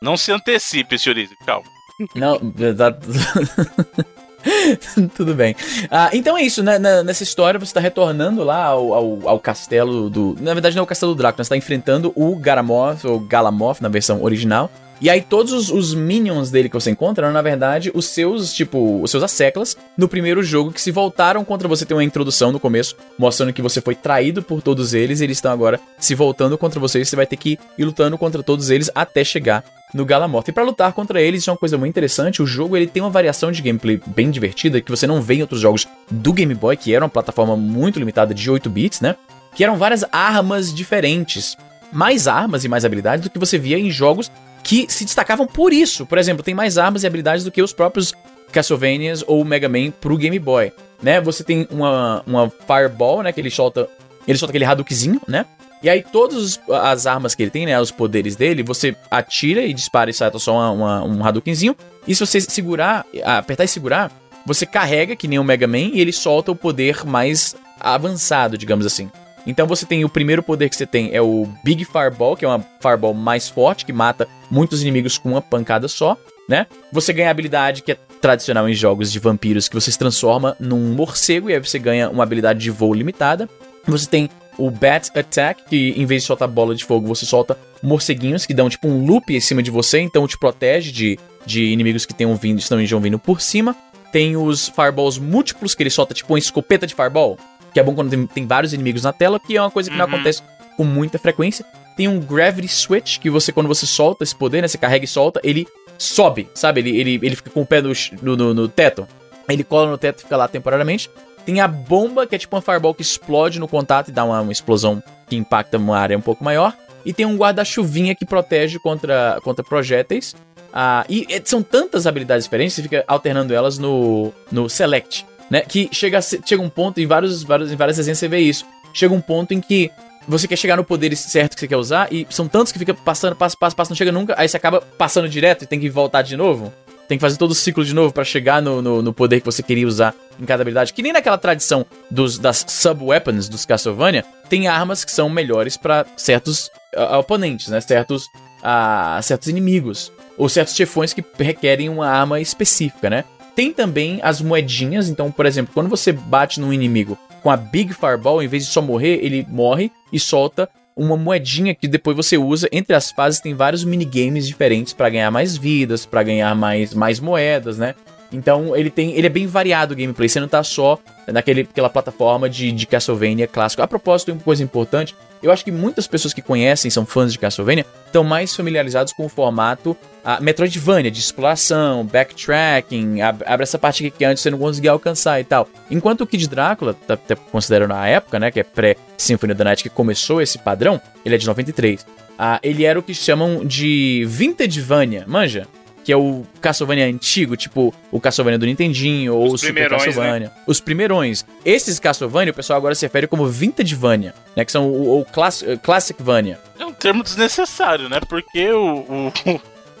Não 0.00 0.16
se 0.16 0.32
antecipe, 0.32 0.98
senhorize, 0.98 1.36
calma. 1.44 1.66
Não. 2.14 2.40
Tudo 5.14 5.34
bem. 5.34 5.54
Ah, 5.90 6.10
então 6.12 6.36
é 6.36 6.42
isso, 6.42 6.62
né? 6.62 6.78
Nessa 6.78 7.22
história 7.22 7.58
você 7.58 7.72
tá 7.74 7.80
retornando 7.80 8.44
lá 8.44 8.66
ao, 8.66 8.94
ao, 8.94 9.28
ao 9.28 9.40
castelo 9.40 10.08
do. 10.08 10.36
Na 10.40 10.54
verdade, 10.54 10.76
não 10.76 10.82
é 10.82 10.84
o 10.84 10.86
castelo 10.86 11.14
do 11.14 11.18
Drácula, 11.18 11.44
você 11.44 11.50
tá 11.50 11.56
enfrentando 11.56 12.12
o 12.14 12.36
Garamoth, 12.36 13.04
ou 13.04 13.18
Galamoth 13.18 13.80
na 13.80 13.88
versão 13.88 14.22
original. 14.22 14.70
E 15.00 15.08
aí 15.08 15.22
todos 15.22 15.70
os, 15.70 15.94
minions 15.94 16.50
dele 16.50 16.68
que 16.68 16.74
você 16.74 16.90
encontra 16.90 17.26
eram, 17.26 17.32
na 17.32 17.42
verdade, 17.42 17.90
os 17.94 18.06
seus, 18.06 18.52
tipo, 18.52 19.00
os 19.00 19.10
seus 19.10 19.22
asseclas 19.22 19.76
no 19.96 20.08
primeiro 20.08 20.42
jogo 20.42 20.72
que 20.72 20.80
se 20.80 20.90
voltaram 20.90 21.44
contra 21.44 21.68
você. 21.68 21.84
Tem 21.84 21.96
uma 21.96 22.04
introdução 22.04 22.50
no 22.50 22.58
começo, 22.58 22.96
mostrando 23.18 23.52
que 23.52 23.62
você 23.62 23.80
foi 23.80 23.94
traído 23.94 24.42
por 24.42 24.60
todos 24.60 24.94
eles, 24.94 25.20
e 25.20 25.24
eles 25.24 25.38
estão 25.38 25.52
agora 25.52 25.80
se 25.98 26.14
voltando 26.14 26.58
contra 26.58 26.80
você, 26.80 27.00
e 27.00 27.04
você 27.04 27.14
vai 27.14 27.26
ter 27.26 27.36
que 27.36 27.58
ir 27.76 27.84
lutando 27.84 28.18
contra 28.18 28.42
todos 28.42 28.70
eles 28.70 28.90
até 28.94 29.22
chegar 29.22 29.64
no 29.94 30.04
Galamoth. 30.04 30.48
E 30.48 30.52
pra 30.52 30.64
lutar 30.64 30.92
contra 30.92 31.20
eles, 31.20 31.42
isso 31.42 31.50
é 31.50 31.52
uma 31.52 31.58
coisa 31.58 31.78
muito 31.78 31.90
interessante, 31.90 32.42
o 32.42 32.46
jogo 32.46 32.76
ele 32.76 32.86
tem 32.86 33.02
uma 33.02 33.10
variação 33.10 33.52
de 33.52 33.62
gameplay 33.62 34.00
bem 34.06 34.30
divertida, 34.30 34.80
que 34.80 34.90
você 34.90 35.06
não 35.06 35.22
vê 35.22 35.34
em 35.34 35.42
outros 35.42 35.60
jogos 35.60 35.86
do 36.10 36.32
Game 36.32 36.54
Boy, 36.54 36.76
que 36.76 36.94
era 36.94 37.04
uma 37.04 37.10
plataforma 37.10 37.56
muito 37.56 37.98
limitada 37.98 38.34
de 38.34 38.50
8 38.50 38.68
bits, 38.68 39.00
né? 39.00 39.16
Que 39.54 39.64
eram 39.64 39.76
várias 39.76 40.04
armas 40.12 40.74
diferentes. 40.74 41.56
Mais 41.90 42.28
armas 42.28 42.64
e 42.64 42.68
mais 42.68 42.84
habilidades 42.84 43.24
do 43.24 43.30
que 43.30 43.38
você 43.38 43.58
via 43.58 43.78
em 43.78 43.90
jogos 43.90 44.30
que 44.68 44.84
se 44.86 45.06
destacavam 45.06 45.46
por 45.46 45.72
isso. 45.72 46.04
Por 46.04 46.18
exemplo, 46.18 46.42
tem 46.42 46.52
mais 46.52 46.76
armas 46.76 47.02
e 47.02 47.06
habilidades 47.06 47.42
do 47.42 47.50
que 47.50 47.62
os 47.62 47.72
próprios 47.72 48.12
Castlevanias 48.52 49.24
ou 49.26 49.42
Mega 49.42 49.66
Man 49.66 49.90
pro 49.90 50.14
Game 50.18 50.38
Boy, 50.38 50.70
né? 51.02 51.22
Você 51.22 51.42
tem 51.42 51.66
uma, 51.70 52.22
uma 52.26 52.50
Fireball, 52.50 53.22
né, 53.22 53.32
que 53.32 53.40
ele 53.40 53.50
solta, 53.50 53.88
ele 54.26 54.36
solta 54.36 54.50
aquele 54.50 54.66
Hadoukenzinho, 54.66 55.22
né? 55.26 55.46
E 55.82 55.88
aí 55.88 56.02
todas 56.02 56.60
as 56.70 57.06
armas 57.06 57.34
que 57.34 57.42
ele 57.42 57.50
tem, 57.50 57.64
né, 57.64 57.80
os 57.80 57.90
poderes 57.90 58.36
dele, 58.36 58.62
você 58.62 58.94
atira 59.10 59.62
e 59.62 59.72
dispara 59.72 60.10
e 60.10 60.12
sai 60.12 60.30
só 60.38 60.52
uma, 60.52 60.70
uma, 60.70 61.04
um 61.04 61.24
Hadoukenzinho. 61.24 61.74
E 62.06 62.14
se 62.14 62.26
você 62.26 62.38
segurar, 62.38 63.06
apertar 63.24 63.64
e 63.64 63.68
segurar, 63.68 64.12
você 64.44 64.66
carrega 64.66 65.16
que 65.16 65.26
nem 65.26 65.38
o 65.38 65.44
Mega 65.44 65.66
Man 65.66 65.92
e 65.94 66.00
ele 66.00 66.12
solta 66.12 66.52
o 66.52 66.56
poder 66.56 67.06
mais 67.06 67.56
avançado, 67.80 68.58
digamos 68.58 68.84
assim. 68.84 69.10
Então 69.48 69.66
você 69.66 69.86
tem 69.86 70.04
o 70.04 70.10
primeiro 70.10 70.42
poder 70.42 70.68
que 70.68 70.76
você 70.76 70.86
tem 70.86 71.08
é 71.14 71.22
o 71.22 71.48
Big 71.64 71.82
Fireball, 71.86 72.36
que 72.36 72.44
é 72.44 72.48
uma 72.48 72.64
Fireball 72.82 73.14
mais 73.14 73.48
forte, 73.48 73.86
que 73.86 73.94
mata 73.94 74.28
muitos 74.50 74.82
inimigos 74.82 75.16
com 75.16 75.30
uma 75.30 75.40
pancada 75.40 75.88
só, 75.88 76.18
né? 76.46 76.66
Você 76.92 77.14
ganha 77.14 77.28
a 77.28 77.30
habilidade 77.30 77.82
que 77.82 77.92
é 77.92 77.96
tradicional 78.20 78.68
em 78.68 78.74
jogos 78.74 79.10
de 79.10 79.18
vampiros, 79.18 79.66
que 79.66 79.74
você 79.74 79.90
se 79.90 79.98
transforma 79.98 80.54
num 80.60 80.92
morcego 80.92 81.48
e 81.48 81.54
aí 81.54 81.60
você 81.60 81.78
ganha 81.78 82.10
uma 82.10 82.22
habilidade 82.22 82.58
de 82.58 82.70
voo 82.70 82.92
limitada. 82.92 83.48
Você 83.86 84.06
tem 84.06 84.28
o 84.58 84.70
Bat 84.70 85.10
Attack, 85.18 85.62
que 85.66 85.94
em 85.96 86.04
vez 86.04 86.22
de 86.22 86.26
soltar 86.26 86.46
bola 86.46 86.74
de 86.74 86.84
fogo, 86.84 87.06
você 87.06 87.24
solta 87.24 87.56
morceguinhos 87.82 88.44
que 88.44 88.52
dão 88.52 88.68
tipo 88.68 88.86
um 88.86 89.06
loop 89.06 89.34
em 89.34 89.40
cima 89.40 89.62
de 89.62 89.70
você, 89.70 89.98
então 89.98 90.28
te 90.28 90.36
protege 90.36 90.92
de, 90.92 91.18
de 91.46 91.64
inimigos 91.72 92.04
que 92.04 92.12
tenham 92.12 92.36
vindo, 92.36 92.58
estão 92.58 92.78
vindo 93.00 93.18
por 93.18 93.40
cima. 93.40 93.74
Tem 94.12 94.36
os 94.36 94.68
Fireballs 94.68 95.18
múltiplos, 95.18 95.74
que 95.74 95.82
ele 95.82 95.90
solta 95.90 96.12
tipo 96.12 96.34
uma 96.34 96.38
escopeta 96.38 96.86
de 96.86 96.94
Fireball, 96.94 97.38
que 97.78 97.80
é 97.80 97.84
bom 97.84 97.94
quando 97.94 98.10
tem, 98.10 98.26
tem 98.26 98.46
vários 98.46 98.72
inimigos 98.72 99.02
na 99.04 99.12
tela, 99.12 99.38
que 99.38 99.56
é 99.56 99.60
uma 99.62 99.70
coisa 99.70 99.88
que 99.90 99.96
não 99.96 100.04
Uhum. 100.06 100.14
acontece 100.14 100.42
com 100.76 100.84
muita 100.84 101.18
frequência. 101.18 101.64
Tem 101.96 102.08
um 102.08 102.18
Gravity 102.20 102.68
Switch, 102.68 103.18
que 103.18 103.30
você, 103.30 103.52
quando 103.52 103.66
você 103.68 103.86
solta 103.86 104.22
esse 104.24 104.34
poder, 104.34 104.62
né, 104.62 104.68
você 104.68 104.78
carrega 104.78 105.04
e 105.04 105.08
solta, 105.08 105.40
ele 105.44 105.66
sobe, 105.96 106.48
sabe? 106.54 106.80
Ele, 106.80 106.96
ele, 106.98 107.20
ele 107.22 107.36
fica 107.36 107.50
com 107.50 107.62
o 107.62 107.66
pé 107.66 107.80
no, 107.82 107.92
no- 108.36 108.54
no 108.54 108.68
teto. 108.68 109.06
Ele 109.48 109.64
cola 109.64 109.90
no 109.90 109.98
teto 109.98 110.18
e 110.20 110.22
fica 110.22 110.36
lá 110.36 110.46
temporariamente. 110.46 111.10
Tem 111.44 111.60
a 111.60 111.66
bomba, 111.68 112.26
que 112.26 112.34
é 112.34 112.38
tipo 112.38 112.54
uma 112.54 112.62
fireball 112.62 112.94
que 112.94 113.02
explode 113.02 113.58
no 113.58 113.66
contato 113.66 114.08
e 114.08 114.12
dá 114.12 114.24
uma, 114.24 114.40
uma 114.40 114.52
explosão 114.52 115.02
que 115.28 115.34
impacta 115.36 115.78
uma 115.78 115.96
área 115.98 116.16
um 116.16 116.20
pouco 116.20 116.44
maior. 116.44 116.74
E 117.04 117.12
tem 117.12 117.24
um 117.24 117.36
guarda-chuvinha 117.36 118.14
que 118.14 118.26
protege 118.26 118.78
contra, 118.78 119.40
contra 119.42 119.64
projéteis. 119.64 120.36
Ah, 120.72 121.04
e 121.08 121.26
é, 121.30 121.40
são 121.42 121.62
tantas 121.62 122.06
habilidades 122.06 122.44
diferentes, 122.44 122.74
você 122.74 122.82
fica 122.82 123.02
alternando 123.08 123.54
elas 123.54 123.78
no, 123.78 124.32
no 124.52 124.68
Select, 124.68 125.24
né? 125.50 125.60
Que 125.62 125.88
chega, 125.92 126.20
chega 126.20 126.62
um 126.62 126.68
ponto, 126.68 127.00
em, 127.00 127.06
vários, 127.06 127.42
vários, 127.42 127.72
em 127.72 127.76
várias 127.76 127.96
resenhas 127.96 128.18
você 128.18 128.28
vê 128.28 128.38
isso. 128.38 128.64
Chega 128.92 129.14
um 129.14 129.20
ponto 129.20 129.52
em 129.52 129.60
que 129.60 129.90
você 130.26 130.46
quer 130.46 130.56
chegar 130.56 130.76
no 130.76 130.84
poder 130.84 131.16
certo 131.16 131.54
que 131.54 131.60
você 131.60 131.68
quer 131.68 131.76
usar, 131.76 132.12
e 132.12 132.26
são 132.28 132.46
tantos 132.46 132.70
que 132.70 132.78
fica 132.78 132.92
passando, 132.92 133.34
passa, 133.34 133.56
passa, 133.56 133.74
passa, 133.74 133.90
não 133.90 133.96
chega 133.96 134.12
nunca, 134.12 134.34
aí 134.36 134.46
você 134.46 134.58
acaba 134.58 134.80
passando 134.80 135.28
direto 135.28 135.64
e 135.64 135.66
tem 135.66 135.80
que 135.80 135.88
voltar 135.88 136.22
de 136.22 136.36
novo. 136.36 136.72
Tem 137.08 137.16
que 137.16 137.22
fazer 137.22 137.38
todo 137.38 137.52
o 137.52 137.54
ciclo 137.54 137.82
de 137.82 137.94
novo 137.94 138.12
pra 138.12 138.22
chegar 138.22 138.60
no, 138.60 138.82
no, 138.82 139.00
no 139.00 139.14
poder 139.14 139.40
que 139.40 139.46
você 139.46 139.62
queria 139.62 139.86
usar 139.86 140.14
em 140.38 140.44
cada 140.44 140.60
habilidade. 140.60 140.92
Que 140.92 141.02
nem 141.02 141.10
naquela 141.10 141.38
tradição 141.38 141.86
dos, 142.10 142.38
das 142.38 142.66
sub-weapons 142.68 143.48
dos 143.48 143.64
Castlevania, 143.64 144.22
tem 144.50 144.68
armas 144.68 145.06
que 145.06 145.10
são 145.10 145.30
melhores 145.30 145.78
pra 145.78 146.04
certos 146.18 146.70
ah, 146.94 147.16
oponentes, 147.18 147.68
né? 147.68 147.80
Certos, 147.80 148.26
ah, 148.62 149.18
certos 149.22 149.48
inimigos. 149.48 150.12
ou 150.36 150.50
certos 150.50 150.74
chefões 150.74 151.14
que 151.14 151.24
requerem 151.38 151.88
uma 151.88 152.06
arma 152.06 152.40
específica, 152.40 153.08
né? 153.08 153.24
Tem 153.58 153.72
também 153.72 154.20
as 154.22 154.40
moedinhas, 154.40 155.08
então, 155.08 155.32
por 155.32 155.44
exemplo, 155.44 155.74
quando 155.74 155.88
você 155.88 156.12
bate 156.12 156.60
num 156.60 156.72
inimigo 156.72 157.18
com 157.42 157.50
a 157.50 157.56
Big 157.56 157.92
Fireball, 157.92 158.40
em 158.40 158.46
vez 158.46 158.64
de 158.64 158.70
só 158.70 158.80
morrer, 158.80 159.18
ele 159.20 159.44
morre 159.50 159.90
e 160.12 160.20
solta 160.20 160.68
uma 160.96 161.16
moedinha 161.16 161.74
que 161.74 161.88
depois 161.88 162.16
você 162.16 162.38
usa. 162.38 162.68
Entre 162.70 162.94
as 162.94 163.10
fases 163.10 163.40
tem 163.40 163.54
vários 163.54 163.82
minigames 163.82 164.46
diferentes 164.46 164.92
para 164.92 165.10
ganhar 165.10 165.32
mais 165.32 165.56
vidas, 165.56 166.06
para 166.06 166.22
ganhar 166.22 166.54
mais, 166.54 166.94
mais 166.94 167.18
moedas, 167.18 167.78
né? 167.78 167.96
Então 168.32 168.76
ele 168.76 168.90
tem, 168.90 169.12
ele 169.12 169.26
é 169.26 169.30
bem 169.30 169.46
variado 169.46 169.94
o 169.94 169.96
gameplay. 169.96 170.28
Você 170.28 170.40
não 170.40 170.48
tá 170.48 170.62
só 170.62 170.98
naquele, 171.26 171.62
naquela 171.62 171.88
plataforma 171.88 172.48
de, 172.48 172.72
de 172.72 172.86
Castlevania 172.86 173.46
clássico. 173.46 173.82
A 173.82 173.86
propósito, 173.86 174.32
uma 174.32 174.40
coisa 174.40 174.62
importante, 174.62 175.14
eu 175.42 175.50
acho 175.50 175.64
que 175.64 175.70
muitas 175.70 176.06
pessoas 176.06 176.34
que 176.34 176.42
conhecem, 176.42 176.90
são 176.90 177.06
fãs 177.06 177.32
de 177.32 177.38
Castlevania, 177.38 177.86
estão 178.06 178.24
mais 178.24 178.54
familiarizados 178.54 179.12
com 179.12 179.26
o 179.26 179.28
formato 179.28 179.96
a 180.24 180.40
Metroidvania, 180.42 181.10
de 181.10 181.20
exploração, 181.20 182.04
backtracking, 182.04 183.22
ab 183.22 183.42
abre 183.46 183.62
essa 183.62 183.78
parte 183.78 184.06
aqui 184.06 184.18
que 184.18 184.24
antes 184.26 184.42
você 184.42 184.50
não 184.50 184.58
conseguia 184.58 184.90
alcançar 184.90 185.40
e 185.40 185.44
tal. 185.44 185.66
Enquanto 185.90 186.20
o 186.20 186.26
Kid 186.26 186.46
Drácula, 186.48 186.92
tá, 186.92 187.16
tá 187.16 187.34
considerando 187.34 187.94
época, 187.94 188.38
né, 188.38 188.50
que 188.50 188.60
é 188.60 188.62
pré-Symphony 188.62 189.52
of 189.52 189.58
the 189.58 189.64
Night, 189.64 189.82
que 189.82 189.88
começou 189.88 190.42
esse 190.42 190.58
padrão, 190.58 191.00
ele 191.24 191.34
é 191.34 191.38
de 191.38 191.46
93. 191.46 192.04
Ah, 192.38 192.60
ele 192.62 192.84
era 192.84 192.98
o 192.98 193.02
que 193.02 193.14
chamam 193.14 193.64
de 193.64 194.24
Vintagevania, 194.28 195.24
manja? 195.26 195.66
Que 196.08 196.12
é 196.12 196.16
o 196.16 196.42
Castlevania 196.62 197.04
antigo, 197.04 197.54
tipo 197.54 197.94
o 198.10 198.18
Castlevania 198.18 198.58
do 198.58 198.64
Nintendinho 198.64 199.34
ou 199.34 199.52
o 199.52 199.58
Super 199.58 199.90
Castlevania. 199.90 200.48
Né? 200.48 200.50
Os 200.66 200.80
primeirões. 200.80 201.44
Esses 201.62 201.98
Castlevania, 202.00 202.50
o 202.50 202.54
pessoal 202.54 202.78
agora 202.78 202.94
se 202.94 203.04
refere 203.04 203.26
como 203.26 203.46
Vintagevania, 203.46 204.34
né? 204.56 204.64
Que 204.64 204.72
são 204.72 204.88
o, 204.88 205.20
o 205.20 205.24
class, 205.26 205.62
Classicvania. 205.82 206.58
É 206.78 206.86
um 206.86 206.94
termo 206.94 207.22
desnecessário, 207.22 208.08
né? 208.08 208.20
Porque 208.26 208.70
o, 208.70 209.30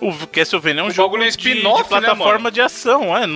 o 0.08 0.26
Castlevania 0.28 0.80
é 0.80 0.84
um 0.84 0.86
o 0.86 0.90
jogo 0.90 1.18
de, 1.18 1.36
de, 1.36 1.62
né, 1.62 1.84
plataforma 1.86 2.48
né, 2.48 2.54
de 2.54 2.62
ação, 2.62 3.14
é? 3.14 3.26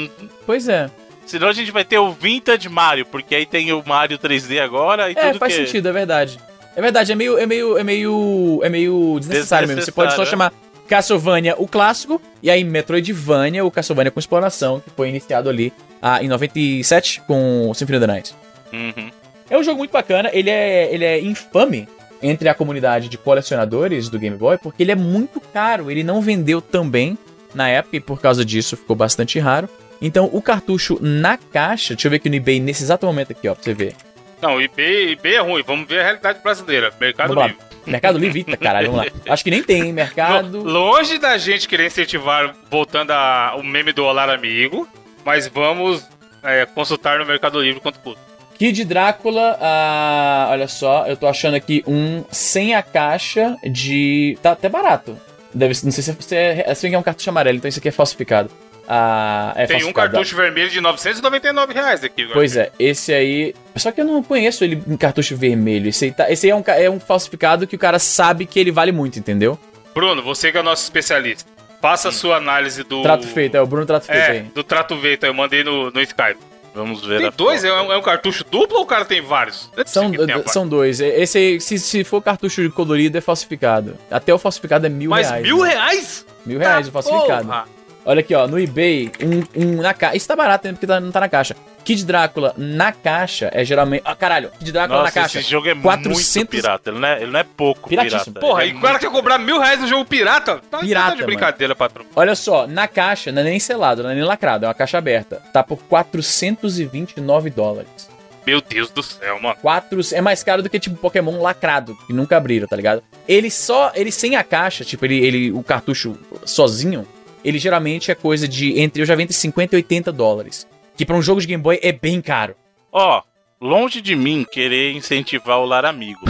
Pois 0.46 0.66
é. 0.66 0.90
Senão 1.26 1.48
a 1.48 1.52
gente 1.52 1.70
vai 1.70 1.84
ter 1.84 1.98
o 1.98 2.10
Vintage 2.10 2.70
Mario, 2.70 3.04
porque 3.04 3.34
aí 3.34 3.44
tem 3.44 3.70
o 3.74 3.82
Mario 3.84 4.18
3D 4.18 4.58
agora 4.58 5.10
e 5.10 5.12
é, 5.12 5.26
tudo 5.26 5.38
faz 5.38 5.54
que... 5.54 5.66
sentido, 5.66 5.90
é 5.90 5.92
verdade. 5.92 6.40
É 6.74 6.80
verdade, 6.80 7.12
é 7.12 7.14
meio, 7.14 7.38
é 7.38 7.44
meio, 7.44 7.76
é 7.76 7.84
meio, 7.84 8.60
é 8.64 8.70
meio 8.70 9.18
desnecessário, 9.18 9.66
desnecessário 9.66 9.68
mesmo. 9.68 9.82
Você 9.82 9.92
pode 9.92 10.14
só 10.14 10.22
é. 10.22 10.26
chamar 10.26 10.50
Castlevania, 10.88 11.54
o 11.58 11.66
clássico, 11.66 12.20
e 12.42 12.50
aí 12.50 12.64
Metroidvania, 12.64 13.64
o 13.64 13.70
Castlevania 13.70 14.10
com 14.10 14.20
exploração, 14.20 14.80
que 14.80 14.90
foi 14.90 15.08
iniciado 15.08 15.48
ali 15.48 15.72
ah, 16.00 16.22
em 16.22 16.28
97 16.28 17.22
com 17.26 17.72
Symphony 17.74 17.98
of 17.98 18.06
the 18.06 18.12
Night. 18.12 18.34
Uhum. 18.72 19.10
É 19.48 19.58
um 19.58 19.62
jogo 19.62 19.78
muito 19.78 19.92
bacana, 19.92 20.30
ele 20.32 20.50
é, 20.50 20.92
ele 20.92 21.04
é 21.04 21.20
infame 21.20 21.88
entre 22.22 22.48
a 22.48 22.54
comunidade 22.54 23.08
de 23.08 23.18
colecionadores 23.18 24.08
do 24.08 24.18
Game 24.18 24.36
Boy, 24.36 24.56
porque 24.58 24.82
ele 24.82 24.92
é 24.92 24.96
muito 24.96 25.40
caro, 25.40 25.90
ele 25.90 26.04
não 26.04 26.20
vendeu 26.20 26.60
tão 26.60 26.88
bem 26.88 27.18
na 27.54 27.68
época 27.68 27.96
e 27.96 28.00
por 28.00 28.20
causa 28.20 28.44
disso 28.44 28.76
ficou 28.76 28.96
bastante 28.96 29.38
raro. 29.38 29.68
Então 30.00 30.28
o 30.32 30.40
cartucho 30.40 30.98
na 31.00 31.36
caixa, 31.36 31.94
deixa 31.94 32.06
eu 32.06 32.10
ver 32.10 32.16
aqui 32.16 32.28
no 32.28 32.36
eBay 32.36 32.60
nesse 32.60 32.82
exato 32.82 33.06
momento 33.06 33.32
aqui, 33.32 33.48
ó, 33.48 33.54
pra 33.54 33.62
você 33.62 33.74
ver. 33.74 33.94
Não, 34.40 34.60
eBay, 34.60 35.12
eBay 35.12 35.34
é 35.34 35.40
ruim, 35.40 35.62
vamos 35.64 35.86
ver 35.86 36.00
a 36.00 36.02
realidade 36.02 36.40
brasileira, 36.42 36.92
Mercado 37.00 37.34
Livre. 37.34 37.71
Mercado 37.86 38.18
Livre, 38.18 38.40
eita, 38.40 38.56
caralho, 38.56 38.92
vamos 38.92 39.06
lá. 39.06 39.32
Acho 39.32 39.44
que 39.44 39.50
nem 39.50 39.62
tem, 39.62 39.82
hein? 39.82 39.92
Mercado. 39.92 40.62
Longe 40.62 41.18
da 41.18 41.36
gente 41.38 41.68
querer 41.68 41.86
incentivar, 41.86 42.54
voltando 42.70 43.10
ao 43.10 43.62
meme 43.62 43.92
do 43.92 44.04
Olar 44.04 44.30
Amigo, 44.30 44.88
mas 45.24 45.48
vamos 45.48 46.06
é, 46.42 46.66
consultar 46.66 47.18
no 47.18 47.26
Mercado 47.26 47.60
Livre 47.60 47.80
quanto 47.80 47.98
custa. 48.00 48.20
Kid 48.58 48.84
Drácula, 48.84 49.58
ah, 49.60 50.48
olha 50.50 50.68
só, 50.68 51.06
eu 51.06 51.16
tô 51.16 51.26
achando 51.26 51.54
aqui 51.54 51.82
um 51.86 52.24
sem 52.30 52.74
a 52.74 52.82
caixa 52.82 53.56
de. 53.64 54.38
Tá 54.40 54.52
até 54.52 54.68
barato. 54.68 55.18
Deve, 55.52 55.74
não 55.84 55.90
sei 55.90 56.02
se 56.02 56.34
é, 56.34 56.64
é, 56.66 56.74
se 56.74 56.92
é 56.92 56.98
um 56.98 57.02
cartucho 57.02 57.28
amarelo, 57.28 57.58
então 57.58 57.68
isso 57.68 57.78
aqui 57.78 57.88
é 57.88 57.92
falsificado. 57.92 58.50
Ah, 58.88 59.52
é 59.56 59.66
Tem 59.66 59.84
um 59.84 59.92
cartucho 59.92 60.34
vermelho 60.34 60.68
de 60.68 60.80
999 60.80 61.72
reais 61.72 62.04
aqui. 62.04 62.22
Agora. 62.22 62.34
Pois 62.34 62.56
é, 62.56 62.72
esse 62.78 63.12
aí. 63.12 63.54
Só 63.76 63.90
que 63.90 64.00
eu 64.00 64.04
não 64.04 64.22
conheço 64.22 64.64
ele 64.64 64.82
em 64.86 64.96
cartucho 64.96 65.36
vermelho. 65.36 65.88
Esse 65.88 66.06
aí, 66.06 66.12
tá, 66.12 66.30
esse 66.30 66.46
aí 66.46 66.50
é, 66.50 66.56
um, 66.56 66.64
é 66.66 66.90
um 66.90 67.00
falsificado 67.00 67.66
que 67.66 67.76
o 67.76 67.78
cara 67.78 67.98
sabe 67.98 68.44
que 68.44 68.58
ele 68.58 68.70
vale 68.70 68.92
muito, 68.92 69.18
entendeu? 69.18 69.58
Bruno, 69.94 70.22
você 70.22 70.50
que 70.50 70.58
é 70.58 70.60
o 70.60 70.64
nosso 70.64 70.82
especialista. 70.82 71.50
Faça 71.80 72.10
a 72.10 72.12
sua 72.12 72.36
análise 72.36 72.84
do. 72.84 73.02
Trato 73.02 73.26
feito, 73.26 73.56
é 73.56 73.60
o 73.60 73.66
Bruno 73.66 73.84
Trato 73.84 74.06
Feito 74.06 74.18
é, 74.18 74.30
aí. 74.30 74.42
Do 74.42 74.62
trato 74.62 74.96
feito, 74.96 75.26
eu 75.26 75.34
mandei 75.34 75.64
no, 75.64 75.90
no 75.90 76.00
Skype. 76.00 76.38
Vamos 76.74 77.04
ver. 77.04 77.20
Tem 77.20 77.30
dois? 77.36 77.64
É 77.64 77.72
um, 77.72 77.92
é 77.92 77.98
um, 77.98 78.02
cartucho 78.02 78.44
duplo 78.44 78.78
ou 78.78 78.84
o 78.84 78.86
cara 78.86 79.04
tem 79.04 79.20
vários? 79.20 79.70
São, 79.84 80.10
são 80.46 80.68
dois. 80.68 81.00
Esse 81.00 81.38
aí, 81.38 81.60
se, 81.60 81.78
se 81.78 82.04
for 82.04 82.22
cartucho 82.22 82.70
colorido, 82.70 83.18
é 83.18 83.20
falsificado. 83.20 83.98
Até 84.10 84.32
o 84.32 84.38
falsificado 84.38 84.86
é 84.86 84.88
mil 84.88 85.10
Mas 85.10 85.28
reais. 85.28 85.42
Mas 85.42 85.52
mil 85.52 85.64
né? 85.64 85.70
reais? 85.70 86.26
Mil 86.46 86.58
reais 86.58 86.86
tá 86.86 86.90
o 86.90 87.02
falsificado. 87.02 87.46
Porra. 87.46 87.64
Olha 88.04 88.20
aqui, 88.20 88.34
ó, 88.34 88.48
no 88.48 88.58
eBay, 88.58 89.12
um, 89.22 89.62
um 89.62 89.82
na 89.82 89.94
caixa. 89.94 90.16
Isso 90.16 90.26
tá 90.26 90.34
barato, 90.34 90.66
né? 90.66 90.72
Porque 90.72 90.86
tá, 90.86 90.98
não 90.98 91.12
tá 91.12 91.20
na 91.20 91.28
caixa. 91.28 91.54
Kid 91.84 92.04
Drácula 92.04 92.54
na 92.56 92.92
caixa 92.92 93.50
é 93.52 93.64
geralmente. 93.64 94.02
Ah, 94.04 94.14
caralho, 94.14 94.50
Kid 94.58 94.72
Drácula 94.72 95.02
Nossa, 95.02 95.14
na 95.14 95.22
caixa. 95.22 95.40
Esse 95.40 95.50
jogo 95.50 95.68
é 95.68 95.74
400... 95.74 96.36
muito 96.36 96.50
pirata. 96.50 96.90
Ele 96.90 96.98
não 96.98 97.08
é, 97.08 97.22
ele 97.22 97.30
não 97.30 97.40
é 97.40 97.44
pouco 97.44 97.88
Piratíssimo. 97.88 98.24
pirata. 98.34 98.40
Porra, 98.40 98.64
é 98.64 98.68
e 98.68 98.74
o 98.74 98.80
cara 98.80 98.98
quer 98.98 99.10
cobrar 99.10 99.38
mil 99.38 99.58
reais 99.58 99.80
no 99.80 99.86
jogo 99.86 100.04
pirata? 100.04 100.60
Tá, 100.70 100.78
pirata. 100.78 101.10
Tá 101.10 101.16
de 101.16 101.24
brincadeira, 101.24 101.70
mano. 101.70 101.76
patrão. 101.78 102.06
Olha 102.14 102.34
só, 102.34 102.66
na 102.66 102.88
caixa, 102.88 103.30
não 103.30 103.40
é 103.42 103.44
nem 103.44 103.60
selado, 103.60 104.02
não 104.02 104.10
é 104.10 104.14
nem 104.14 104.24
lacrado, 104.24 104.64
é 104.64 104.68
uma 104.68 104.74
caixa 104.74 104.98
aberta. 104.98 105.40
Tá 105.52 105.62
por 105.62 105.78
429 105.84 107.50
dólares. 107.50 108.10
Meu 108.44 108.60
Deus 108.60 108.90
do 108.90 109.02
céu, 109.02 109.40
mano. 109.40 109.56
Quatro, 109.62 110.00
é 110.12 110.20
mais 110.20 110.42
caro 110.42 110.62
do 110.62 110.68
que, 110.68 110.80
tipo, 110.80 110.96
Pokémon 110.96 111.40
lacrado, 111.40 111.96
que 112.06 112.12
nunca 112.12 112.36
abriram, 112.36 112.66
tá 112.66 112.74
ligado? 112.74 113.02
Ele 113.28 113.50
só, 113.50 113.92
ele 113.94 114.10
sem 114.10 114.34
a 114.34 114.42
caixa, 114.42 114.84
tipo, 114.84 115.04
ele, 115.04 115.24
ele 115.24 115.52
o 115.52 115.62
cartucho 115.62 116.18
sozinho, 116.44 117.06
ele 117.44 117.58
geralmente 117.58 118.10
é 118.10 118.14
coisa 118.14 118.46
de 118.46 118.78
entre 118.78 119.02
eu 119.02 119.06
já 119.06 119.14
vendo 119.14 119.32
50 119.32 119.74
e 119.74 119.76
80 119.76 120.12
dólares. 120.12 120.66
Que 120.96 121.06
para 121.06 121.16
um 121.16 121.22
jogo 121.22 121.40
de 121.40 121.46
Game 121.46 121.62
Boy 121.62 121.78
é 121.82 121.92
bem 121.92 122.20
caro. 122.20 122.54
Ó, 122.92 123.18
oh, 123.18 123.66
longe 123.66 124.00
de 124.00 124.14
mim 124.14 124.44
querer 124.50 124.92
incentivar 124.92 125.58
o 125.58 125.64
lar 125.64 125.84
amigo. 125.84 126.20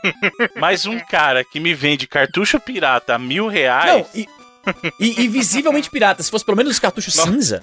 Mas 0.58 0.86
um 0.86 0.98
cara 0.98 1.44
que 1.44 1.60
me 1.60 1.74
vende 1.74 2.06
cartucho 2.06 2.58
pirata 2.58 3.14
a 3.14 3.18
mil 3.18 3.46
reais. 3.46 3.86
Não, 3.86 4.06
e, 4.14 4.28
e, 4.98 5.22
e, 5.22 5.28
visivelmente 5.28 5.90
pirata. 5.90 6.22
Se 6.22 6.30
fosse 6.30 6.44
pelo 6.44 6.56
menos 6.56 6.72
os 6.72 6.78
cartuchos 6.78 7.14
não. 7.16 7.26
cinza. 7.26 7.62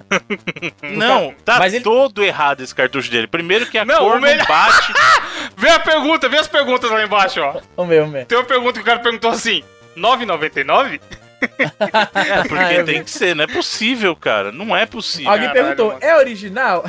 Não, 0.81 1.33
tá 1.45 1.59
Mas 1.59 1.73
ele... 1.73 1.83
todo 1.83 2.23
errado 2.23 2.61
esse 2.61 2.73
cartucho 2.73 3.11
dele. 3.11 3.27
Primeiro 3.27 3.65
que 3.65 3.77
a 3.77 3.85
não, 3.85 3.99
cor 3.99 4.19
melhor... 4.19 4.39
não 4.39 4.45
bate. 4.45 4.93
vê 5.55 5.69
a 5.69 5.79
pergunta, 5.79 6.29
vê 6.29 6.37
as 6.37 6.47
perguntas 6.47 6.89
lá 6.89 7.03
embaixo, 7.03 7.39
ó. 7.41 7.61
Vamos 7.75 7.89
ver, 7.89 7.99
vamos 7.99 8.13
ver. 8.13 8.25
Tem 8.25 8.37
uma 8.37 8.43
pergunta 8.45 8.73
que 8.73 8.81
o 8.81 8.85
cara 8.85 8.99
perguntou 8.99 9.29
assim: 9.29 9.63
9,99? 9.95 10.99
É, 11.41 12.43
porque 12.47 12.63
ah, 12.63 12.83
tem 12.83 13.03
que 13.03 13.11
ser, 13.11 13.35
não 13.35 13.43
é 13.43 13.47
possível, 13.47 14.15
cara. 14.15 14.51
Não 14.51 14.75
é 14.75 14.85
possível. 14.85 15.31
Alguém 15.31 15.47
Caralho, 15.47 15.65
perguntou, 15.65 15.93
mano. 15.93 15.99
é 16.01 16.17
original? 16.17 16.85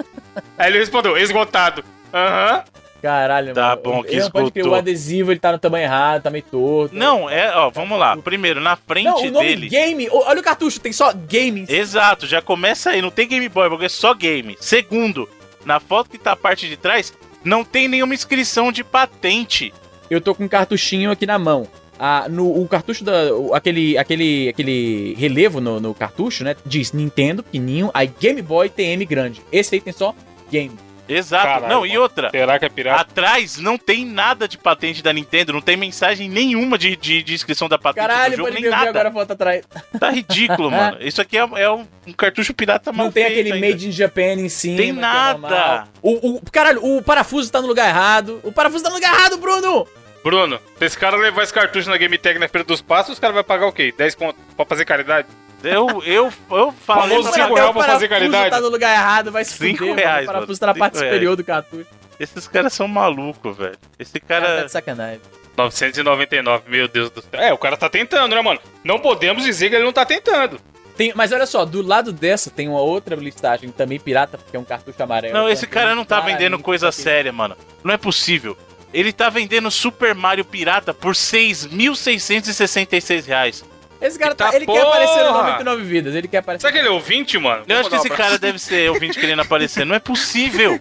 Aí 0.58 0.70
ele 0.70 0.78
respondeu, 0.78 1.16
esgotado. 1.16 1.84
Aham. 2.12 2.56
Uhum. 2.56 2.86
Caralho, 3.02 3.54
tá 3.54 3.68
mano. 3.68 3.82
bom, 3.82 4.02
que 4.02 4.16
esgotou. 4.16 4.50
Pode 4.50 4.68
o 4.68 4.74
adesivo 4.74 5.30
ele 5.30 5.38
tá 5.38 5.52
no 5.52 5.58
tamanho 5.58 5.84
errado, 5.84 6.22
tá 6.22 6.30
meio 6.30 6.42
torto. 6.42 6.96
Não, 6.96 7.30
é, 7.30 7.54
ó, 7.54 7.70
vamos 7.70 7.98
lá. 7.98 8.16
Primeiro, 8.16 8.60
na 8.60 8.74
frente 8.74 9.04
não, 9.04 9.18
o 9.18 9.30
nome 9.30 9.46
dele. 9.46 9.68
Game, 9.68 10.08
olha 10.10 10.40
o 10.40 10.42
cartucho, 10.42 10.80
tem 10.80 10.92
só 10.92 11.12
game. 11.12 11.66
Exato, 11.68 12.26
já 12.26 12.42
começa 12.42 12.90
aí, 12.90 13.02
não 13.02 13.10
tem 13.10 13.28
Game 13.28 13.48
Boy, 13.48 13.68
porque 13.68 13.84
é 13.84 13.88
só 13.88 14.12
game. 14.12 14.56
Segundo, 14.58 15.28
na 15.64 15.78
foto 15.78 16.10
que 16.10 16.18
tá 16.18 16.32
a 16.32 16.36
parte 16.36 16.68
de 16.68 16.76
trás, 16.76 17.12
não 17.44 17.64
tem 17.64 17.86
nenhuma 17.86 18.14
inscrição 18.14 18.72
de 18.72 18.82
patente. 18.82 19.72
Eu 20.10 20.20
tô 20.20 20.34
com 20.34 20.44
um 20.44 20.48
cartuchinho 20.48 21.10
aqui 21.10 21.26
na 21.26 21.38
mão 21.38 21.68
a, 21.98 22.28
no 22.28 22.62
o 22.62 22.68
cartucho 22.68 23.04
da. 23.04 23.34
O, 23.34 23.54
aquele, 23.54 23.96
aquele, 23.98 24.48
aquele 24.48 25.14
relevo 25.18 25.60
no, 25.60 25.80
no, 25.80 25.94
cartucho, 25.94 26.44
né? 26.44 26.56
Diz 26.64 26.92
Nintendo 26.92 27.42
pequenininho, 27.42 27.90
aí 27.92 28.10
Game 28.20 28.40
Boy 28.42 28.68
TM 28.68 29.04
grande. 29.04 29.42
Esse 29.50 29.74
aí 29.74 29.80
tem 29.80 29.92
só 29.92 30.14
game. 30.50 30.72
Exato. 31.08 31.46
Caralho, 31.46 31.68
não, 31.68 31.86
e 31.86 31.96
outra. 31.96 32.30
Será 32.30 32.58
que 32.58 32.64
é 32.64 32.68
pirata? 32.68 33.00
Atrás 33.02 33.58
não 33.58 33.78
tem 33.78 34.04
nada 34.04 34.48
de 34.48 34.58
patente 34.58 35.02
da 35.02 35.12
Nintendo, 35.12 35.52
não 35.52 35.60
tem 35.60 35.76
mensagem 35.76 36.28
nenhuma 36.28 36.76
de, 36.76 36.96
de, 36.96 37.22
de 37.22 37.34
inscrição 37.34 37.68
da 37.68 37.78
patente 37.78 38.06
Caralho, 38.06 38.32
do 38.32 38.36
jogo, 38.38 38.50
nem 38.50 38.68
nada. 38.68 38.90
agora 38.90 39.08
a 39.08 39.12
foto 39.12 39.32
atrás. 39.32 39.64
Tá 39.98 40.10
ridículo, 40.10 40.70
mano. 40.72 40.98
Isso 41.00 41.20
aqui 41.20 41.38
é, 41.38 41.48
é 41.56 41.70
um, 41.70 41.86
um, 42.06 42.12
cartucho 42.12 42.52
pirata 42.52 42.92
mal 42.92 43.06
Não 43.06 43.12
tem 43.12 43.24
aquele 43.24 43.52
ainda. 43.52 43.66
Made 43.66 43.88
in 43.88 43.92
Japan 43.92 44.32
em 44.34 44.48
cima. 44.48 44.76
Tem 44.76 44.90
é 44.90 44.92
nada. 44.92 45.84
É 45.84 45.88
o, 46.02 46.36
o, 46.36 46.42
caralho, 46.50 46.84
o 46.84 47.02
parafuso 47.02 47.50
tá 47.52 47.60
no 47.60 47.68
lugar 47.68 47.88
errado. 47.88 48.40
O 48.42 48.50
parafuso 48.50 48.82
tá 48.82 48.90
no 48.90 48.96
lugar 48.96 49.14
errado, 49.14 49.36
Bruno! 49.38 49.86
Bruno, 50.26 50.58
se 50.76 50.84
esse 50.84 50.98
cara 50.98 51.16
levar 51.16 51.44
esse 51.44 51.54
cartucho 51.54 51.88
na 51.88 51.96
Game 51.96 52.18
Tag 52.18 52.36
na 52.40 52.48
Feira 52.48 52.64
dos 52.64 52.82
Passos, 52.82 53.12
os 53.12 53.18
caras 53.20 53.32
vão 53.32 53.44
pagar 53.44 53.68
o 53.68 53.72
quê? 53.72 53.94
10 53.96 54.16
conto 54.16 54.36
pra 54.56 54.66
fazer 54.66 54.84
caridade? 54.84 55.28
Eu, 55.62 56.02
eu, 56.04 56.32
eu 56.50 56.72
falei... 56.72 57.10
Famoso 57.10 57.32
5 57.32 57.54
reais 57.54 57.70
pra 57.70 57.84
fazer 57.84 58.08
caridade? 58.08 58.50
tá 58.50 58.60
no 58.60 58.68
lugar 58.68 58.92
errado, 58.92 59.30
vai 59.30 59.44
se 59.44 59.56
5 59.56 59.94
reais, 59.94 60.24
O 60.24 60.32
parafuso 60.32 60.58
tá 60.58 60.66
na 60.66 60.74
parte 60.74 60.94
reais. 60.94 61.06
superior 61.06 61.36
do 61.36 61.44
cartucho. 61.44 61.86
Esses 62.18 62.48
caras 62.48 62.72
são 62.72 62.88
malucos, 62.88 63.56
velho. 63.56 63.78
Esse 64.00 64.18
cara... 64.18 64.46
cara 64.46 64.58
tá 64.58 64.64
de 64.64 64.72
sacanagem. 64.72 65.20
999, 65.56 66.70
meu 66.70 66.88
Deus 66.88 67.08
do 67.08 67.22
céu. 67.22 67.40
É, 67.40 67.52
o 67.52 67.58
cara 67.58 67.76
tá 67.76 67.88
tentando, 67.88 68.34
né, 68.34 68.42
mano? 68.42 68.58
Não 68.82 68.98
podemos 68.98 69.44
dizer 69.44 69.70
que 69.70 69.76
ele 69.76 69.84
não 69.84 69.92
tá 69.92 70.04
tentando. 70.04 70.60
Tem, 70.96 71.12
mas 71.14 71.30
olha 71.30 71.46
só, 71.46 71.64
do 71.64 71.82
lado 71.82 72.12
dessa 72.12 72.50
tem 72.50 72.66
uma 72.66 72.80
outra 72.80 73.14
listagem 73.14 73.70
também 73.70 74.00
pirata, 74.00 74.38
porque 74.38 74.56
é 74.56 74.58
um 74.58 74.64
cartucho 74.64 75.00
amarelo. 75.00 75.34
Não, 75.34 75.48
esse 75.48 75.68
cara 75.68 75.94
não 75.94 76.04
tá 76.04 76.18
vendendo 76.18 76.58
coisa 76.58 76.90
séria, 76.90 77.32
mano. 77.32 77.56
Não 77.84 77.94
é 77.94 77.96
possível. 77.96 78.56
Ele 78.96 79.12
tá 79.12 79.28
vendendo 79.28 79.70
Super 79.70 80.14
Mario 80.14 80.42
Pirata 80.42 80.94
por 80.94 81.12
6.666 81.14 83.26
reais. 83.26 83.62
Esse 84.00 84.18
cara 84.18 84.34
tá, 84.34 84.56
ele 84.56 84.64
quer 84.64 84.80
aparecer 84.80 85.18
no 85.18 85.24
porra! 85.32 85.42
99 85.42 85.82
vidas, 85.82 86.14
ele 86.14 86.26
quer 86.28 86.38
aparecer. 86.38 86.62
Será 86.62 86.72
que 86.72 86.78
ele 86.78 86.88
é 86.88 86.90
ouvinte, 86.90 87.36
mano? 87.38 87.62
Eu 87.68 87.76
acho 87.78 87.90
que 87.90 87.96
esse 87.96 88.08
cara 88.08 88.38
deve 88.38 88.58
ser 88.58 88.90
ouvinte 88.90 89.20
querendo 89.20 89.42
aparecer. 89.42 89.84
Não 89.84 89.94
é 89.94 89.98
possível. 89.98 90.80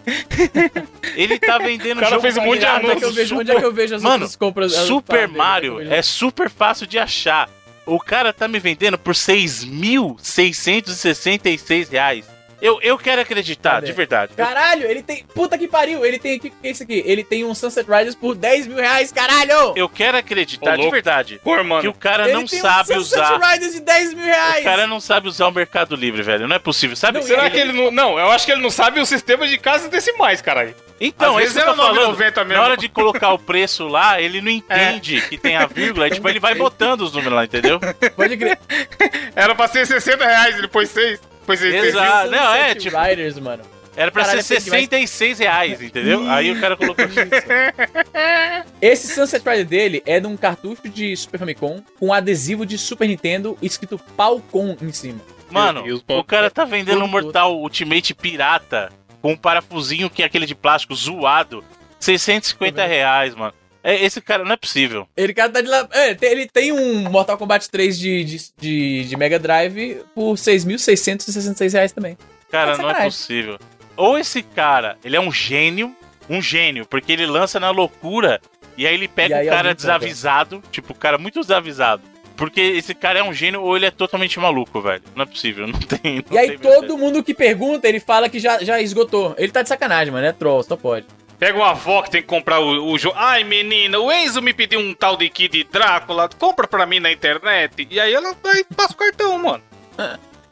Ele 1.16 1.38
tá 1.40 1.58
vendendo 1.58 1.98
O 1.98 2.02
cara 2.02 2.12
jogo 2.12 2.22
fez 2.22 2.38
um 2.38 2.42
monte 2.42 2.60
de 2.60 2.66
é 2.66 2.80
que 2.96 3.04
eu 3.06 3.12
vejo, 3.12 3.28
super- 3.30 3.42
onde 3.42 3.52
é 3.52 3.56
que 3.60 3.66
eu 3.66 3.74
vejo 3.74 3.96
as 3.96 4.02
Mano, 4.02 4.16
outras 4.16 4.36
compras? 4.38 4.74
as 4.74 4.88
Super 4.88 5.28
dele? 5.28 5.38
Mario 5.38 5.82
é 5.82 5.98
é 5.98 6.02
super 6.02 6.50
fácil 6.50 6.88
de 6.88 6.98
achar. 7.00 7.50
O 7.86 8.00
cara 8.00 8.32
tá 8.32 8.48
me 8.48 8.60
vendendo 8.60 8.98
por 8.98 9.14
6.666 9.14 11.90
reais. 11.90 12.26
Eu, 12.62 12.80
eu 12.82 12.98
quero 12.98 13.22
acreditar, 13.22 13.76
Cadê? 13.76 13.88
de 13.88 13.94
verdade. 13.94 14.34
Caralho, 14.36 14.90
ele 14.90 15.04
tem. 15.04 15.24
Puta 15.34 15.58
que 15.58 15.68
pariu! 15.68 16.06
Ele 16.06 16.18
tem. 16.18 16.38
O 16.38 16.40
que, 16.40 16.50
que 16.50 16.56
é 16.68 16.72
isso 16.72 16.84
aqui? 16.84 17.04
Ele 17.06 17.24
tem 17.24 17.44
um 17.44 17.54
Sunset 17.54 17.86
Riders 17.90 18.16
por 18.16 18.34
10 18.36 18.68
mil 18.68 18.78
reais, 18.78 19.12
caralho! 19.12 19.74
Eu 19.76 19.90
quero 19.90 20.18
acreditar, 20.18 20.80
Ô, 20.80 20.84
de 20.84 20.90
verdade, 20.90 21.40
que 21.44 21.64
mano. 21.64 21.90
o 21.90 21.94
cara 21.94 22.24
ele 22.26 22.34
não 22.34 22.46
tem 22.46 22.60
sabe 22.60 22.94
um 22.94 22.98
usar. 22.98 23.26
Sunset 23.34 23.52
Riders 23.54 23.74
de 23.74 23.80
10 23.82 24.14
mil 24.14 24.26
reais! 24.26 24.62
O 24.62 24.64
cara 24.64 24.88
não 24.88 25.00
sabe 25.00 25.28
usar 25.28 25.48
o 25.48 25.52
Mercado 25.52 25.96
Livre, 25.96 26.22
velho. 26.24 26.48
Não 26.48 26.56
é 26.56 26.60
possível. 26.60 26.96
Sabe? 26.96 27.20
Não, 27.20 27.26
Será 27.28 27.44
ele- 27.48 27.52
que 27.52 27.58
ele 27.60 27.74
não. 27.74 27.92
Não, 27.92 28.18
eu 28.20 28.32
acho 28.32 28.46
que 28.46 28.52
ele 28.52 28.62
não 28.62 28.70
sabe 28.72 29.00
o 29.00 29.06
sistema 29.06 29.46
de 29.48 29.58
casas 29.58 29.90
decimais, 29.90 30.42
caralho. 30.42 30.74
Então, 31.00 31.38
esse 31.42 31.54
que 31.54 31.60
eu 31.60 31.66
tô 31.66 31.76
falando. 31.76 32.16
9,90 32.18 32.36
mesmo. 32.46 32.54
Na 32.54 32.62
hora 32.64 32.78
de 32.78 32.88
colocar 32.88 33.34
o 33.34 33.38
preço 33.38 33.86
lá, 33.88 34.22
ele 34.22 34.40
não 34.40 34.50
entende 34.50 35.20
que 35.28 35.38
tem 35.38 35.58
a 35.58 35.66
vírgula. 35.66 36.10
tipo, 36.10 36.28
ele 36.30 36.40
vai 36.40 36.56
botando 36.56 37.02
os 37.02 37.12
números 37.12 37.34
lá, 37.34 37.44
entendeu? 37.44 37.80
Pode 38.16 38.38
crer. 38.38 38.58
Era 39.36 39.54
pra 39.54 39.68
ser 39.68 39.86
60 39.86 40.26
reais, 40.26 40.58
ele 40.58 40.70
pôs 40.70 40.90
6. 40.90 41.20
Pôs 41.46 41.60
6. 41.60 41.74
Exato. 41.86 42.32
Não, 42.32 42.54
é, 42.54 42.76
tipo- 42.76 42.98
Riders, 42.98 43.38
mano. 43.40 43.64
Era 43.98 44.12
pra 44.12 44.24
Caralho, 44.24 44.44
ser 44.44 44.56
é 44.56 44.60
demais. 44.60 44.82
66 44.82 45.40
reais, 45.40 45.82
entendeu? 45.82 46.30
Aí 46.30 46.52
o 46.52 46.60
cara 46.60 46.76
colocou 46.76 47.06
isso. 47.06 47.16
Esse 48.82 49.14
Sunset 49.14 49.48
Rider 49.48 49.66
dele 49.66 50.04
é 50.06 50.20
de 50.20 50.28
um 50.28 50.36
cartucho 50.36 50.90
de 50.90 51.16
Super 51.16 51.40
Famicom 51.40 51.82
com 51.98 52.12
adesivo 52.14 52.66
de 52.66 52.78
Super 52.78 53.08
Nintendo 53.08 53.58
escrito 53.62 53.98
Palcom 54.18 54.76
em 54.82 54.92
cima. 54.92 55.20
Mano, 55.50 55.84
Deus, 55.84 56.04
o 56.10 56.24
cara 56.24 56.52
tá 56.52 56.66
vendendo 56.66 57.04
um 57.04 57.08
Mortal 57.08 57.56
Ultimate 57.58 58.14
pirata 58.14 58.92
com 59.22 59.32
um 59.32 59.38
parafusinho 59.38 60.10
que 60.10 60.24
é 60.24 60.26
aquele 60.26 60.46
de 60.46 60.56
plástico 60.56 60.94
zoado. 60.94 61.64
650 62.00 62.86
reais, 62.86 63.34
mano. 63.34 63.54
É, 63.88 64.04
esse 64.04 64.20
cara 64.20 64.44
não 64.44 64.52
é 64.54 64.58
possível. 64.58 65.08
Ele, 65.16 65.32
cara, 65.32 65.52
tá 65.52 65.62
de 65.62 65.68
lá. 65.68 65.88
É, 65.92 66.16
tem- 66.16 66.32
ele 66.32 66.48
tem 66.48 66.72
um 66.72 67.08
Mortal 67.10 67.38
Kombat 67.38 67.70
3 67.70 68.00
de, 68.00 68.24
de, 68.24 68.38
de, 68.58 69.04
de 69.06 69.16
Mega 69.16 69.38
Drive 69.38 70.02
por 70.16 70.34
6.666 70.34 71.72
reais 71.74 71.92
também. 71.92 72.18
Cara, 72.50 72.76
Tá 72.76 72.82
não 72.82 72.90
é 72.90 73.04
possível. 73.06 73.60
Ou 73.96 74.18
esse 74.18 74.42
cara, 74.42 74.98
ele 75.06 75.16
é 75.16 75.22
um 75.22 75.32
gênio, 75.32 75.96
um 76.30 76.42
gênio, 76.42 76.86
porque 76.86 77.12
ele 77.12 77.26
lança 77.28 77.60
na 77.60 77.70
loucura 77.70 78.42
e 78.78 78.86
aí 78.88 78.94
ele 78.94 79.08
pega 79.08 79.38
aí 79.38 79.46
o 79.48 79.50
cara 79.50 79.70
alguém 79.70 79.76
compra. 79.76 80.00
desavisado, 80.00 80.64
tipo, 80.72 80.92
o 80.92 80.96
cara 80.96 81.18
muito 81.18 81.40
desavisado. 81.40 82.02
Porque 82.36 82.60
esse 82.60 82.94
cara 82.94 83.20
é 83.20 83.24
um 83.24 83.32
gênio 83.34 83.62
ou 83.62 83.78
ele 83.78 83.86
é 83.86 83.92
totalmente 83.92 84.38
maluco, 84.40 84.82
velho. 84.82 85.02
Não 85.16 85.24
é 85.24 85.26
possível, 85.26 85.68
não 85.70 85.80
tem. 85.80 86.16
não 86.30 86.36
E 86.36 86.38
aí 86.38 86.58
todo 86.58 86.98
mundo 86.98 87.24
que 87.24 87.34
pergunta, 87.34 87.88
ele 87.88 88.00
fala 88.00 88.28
que 88.28 88.40
já, 88.40 88.62
já 88.64 88.82
esgotou. 88.82 89.34
Ele 89.38 89.52
tá 89.52 89.62
de 89.62 89.70
sacanagem, 89.70 90.12
mano. 90.12 90.26
É 90.26 90.32
troll, 90.34 90.62
só 90.64 90.76
pode. 90.76 91.06
Pega 91.38 91.58
uma 91.58 91.72
avó 91.72 92.02
que 92.02 92.10
tem 92.12 92.22
que 92.22 92.28
comprar 92.28 92.60
o, 92.60 92.92
o 92.92 92.98
jogo. 92.98 93.16
Ai, 93.18 93.44
menina, 93.44 94.00
o 94.00 94.12
Enzo 94.12 94.42
me 94.42 94.54
pediu 94.54 94.80
um 94.80 94.94
tal 94.94 95.18
de 95.18 95.30
Kid 95.30 95.66
Drácula. 95.72 96.30
Compra 96.40 96.68
pra 96.68 96.86
mim 96.86 97.00
na 97.00 97.12
internet. 97.12 97.88
E 97.92 98.00
aí 98.00 98.14
ela 98.14 98.34
vai 98.42 98.60
e 98.60 98.64
passa 98.64 98.94
o 98.94 98.98
cartão, 98.98 99.38
mano. 99.38 99.64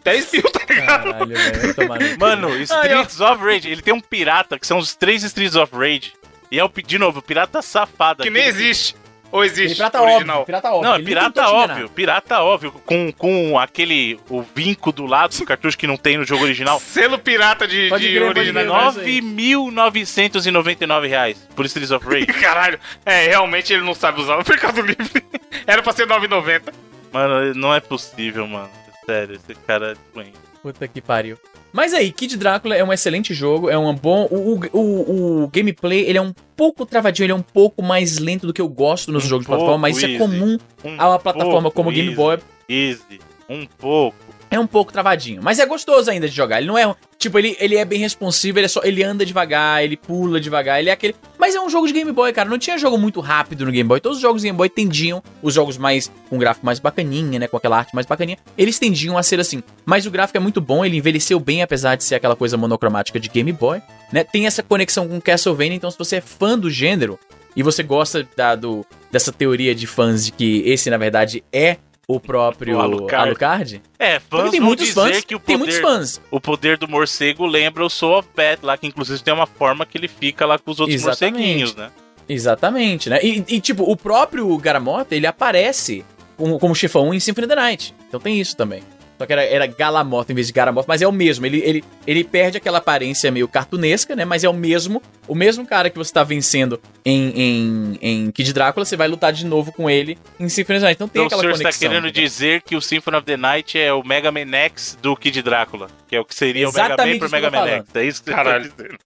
10 0.04 0.32
mil, 0.34 0.44
tá 0.44 0.60
ligado? 0.70 1.04
Caralho, 1.14 1.28
velho. 1.36 2.20
Mano, 2.20 2.58
Streets 2.62 3.22
of 3.22 3.44
Rage, 3.44 3.70
ele 3.70 3.82
tem 3.82 3.94
um 3.94 4.02
pirata 4.02 4.60
que 4.60 4.68
são 4.68 4.78
os 4.78 4.94
três 4.96 5.24
Streets 5.24 5.56
of 5.56 5.74
Rage. 5.76 6.14
E 6.52 6.60
é 6.60 6.64
o, 6.64 6.68
de 6.70 7.00
novo, 7.00 7.20
o 7.20 7.22
pirata 7.22 7.62
safado. 7.62 8.22
Que 8.24 8.30
nem 8.30 8.44
aquele- 8.44 8.64
existe. 8.66 8.96
Ou 9.34 9.44
existe? 9.44 9.78
Pirata 9.78 10.00
original. 10.00 10.42
óbvio, 10.42 10.46
pirata 10.46 10.68
óbvio. 10.70 10.84
Não, 10.84 10.94
é 10.94 10.98
Ele 10.98 11.06
pirata 11.06 11.50
óbvio, 11.50 11.90
pirata 11.90 12.40
óbvio, 12.44 12.72
com, 12.86 13.12
com 13.12 13.58
aquele, 13.58 14.20
o 14.30 14.44
vinco 14.44 14.92
do 14.92 15.08
lado 15.08 15.36
do 15.36 15.44
cartucho 15.44 15.76
que 15.76 15.88
não 15.88 15.98
tem 15.98 16.18
no 16.20 16.24
jogo 16.24 16.44
original. 16.44 16.78
Selo 16.86 17.18
pirata 17.18 17.68
de, 17.68 17.90
Pode 17.90 18.08
de 18.08 18.14
crer, 18.14 18.30
original. 18.30 18.94
crer. 18.94 19.24
9.999 19.24 21.08
reais 21.10 21.38
por 21.56 21.66
Streets 21.66 21.90
of 21.90 22.06
Rage. 22.08 22.28
Caralho, 22.40 22.80
é, 23.04 23.26
realmente 23.30 23.74
ele 23.74 23.84
não 23.84 23.96
sabe 23.96 24.22
usar 24.22 24.36
o 24.40 24.44
Mercado 24.48 24.82
Livre. 24.82 25.26
Era 25.66 25.82
pra 25.82 25.94
ser 25.94 26.06
9,90. 26.06 26.72
Mano, 27.12 27.56
não 27.56 27.74
é 27.74 27.80
possível, 27.80 28.46
mano. 28.46 28.70
Sério, 29.04 29.36
esse 29.36 29.56
cara 29.66 29.94
é 29.94 29.96
doente. 30.14 30.38
Puta 30.62 30.88
que 30.88 31.02
pariu. 31.02 31.40
Mas 31.74 31.92
aí, 31.92 32.12
Kid 32.12 32.38
Drácula 32.38 32.76
é 32.76 32.84
um 32.84 32.94
excelente 32.94 33.34
jogo, 33.34 33.68
é 33.68 33.78
um 33.78 33.94
bom. 33.96 34.28
O, 34.30 34.54
o, 34.54 34.60
o, 34.80 35.44
o 35.44 35.48
gameplay 35.48 36.02
ele 36.02 36.20
é 36.20 36.22
um 36.22 36.32
pouco 36.56 36.86
travadinho, 36.86 37.26
ele 37.26 37.32
é 37.34 37.36
um 37.36 37.42
pouco 37.42 37.82
mais 37.82 38.20
lento 38.20 38.46
do 38.46 38.54
que 38.54 38.62
eu 38.62 38.70
gosto 38.70 39.12
nos 39.12 39.26
Um 39.26 39.28
jogos 39.28 39.46
de 39.46 39.48
plataforma, 39.48 39.80
mas 39.80 39.98
isso 39.98 40.06
é 40.06 40.10
easy. 40.10 40.20
comum 40.20 40.58
Um 40.86 40.96
a 41.02 41.10
uma 41.10 41.20
plataforma 41.20 41.72
como 41.72 41.90
o 41.90 41.92
Game 41.92 42.14
Boy. 42.14 42.38
Easy, 42.70 43.20
um 43.50 43.66
pouco. 43.66 44.16
É 44.54 44.60
um 44.60 44.68
pouco 44.68 44.94
travadinho, 44.94 45.42
mas 45.42 45.58
é 45.58 45.66
gostoso 45.66 46.12
ainda 46.12 46.30
de 46.30 46.36
jogar. 46.36 46.60
Ele 46.60 46.68
não 46.68 46.78
é. 46.78 46.96
Tipo, 47.18 47.40
ele, 47.40 47.58
ele 47.60 47.76
é 47.76 47.84
bem 47.84 48.00
responsivo, 48.00 48.60
ele 48.60 48.66
é 48.66 48.70
só. 48.70 48.82
Ele 48.84 49.02
anda 49.02 49.26
devagar, 49.26 49.84
ele 49.84 49.98
pula 49.98 50.40
devagar, 50.40 50.80
ele 50.80 50.92
é 50.92 50.94
aquele. 50.94 51.16
Mas 51.40 51.56
é 51.56 51.60
um 51.60 51.68
jogo 51.68 51.88
de 51.88 51.94
Game 51.94 52.12
Boy, 52.12 52.32
cara. 52.32 52.48
Não 52.48 52.60
tinha 52.60 52.78
jogo 52.78 52.96
muito 52.96 53.20
rápido 53.20 53.66
no 53.66 53.72
Game 53.72 53.88
Boy. 53.88 54.00
Todos 54.00 54.20
os 54.20 54.22
jogos 54.22 54.44
do 54.44 54.46
Game 54.46 54.56
Boy 54.56 54.70
tendiam, 54.70 55.24
os 55.42 55.56
jogos 55.56 55.76
mais. 55.76 56.12
com 56.30 56.38
gráfico 56.38 56.68
mais 56.68 56.78
bacaninha, 56.78 57.40
né? 57.40 57.48
Com 57.48 57.58
aquela 57.58 57.80
arte 57.80 57.96
mais 57.96 58.06
bacaninha, 58.06 58.38
eles 58.56 58.78
tendiam 58.78 59.18
a 59.18 59.24
ser 59.24 59.40
assim. 59.40 59.64
Mas 59.88 60.06
o 60.06 60.12
gráfico 60.12 60.38
é 60.38 60.40
muito 60.40 60.62
bom, 60.62 60.86
ele 60.86 60.98
envelheceu 60.98 61.40
bem, 61.40 61.64
apesar 61.64 61.96
de 61.96 62.04
ser 62.04 62.14
aquela 62.14 62.36
coisa 62.36 62.56
monocromática 62.56 63.20
de 63.20 63.30
Game 63.30 63.52
Boy. 63.52 63.82
Né? 64.12 64.24
Tem 64.24 64.46
essa 64.46 64.62
conexão 64.62 65.08
com 65.08 65.20
Castlevania, 65.20 65.78
então 65.78 65.90
se 65.90 65.98
você 65.98 66.18
é 66.18 66.22
fã 66.22 66.60
do 66.60 66.70
gênero 66.70 67.18
e 67.56 67.64
você 67.64 67.82
gosta 67.82 68.28
da, 68.38 68.54
do, 68.54 68.86
dessa 69.12 69.32
teoria 69.32 69.74
de 69.74 69.88
fãs 69.88 70.26
de 70.26 70.32
que 70.32 70.62
esse, 70.64 70.92
na 70.92 70.98
verdade, 70.98 71.44
é 71.52 71.78
o 72.08 72.20
próprio 72.20 72.78
O 72.80 72.82
Alucard. 72.82 73.30
Alucard 73.30 73.82
É, 73.98 74.20
fãs 74.20 74.52
tem 74.52 74.60
muitos 74.60 74.90
fãs. 74.90 75.22
que 75.24 75.36
o 75.36 75.40
Tem 75.40 75.58
poder, 75.58 75.72
muitos 75.72 75.78
fãs. 75.80 76.22
o 76.32 76.40
poder 76.40 76.78
do 76.78 76.88
morcego 76.88 77.46
lembra 77.46 77.86
o 77.86 77.90
Soul 77.90 78.20
of 78.20 78.30
Bat 78.36 78.66
lá, 78.66 78.78
que 78.78 78.88
inclusive 78.88 79.22
tem 79.24 79.34
uma 79.34 79.46
forma 79.48 79.86
que 79.86 79.98
ele 79.98 80.08
fica 80.08 80.46
lá 80.46 80.58
com 80.60 80.72
os 80.72 80.80
outros 80.80 80.96
Exatamente. 80.96 81.34
morceguinhos, 81.38 81.76
né? 81.76 81.92
Exatamente, 82.28 83.10
né? 83.10 83.20
E, 83.22 83.44
e, 83.48 83.60
tipo, 83.60 83.84
o 83.84 83.96
próprio 83.98 84.56
Garamota, 84.58 85.14
ele 85.16 85.28
aparece 85.28 86.06
como, 86.38 86.58
como 86.58 86.74
chefão 86.74 87.14
em 87.14 87.20
Symphony 87.20 87.46
of 87.46 87.56
the 87.56 87.62
Night. 87.62 87.96
Então 88.08 88.20
tem 88.20 88.40
isso 88.40 88.56
também. 88.56 88.82
Só 89.24 89.28
que 89.28 89.32
era, 89.32 89.44
era 89.46 89.66
Galamota 89.66 90.34
em 90.34 90.36
vez 90.36 90.48
de 90.48 90.54
Garamota, 90.54 90.86
mas 90.86 91.02
é 91.02 91.08
o 91.08 91.12
mesmo. 91.14 91.46
Ele, 91.46 91.60
ele, 91.64 91.84
ele 92.06 92.26
perde 92.26 92.58
aquela 92.58 92.80
aparência 92.80 93.32
meio 93.32 93.48
cartunesca, 93.48 94.18
né? 94.18 94.26
Mas 94.26 94.44
é 94.44 94.50
o 94.50 94.54
mesmo. 94.54 95.02
O 95.30 95.34
mesmo 95.34 95.66
cara 95.66 95.90
que 95.90 95.98
você 95.98 96.12
tá 96.12 96.24
vencendo 96.26 96.78
em, 97.06 97.30
em, 97.40 98.00
em 98.02 98.32
Kid 98.32 98.52
Drácula, 98.52 98.86
você 98.86 98.98
vai 98.98 99.08
lutar 99.08 99.32
de 99.32 99.46
novo 99.46 99.72
com 99.72 99.90
ele 99.90 100.18
em 100.38 100.50
Symphony 100.50 100.78
of 100.78 100.82
the 100.82 100.86
Night. 100.88 100.96
Então 100.98 101.08
tem 101.08 101.22
Então 101.22 101.24
o 101.24 101.28
aquela 101.28 101.42
senhor 101.42 101.52
conexão. 101.54 101.70
está 101.70 101.80
querendo 101.88 102.08
entendeu? 102.10 102.24
dizer 102.24 102.62
que 102.64 102.76
o 102.76 102.82
Symphony 102.82 103.16
of 103.18 103.26
the 103.26 103.38
Night 103.38 103.80
é 103.80 103.94
o 103.94 104.04
Mega 104.06 104.30
Man 104.30 104.52
X 104.54 104.98
do 105.02 105.16
Kid 105.16 105.42
Drácula, 105.42 105.88
que 106.10 106.16
é 106.18 106.20
o 106.20 106.26
que 106.26 106.36
seria 106.36 106.68
o 106.68 106.74
Mega 106.74 106.82
Man 106.82 106.94
Exatamente 106.94 107.20
pro 107.20 107.30
Mega 107.32 107.50
Man. 107.50 107.68
X. 107.68 107.86
É 107.96 108.04
isso 108.04 108.22
que 108.24 108.30
você 108.30 108.36
Caralho. 108.36 108.70
tá 108.72 108.84
dizendo. 108.84 108.98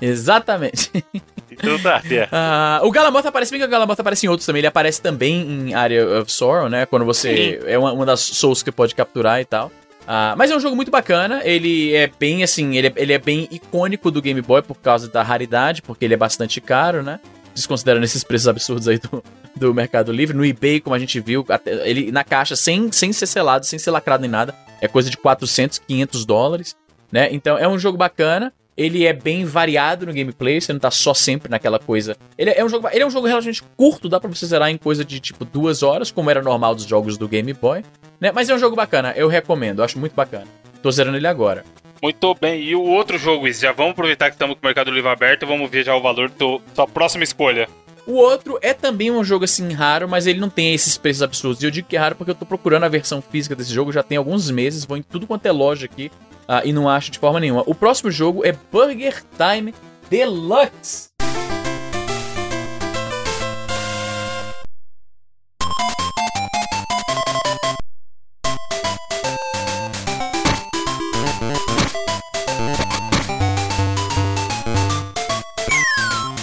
Exatamente. 0.00 0.90
Então 1.62 1.78
tá, 1.78 2.02
é. 2.10 2.28
Ah, 2.32 2.80
o 2.82 2.90
Galamota 2.90 3.28
aparece 3.28 3.50
bem 3.52 3.60
que 3.60 3.66
o 3.66 3.70
Galamota 3.70 4.02
aparece 4.02 4.26
em 4.26 4.28
outros 4.28 4.46
também. 4.46 4.60
Ele 4.60 4.66
aparece 4.66 5.00
também 5.00 5.40
em 5.42 5.74
Area 5.74 6.20
of 6.20 6.30
Sorrow, 6.32 6.68
né? 6.68 6.86
Quando 6.86 7.04
você. 7.04 7.60
É 7.66 7.78
uma, 7.78 7.92
uma 7.92 8.06
das 8.06 8.20
souls 8.20 8.62
que 8.62 8.72
pode 8.72 8.94
capturar 8.94 9.40
e 9.40 9.44
tal. 9.44 9.70
Ah, 10.06 10.34
mas 10.36 10.50
é 10.50 10.56
um 10.56 10.60
jogo 10.60 10.74
muito 10.74 10.90
bacana. 10.90 11.40
Ele 11.44 11.94
é 11.94 12.10
bem 12.18 12.42
assim. 12.42 12.76
Ele 12.76 12.88
é, 12.88 12.92
ele 12.96 13.12
é 13.12 13.18
bem 13.18 13.46
icônico 13.50 14.10
do 14.10 14.20
Game 14.20 14.40
Boy 14.40 14.62
por 14.62 14.76
causa 14.78 15.08
da 15.08 15.22
raridade, 15.22 15.82
porque 15.82 16.04
ele 16.04 16.14
é 16.14 16.16
bastante 16.16 16.60
caro, 16.60 17.02
né? 17.02 17.20
Desconsiderando 17.54 18.04
esses 18.04 18.24
preços 18.24 18.48
absurdos 18.48 18.88
aí 18.88 18.98
do, 18.98 19.22
do 19.54 19.74
Mercado 19.74 20.12
Livre. 20.12 20.36
No 20.36 20.44
eBay, 20.44 20.80
como 20.80 20.94
a 20.94 20.98
gente 20.98 21.20
viu, 21.20 21.44
até- 21.48 21.88
ele 21.88 22.10
na 22.10 22.24
caixa, 22.24 22.56
sem, 22.56 22.90
sem 22.92 23.12
ser 23.12 23.26
selado, 23.26 23.66
sem 23.66 23.78
ser 23.78 23.90
lacrado 23.90 24.22
nem 24.22 24.30
nada, 24.30 24.54
é 24.80 24.88
coisa 24.88 25.10
de 25.10 25.16
400, 25.16 25.78
500 25.80 26.24
dólares, 26.24 26.76
né? 27.12 27.28
Então 27.32 27.58
é 27.58 27.68
um 27.68 27.78
jogo 27.78 27.98
bacana. 27.98 28.52
Ele 28.80 29.06
é 29.06 29.12
bem 29.12 29.44
variado 29.44 30.06
no 30.06 30.12
gameplay, 30.14 30.58
você 30.58 30.72
não 30.72 30.80
tá 30.80 30.90
só 30.90 31.12
sempre 31.12 31.50
naquela 31.50 31.78
coisa. 31.78 32.16
Ele 32.38 32.48
é 32.48 32.64
um 32.64 32.68
jogo, 32.70 32.88
ele 32.90 33.02
é 33.02 33.06
um 33.06 33.10
jogo 33.10 33.26
relativamente 33.26 33.62
curto, 33.76 34.08
dá 34.08 34.18
pra 34.18 34.30
você 34.30 34.46
zerar 34.46 34.70
em 34.70 34.78
coisa 34.78 35.04
de 35.04 35.20
tipo 35.20 35.44
duas 35.44 35.82
horas, 35.82 36.10
como 36.10 36.30
era 36.30 36.40
normal 36.40 36.74
dos 36.74 36.84
jogos 36.84 37.18
do 37.18 37.28
Game 37.28 37.52
Boy, 37.52 37.84
né? 38.18 38.32
Mas 38.32 38.48
é 38.48 38.54
um 38.54 38.58
jogo 38.58 38.74
bacana, 38.74 39.12
eu 39.14 39.28
recomendo, 39.28 39.80
eu 39.80 39.84
acho 39.84 39.98
muito 39.98 40.14
bacana. 40.14 40.46
Tô 40.82 40.90
zerando 40.90 41.18
ele 41.18 41.26
agora. 41.26 41.62
Muito 42.02 42.34
bem. 42.40 42.62
E 42.62 42.74
o 42.74 42.80
outro 42.80 43.18
jogo, 43.18 43.44
Wiz? 43.44 43.60
Já 43.60 43.70
vamos 43.70 43.92
aproveitar 43.92 44.30
que 44.30 44.36
estamos 44.36 44.56
com 44.56 44.62
o 44.62 44.66
Mercado 44.66 44.90
Livre 44.90 45.10
aberto 45.10 45.46
vamos 45.46 45.68
ver 45.68 45.84
já 45.84 45.94
o 45.94 46.00
valor 46.00 46.30
da 46.30 46.58
sua 46.74 46.86
próxima 46.86 47.22
escolha. 47.22 47.68
O 48.06 48.14
outro 48.14 48.58
é 48.62 48.72
também 48.72 49.10
um 49.10 49.22
jogo 49.22 49.44
assim 49.44 49.74
raro, 49.74 50.08
mas 50.08 50.26
ele 50.26 50.40
não 50.40 50.48
tem 50.48 50.72
esses 50.72 50.96
preços 50.96 51.22
absurdos. 51.22 51.62
E 51.62 51.66
eu 51.66 51.70
digo 51.70 51.86
que 51.86 51.98
é 51.98 52.00
raro 52.00 52.16
porque 52.16 52.30
eu 52.30 52.34
tô 52.34 52.46
procurando 52.46 52.84
a 52.84 52.88
versão 52.88 53.20
física 53.20 53.54
desse 53.54 53.74
jogo 53.74 53.92
já 53.92 54.02
tem 54.02 54.16
alguns 54.16 54.50
meses, 54.50 54.86
vou 54.86 54.96
em 54.96 55.02
tudo 55.02 55.26
quanto 55.26 55.44
é 55.44 55.52
loja 55.52 55.84
aqui 55.84 56.10
ah, 56.52 56.62
e 56.64 56.72
não 56.72 56.88
acho 56.88 57.12
de 57.12 57.18
forma 57.20 57.38
nenhuma. 57.38 57.62
O 57.64 57.76
próximo 57.76 58.10
jogo 58.10 58.44
é 58.44 58.50
Burger 58.72 59.22
Time 59.38 59.72
Deluxe. 60.10 61.10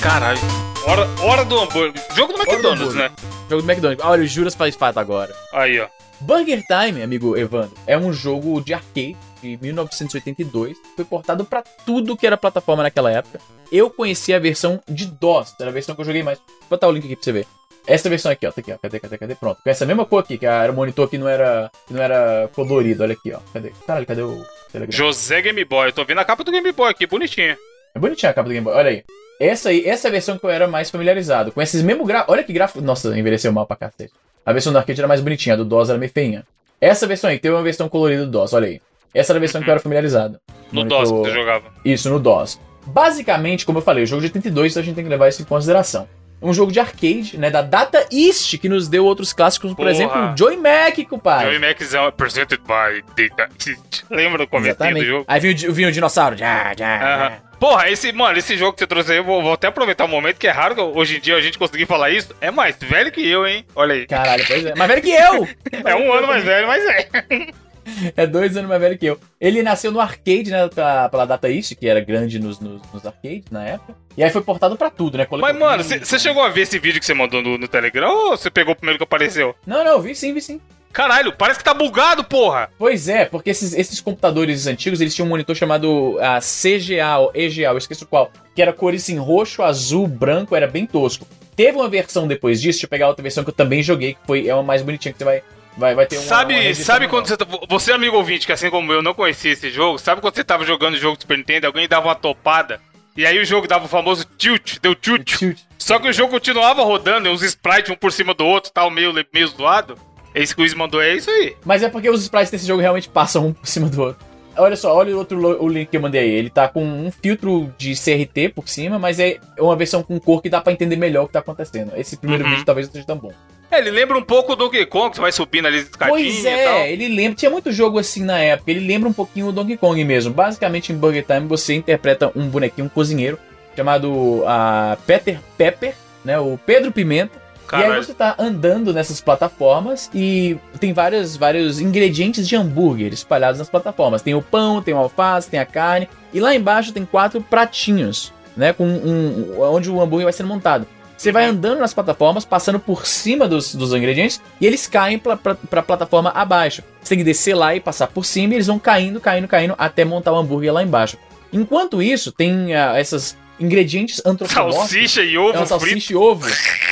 Caralho. 0.01 0.39
Hora, 0.85 1.05
hora 1.21 1.43
do 1.43 1.59
hambúrguer. 1.59 2.01
Jogo 2.15 2.31
do 2.31 2.39
do 2.39 2.49
McDonald's, 2.49 2.81
hambúrguer. 2.95 3.09
né? 3.09 3.15
Jogo 3.49 3.61
do 3.61 3.69
McDonald's. 3.69 4.05
Olha, 4.05 4.23
o 4.23 4.25
Juras 4.25 4.55
faz 4.55 4.73
fato 4.73 4.99
agora. 4.99 5.35
Aí, 5.53 5.77
ó. 5.81 5.87
Burger 6.21 6.63
Time, 6.65 7.03
amigo 7.03 7.35
Evandro, 7.35 7.75
é 7.85 7.97
um 7.97 8.13
jogo 8.13 8.61
de 8.61 8.73
arcade 8.73 9.17
de 9.41 9.57
1982, 9.61 10.77
foi 10.95 11.05
portado 11.05 11.45
pra 11.45 11.61
tudo 11.85 12.15
que 12.17 12.25
era 12.25 12.37
plataforma 12.37 12.83
naquela 12.83 13.11
época. 13.11 13.39
Eu 13.71 13.89
conheci 13.89 14.33
a 14.33 14.39
versão 14.39 14.81
de 14.87 15.05
DOS, 15.05 15.55
era 15.59 15.69
a 15.69 15.73
versão 15.73 15.95
que 15.95 16.01
eu 16.01 16.05
joguei 16.05 16.23
mais. 16.23 16.39
Vou 16.39 16.69
botar 16.71 16.87
o 16.87 16.91
link 16.91 17.05
aqui 17.05 17.15
pra 17.15 17.23
você 17.23 17.31
ver. 17.31 17.47
Essa 17.85 18.09
versão 18.09 18.29
aqui, 18.31 18.45
ó, 18.45 18.51
tá 18.51 18.59
aqui, 18.59 18.73
ó. 18.73 18.77
Cadê, 18.77 18.99
cadê, 18.99 19.17
cadê? 19.17 19.35
Pronto. 19.35 19.61
Com 19.63 19.69
essa 19.69 19.85
mesma 19.85 20.05
cor 20.05 20.19
aqui, 20.19 20.37
que 20.37 20.45
era 20.45 20.71
o 20.71 20.75
monitor 20.75 21.07
que 21.07 21.17
não 21.17 21.27
era, 21.27 21.71
que 21.87 21.93
não 21.93 22.01
era 22.01 22.49
colorido, 22.53 23.01
olha 23.03 23.13
aqui, 23.13 23.31
ó. 23.31 23.39
Cadê? 23.53 23.71
Caralho, 23.85 24.05
cadê 24.05 24.21
o 24.21 24.45
Telegram? 24.71 24.95
José 24.95 25.41
Game 25.41 25.63
Boy. 25.63 25.87
Eu 25.87 25.93
tô 25.93 26.03
vendo 26.03 26.19
a 26.19 26.25
capa 26.25 26.43
do 26.43 26.51
Game 26.51 26.69
Boy 26.73 26.91
aqui, 26.91 27.07
bonitinha. 27.07 27.57
É 27.95 27.99
bonitinha 27.99 28.29
a 28.29 28.33
capa 28.33 28.49
do 28.49 28.53
Game 28.53 28.65
Boy, 28.65 28.73
olha 28.73 28.89
aí. 28.89 29.03
Essa 29.39 29.69
aí, 29.69 29.85
essa 29.87 30.07
é 30.07 30.09
a 30.09 30.11
versão 30.11 30.37
que 30.37 30.45
eu 30.45 30.49
era 30.49 30.67
mais 30.67 30.89
familiarizado. 30.89 31.51
Com 31.51 31.61
esses 31.61 31.81
mesmos 31.81 32.05
gráficos. 32.05 32.33
Olha 32.33 32.43
que 32.43 32.51
gráfico. 32.51 32.81
Nossa, 32.81 33.17
envelheceu 33.17 33.53
mal 33.53 33.65
pra 33.65 33.77
cacete. 33.77 34.13
A 34.45 34.51
versão 34.51 34.73
do 34.73 34.79
arcade 34.79 34.99
era 34.99 35.07
mais 35.07 35.21
bonitinha, 35.21 35.53
a 35.53 35.57
do 35.57 35.63
DOS 35.65 35.89
era 35.89 35.97
meio 35.97 36.11
feinha. 36.11 36.45
Essa 36.79 37.07
versão 37.07 37.29
aí, 37.29 37.39
teve 37.39 37.53
uma 37.53 37.63
versão 37.63 37.87
colorida 37.89 38.25
do 38.25 38.31
DOS, 38.31 38.53
olha 38.53 38.67
aí. 38.67 38.81
Essa 39.13 39.31
era 39.33 39.37
a 39.37 39.41
versão 39.41 39.61
que 39.61 39.67
eu 39.69 39.71
era 39.71 39.79
familiarizado. 39.79 40.39
No 40.71 40.83
DOS 40.83 41.11
que 41.11 41.17
você 41.17 41.31
jogava. 41.31 41.65
Isso, 41.83 42.09
no 42.09 42.19
DOS. 42.19 42.59
Basicamente, 42.85 43.65
como 43.65 43.79
eu 43.79 43.81
falei, 43.83 44.03
o 44.03 44.07
jogo 44.07 44.21
de 44.21 44.27
82, 44.27 44.71
então 44.73 44.81
a 44.81 44.85
gente 44.85 44.95
tem 44.95 45.03
que 45.03 45.09
levar 45.09 45.27
isso 45.27 45.41
em 45.41 45.45
consideração. 45.45 46.07
Um 46.39 46.53
jogo 46.53 46.71
de 46.71 46.79
arcade, 46.79 47.35
né, 47.35 47.49
da 47.49 47.63
Data 47.63 48.05
East, 48.11 48.57
que 48.59 48.69
nos 48.69 48.87
deu 48.87 49.03
outros 49.05 49.33
clássicos, 49.33 49.71
por 49.71 49.77
Porra. 49.77 49.89
exemplo, 49.89 50.33
o 50.33 50.37
Joy 50.37 50.55
Mac, 50.57 50.95
compadre. 51.09 51.47
Joey 51.47 51.59
Maczão, 51.59 52.11
presented 52.11 52.61
by 52.61 53.03
Data. 53.15 53.49
Lembra 54.11 54.37
do 54.39 54.47
começo 54.47 54.77
do 54.77 55.03
jogo? 55.05 55.25
Aí 55.27 55.39
vinha, 55.39 55.51
o 55.51 55.55
di- 55.55 55.71
vinha 55.71 55.87
o 55.87 55.91
dinossauro. 55.91 56.37
Já, 56.37 56.73
já, 56.77 56.99
já. 56.99 57.31
Porra, 57.59 57.89
esse, 57.89 58.11
mano, 58.11 58.37
esse 58.37 58.55
jogo 58.55 58.73
que 58.73 58.79
você 58.81 58.85
trouxe 58.87 59.11
aí, 59.13 59.17
eu 59.17 59.23
vou, 59.23 59.41
vou 59.41 59.53
até 59.53 59.65
aproveitar 59.65 60.05
o 60.05 60.07
momento 60.07 60.37
que 60.37 60.47
é 60.47 60.51
raro 60.51 60.75
que 60.75 60.81
hoje 60.81 61.17
em 61.17 61.19
dia 61.19 61.35
a 61.35 61.41
gente 61.41 61.57
conseguir 61.57 61.87
falar 61.87 62.11
isso. 62.11 62.35
É 62.39 62.51
mais 62.51 62.75
velho 62.79 63.11
que 63.11 63.27
eu, 63.27 63.47
hein? 63.47 63.65
Olha 63.75 63.95
aí. 63.95 64.05
Caralho, 64.05 64.43
pois 64.47 64.63
é. 64.63 64.75
Mais 64.75 64.89
velho 64.91 65.01
que 65.01 65.09
eu! 65.11 65.47
É 65.83 65.95
um 65.95 66.13
ano 66.13 66.27
mais 66.27 66.43
velho, 66.43 66.67
mas 66.67 66.85
é. 66.85 67.07
É 68.15 68.27
dois 68.27 68.55
anos 68.57 68.69
mais 68.69 68.81
velho 68.81 68.97
que 68.97 69.05
eu. 69.05 69.19
Ele 69.39 69.63
nasceu 69.63 69.91
no 69.91 69.99
arcade, 69.99 70.49
né, 70.51 70.67
pela, 70.67 71.09
pela 71.09 71.25
Data 71.25 71.49
East, 71.49 71.75
que 71.75 71.87
era 71.87 71.99
grande 71.99 72.39
nos, 72.39 72.59
nos, 72.59 72.81
nos 72.93 73.05
arcades 73.05 73.45
na 73.51 73.63
época. 73.65 73.95
E 74.15 74.23
aí 74.23 74.29
foi 74.29 74.41
portado 74.41 74.75
pra 74.75 74.89
tudo, 74.89 75.17
né? 75.17 75.25
Colocou- 75.25 75.49
Mas, 75.53 75.59
mano, 75.59 75.83
você 75.83 76.19
chegou 76.19 76.43
a 76.43 76.49
ver 76.49 76.61
esse 76.61 76.79
vídeo 76.79 76.99
que 76.99 77.05
você 77.05 77.13
mandou 77.13 77.41
no, 77.41 77.57
no 77.57 77.67
Telegram 77.67 78.09
ou 78.11 78.37
você 78.37 78.49
pegou 78.49 78.73
o 78.73 78.75
primeiro 78.75 78.97
que 78.97 79.03
apareceu? 79.03 79.55
Não, 79.65 79.83
não, 79.83 80.01
vi 80.01 80.15
sim, 80.15 80.33
vi 80.33 80.41
sim. 80.41 80.59
Caralho, 80.91 81.31
parece 81.33 81.59
que 81.59 81.65
tá 81.65 81.73
bugado, 81.75 82.23
porra! 82.23 82.69
Pois 82.79 83.07
é, 83.07 83.25
porque 83.25 83.51
esses, 83.51 83.73
esses 83.73 84.01
computadores 84.01 84.65
antigos, 84.65 84.99
eles 84.99 85.13
tinham 85.13 85.27
um 85.27 85.29
monitor 85.29 85.55
chamado 85.55 86.17
ah, 86.19 86.39
CGA 86.39 87.17
ou 87.19 87.31
EGA, 87.35 87.67
eu 87.67 87.77
esqueço 87.77 88.07
qual, 88.07 88.31
que 88.55 88.61
era 88.61 88.73
cores 88.73 89.07
em 89.09 89.17
roxo, 89.17 89.61
azul, 89.61 90.07
branco, 90.07 90.55
era 90.55 90.65
bem 90.65 90.87
tosco. 90.87 91.27
Teve 91.55 91.77
uma 91.77 91.87
versão 91.89 92.27
depois 92.27 92.59
disso, 92.61 92.77
deixa 92.77 92.85
eu 92.85 92.89
pegar 92.89 93.07
outra 93.09 93.21
versão 93.21 93.43
que 93.43 93.49
eu 93.49 93.53
também 93.53 93.83
joguei, 93.83 94.13
que 94.13 94.19
foi, 94.25 94.47
é 94.47 94.53
uma 94.55 94.63
mais 94.63 94.81
bonitinha, 94.81 95.11
que 95.11 95.17
você 95.19 95.25
vai, 95.25 95.43
vai, 95.77 95.95
vai 95.95 96.05
ter 96.05 96.17
uma... 96.17 96.25
sabe, 96.25 96.55
uma 96.55 96.73
sabe 96.75 97.07
quando 97.07 97.27
você. 97.27 97.37
tá- 97.37 97.45
Você, 97.69 97.91
amigo 97.91 98.17
ouvinte, 98.17 98.45
que 98.45 98.51
assim 98.51 98.69
como 98.69 98.91
eu 98.91 99.01
não 99.01 99.13
conhecia 99.13 99.51
esse 99.51 99.69
jogo, 99.69 99.97
sabe 99.97 100.19
quando 100.21 100.35
você 100.35 100.43
tava 100.43 100.65
jogando 100.65 100.95
o 100.95 100.97
jogo 100.97 101.17
do 101.17 101.21
Super 101.21 101.37
Nintendo, 101.37 101.67
alguém 101.67 101.87
dava 101.87 102.07
uma 102.07 102.15
topada, 102.15 102.79
e 103.15 103.25
aí 103.25 103.39
o 103.39 103.45
jogo 103.45 103.67
dava 103.67 103.85
o 103.85 103.87
famoso 103.87 104.25
tilt, 104.37 104.79
deu 104.81 104.93
tilt. 104.95 105.37
Tilt. 105.37 105.59
Só 105.77 105.99
que 105.99 106.07
o 106.07 106.13
jogo 106.13 106.31
continuava 106.31 106.83
rodando, 106.83 107.27
e 107.27 107.31
uns 107.31 107.41
sprites 107.43 107.89
um 107.91 107.95
por 107.95 108.11
cima 108.11 108.33
do 108.33 108.45
outro, 108.45 108.71
tal, 108.73 108.89
meio, 108.89 109.13
meio 109.33 109.47
zoado. 109.47 109.97
Esse 110.35 110.53
que 110.53 110.61
o 110.61 110.63
Wiz 110.63 110.73
mandou 110.73 111.01
é 111.01 111.15
isso 111.15 111.29
aí. 111.31 111.55
Mas 111.65 111.81
é 111.81 111.89
porque 111.89 112.09
os 112.09 112.21
sprites 112.21 112.51
desse 112.51 112.67
jogo 112.67 112.81
realmente 112.81 113.09
passam 113.09 113.47
um 113.47 113.53
por 113.53 113.65
cima 113.67 113.89
do 113.89 114.01
outro. 114.01 114.23
Olha 114.55 114.75
só, 114.75 114.95
olha 114.95 115.13
o 115.15 115.17
outro 115.19 115.63
o 115.63 115.67
link 115.67 115.87
que 115.89 115.97
eu 115.97 116.01
mandei 116.01 116.21
aí. 116.21 116.29
Ele 116.29 116.49
tá 116.49 116.67
com 116.67 116.83
um 116.83 117.11
filtro 117.11 117.73
de 117.77 117.93
CRT 117.93 118.49
por 118.49 118.67
cima, 118.67 118.97
mas 118.99 119.19
é 119.19 119.37
uma 119.59 119.75
versão 119.75 120.01
com 120.03 120.19
cor 120.19 120.41
que 120.41 120.49
dá 120.49 120.59
pra 120.61 120.73
entender 120.73 120.95
melhor 120.95 121.23
o 121.23 121.27
que 121.27 121.33
tá 121.33 121.39
acontecendo. 121.39 121.91
Esse 121.95 122.17
primeiro 122.17 122.43
Uhum. 122.43 122.49
vídeo 122.51 122.65
talvez 122.65 122.87
não 122.87 122.93
seja 122.93 123.05
tão 123.05 123.17
bom. 123.17 123.31
É, 123.69 123.79
ele 123.79 123.91
lembra 123.91 124.17
um 124.17 124.21
pouco 124.21 124.55
do 124.55 124.65
Donkey 124.65 124.85
Kong, 124.85 125.09
que 125.09 125.17
você 125.17 125.21
vai 125.21 125.31
subindo 125.31 125.65
ali 125.65 125.77
as 125.79 125.83
escadinhas 125.83 126.21
Pois 126.21 126.39
e 126.45 126.63
tal. 126.63 126.77
é, 126.77 126.91
ele 126.91 127.07
lembra. 127.09 127.35
Tinha 127.35 127.51
muito 127.51 127.71
jogo 127.71 127.99
assim 127.99 128.23
na 128.23 128.39
época. 128.39 128.71
Ele 128.71 128.85
lembra 128.87 129.09
um 129.09 129.13
pouquinho 129.13 129.47
o 129.47 129.51
Donkey 129.51 129.75
Kong 129.77 130.01
mesmo. 130.05 130.33
Basicamente, 130.33 130.93
em 130.93 130.95
Burger 130.95 131.25
Time, 131.25 131.47
você 131.47 131.73
interpreta 131.73 132.31
um 132.35 132.47
bonequinho, 132.47 132.85
um 132.85 132.89
cozinheiro, 132.89 133.37
chamado 133.75 134.43
ah, 134.47 134.97
Peter 135.05 135.39
Pepper, 135.57 135.93
né? 136.23 136.39
O 136.39 136.57
Pedro 136.65 136.91
Pimenta. 136.91 137.47
E 137.69 137.75
aí 137.75 137.81
Caralho. 137.81 138.01
você 138.01 138.13
tá 138.13 138.33
andando 138.39 138.93
nessas 138.93 139.19
plataformas 139.19 140.09
e 140.15 140.57
tem 140.79 140.93
vários, 140.93 141.35
vários 141.35 141.81
ingredientes 141.81 142.47
de 142.47 142.55
hambúrguer 142.55 143.11
espalhados 143.11 143.59
nas 143.59 143.69
plataformas. 143.69 144.21
Tem 144.21 144.33
o 144.33 144.41
pão, 144.41 144.81
tem 144.81 144.93
o 144.93 144.97
alface, 144.97 145.49
tem 145.49 145.59
a 145.59 145.65
carne. 145.65 146.07
E 146.33 146.39
lá 146.39 146.55
embaixo 146.55 146.93
tem 146.93 147.03
quatro 147.03 147.41
pratinhos, 147.41 148.31
né? 148.55 148.71
Com 148.71 148.87
um, 148.87 149.59
onde 149.59 149.89
o 149.89 149.99
hambúrguer 150.01 150.23
vai 150.23 150.31
sendo 150.31 150.47
montado. 150.47 150.87
Você 151.17 151.31
vai 151.31 151.45
andando 151.45 151.79
nas 151.79 151.93
plataformas, 151.93 152.45
passando 152.45 152.79
por 152.79 153.07
cima 153.07 153.47
dos, 153.47 153.73
dos 153.73 153.91
ingredientes, 153.93 154.39
e 154.61 154.67
eles 154.67 154.85
caem 154.85 155.17
pra, 155.17 155.35
pra, 155.35 155.55
pra 155.55 155.81
plataforma 155.81 156.29
abaixo. 156.29 156.83
Você 157.01 157.09
tem 157.09 157.17
que 157.17 157.23
descer 157.23 157.55
lá 157.55 157.75
e 157.75 157.79
passar 157.79 158.07
por 158.07 158.23
cima, 158.23 158.53
e 158.53 158.57
eles 158.57 158.67
vão 158.67 158.77
caindo, 158.77 159.19
caindo, 159.19 159.47
caindo, 159.47 159.73
até 159.77 160.05
montar 160.05 160.31
o 160.31 160.35
hambúrguer 160.37 160.71
lá 160.71 160.83
embaixo. 160.83 161.17
Enquanto 161.51 162.01
isso, 162.03 162.31
tem 162.31 162.75
ah, 162.75 162.99
esses 162.99 163.35
ingredientes 163.59 164.21
antropomórficos. 164.23 164.89
Salsicha 164.89 165.23
e 165.23 165.33
É 165.35 165.39
ovo 165.39 165.51
frito. 165.53 165.67
salsicha 165.67 166.13
e 166.13 166.15
ovo 166.15 166.47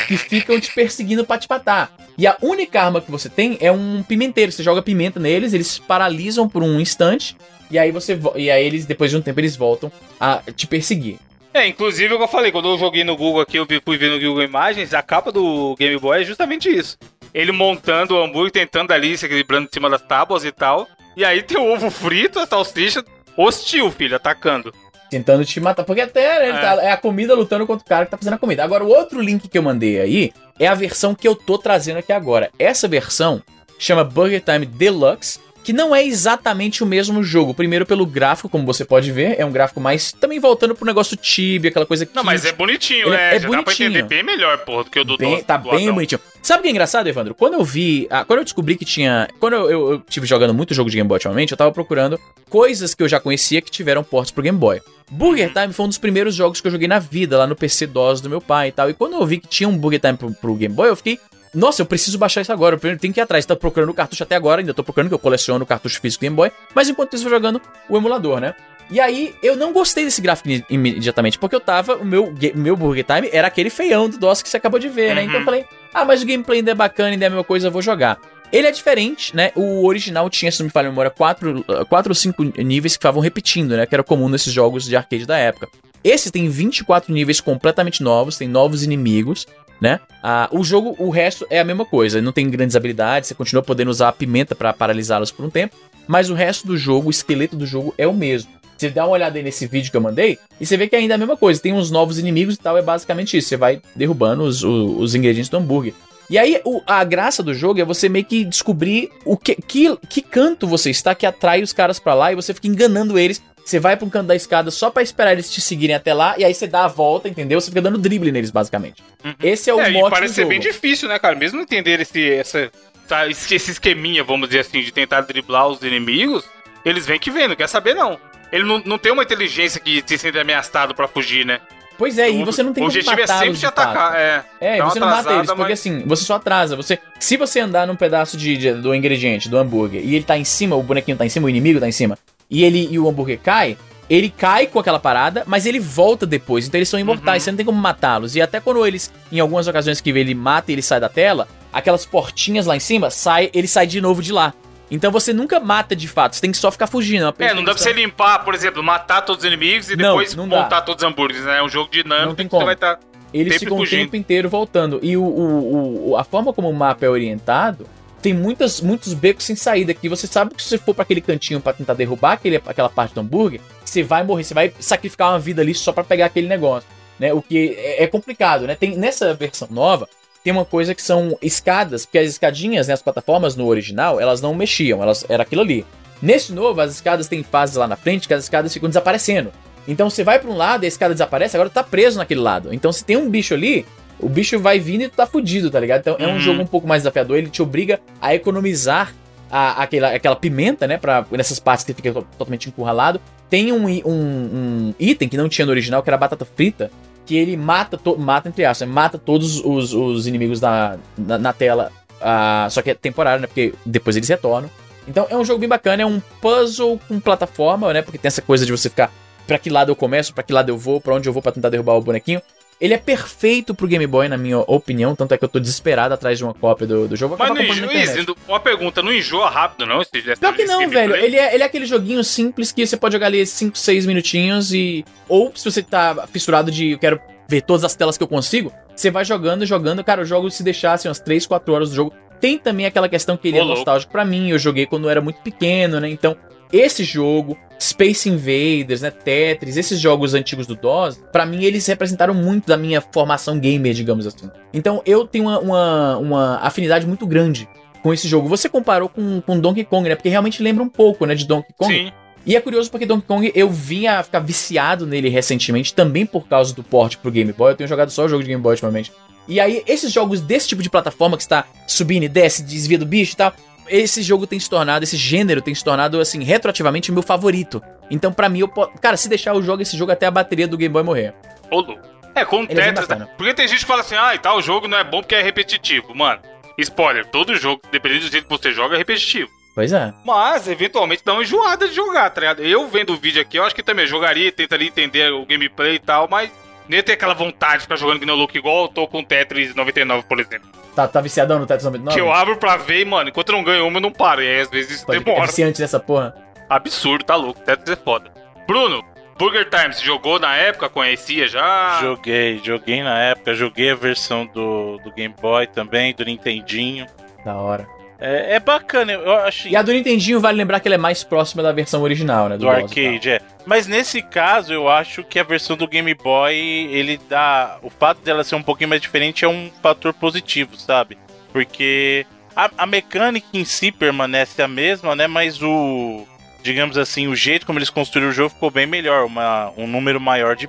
que 0.08 0.18
ficam 0.18 0.60
te 0.60 0.74
perseguindo 0.74 1.24
pra 1.24 1.38
te 1.38 1.48
matar. 1.48 1.96
E 2.18 2.26
a 2.26 2.36
única 2.42 2.82
arma 2.82 3.00
que 3.02 3.12
você 3.12 3.30
tem 3.30 3.58
é 3.62 3.72
um 3.72 4.02
pimenteiro. 4.02 4.52
Você 4.52 4.64
joga 4.64 4.82
pimenta 4.82 5.20
neles, 5.20 5.54
eles 5.54 5.78
paralisam 5.78 6.50
por 6.50 6.64
um 6.64 6.80
instante. 6.80 7.36
E 7.70 7.78
aí 7.78 7.92
você 7.92 8.16
vo- 8.16 8.34
e 8.36 8.50
aí 8.50 8.66
eles 8.66 8.86
depois 8.86 9.12
de 9.12 9.18
um 9.18 9.22
tempo 9.22 9.40
eles 9.40 9.56
voltam 9.56 9.92
a 10.20 10.42
te 10.56 10.66
perseguir. 10.66 11.18
É, 11.58 11.66
inclusive 11.68 12.14
o 12.14 12.18
que 12.18 12.24
eu 12.24 12.28
falei, 12.28 12.52
quando 12.52 12.68
eu 12.70 12.78
joguei 12.78 13.06
no 13.06 13.16
Google 13.16 13.40
aqui, 13.40 13.56
eu 13.58 13.66
fui 13.86 13.98
ver 13.98 14.10
no 14.12 14.20
Google 14.20 14.44
Imagens, 14.44 14.94
a 14.94 15.02
capa 15.02 15.32
do 15.32 15.74
Game 15.80 15.98
Boy 15.98 16.22
é 16.22 16.26
justamente 16.26 16.70
isso. 16.70 16.98
Ele 17.34 17.54
montando 17.54 18.14
o 18.16 18.22
hambúrguer, 18.22 18.52
tentando 18.52 18.92
ali, 18.92 19.18
se 19.18 19.26
equilibrando 19.26 19.68
em 19.68 19.74
cima 19.74 19.90
das 19.90 20.02
tábuas 20.02 20.44
e 20.44 20.52
tal. 20.52 20.86
E 21.16 21.24
aí 21.24 21.42
tem 21.42 21.58
o 21.58 21.74
ovo 21.74 21.90
frito, 21.90 22.40
a 22.40 22.46
salsicha, 22.46 23.06
hostil, 23.38 23.90
filho, 23.90 24.18
atacando. 24.18 24.74
Tentando 25.10 25.46
te 25.46 25.62
matar. 25.62 25.86
Porque 25.86 26.02
até 26.02 26.40
né, 26.40 26.50
ele 26.50 26.58
É. 26.58 26.62
tá- 26.62 26.84
é 26.84 26.92
a 26.92 26.98
comida 26.98 27.34
lutando 27.34 27.66
contra 27.66 27.86
o 27.86 27.88
cara 27.88 28.04
que 28.06 28.12
tá 28.12 28.18
fazendo 28.18 28.34
a 28.34 28.38
comida. 28.38 28.62
Agora, 28.62 28.84
o 28.84 28.90
outro 28.90 29.22
link 29.22 29.48
que 29.48 29.58
eu 29.58 29.64
mandei 29.64 30.02
aí 30.02 30.34
é 30.60 30.68
a 30.68 30.74
versão 30.76 31.16
que 31.16 31.26
eu 31.26 31.36
tô 31.36 31.58
trazendo 31.58 32.00
aqui 32.00 32.12
agora. 32.12 32.52
Essa 32.60 32.86
versão 32.86 33.42
chama 33.80 34.04
Burger 34.04 34.42
Time 34.42 34.66
Deluxe, 34.66 35.40
que 35.66 35.74
não 35.74 35.96
é 35.96 36.06
exatamente 36.06 36.84
o 36.84 36.86
mesmo 36.86 37.24
jogo. 37.24 37.54
Primeiro 37.54 37.86
pelo 37.86 38.06
gráfico, 38.06 38.48
como 38.48 38.66
você 38.66 38.86
pode 38.86 39.12
ver, 39.12 39.36
é 39.40 39.46
um 39.46 39.52
gráfico 39.52 39.82
mais 39.82 40.12
também 40.12 40.40
voltando 40.40 40.76
pro 40.76 40.86
negócio 40.86 41.18
Tibia, 41.18 41.70
aquela 41.72 41.86
coisa 41.86 42.08
Não, 42.14 42.24
mas 42.24 42.46
é 42.46 42.52
bonitinho, 42.52 43.10
né? 43.10 43.36
é 43.36 43.40
Já 43.40 43.48
dá 43.50 43.50
pra 43.50 43.62
bonitinho. 43.64 43.90
entender 43.90 44.04
bem 44.04 44.24
melhor, 44.24 44.60
porra, 44.60 44.84
do 44.84 44.90
que 44.92 45.00
o 45.00 45.04
do 45.04 45.18
Bem- 45.18 45.38
do- 45.38 45.44
tá 45.44 45.58
do 45.58 45.72
bem 45.72 45.92
bonitinho. 45.92 46.22
Sabe 46.42 46.60
o 46.60 46.62
que 46.62 46.68
é 46.68 46.72
engraçado, 46.72 47.08
Evandro? 47.08 47.34
Quando 47.34 47.56
eu 47.56 47.64
vi. 47.64 48.06
ah, 48.12 48.24
quando 48.24 48.40
eu 48.40 48.44
descobri 48.46 48.76
que 48.76 48.86
tinha. 48.86 49.28
Quando 49.40 49.54
eu, 49.54 49.70
eu, 49.72 49.92
eu 49.94 50.00
tive 50.08 50.28
jogando 50.28 50.54
muito 50.54 50.74
jogo 50.76 50.90
de 50.90 50.96
Game 50.98 51.08
Boy 51.08 51.16
ultimamente, 51.16 51.52
eu 51.52 51.58
tava 51.58 51.72
procurando 51.72 52.20
coisas 52.50 52.94
que 52.94 53.02
eu 53.02 53.08
já 53.10 53.20
conhecia 53.20 53.60
que 53.62 53.72
tiveram 53.72 54.04
portes 54.04 54.32
pro 54.32 54.44
Game 54.44 54.58
Boy. 54.58 54.80
Burger 55.10 55.52
Time 55.52 55.74
foi 55.74 55.86
um 55.86 55.90
dos 55.90 55.98
primeiros 55.98 56.36
jogos 56.36 56.62
que 56.62 56.68
eu 56.68 56.72
joguei 56.72 56.88
na 56.88 57.00
vida, 57.00 57.38
lá 57.38 57.48
no 57.48 57.56
PC 57.56 57.88
DOS 57.88 58.22
do 58.22 58.30
meu 58.30 58.40
pai 58.42 58.68
e 58.68 58.72
tal. 58.72 58.90
E 58.90 58.94
quando 58.94 59.14
eu 59.14 59.26
vi 59.26 59.40
que 59.40 59.48
tinha 59.48 59.68
um 59.68 59.76
Burger 59.78 60.00
Time 60.00 60.14
pro, 60.18 60.32
pro 60.34 60.54
Game 60.56 60.74
Boy, 60.74 60.90
eu 60.90 60.96
fiquei. 60.96 61.20
Nossa, 61.56 61.82
eu 61.82 61.86
preciso 61.86 62.18
baixar 62.18 62.42
isso 62.42 62.52
agora. 62.52 62.76
Eu 62.76 62.80
primeiro 62.80 63.00
tenho 63.00 63.14
que 63.14 63.20
ir 63.20 63.24
atrás. 63.24 63.46
Tá 63.46 63.56
procurando 63.56 63.90
o 63.90 63.94
cartucho 63.94 64.22
até 64.24 64.36
agora, 64.36 64.62
ainda 64.62 64.74
tô 64.74 64.84
procurando, 64.84 65.08
que 65.10 65.14
eu 65.16 65.20
coleciono 65.20 65.64
o 65.64 65.68
cartucho 65.68 66.00
físico 66.02 66.22
Game 66.22 66.36
Boy. 66.36 66.52
Mas 66.74 66.90
enquanto 66.90 67.14
isso, 67.16 67.24
eu 67.26 67.30
vou 67.30 67.38
jogando 67.40 67.62
o 67.90 67.98
emulador, 67.98 68.40
né? 68.40 68.54
E 68.92 69.00
aí, 69.00 69.34
eu 69.42 69.56
não 69.56 69.74
gostei 69.74 70.06
desse 70.06 70.22
gráfico 70.22 70.48
im- 70.50 70.64
imediatamente, 70.70 71.40
porque 71.40 71.56
eu 71.56 71.60
tava. 71.60 71.96
O 71.96 72.06
meu, 72.06 72.32
meu 72.54 72.76
Burger 72.78 73.04
Time 73.04 73.30
era 73.32 73.48
aquele 73.48 73.72
feião 73.72 74.08
do 74.08 74.18
DOS 74.20 74.44
que 74.44 74.50
você 74.50 74.58
acabou 74.58 74.80
de 74.80 74.88
ver, 74.90 75.16
né? 75.16 75.22
Uhum. 75.22 75.28
Então 75.28 75.40
eu 75.40 75.46
falei, 75.46 75.66
ah, 75.94 76.06
mas 76.06 76.22
o 76.22 76.26
gameplay 76.26 76.60
ainda 76.60 76.72
é 76.72 76.76
bacana, 76.76 77.10
ainda 77.10 77.26
é 77.26 77.28
a 77.28 77.30
mesma 77.32 77.44
coisa, 77.44 77.68
eu 77.68 77.72
vou 77.72 77.82
jogar. 77.82 78.20
Ele 78.52 78.68
é 78.68 78.72
diferente, 78.72 79.36
né? 79.36 79.52
O 79.56 79.86
original 79.88 80.30
tinha, 80.30 80.52
se 80.52 80.60
não 80.60 80.66
me 80.66 80.72
falha 80.72 80.88
a 80.88 80.92
memória, 80.92 81.10
4 81.10 81.66
quatro 81.90 82.12
ou 82.12 82.16
5 82.16 82.44
níveis 82.64 82.94
que 82.94 83.00
ficavam 83.00 83.22
repetindo, 83.22 83.76
né? 83.76 83.88
Que 83.88 83.96
era 83.96 84.04
comum 84.04 84.30
nesses 84.30 84.54
jogos 84.54 84.84
de 84.86 84.96
arcade 84.96 85.26
da 85.26 85.36
época. 85.38 85.68
Esse 86.04 86.30
tem 86.32 86.48
24 86.48 87.12
níveis 87.12 87.42
completamente 87.42 88.04
novos, 88.04 88.38
tem 88.38 88.48
novos 88.48 88.84
inimigos, 88.84 89.48
né? 89.82 90.00
Ah, 90.24 90.50
o 90.52 90.64
jogo, 90.64 90.96
o 91.00 91.10
resto 91.10 91.46
é 91.50 91.60
a 91.60 91.64
mesma 91.64 91.86
coisa, 91.86 92.22
não 92.22 92.32
tem 92.32 92.50
grandes 92.50 92.76
habilidades, 92.76 93.28
você 93.28 93.36
continua 93.36 93.62
podendo 93.64 93.92
usar 93.92 94.10
a 94.10 94.14
pimenta 94.14 94.56
pra 94.56 94.74
paralisá-los 94.74 95.32
por 95.32 95.46
um 95.46 95.50
tempo, 95.50 95.76
mas 96.08 96.30
o 96.30 96.34
resto 96.34 96.66
do 96.68 96.78
jogo, 96.78 97.08
o 97.08 97.12
esqueleto 97.12 97.56
do 97.56 97.66
jogo 97.66 97.94
é 97.98 98.08
o 98.08 98.14
mesmo. 98.14 98.50
Você 98.78 98.90
dá 98.90 99.06
uma 99.06 99.12
olhada 99.14 99.38
aí 99.38 99.44
nesse 99.44 99.66
vídeo 99.68 99.90
que 99.90 99.96
eu 99.96 100.02
mandei 100.02 100.38
e 100.60 100.66
você 100.66 100.76
vê 100.76 100.88
que 100.88 100.96
ainda 100.98 101.14
é 101.14 101.16
a 101.16 101.18
mesma 101.18 101.38
coisa. 101.38 101.62
Tem 101.62 101.72
uns 101.72 101.90
novos 101.90 102.20
inimigos 102.20 102.56
e 102.56 102.58
tal, 102.58 102.78
é 102.78 102.82
basicamente 102.82 103.38
isso. 103.38 103.48
Você 103.48 103.56
vai 103.56 103.82
derrubando 103.96 104.44
os, 104.44 104.64
o- 104.64 104.98
os 105.00 105.16
ingredientes 105.16 105.50
do 105.50 105.56
hambúrguer. 105.58 105.94
E 106.30 106.38
aí, 106.38 106.60
o- 106.66 106.82
a 106.86 107.02
graça 107.06 107.42
do 107.42 107.54
jogo 107.54 107.80
é 107.80 107.86
você 107.86 108.10
meio 108.10 108.26
que 108.26 108.44
descobrir 108.44 109.10
o 109.24 109.38
que, 109.38 109.56
que, 109.56 109.96
que 110.10 110.22
canto 110.22 110.68
você 110.68 110.90
está 110.90 111.16
que 111.16 111.26
atrai 111.26 111.62
os 111.64 111.72
caras 111.72 112.00
pra 112.00 112.14
lá 112.14 112.34
e 112.34 112.36
você 112.36 112.54
fica 112.54 112.68
enganando 112.68 113.18
eles. 113.18 113.42
Você 113.66 113.80
vai 113.80 113.98
pra 113.98 114.06
um 114.06 114.10
canto 114.12 114.28
da 114.28 114.36
escada 114.36 114.70
só 114.70 114.92
pra 114.92 115.02
esperar 115.02 115.32
eles 115.34 115.50
te 115.52 115.60
seguirem 115.60 115.96
até 115.96 116.14
lá 116.14 116.36
e 116.38 116.46
aí 116.46 116.54
você 116.54 116.68
dá 116.68 116.86
a 116.86 116.88
volta, 116.88 117.28
entendeu? 117.28 117.60
Você 117.60 117.72
fica 117.72 117.82
dando 117.82 117.98
drible 117.98 118.32
neles, 118.32 118.52
basicamente. 118.52 119.04
Esse 119.42 119.72
é 119.72 119.74
o 119.74 119.82
É, 119.82 119.90
mote 119.90 120.12
parece 120.12 120.34
do 120.34 120.36
ser 120.36 120.42
jogo. 120.44 120.50
bem 120.52 120.60
difícil, 120.60 121.10
né, 121.10 121.18
cara? 121.18 121.36
Mesmo 121.36 121.60
entender 121.60 122.00
esse, 122.00 122.32
essa, 122.32 122.72
tá, 123.08 123.28
esse 123.28 123.56
esqueminha, 123.56 124.24
vamos 124.24 124.48
dizer 124.50 124.60
assim, 124.62 124.82
de 124.82 124.92
tentar 124.92 125.22
driblar 125.22 125.68
os 125.68 125.82
inimigos, 125.82 126.46
eles 126.86 127.08
vêm 127.08 127.18
que 127.20 127.32
vêm, 127.32 127.48
não 127.48 127.56
quer 127.56 127.68
saber 127.68 127.96
não. 127.96 128.20
Ele 128.52 128.64
não, 128.64 128.80
não 128.86 128.98
tem 129.00 129.12
uma 129.12 129.24
inteligência 129.24 129.82
que 129.82 130.04
se 130.06 130.16
sente 130.20 130.38
ameaçado 130.38 130.94
pra 130.94 131.08
fugir, 131.08 131.44
né? 131.44 131.60
Pois 131.98 132.20
é, 132.20 132.30
e 132.30 132.44
você 132.44 132.62
não 132.62 132.72
tem 132.74 132.84
o 132.84 132.88
como 132.88 132.98
objetivo 133.00 133.20
é 133.22 133.26
sempre 133.26 133.58
te 133.58 133.66
atacar, 133.66 134.16
é. 134.16 134.44
É, 134.60 134.82
você 134.84 135.00
não 135.00 135.08
mata 135.08 135.34
eles, 135.34 135.48
porque 135.48 135.62
mas- 135.64 135.80
assim, 135.80 136.04
você 136.06 136.24
só 136.26 136.36
atrasa. 136.36 136.76
Você, 136.76 137.00
se 137.20 137.38
você 137.38 137.62
andar 137.62 137.88
num 137.88 137.96
pedaço 137.96 138.36
de, 138.38 138.58
de- 138.58 138.74
do 138.74 138.94
ingrediente, 138.94 139.48
do 139.50 139.58
hambúrguer, 139.58 140.04
e 140.06 140.14
ele 140.14 140.24
tá 140.26 140.38
em 140.38 140.44
cima, 140.44 140.76
o 140.76 140.84
bonequinho 140.84 141.18
tá 141.18 141.26
em 141.26 141.30
cima, 141.30 141.48
o 141.48 141.50
inimigo 141.50 141.80
tá 141.80 141.88
em 141.88 141.94
cima, 141.94 142.18
e 142.50 142.64
ele 142.64 142.88
e 142.92 143.00
o 143.00 143.08
hambúrguer 143.10 143.40
cai, 143.40 143.78
ele 144.10 144.30
cai 144.30 144.68
com 144.68 144.80
aquela 144.80 145.00
parada, 145.00 145.44
mas 145.48 145.66
ele 145.66 145.80
volta 145.80 146.26
depois. 146.26 146.68
Então 146.68 146.78
eles 146.78 146.90
são 146.90 147.00
imortais, 147.00 147.42
Uhum. 147.42 147.46
você 147.46 147.52
não 147.52 147.58
tem 147.58 147.66
como 147.66 147.80
matá-los. 147.80 148.36
E 148.36 148.42
até 148.42 148.60
quando 148.60 148.86
eles, 148.86 149.12
em 149.32 149.40
algumas 149.40 149.68
ocasiões 149.68 150.00
que 150.00 150.10
ele 150.12 150.36
mata 150.36 150.72
e 150.72 150.76
ele 150.76 150.82
sai 150.82 151.00
da 151.00 151.10
tela, 151.10 151.48
aquelas 151.74 152.06
portinhas 152.06 152.66
lá 152.66 152.76
em 152.76 152.80
cima, 152.80 153.10
sai, 153.10 153.50
ele 153.54 153.68
sai 153.68 153.88
de 153.88 154.00
novo 154.00 154.22
de 154.22 154.32
lá. 154.32 154.54
Então 154.92 155.12
você 155.12 155.34
nunca 155.34 155.60
mata 155.60 155.96
de 155.96 156.08
fato, 156.08 156.36
você 156.36 156.42
tem 156.42 156.52
que 156.52 156.58
só 156.58 156.70
ficar 156.72 156.86
fugindo. 156.86 157.24
uma 157.24 157.34
É, 157.40 157.54
não 157.56 157.64
dá 157.64 157.74
pra 157.74 157.82
você 157.82 157.92
limpar, 157.92 158.46
por 158.46 158.54
exemplo, 158.54 158.84
matar 158.84 159.22
todos 159.24 159.44
os 159.44 159.48
inimigos 159.48 159.90
e 159.90 159.96
Não, 159.96 160.10
depois 160.10 160.36
não 160.36 160.48
dá. 160.48 160.62
montar 160.62 160.82
todos 160.82 161.04
os 161.04 161.10
hambúrgueres, 161.10 161.44
né? 161.44 161.58
É 161.58 161.64
um 161.64 161.68
jogo 161.70 161.90
dinâmico 161.92 162.28
Não 162.28 162.36
tem 162.36 162.46
que 162.46 162.52
como. 162.52 162.62
você 162.62 162.66
vai 162.66 162.76
estar. 162.76 163.00
Eles 163.34 163.54
sempre 163.54 163.66
ficam 163.66 163.78
fugindo. 163.80 164.00
o 164.00 164.04
tempo 164.04 164.16
inteiro 164.16 164.48
voltando. 164.48 165.00
E 165.02 165.18
o, 165.18 165.24
o- 165.24 166.12
o- 166.12 166.18
a 166.18 166.24
forma 166.24 166.54
como 166.54 166.70
o 166.70 166.74
mapa 166.74 167.04
é 167.06 167.10
orientado, 167.10 167.88
tem 168.26 168.34
muitas, 168.34 168.82
muitos 168.82 169.14
becos 169.14 169.46
sem 169.46 169.56
saída 169.56 169.94
que 169.94 170.10
você 170.10 170.26
sabe 170.26 170.56
que 170.56 170.64
se 170.64 170.70
você 170.70 170.78
for 170.80 170.96
pra 170.96 171.04
aquele 171.04 171.22
cantinho 171.22 171.62
pra 171.62 171.74
tentar 171.74 171.94
derrubar 171.94 172.32
aquele, 172.32 172.56
aquela 172.56 172.90
parte 172.90 173.14
do 173.14 173.22
hambúrguer, 173.22 173.62
você 173.86 174.02
vai 174.02 174.24
morrer, 174.24 174.44
você 174.44 174.54
vai 174.56 174.74
sacrificar 174.80 175.30
uma 175.30 175.38
vida 175.38 175.62
ali 175.62 175.76
só 175.76 175.92
pra 175.92 176.04
pegar 176.04 176.26
aquele 176.26 176.48
negócio, 176.48 176.90
né? 177.20 177.32
O 177.34 177.40
que 177.40 177.76
é, 177.78 178.02
é 178.02 178.08
complicado, 178.08 178.66
né? 178.66 178.74
Tem 178.74 178.98
nessa 178.98 179.32
versão 179.36 179.68
nova 179.70 180.10
tem 180.44 180.52
uma 180.52 180.66
coisa 180.66 180.96
que 180.96 181.04
são 181.04 181.38
escadas, 181.40 182.04
porque 182.04 182.18
as 182.18 182.30
escadinhas, 182.30 182.88
né, 182.88 182.96
as 182.96 183.02
plataformas 183.02 183.56
no 183.56 183.68
original, 183.68 184.20
elas 184.20 184.42
não 184.42 184.56
mexiam, 184.56 185.04
elas 185.04 185.24
era 185.30 185.44
aquilo 185.44 185.62
ali. 185.62 185.86
Nesse 186.20 186.52
novo, 186.52 186.82
as 186.82 186.94
escadas 186.94 187.28
têm 187.28 187.44
fases 187.44 187.76
lá 187.76 187.88
na 187.88 187.96
frente 187.96 188.28
que 188.28 188.34
as 188.34 188.44
escadas 188.44 188.74
ficam 188.74 188.90
desaparecendo. 188.90 189.52
Então 189.88 190.10
você 190.10 190.24
vai 190.24 190.40
pra 190.40 190.50
um 190.50 190.58
lado 190.58 190.84
e 190.84 190.86
a 190.86 190.88
escada 190.88 191.14
desaparece, 191.14 191.56
agora 191.56 191.70
tá 191.70 191.84
preso 191.84 192.18
naquele 192.18 192.42
lado. 192.42 192.74
Então 192.74 192.92
se 192.92 193.06
tem 193.06 193.18
um 193.18 193.30
bicho 193.30 193.54
ali, 193.54 193.86
o 194.20 194.30
bicho 194.30 194.60
vai 194.60 194.80
vindo 194.80 195.02
e 195.04 195.10
tu 195.10 195.16
tá 195.16 195.26
fudido, 195.26 195.70
tá 195.70 195.80
ligado? 195.80 196.00
Então 196.02 196.16
é 196.20 196.28
um 196.28 196.34
Uhum. 196.34 196.40
jogo 196.40 196.62
um 196.62 196.66
pouco 196.68 196.88
mais 196.88 197.02
desafiador, 197.04 197.38
ele 197.38 197.50
te 197.50 197.62
obriga 197.62 198.00
a 198.22 198.34
economizar 198.34 199.14
a- 199.52 199.84
aquela, 199.84 200.10
aquela 200.10 200.36
pimenta, 200.36 200.88
né? 200.88 200.98
Pra, 200.98 201.26
nessas 201.32 201.60
partes 201.60 201.86
que 201.86 201.94
fica 201.94 202.12
to- 202.12 202.26
totalmente 202.38 202.68
encurralado. 202.68 203.22
Tem 203.50 203.72
um, 203.72 203.86
um, 203.88 204.10
um 204.10 204.94
item 205.00 205.30
que 205.30 205.38
não 205.38 205.48
tinha 205.48 205.66
no 205.66 205.72
original, 205.72 206.02
que 206.02 206.10
era 206.10 206.18
batata 206.18 206.44
frita, 206.46 206.90
que 207.26 207.36
ele 207.38 207.56
mata, 207.56 207.98
to- 207.98 208.18
mata 208.18 208.50
entre 208.50 208.66
aspas, 208.66 208.88
mata 208.88 209.18
todos 209.18 209.60
os, 209.64 209.94
os 209.94 210.26
inimigos 210.28 210.60
da, 210.60 210.98
na, 211.18 211.38
na 211.38 211.54
tela. 211.54 211.92
ah, 212.22 212.68
só 212.72 212.82
que 212.82 212.90
é 212.90 212.94
temporário, 212.96 213.42
né? 213.42 213.48
Porque 213.48 213.74
depois 213.86 214.16
eles 214.16 214.28
retornam. 214.30 214.70
Então 215.08 215.28
é 215.30 215.38
um 215.38 215.46
jogo 215.46 215.60
bem 215.60 215.70
bacana, 215.70 216.02
é 216.02 216.06
um 216.06 216.20
puzzle 216.42 217.00
com 217.08 217.20
plataforma, 217.20 217.94
né? 217.94 218.02
Porque 218.02 218.18
tem 218.18 218.28
essa 218.28 218.42
coisa 218.42 218.66
de 218.66 218.72
você 218.72 218.90
ficar 218.90 219.12
pra 219.46 219.60
que 219.60 219.70
lado 219.70 219.92
eu 219.92 219.96
começo, 219.96 220.34
pra 220.34 220.42
que 220.44 220.52
lado 220.52 220.70
eu 220.70 220.78
vou, 220.78 221.00
pra 221.00 221.14
onde 221.14 221.30
eu 221.30 221.34
vou 221.34 221.42
pra 221.44 221.52
tentar 221.52 221.70
derrubar 221.70 221.94
o 221.94 222.02
bonequinho. 222.02 222.42
Ele 222.80 222.94
é 222.94 222.98
perfeito 222.98 223.74
pro 223.74 223.88
Game 223.88 224.06
Boy, 224.06 224.28
na 224.28 224.38
minha 224.38 224.60
opinião, 224.60 225.16
tanto 225.16 225.34
é 225.34 225.38
que 225.38 225.46
eu 225.46 225.50
tô 225.50 225.60
desesperado 225.60 226.14
atrás 226.14 226.38
de 226.38 226.44
uma 226.44 226.54
cópia 226.54 226.86
do, 226.86 227.08
do 227.08 227.16
jogo. 227.16 227.36
Mas 227.40 227.50
não 227.50 227.56
enjoa, 227.62 228.36
uma 228.48 228.60
pergunta, 228.60 229.02
não 229.02 229.14
enjoa 229.14 229.50
rápido, 229.50 229.86
não? 229.86 230.04
Pior 230.04 230.54
que 230.54 230.66
não, 230.66 230.90
velho. 230.90 231.16
Ele 231.16 231.38
é, 231.38 231.54
ele 231.54 231.64
é 231.64 231.66
aquele 231.66 231.86
joguinho 231.86 232.24
simples 232.24 232.72
que 232.74 232.86
você 232.86 232.98
pode 232.98 233.14
jogar 233.14 233.28
ali 233.28 233.46
5, 233.46 233.78
6 233.78 234.06
minutinhos 234.06 234.74
e. 234.74 235.06
Ou 235.30 235.52
se 235.56 235.64
você 235.70 235.82
tá 235.82 236.28
fissurado 236.32 236.70
de 236.70 236.92
eu 236.92 237.00
quero 237.00 237.20
ver 237.48 237.62
todas 237.62 237.84
as 237.84 237.96
telas 237.96 238.18
que 238.18 238.24
eu 238.24 238.28
consigo, 238.28 238.74
você 238.94 239.10
vai 239.10 239.24
jogando, 239.24 239.66
jogando. 239.66 240.04
Cara, 240.04 240.22
o 240.22 240.26
jogo 240.26 240.52
se 240.52 240.62
deixasse 240.62 241.08
umas 241.08 241.20
3, 241.20 241.48
4 241.48 241.74
horas 241.74 241.90
do 241.90 241.96
jogo. 241.96 242.14
Tem 242.42 242.58
também 242.58 242.86
aquela 242.86 243.08
questão 243.08 243.38
que 243.38 243.48
ele 243.48 243.58
é 243.58 243.64
nostálgico 243.64 244.12
pra 244.12 244.26
mim. 244.26 244.50
Eu 244.50 244.60
joguei 244.60 244.86
quando 244.86 245.06
eu 245.06 245.10
era 245.10 245.22
muito 245.22 245.40
pequeno, 245.42 246.00
né? 246.02 246.10
Então, 246.10 246.36
esse 246.72 247.04
jogo, 247.04 247.58
Space 247.80 248.30
Invaders, 248.30 249.02
né? 249.02 249.12
Tetris, 249.12 249.78
esses 249.78 250.00
jogos 250.00 250.34
antigos 250.34 250.66
do 250.66 250.76
DOS, 250.76 251.20
pra 251.32 251.46
mim 251.46 251.64
eles 251.64 251.86
representaram 251.88 252.34
muito 252.34 252.68
da 252.68 252.78
minha 252.78 253.02
formação 253.02 253.60
gamer, 253.60 253.94
digamos 253.94 254.26
assim. 254.26 254.50
Então 254.74 255.02
eu 255.06 255.26
tenho 255.28 255.46
uma, 255.46 255.60
uma, 255.60 256.18
uma 256.18 256.58
afinidade 256.60 257.06
muito 257.06 257.26
grande 257.28 257.68
com 258.02 258.14
esse 258.14 258.28
jogo. 258.28 258.48
Você 258.48 258.70
comparou 258.70 259.10
com, 259.10 259.42
com 259.42 259.60
Donkey 259.60 259.84
Kong, 259.84 260.08
né? 260.08 260.16
Porque 260.16 260.30
realmente 260.30 260.62
lembra 260.62 260.84
um 260.84 260.90
pouco, 260.90 261.26
né, 261.26 261.36
de 261.36 261.46
Donkey 261.46 261.74
Kong. 261.78 261.94
Sim. 261.94 262.12
E 262.46 262.56
é 262.56 262.62
curioso 262.62 262.92
porque 262.92 263.06
Donkey 263.06 263.26
Kong 263.28 263.52
eu 263.56 263.70
vinha 263.70 264.20
a 264.20 264.24
ficar 264.24 264.40
viciado 264.40 265.08
nele 265.08 265.30
recentemente, 265.30 265.94
também 265.94 266.26
por 266.26 266.48
causa 266.48 266.74
do 266.74 266.84
port 266.84 267.18
pro 267.18 267.32
Game 267.32 267.52
Boy. 267.52 267.72
Eu 267.72 267.76
tenho 267.76 267.88
jogado 267.88 268.12
só 268.12 268.26
o 268.26 268.30
jogo 268.30 268.44
de 268.44 268.50
Game 268.50 268.62
Boy 268.62 268.74
ultimamente. 268.74 269.12
E 269.48 269.60
aí, 269.60 269.84
esses 269.88 270.12
jogos 270.12 270.42
desse 270.42 270.68
tipo 270.68 270.82
de 270.82 270.90
plataforma 270.90 271.38
que 271.38 271.44
está 271.44 271.66
subindo 271.88 272.24
e 272.24 272.30
desce, 272.30 272.64
desvia 272.64 272.98
do 272.98 273.06
bicho 273.06 273.34
e 273.34 273.36
tal, 273.36 273.54
esse 273.88 274.22
jogo 274.22 274.48
tem 274.48 274.60
se 274.60 274.70
tornado, 274.70 275.04
esse 275.04 275.18
gênero 275.18 275.62
tem 275.62 275.74
se 275.74 275.84
tornado, 275.84 276.20
assim, 276.20 276.44
retroativamente 276.44 277.12
meu 277.12 277.24
favorito. 277.24 277.82
Então, 278.10 278.32
pra 278.32 278.50
mim, 278.50 278.60
eu 278.60 278.68
posso. 278.68 278.92
Cara, 279.02 279.18
se 279.18 279.30
deixar 279.30 279.56
eu 279.56 279.62
jogo 279.62 279.82
esse 279.82 279.98
jogo 279.98 280.12
até 280.12 280.26
a 280.26 280.32
bateria 280.32 280.68
do 280.68 280.78
Game 280.78 280.94
Boy 280.94 281.04
morrer. 281.04 281.34
Ô, 281.72 281.82
louco. 281.82 282.16
É, 282.36 282.44
com 282.44 282.62
o 282.62 282.64
é 282.64 282.68
Tetris. 282.68 283.08
bacana. 283.08 283.30
porque 283.38 283.54
tem 283.54 283.68
gente 283.68 283.80
que 283.80 283.86
fala 283.86 284.02
assim, 284.02 284.16
ah, 284.16 284.36
e 284.36 284.40
tal, 284.40 284.58
o 284.58 284.62
jogo 284.62 284.90
não 284.90 284.98
é 284.98 285.04
bom 285.04 285.22
porque 285.22 285.36
é 285.36 285.42
repetitivo. 285.42 286.14
Mano, 286.14 286.42
spoiler, 286.78 287.26
todo 287.26 287.56
jogo, 287.56 287.82
dependendo 287.90 288.26
do 288.26 288.32
jeito 288.32 288.46
que 288.46 288.50
você 288.50 288.74
joga, 288.74 288.96
é 288.96 288.98
repetitivo. 288.98 289.50
Pois 289.74 289.92
é. 289.94 290.14
Mas, 290.26 290.68
eventualmente, 290.68 291.24
dá 291.24 291.34
uma 291.34 291.44
enjoada 291.44 291.88
de 291.88 291.96
jogar, 291.96 292.30
tá 292.30 292.42
ligado? 292.42 292.64
Eu 292.64 292.88
vendo 292.88 293.14
o 293.14 293.18
vídeo 293.18 293.42
aqui, 293.42 293.58
eu 293.58 293.64
acho 293.64 293.76
que 293.76 293.84
também 293.84 294.06
jogaria, 294.06 294.52
tentaria 294.52 294.88
entender 294.88 295.32
o 295.32 295.46
gameplay 295.46 295.96
e 295.96 296.00
tal, 296.00 296.28
mas 296.30 296.50
nem 296.88 297.02
ter 297.02 297.14
aquela 297.14 297.34
vontade 297.34 297.78
de 297.78 297.82
ficar 297.84 297.96
jogando 297.96 298.20
que 298.20 298.26
nem 298.26 298.36
o 298.36 298.38
louco 298.38 298.58
igual 298.58 298.84
eu 298.84 298.88
tô 298.90 299.08
com 299.08 299.20
o 299.20 299.26
Tetris 299.26 299.74
99, 299.74 300.24
por 300.28 300.40
exemplo. 300.40 300.70
Tá, 300.96 301.08
tá 301.08 301.20
viciadão 301.22 301.60
no 301.60 301.66
Tetris 301.66 301.84
99? 301.86 302.16
Que 302.16 302.22
eu 302.26 302.32
abro 302.32 302.56
pra 302.58 302.78
ver 302.78 303.02
e, 303.02 303.06
mano, 303.06 303.30
enquanto 303.30 303.50
eu 303.50 303.56
não 303.56 303.64
ganho 303.64 303.86
uma, 303.88 303.98
eu 303.98 304.02
não 304.02 304.12
paro. 304.12 304.42
E 304.42 304.48
aí, 304.48 304.62
às 304.62 304.70
vezes, 304.70 304.92
isso 304.98 305.06
Pode- 305.06 305.20
É 305.20 305.24
demora. 305.24 305.46
viciante 305.48 305.80
dessa 305.80 306.00
porra. 306.00 306.34
Absurdo, 306.70 307.24
tá 307.26 307.36
louco. 307.36 307.60
Tetris 307.60 307.90
é 307.90 308.02
foda. 308.02 308.32
Bruno, 308.66 309.04
Burger 309.38 309.70
Times, 309.70 310.00
jogou 310.02 310.40
na 310.40 310.56
época? 310.56 310.88
Conhecia 310.90 311.48
já? 311.48 312.00
Joguei, 312.02 312.60
joguei 312.64 313.04
na 313.04 313.20
época, 313.20 313.54
joguei 313.54 313.92
a 313.92 313.96
versão 313.96 314.46
do, 314.48 314.98
do 315.04 315.12
Game 315.12 315.36
Boy 315.42 315.68
também, 315.68 316.14
do 316.16 316.24
Nintendinho. 316.24 317.06
Da 317.44 317.56
hora. 317.56 317.86
É, 318.20 318.56
é 318.56 318.60
bacana, 318.60 319.12
eu 319.12 319.34
achei. 319.34 319.72
E 319.72 319.76
a 319.76 319.82
do 319.82 319.92
Nintendinho, 319.92 320.40
vale 320.40 320.58
lembrar 320.58 320.80
que 320.80 320.88
ela 320.88 320.96
é 320.96 320.98
mais 320.98 321.24
próxima 321.24 321.62
da 321.62 321.72
versão 321.72 322.02
original, 322.02 322.48
né? 322.48 322.58
do 322.58 322.66
DOS 322.66 322.74
e 322.74 322.82
arcade, 322.82 323.30
é. 323.30 323.42
Mas 323.66 323.88
nesse 323.88 324.22
caso, 324.22 324.74
eu 324.74 324.88
acho 324.88 325.24
que 325.24 325.40
a 325.40 325.44
versão 325.44 325.76
do 325.76 325.88
Game 325.88 326.14
Boy, 326.14 326.56
ele 326.56 327.20
dá. 327.30 327.78
O 327.82 327.90
fato 327.90 328.22
dela 328.22 328.44
ser 328.44 328.56
um 328.56 328.64
pouquinho 328.64 328.90
mais 328.90 329.02
diferente 329.02 329.44
é 329.44 329.48
um 329.48 329.70
fator 329.82 330.14
positivo, 330.14 330.78
sabe? 330.78 331.18
Porque 331.52 332.26
a, 332.56 332.70
a 332.78 332.86
mecânica 332.86 333.48
em 333.54 333.66
si 333.66 333.92
permanece 333.92 334.62
a 334.62 334.68
mesma, 334.68 335.16
né? 335.16 335.28
Mas 335.28 335.62
o. 335.62 336.26
Digamos 336.64 336.98
assim, 336.98 337.28
o 337.28 337.36
jeito 337.36 337.64
como 337.64 337.78
eles 337.78 337.92
construíram 337.92 338.32
o 338.32 338.34
jogo 338.34 338.50
ficou 338.50 338.72
bem 338.72 338.88
melhor. 338.88 339.26
Uma, 339.26 339.72
um 339.78 339.86
número 339.86 340.20
maior 340.20 340.56
de, 340.56 340.68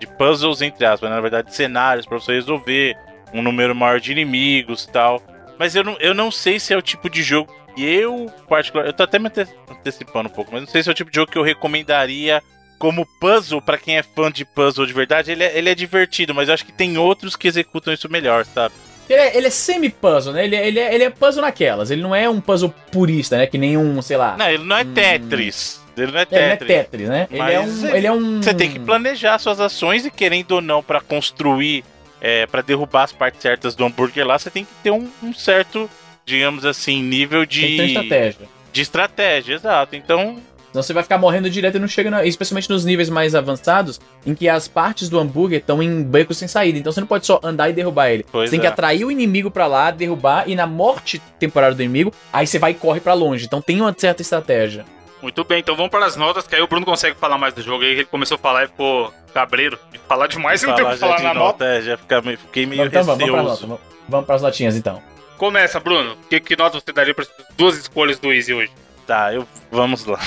de 0.00 0.06
puzzles, 0.06 0.62
entre 0.62 0.86
aspas, 0.86 1.10
né? 1.10 1.16
na 1.16 1.20
verdade, 1.20 1.48
de 1.48 1.54
cenários 1.54 2.06
pra 2.06 2.18
você 2.18 2.32
resolver. 2.32 2.96
Um 3.32 3.42
número 3.42 3.74
maior 3.74 4.00
de 4.00 4.12
inimigos 4.12 4.84
e 4.84 4.90
tal. 4.90 5.20
Mas 5.58 5.74
eu 5.74 5.84
não, 5.84 5.96
eu 6.00 6.14
não 6.14 6.30
sei 6.30 6.58
se 6.58 6.72
é 6.72 6.76
o 6.76 6.82
tipo 6.82 7.08
de 7.08 7.22
jogo 7.22 7.54
que 7.74 7.82
eu, 7.84 8.30
particular. 8.48 8.86
Eu 8.86 8.92
tô 8.92 9.02
até 9.02 9.18
me 9.18 9.28
ante- 9.28 9.46
antecipando 9.70 10.28
um 10.28 10.32
pouco, 10.32 10.50
mas 10.52 10.62
não 10.62 10.68
sei 10.68 10.82
se 10.82 10.88
é 10.88 10.92
o 10.92 10.94
tipo 10.94 11.10
de 11.10 11.16
jogo 11.16 11.30
que 11.30 11.38
eu 11.38 11.42
recomendaria 11.42 12.42
como 12.78 13.06
puzzle 13.20 13.62
pra 13.62 13.78
quem 13.78 13.96
é 13.96 14.02
fã 14.02 14.30
de 14.30 14.44
puzzle 14.44 14.86
de 14.86 14.92
verdade. 14.92 15.30
Ele 15.32 15.44
é, 15.44 15.56
ele 15.56 15.70
é 15.70 15.74
divertido, 15.74 16.34
mas 16.34 16.48
eu 16.48 16.54
acho 16.54 16.64
que 16.66 16.72
tem 16.72 16.98
outros 16.98 17.36
que 17.36 17.48
executam 17.48 17.92
isso 17.94 18.10
melhor, 18.10 18.44
sabe? 18.44 18.74
Ele 19.08 19.20
é, 19.20 19.36
ele 19.36 19.46
é 19.46 19.50
semi-puzzle, 19.50 20.32
né? 20.32 20.44
Ele 20.44 20.56
é, 20.56 20.66
ele, 20.66 20.80
é, 20.80 20.94
ele 20.94 21.04
é 21.04 21.10
puzzle 21.10 21.42
naquelas. 21.42 21.90
Ele 21.90 22.00
não 22.02 22.14
é 22.14 22.28
um 22.28 22.40
puzzle 22.40 22.72
purista, 22.90 23.36
né? 23.36 23.46
Que 23.46 23.58
nem 23.58 23.76
um, 23.76 24.00
sei 24.00 24.16
lá. 24.16 24.36
Não, 24.36 24.48
ele 24.48 24.64
não 24.64 24.76
é 24.76 24.82
Hum. 24.82 24.92
Tetris. 24.94 25.80
Ele 25.96 26.10
não 26.10 26.18
é 26.18 26.22
É, 26.22 26.26
ele 26.36 26.38
é 26.44 26.56
Tetris. 26.56 26.68
Tetris, 26.76 27.08
né? 27.08 27.28
Ele 27.30 27.38
é, 27.40 27.42
Mas 27.58 27.68
um, 27.82 27.86
ele- 27.88 27.96
ele 27.98 28.06
é 28.06 28.12
um. 28.12 28.42
Você 28.42 28.54
tem 28.54 28.70
que 28.70 28.78
planejar 28.80 29.38
suas 29.38 29.60
ações 29.60 30.04
e 30.06 30.10
querendo 30.10 30.52
ou 30.52 30.60
não 30.62 30.82
pra 30.82 31.00
construir, 31.00 31.84
é, 32.24 32.46
para 32.46 32.62
derrubar 32.62 33.02
as 33.02 33.12
partes 33.12 33.42
certas 33.42 33.74
do 33.74 33.84
hambúrguer 33.84 34.26
lá, 34.26 34.38
você 34.38 34.48
tem 34.48 34.64
que 34.64 34.70
ter 34.82 34.90
um, 34.90 35.06
um 35.22 35.34
certo, 35.34 35.90
digamos 36.24 36.64
assim, 36.64 37.02
nível 37.02 37.44
de 37.44 37.60
Tem 37.60 37.70
que 37.70 37.76
ter 37.76 37.82
uma 37.82 37.88
estratégia. 37.88 38.48
de 38.72 38.80
estratégia, 38.80 39.54
exato. 39.54 39.94
Então, 39.94 40.38
Senão 40.72 40.82
você 40.82 40.94
vai 40.94 41.02
ficar 41.02 41.18
morrendo 41.18 41.50
direto 41.50 41.76
e 41.76 41.78
não 41.78 41.86
chega, 41.86 42.10
na, 42.10 42.24
especialmente 42.24 42.70
nos 42.70 42.82
níveis 42.82 43.10
mais 43.10 43.34
avançados, 43.34 44.00
em 44.26 44.34
que 44.34 44.48
as 44.48 44.66
partes 44.66 45.10
do 45.10 45.18
hambúrguer 45.20 45.60
estão 45.60 45.82
em 45.82 46.02
becos 46.02 46.38
sem 46.38 46.48
saída. 46.48 46.78
Então 46.78 46.90
você 46.90 46.98
não 46.98 47.06
pode 47.06 47.26
só 47.26 47.38
andar 47.44 47.68
e 47.68 47.74
derrubar 47.74 48.08
ele. 48.08 48.24
Pois 48.32 48.48
você 48.48 48.52
tem 48.52 48.60
que 48.60 48.66
é. 48.66 48.70
atrair 48.70 49.04
o 49.04 49.10
inimigo 49.10 49.50
pra 49.50 49.66
lá, 49.66 49.90
derrubar, 49.90 50.48
e 50.48 50.56
na 50.56 50.66
morte 50.66 51.20
temporária 51.38 51.76
do 51.76 51.82
inimigo, 51.82 52.10
aí 52.32 52.46
você 52.46 52.58
vai 52.58 52.70
e 52.70 52.74
corre 52.74 53.00
pra 53.00 53.12
longe. 53.12 53.44
Então 53.44 53.60
tem 53.60 53.82
uma 53.82 53.94
certa 53.96 54.22
estratégia. 54.22 54.86
Muito 55.20 55.44
bem, 55.44 55.60
então 55.60 55.76
vamos 55.76 55.90
para 55.90 56.06
as 56.06 56.16
notas, 56.16 56.46
que 56.46 56.56
aí 56.56 56.62
o 56.62 56.66
Bruno 56.66 56.86
consegue 56.86 57.16
falar 57.18 57.36
mais 57.36 57.52
do 57.52 57.62
jogo 57.62 57.84
aí. 57.84 57.90
Ele 57.92 58.04
começou 58.06 58.34
a 58.34 58.38
falar 58.38 58.64
e 58.64 58.68
ficou 58.68 59.12
cabreiro 59.34 59.78
de 59.92 59.98
falar 59.98 60.26
demais 60.28 60.62
e 60.62 60.66
não 60.66 60.74
tem 60.74 60.84
o 60.84 60.90
que 60.90 60.96
falar 60.96 61.20
na 61.20 61.34
nota. 61.34 61.38
nota, 61.38 61.64
é, 61.66 61.82
já 61.82 61.96
fica 61.98 62.22
meio- 62.22 62.38
fiquei 62.38 62.64
meio 62.66 62.84
então 62.86 63.02
vamos, 63.04 63.18
vamos 63.18 63.32
pra 63.34 63.42
nota. 63.42 63.54
receoso. 63.60 63.80
Vamos, 64.08 64.26
pras 64.26 64.40
notinhas 64.42 64.76
então. 64.76 65.02
Começa, 65.36 65.80
Bruno. 65.80 66.16
Que, 66.30 66.38
que 66.40 66.56
nota 66.56 66.80
você 66.80 66.92
daria 66.92 67.12
para 67.14 67.24
as 67.24 67.30
duas 67.56 67.76
escolhas 67.76 68.18
do 68.18 68.32
Easy 68.32 68.54
hoje? 68.54 68.70
Tá, 69.06 69.34
eu 69.34 69.46
vamos 69.70 70.04
lá. 70.06 70.18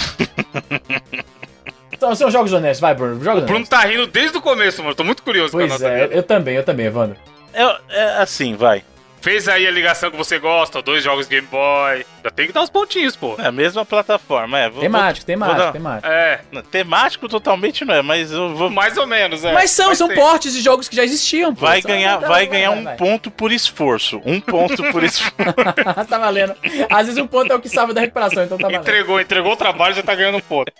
Então, 1.91 2.13
são 2.15 2.29
jogos 2.29 2.53
honestos, 2.53 2.79
vai, 2.79 2.93
Bruno. 2.93 3.23
Jogos 3.23 3.41
O 3.43 3.45
Bruno 3.45 3.57
honestos. 3.65 3.79
tá 3.79 3.85
rindo 3.85 4.05
desde 4.05 4.37
o 4.37 4.41
começo, 4.41 4.83
mano. 4.83 4.93
Tô 4.93 5.03
muito 5.03 5.23
curioso 5.23 5.51
com 5.51 5.57
a 5.57 5.61
Pois 5.67 5.71
nota 5.71 5.87
é, 5.91 6.07
dele. 6.07 6.19
eu 6.19 6.23
também, 6.23 6.55
eu 6.55 6.63
também, 6.63 6.85
Evandro. 6.85 7.17
É, 7.53 7.63
é 7.89 8.03
assim, 8.21 8.55
vai. 8.55 8.83
Fez 9.27 9.49
aí 9.49 9.67
a 9.67 9.71
ligação 9.71 10.09
que 10.09 10.15
você 10.15 10.39
gosta, 10.39 10.81
dois 10.81 11.03
jogos 11.03 11.27
Game 11.27 11.45
Boy. 11.47 12.05
Já 12.23 12.29
tem 12.31 12.47
que 12.47 12.53
dar 12.53 12.63
os 12.63 12.69
pontinhos, 12.69 13.13
pô. 13.13 13.35
É 13.37 13.47
a 13.47 13.51
mesma 13.51 13.83
plataforma, 13.85 14.57
é. 14.57 14.69
Vou, 14.69 14.79
Temático, 14.79 15.19
vou- 15.19 15.25
temático, 15.25 15.55
vou 15.57 15.65
dar- 15.65 15.71
temático. 15.73 16.07
É, 16.07 16.39
Não, 16.49 16.61
Temático 16.61 17.27
totalmente 17.27 17.83
não 17.83 17.93
é, 17.93 18.01
mas 18.01 18.31
eu 18.31 18.55
vou. 18.55 18.69
mais 18.69 18.95
ou 18.97 19.05
menos, 19.05 19.43
é. 19.43 19.51
Mas 19.51 19.71
são, 19.71 19.93
são 19.93 20.07
tem. 20.07 20.15
portes 20.15 20.53
de 20.53 20.61
jogos 20.61 20.87
que 20.87 20.95
já 20.95 21.03
existiam, 21.03 21.53
pô. 21.53 21.65
Vai 21.65 21.81
ganhar, 21.81 22.21
tá, 22.21 22.27
vai 22.29 22.47
ganhar 22.47 22.71
um 22.71 22.85
vai. 22.85 22.95
ponto 22.95 23.29
por 23.29 23.51
esforço. 23.51 24.21
Um 24.25 24.39
ponto 24.39 24.81
por 24.93 25.03
esforço. 25.03 25.33
tá 26.07 26.17
valendo. 26.17 26.55
Às 26.89 27.07
vezes 27.07 27.21
um 27.21 27.27
ponto 27.27 27.51
é 27.51 27.55
o 27.57 27.59
que 27.59 27.67
salva 27.67 27.93
da 27.93 27.99
recuperação, 27.99 28.45
então 28.45 28.57
tá 28.57 28.67
valendo. 28.67 28.79
Entregou, 28.81 29.19
entregou 29.19 29.51
o 29.51 29.57
trabalho 29.57 29.93
já 29.93 30.03
tá 30.03 30.15
ganhando 30.15 30.37
um 30.37 30.41
ponto. 30.41 30.71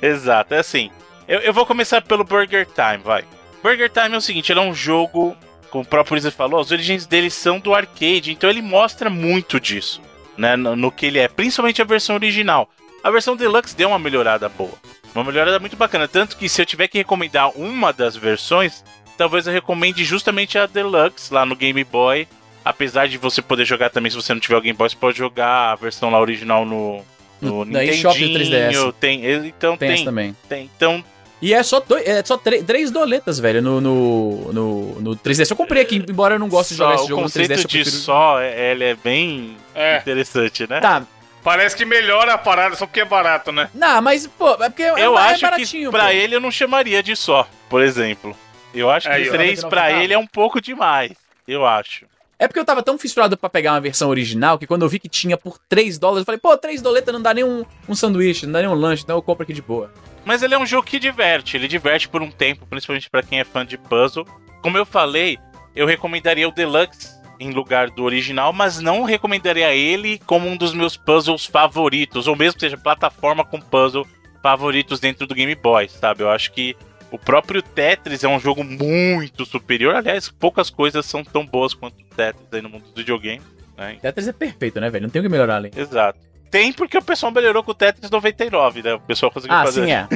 Exato, 0.00 0.54
é 0.54 0.58
assim. 0.58 0.90
Eu, 1.28 1.40
eu 1.40 1.52
vou 1.52 1.66
começar 1.66 2.00
pelo 2.00 2.24
Burger 2.24 2.66
Time, 2.66 3.02
vai. 3.04 3.24
Burger 3.62 3.90
Time 3.90 4.14
é 4.14 4.16
o 4.16 4.22
seguinte, 4.22 4.50
ele 4.50 4.60
é 4.60 4.62
um 4.62 4.74
jogo, 4.74 5.36
como 5.74 5.82
o 5.82 5.88
próprio 5.88 6.14
Wizard 6.14 6.36
falou, 6.36 6.60
as 6.60 6.70
origens 6.70 7.04
dele 7.04 7.28
são 7.28 7.58
do 7.58 7.74
arcade, 7.74 8.30
então 8.30 8.48
ele 8.48 8.62
mostra 8.62 9.10
muito 9.10 9.58
disso, 9.58 10.00
né, 10.38 10.54
no, 10.54 10.76
no 10.76 10.88
que 10.88 11.06
ele 11.06 11.18
é, 11.18 11.26
principalmente 11.26 11.82
a 11.82 11.84
versão 11.84 12.14
original. 12.14 12.70
A 13.02 13.10
versão 13.10 13.34
Deluxe 13.34 13.74
deu 13.76 13.88
uma 13.88 13.98
melhorada 13.98 14.48
boa, 14.48 14.70
uma 15.12 15.24
melhorada 15.24 15.58
muito 15.58 15.76
bacana, 15.76 16.06
tanto 16.06 16.36
que 16.36 16.48
se 16.48 16.62
eu 16.62 16.66
tiver 16.66 16.86
que 16.86 16.98
recomendar 16.98 17.50
uma 17.58 17.92
das 17.92 18.14
versões, 18.14 18.84
talvez 19.18 19.48
eu 19.48 19.52
recomende 19.52 20.04
justamente 20.04 20.56
a 20.56 20.66
Deluxe 20.66 21.34
lá 21.34 21.44
no 21.44 21.56
Game 21.56 21.82
Boy, 21.82 22.28
apesar 22.64 23.08
de 23.08 23.18
você 23.18 23.42
poder 23.42 23.64
jogar 23.64 23.90
também, 23.90 24.10
se 24.10 24.16
você 24.16 24.32
não 24.32 24.40
tiver 24.40 24.56
o 24.56 24.60
Game 24.60 24.78
Boy, 24.78 24.88
você 24.88 24.94
pode 24.94 25.18
jogar 25.18 25.72
a 25.72 25.74
versão 25.74 26.08
lá 26.08 26.20
original 26.20 26.64
no... 26.64 27.02
No 27.42 27.64
Nintendinho, 27.64 28.38
3DS. 28.38 28.94
tem, 29.00 29.26
então 29.48 29.76
Tem, 29.76 29.96
tem, 29.96 30.04
também. 30.04 30.36
tem, 30.48 30.70
então 30.76 31.04
E 31.44 31.52
é 31.52 31.62
só, 31.62 31.78
dois, 31.78 32.06
é 32.06 32.24
só 32.24 32.38
três, 32.38 32.90
doletas, 32.90 33.38
velho, 33.38 33.60
no, 33.60 33.78
no, 33.78 34.50
no, 34.52 35.00
no 35.02 35.10
3DS. 35.16 35.50
Eu 35.50 35.56
comprei 35.56 35.82
aqui, 35.82 35.96
embora 36.08 36.36
eu 36.36 36.38
não 36.38 36.48
goste 36.48 36.72
de 36.72 36.78
Só 36.78 36.84
jogar 36.84 36.94
esse 36.94 37.04
o 37.04 37.08
jogo 37.08 37.20
no 37.20 37.26
conceito 37.26 37.50
3DS. 37.52 37.58
eu 37.58 37.68
de 37.68 37.80
prefiro- 37.82 37.96
só, 37.96 38.40
é- 38.40 38.70
ele 38.72 38.84
é 38.84 38.94
bem 38.94 39.54
É, 39.74 39.98
interessante, 39.98 40.66
né? 40.66 40.80
Tá, 40.80 41.02
parece 41.42 41.76
que 41.76 41.84
melhora 41.84 42.32
a 42.32 42.38
parada 42.38 42.74
só 42.76 42.86
porque 42.86 43.00
é 43.00 43.04
barato, 43.04 43.52
né? 43.52 43.68
não, 43.74 44.00
mas, 44.00 44.26
pô, 44.26 44.52
é 44.54 44.70
porque 44.70 44.84
é, 44.84 44.88
eu 45.04 45.18
é 45.18 45.20
acho 45.20 45.34
que 45.34 45.40
baratinho, 45.42 45.90
pra 45.90 46.04
pô. 46.06 46.10
ele 46.12 46.34
eu 46.34 46.40
não 46.40 46.50
chamaria 46.50 47.02
de 47.02 47.14
só, 47.14 47.46
por 47.68 47.82
exemplo. 47.82 48.34
Eu 48.74 48.88
acho 48.90 49.06
que 49.06 49.28
ó. 49.28 49.32
três 49.32 49.60
pra 49.60 49.82
99 49.82 50.02
ele 50.04 50.14
é 50.14 50.18
um 50.18 50.26
pouco 50.26 50.62
demais, 50.62 51.12
eu 51.46 51.66
acho. 51.66 52.06
É 52.38 52.48
porque 52.48 52.58
eu 52.58 52.64
tava 52.64 52.82
tão 52.82 52.96
fissurado 52.96 53.36
pra 53.36 53.50
pegar 53.50 53.72
uma 53.74 53.80
versão 53.82 54.08
original 54.08 54.58
que 54.58 54.66
quando 54.66 54.80
eu 54.82 54.88
vi 54.88 54.98
que 54.98 55.10
tinha 55.10 55.36
por 55.36 55.58
3 55.68 55.98
dólares, 55.98 56.22
eu 56.22 56.24
falei, 56.24 56.40
pô, 56.40 56.56
3 56.56 56.80
doletas 56.80 57.12
não 57.12 57.20
dá 57.20 57.34
nem 57.34 57.44
um, 57.44 57.66
um 57.86 57.94
sanduíche, 57.94 58.46
não 58.46 58.52
dá 58.54 58.60
nem 58.60 58.68
um 58.68 58.74
lanche, 58.74 59.02
então 59.04 59.14
eu 59.16 59.22
compro 59.22 59.42
aqui 59.44 59.52
de 59.52 59.60
boa. 59.62 59.92
Mas 60.24 60.42
ele 60.42 60.54
é 60.54 60.58
um 60.58 60.66
jogo 60.66 60.86
que 60.86 60.98
diverte, 60.98 61.56
ele 61.56 61.68
diverte 61.68 62.08
por 62.08 62.22
um 62.22 62.30
tempo, 62.30 62.66
principalmente 62.66 63.10
pra 63.10 63.22
quem 63.22 63.40
é 63.40 63.44
fã 63.44 63.64
de 63.64 63.76
puzzle. 63.76 64.26
Como 64.62 64.78
eu 64.78 64.86
falei, 64.86 65.38
eu 65.76 65.86
recomendaria 65.86 66.48
o 66.48 66.52
Deluxe 66.52 67.14
em 67.38 67.50
lugar 67.50 67.90
do 67.90 68.04
original, 68.04 68.52
mas 68.52 68.80
não 68.80 69.02
recomendaria 69.02 69.74
ele 69.74 70.18
como 70.20 70.48
um 70.48 70.56
dos 70.56 70.72
meus 70.72 70.96
puzzles 70.96 71.44
favoritos, 71.44 72.26
ou 72.26 72.36
mesmo 72.36 72.54
que 72.54 72.60
seja 72.60 72.78
plataforma 72.78 73.44
com 73.44 73.60
puzzle 73.60 74.06
favoritos 74.42 75.00
dentro 75.00 75.26
do 75.26 75.34
Game 75.34 75.54
Boy, 75.54 75.88
sabe? 75.88 76.22
Eu 76.22 76.30
acho 76.30 76.52
que 76.52 76.76
o 77.10 77.18
próprio 77.18 77.62
Tetris 77.62 78.24
é 78.24 78.28
um 78.28 78.40
jogo 78.40 78.64
muito 78.64 79.44
superior. 79.44 79.94
Aliás, 79.94 80.28
poucas 80.28 80.70
coisas 80.70 81.06
são 81.06 81.22
tão 81.22 81.46
boas 81.46 81.74
quanto 81.74 82.00
o 82.00 82.14
Tetris 82.16 82.46
aí 82.52 82.60
no 82.60 82.68
mundo 82.68 82.84
do 82.84 82.94
videogame. 82.96 83.42
Né? 83.76 83.98
Tetris 84.00 84.28
é 84.28 84.32
perfeito, 84.32 84.80
né, 84.80 84.90
velho? 84.90 85.04
Não 85.04 85.10
tem 85.10 85.20
o 85.20 85.22
que 85.22 85.28
melhorar 85.28 85.56
ali. 85.56 85.70
Exato. 85.76 86.18
Tem 86.54 86.72
porque 86.72 86.96
o 86.96 87.02
pessoal 87.02 87.32
melhorou 87.32 87.64
com 87.64 87.72
o 87.72 87.74
Tetris 87.74 88.08
99, 88.08 88.80
né? 88.82 88.94
O 88.94 89.00
pessoal 89.00 89.32
conseguiu 89.32 89.56
Ah, 89.56 89.64
fazer. 89.64 89.84
sim, 89.84 89.90
é. 89.92 90.06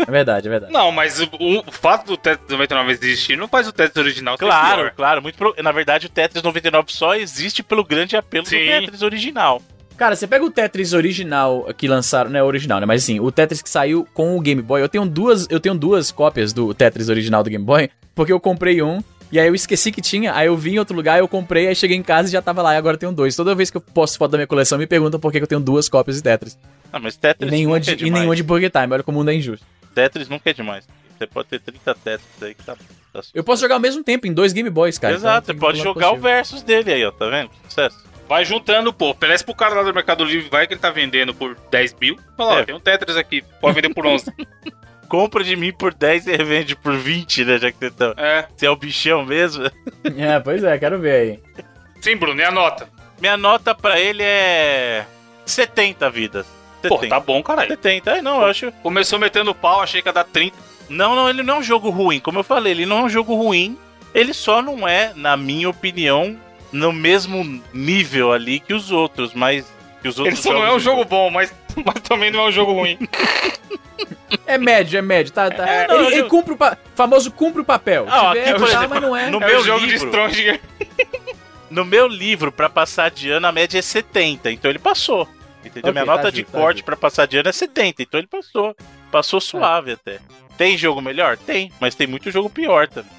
É 0.00 0.10
verdade, 0.10 0.48
é 0.48 0.50
verdade. 0.50 0.72
Não, 0.72 0.90
mas 0.90 1.20
o, 1.20 1.28
o 1.38 1.70
fato 1.70 2.06
do 2.06 2.16
Tetris 2.16 2.48
99 2.50 2.90
existir 2.90 3.36
não 3.38 3.46
faz 3.46 3.68
o 3.68 3.72
Tetris 3.72 3.96
original 4.04 4.36
ser 4.36 4.44
Claro, 4.46 4.82
pior. 4.82 4.90
claro. 4.96 5.22
Muito 5.22 5.38
pro- 5.38 5.54
Na 5.62 5.70
verdade, 5.70 6.06
o 6.06 6.08
Tetris 6.08 6.42
99 6.42 6.92
só 6.92 7.14
existe 7.14 7.62
pelo 7.62 7.84
grande 7.84 8.16
apelo 8.16 8.44
Sim. 8.46 8.58
do 8.58 8.64
Tetris 8.66 9.02
original. 9.02 9.62
Cara, 9.96 10.16
você 10.16 10.26
pega 10.26 10.44
o 10.44 10.50
Tetris 10.50 10.92
original 10.92 11.72
que 11.76 11.86
lançaram, 11.86 12.30
não 12.30 12.38
é 12.40 12.42
original, 12.42 12.80
né? 12.80 12.86
Mas 12.86 13.04
assim, 13.04 13.20
o 13.20 13.30
Tetris 13.30 13.62
que 13.62 13.70
saiu 13.70 14.06
com 14.12 14.36
o 14.36 14.40
Game 14.40 14.60
Boy. 14.60 14.82
Eu 14.82 14.88
tenho 14.88 15.06
duas, 15.06 15.46
eu 15.48 15.60
tenho 15.60 15.74
duas 15.74 16.10
cópias 16.10 16.52
do 16.52 16.74
Tetris 16.74 17.08
original 17.08 17.42
do 17.44 17.48
Game 17.48 17.64
Boy, 17.64 17.88
porque 18.14 18.32
eu 18.32 18.40
comprei 18.40 18.82
um 18.82 19.00
e 19.32 19.38
aí 19.40 19.46
eu 19.48 19.54
esqueci 19.54 19.90
que 19.92 20.00
tinha, 20.00 20.34
aí 20.34 20.46
eu 20.46 20.56
vim 20.56 20.74
em 20.74 20.78
outro 20.78 20.94
lugar, 20.96 21.18
eu 21.18 21.26
comprei, 21.28 21.66
aí 21.68 21.74
cheguei 21.74 21.96
em 21.96 22.02
casa 22.02 22.28
e 22.28 22.32
já 22.32 22.40
tava 22.42 22.62
lá, 22.62 22.74
e 22.74 22.76
agora 22.76 22.94
eu 22.94 22.98
tenho 23.00 23.12
dois. 23.12 23.34
Toda 23.36 23.54
vez 23.54 23.70
que 23.70 23.76
eu 23.76 23.80
posto 23.80 24.18
foto 24.18 24.32
da 24.32 24.38
minha 24.38 24.46
coleção, 24.46 24.78
me 24.78 24.86
perguntam 24.86 25.18
por 25.20 25.32
que 25.32 25.38
eu 25.38 25.46
tenho 25.46 25.60
duas 25.60 25.88
cópias 25.88 26.16
de 26.16 26.22
Tetris. 26.22 26.58
Ah, 26.92 26.98
mas 26.98 27.14
E 27.14 27.18
Tetris 27.18 27.50
nenhuma 27.50 27.76
nunca 27.78 27.84
de, 27.84 27.90
é 27.90 27.94
e 27.94 27.96
demais. 27.96 28.12
nenhuma 28.14 28.36
de 28.36 28.42
Burger 28.42 28.70
Time, 28.70 28.92
olha 28.92 29.02
como 29.02 29.18
o 29.18 29.20
mundo 29.20 29.30
é 29.30 29.34
injusto. 29.34 29.66
Tetris 29.94 30.28
nunca 30.28 30.50
é 30.50 30.52
demais. 30.52 30.86
Você 31.18 31.26
pode 31.26 31.48
ter 31.48 31.58
30 31.60 31.94
Tetris 31.94 32.42
aí 32.42 32.54
que 32.54 32.62
tá. 32.62 32.76
tá 33.12 33.20
Eu 33.34 33.42
posso 33.42 33.62
jogar 33.62 33.76
ao 33.76 33.80
mesmo 33.80 34.04
tempo 34.04 34.26
em 34.26 34.32
dois 34.32 34.52
Game 34.52 34.68
Boys, 34.70 34.98
cara. 34.98 35.14
Exato, 35.14 35.50
então 35.50 35.54
você 35.54 35.60
pode 35.60 35.78
jogar 35.78 36.08
o 36.08 36.10
possível. 36.10 36.30
versus 36.30 36.62
dele 36.62 36.92
aí, 36.92 37.04
ó, 37.04 37.10
tá 37.10 37.26
vendo? 37.28 37.50
Sucesso. 37.68 38.04
Vai 38.28 38.44
juntando, 38.44 38.92
pô. 38.92 39.10
Oferece 39.10 39.44
pro 39.44 39.54
cara 39.54 39.74
lá 39.76 39.82
do 39.82 39.94
Mercado 39.94 40.24
Livre, 40.24 40.48
vai 40.50 40.66
que 40.66 40.74
ele 40.74 40.80
tá 40.80 40.90
vendendo 40.90 41.32
por 41.32 41.56
10 41.70 41.94
mil. 42.00 42.18
Fala, 42.36 42.54
ó, 42.54 42.58
É. 42.60 42.64
tem 42.64 42.74
um 42.74 42.80
Tetris 42.80 43.16
aqui, 43.16 43.42
pode 43.60 43.74
vender 43.74 43.94
por 43.94 44.04
11. 44.06 44.26
Compra 45.08 45.42
de 45.44 45.56
mim 45.56 45.72
por 45.72 45.94
10 45.94 46.26
e 46.26 46.36
revende 46.36 46.76
por 46.76 46.96
20, 46.96 47.44
né? 47.44 47.58
Já 47.58 47.70
que 47.70 47.78
você, 47.78 47.90
tá... 47.90 48.14
é. 48.16 48.46
você 48.54 48.66
é 48.66 48.70
o 48.70 48.76
bichão 48.76 49.24
mesmo. 49.24 49.64
É, 50.16 50.38
pois 50.38 50.62
é, 50.62 50.78
quero 50.78 51.00
ver 51.00 51.12
aí. 51.12 51.64
Sim, 52.00 52.16
Bruno, 52.16 52.40
e 52.40 52.44
a 52.44 52.50
nota? 52.50 52.88
Minha 53.20 53.36
nota 53.36 53.74
pra 53.74 53.98
ele 53.98 54.22
é 54.22 55.04
70 55.44 56.08
vidas. 56.10 56.46
70. 56.82 56.88
Pô, 56.88 57.08
tá 57.08 57.20
bom, 57.20 57.42
caralho. 57.42 57.70
70. 57.70 58.18
É, 58.18 58.22
não, 58.22 58.40
eu 58.40 58.46
acho. 58.46 58.72
Começou 58.82 59.18
metendo 59.18 59.54
pau, 59.54 59.80
achei 59.80 60.00
que 60.00 60.08
ia 60.08 60.12
dar 60.12 60.24
30. 60.24 60.56
Não, 60.88 61.14
não, 61.14 61.28
ele 61.28 61.42
não 61.42 61.56
é 61.56 61.58
um 61.58 61.62
jogo 61.62 61.90
ruim. 61.90 62.20
Como 62.20 62.38
eu 62.38 62.44
falei, 62.44 62.72
ele 62.72 62.86
não 62.86 62.98
é 62.98 63.02
um 63.04 63.08
jogo 63.08 63.34
ruim. 63.34 63.76
Ele 64.14 64.32
só 64.32 64.62
não 64.62 64.86
é, 64.86 65.12
na 65.14 65.36
minha 65.36 65.68
opinião, 65.68 66.38
no 66.72 66.92
mesmo 66.92 67.62
nível 67.72 68.32
ali 68.32 68.60
que 68.60 68.72
os 68.72 68.90
outros, 68.90 69.34
mas. 69.34 69.66
Que 70.02 70.08
os 70.08 70.16
Ele 70.18 70.28
outros 70.28 70.42
só 70.42 70.52
não 70.52 70.64
é 70.64 70.72
um 70.72 70.78
jogo 70.78 71.04
bom, 71.04 71.30
mas, 71.30 71.52
mas 71.84 72.00
também 72.02 72.30
não 72.30 72.40
é 72.40 72.48
um 72.48 72.52
jogo 72.52 72.72
ruim. 72.72 72.98
É 74.46 74.58
médio, 74.58 74.98
é 74.98 75.02
médio, 75.02 75.32
tá? 75.32 75.50
tá. 75.50 75.68
É, 75.68 75.86
não, 75.88 75.96
ele, 75.96 76.04
eu- 76.04 76.10
ele 76.20 76.28
cumpre 76.28 76.52
o 76.54 76.56
pa- 76.56 76.76
famoso 76.94 77.30
cumpre 77.30 77.60
o 77.62 77.64
papel. 77.64 78.06
Ah, 78.08 78.28
Tiver, 78.28 78.48
aqui, 78.50 78.58
por 78.58 78.68
tá, 78.70 78.76
exemplo, 78.78 78.88
mas 78.90 79.02
não 79.02 79.16
é. 79.16 79.30
no 79.30 79.42
é 79.42 79.46
meu 79.46 79.64
jogo 79.64 79.84
livro, 79.86 79.98
de 80.10 80.16
Stronger. 80.16 80.60
No 81.68 81.84
meu 81.84 82.06
livro, 82.06 82.52
pra 82.52 82.68
passar 82.68 83.10
de 83.10 83.28
ano, 83.30 83.46
a 83.46 83.52
média 83.52 83.78
é 83.78 83.82
70. 83.82 84.52
Então 84.52 84.70
ele 84.70 84.78
passou. 84.78 85.28
Entendeu? 85.64 85.90
Ok, 85.90 85.92
Minha 85.92 86.06
tá 86.06 86.16
nota 86.16 86.30
de 86.32 86.42
justo, 86.42 86.52
tá 86.52 86.58
corte 86.58 86.82
pra 86.84 86.96
passar 86.96 87.26
de 87.26 87.38
ano 87.38 87.48
é 87.48 87.52
70. 87.52 88.02
Então 88.02 88.20
ele 88.20 88.28
passou. 88.28 88.74
Passou 89.10 89.40
suave 89.40 89.92
até. 89.92 90.20
Tem 90.56 90.78
jogo 90.78 91.00
melhor? 91.02 91.36
Tem. 91.36 91.72
Mas 91.80 91.94
tem 91.96 92.06
muito 92.06 92.30
jogo 92.30 92.48
pior 92.48 92.86
também. 92.88 93.10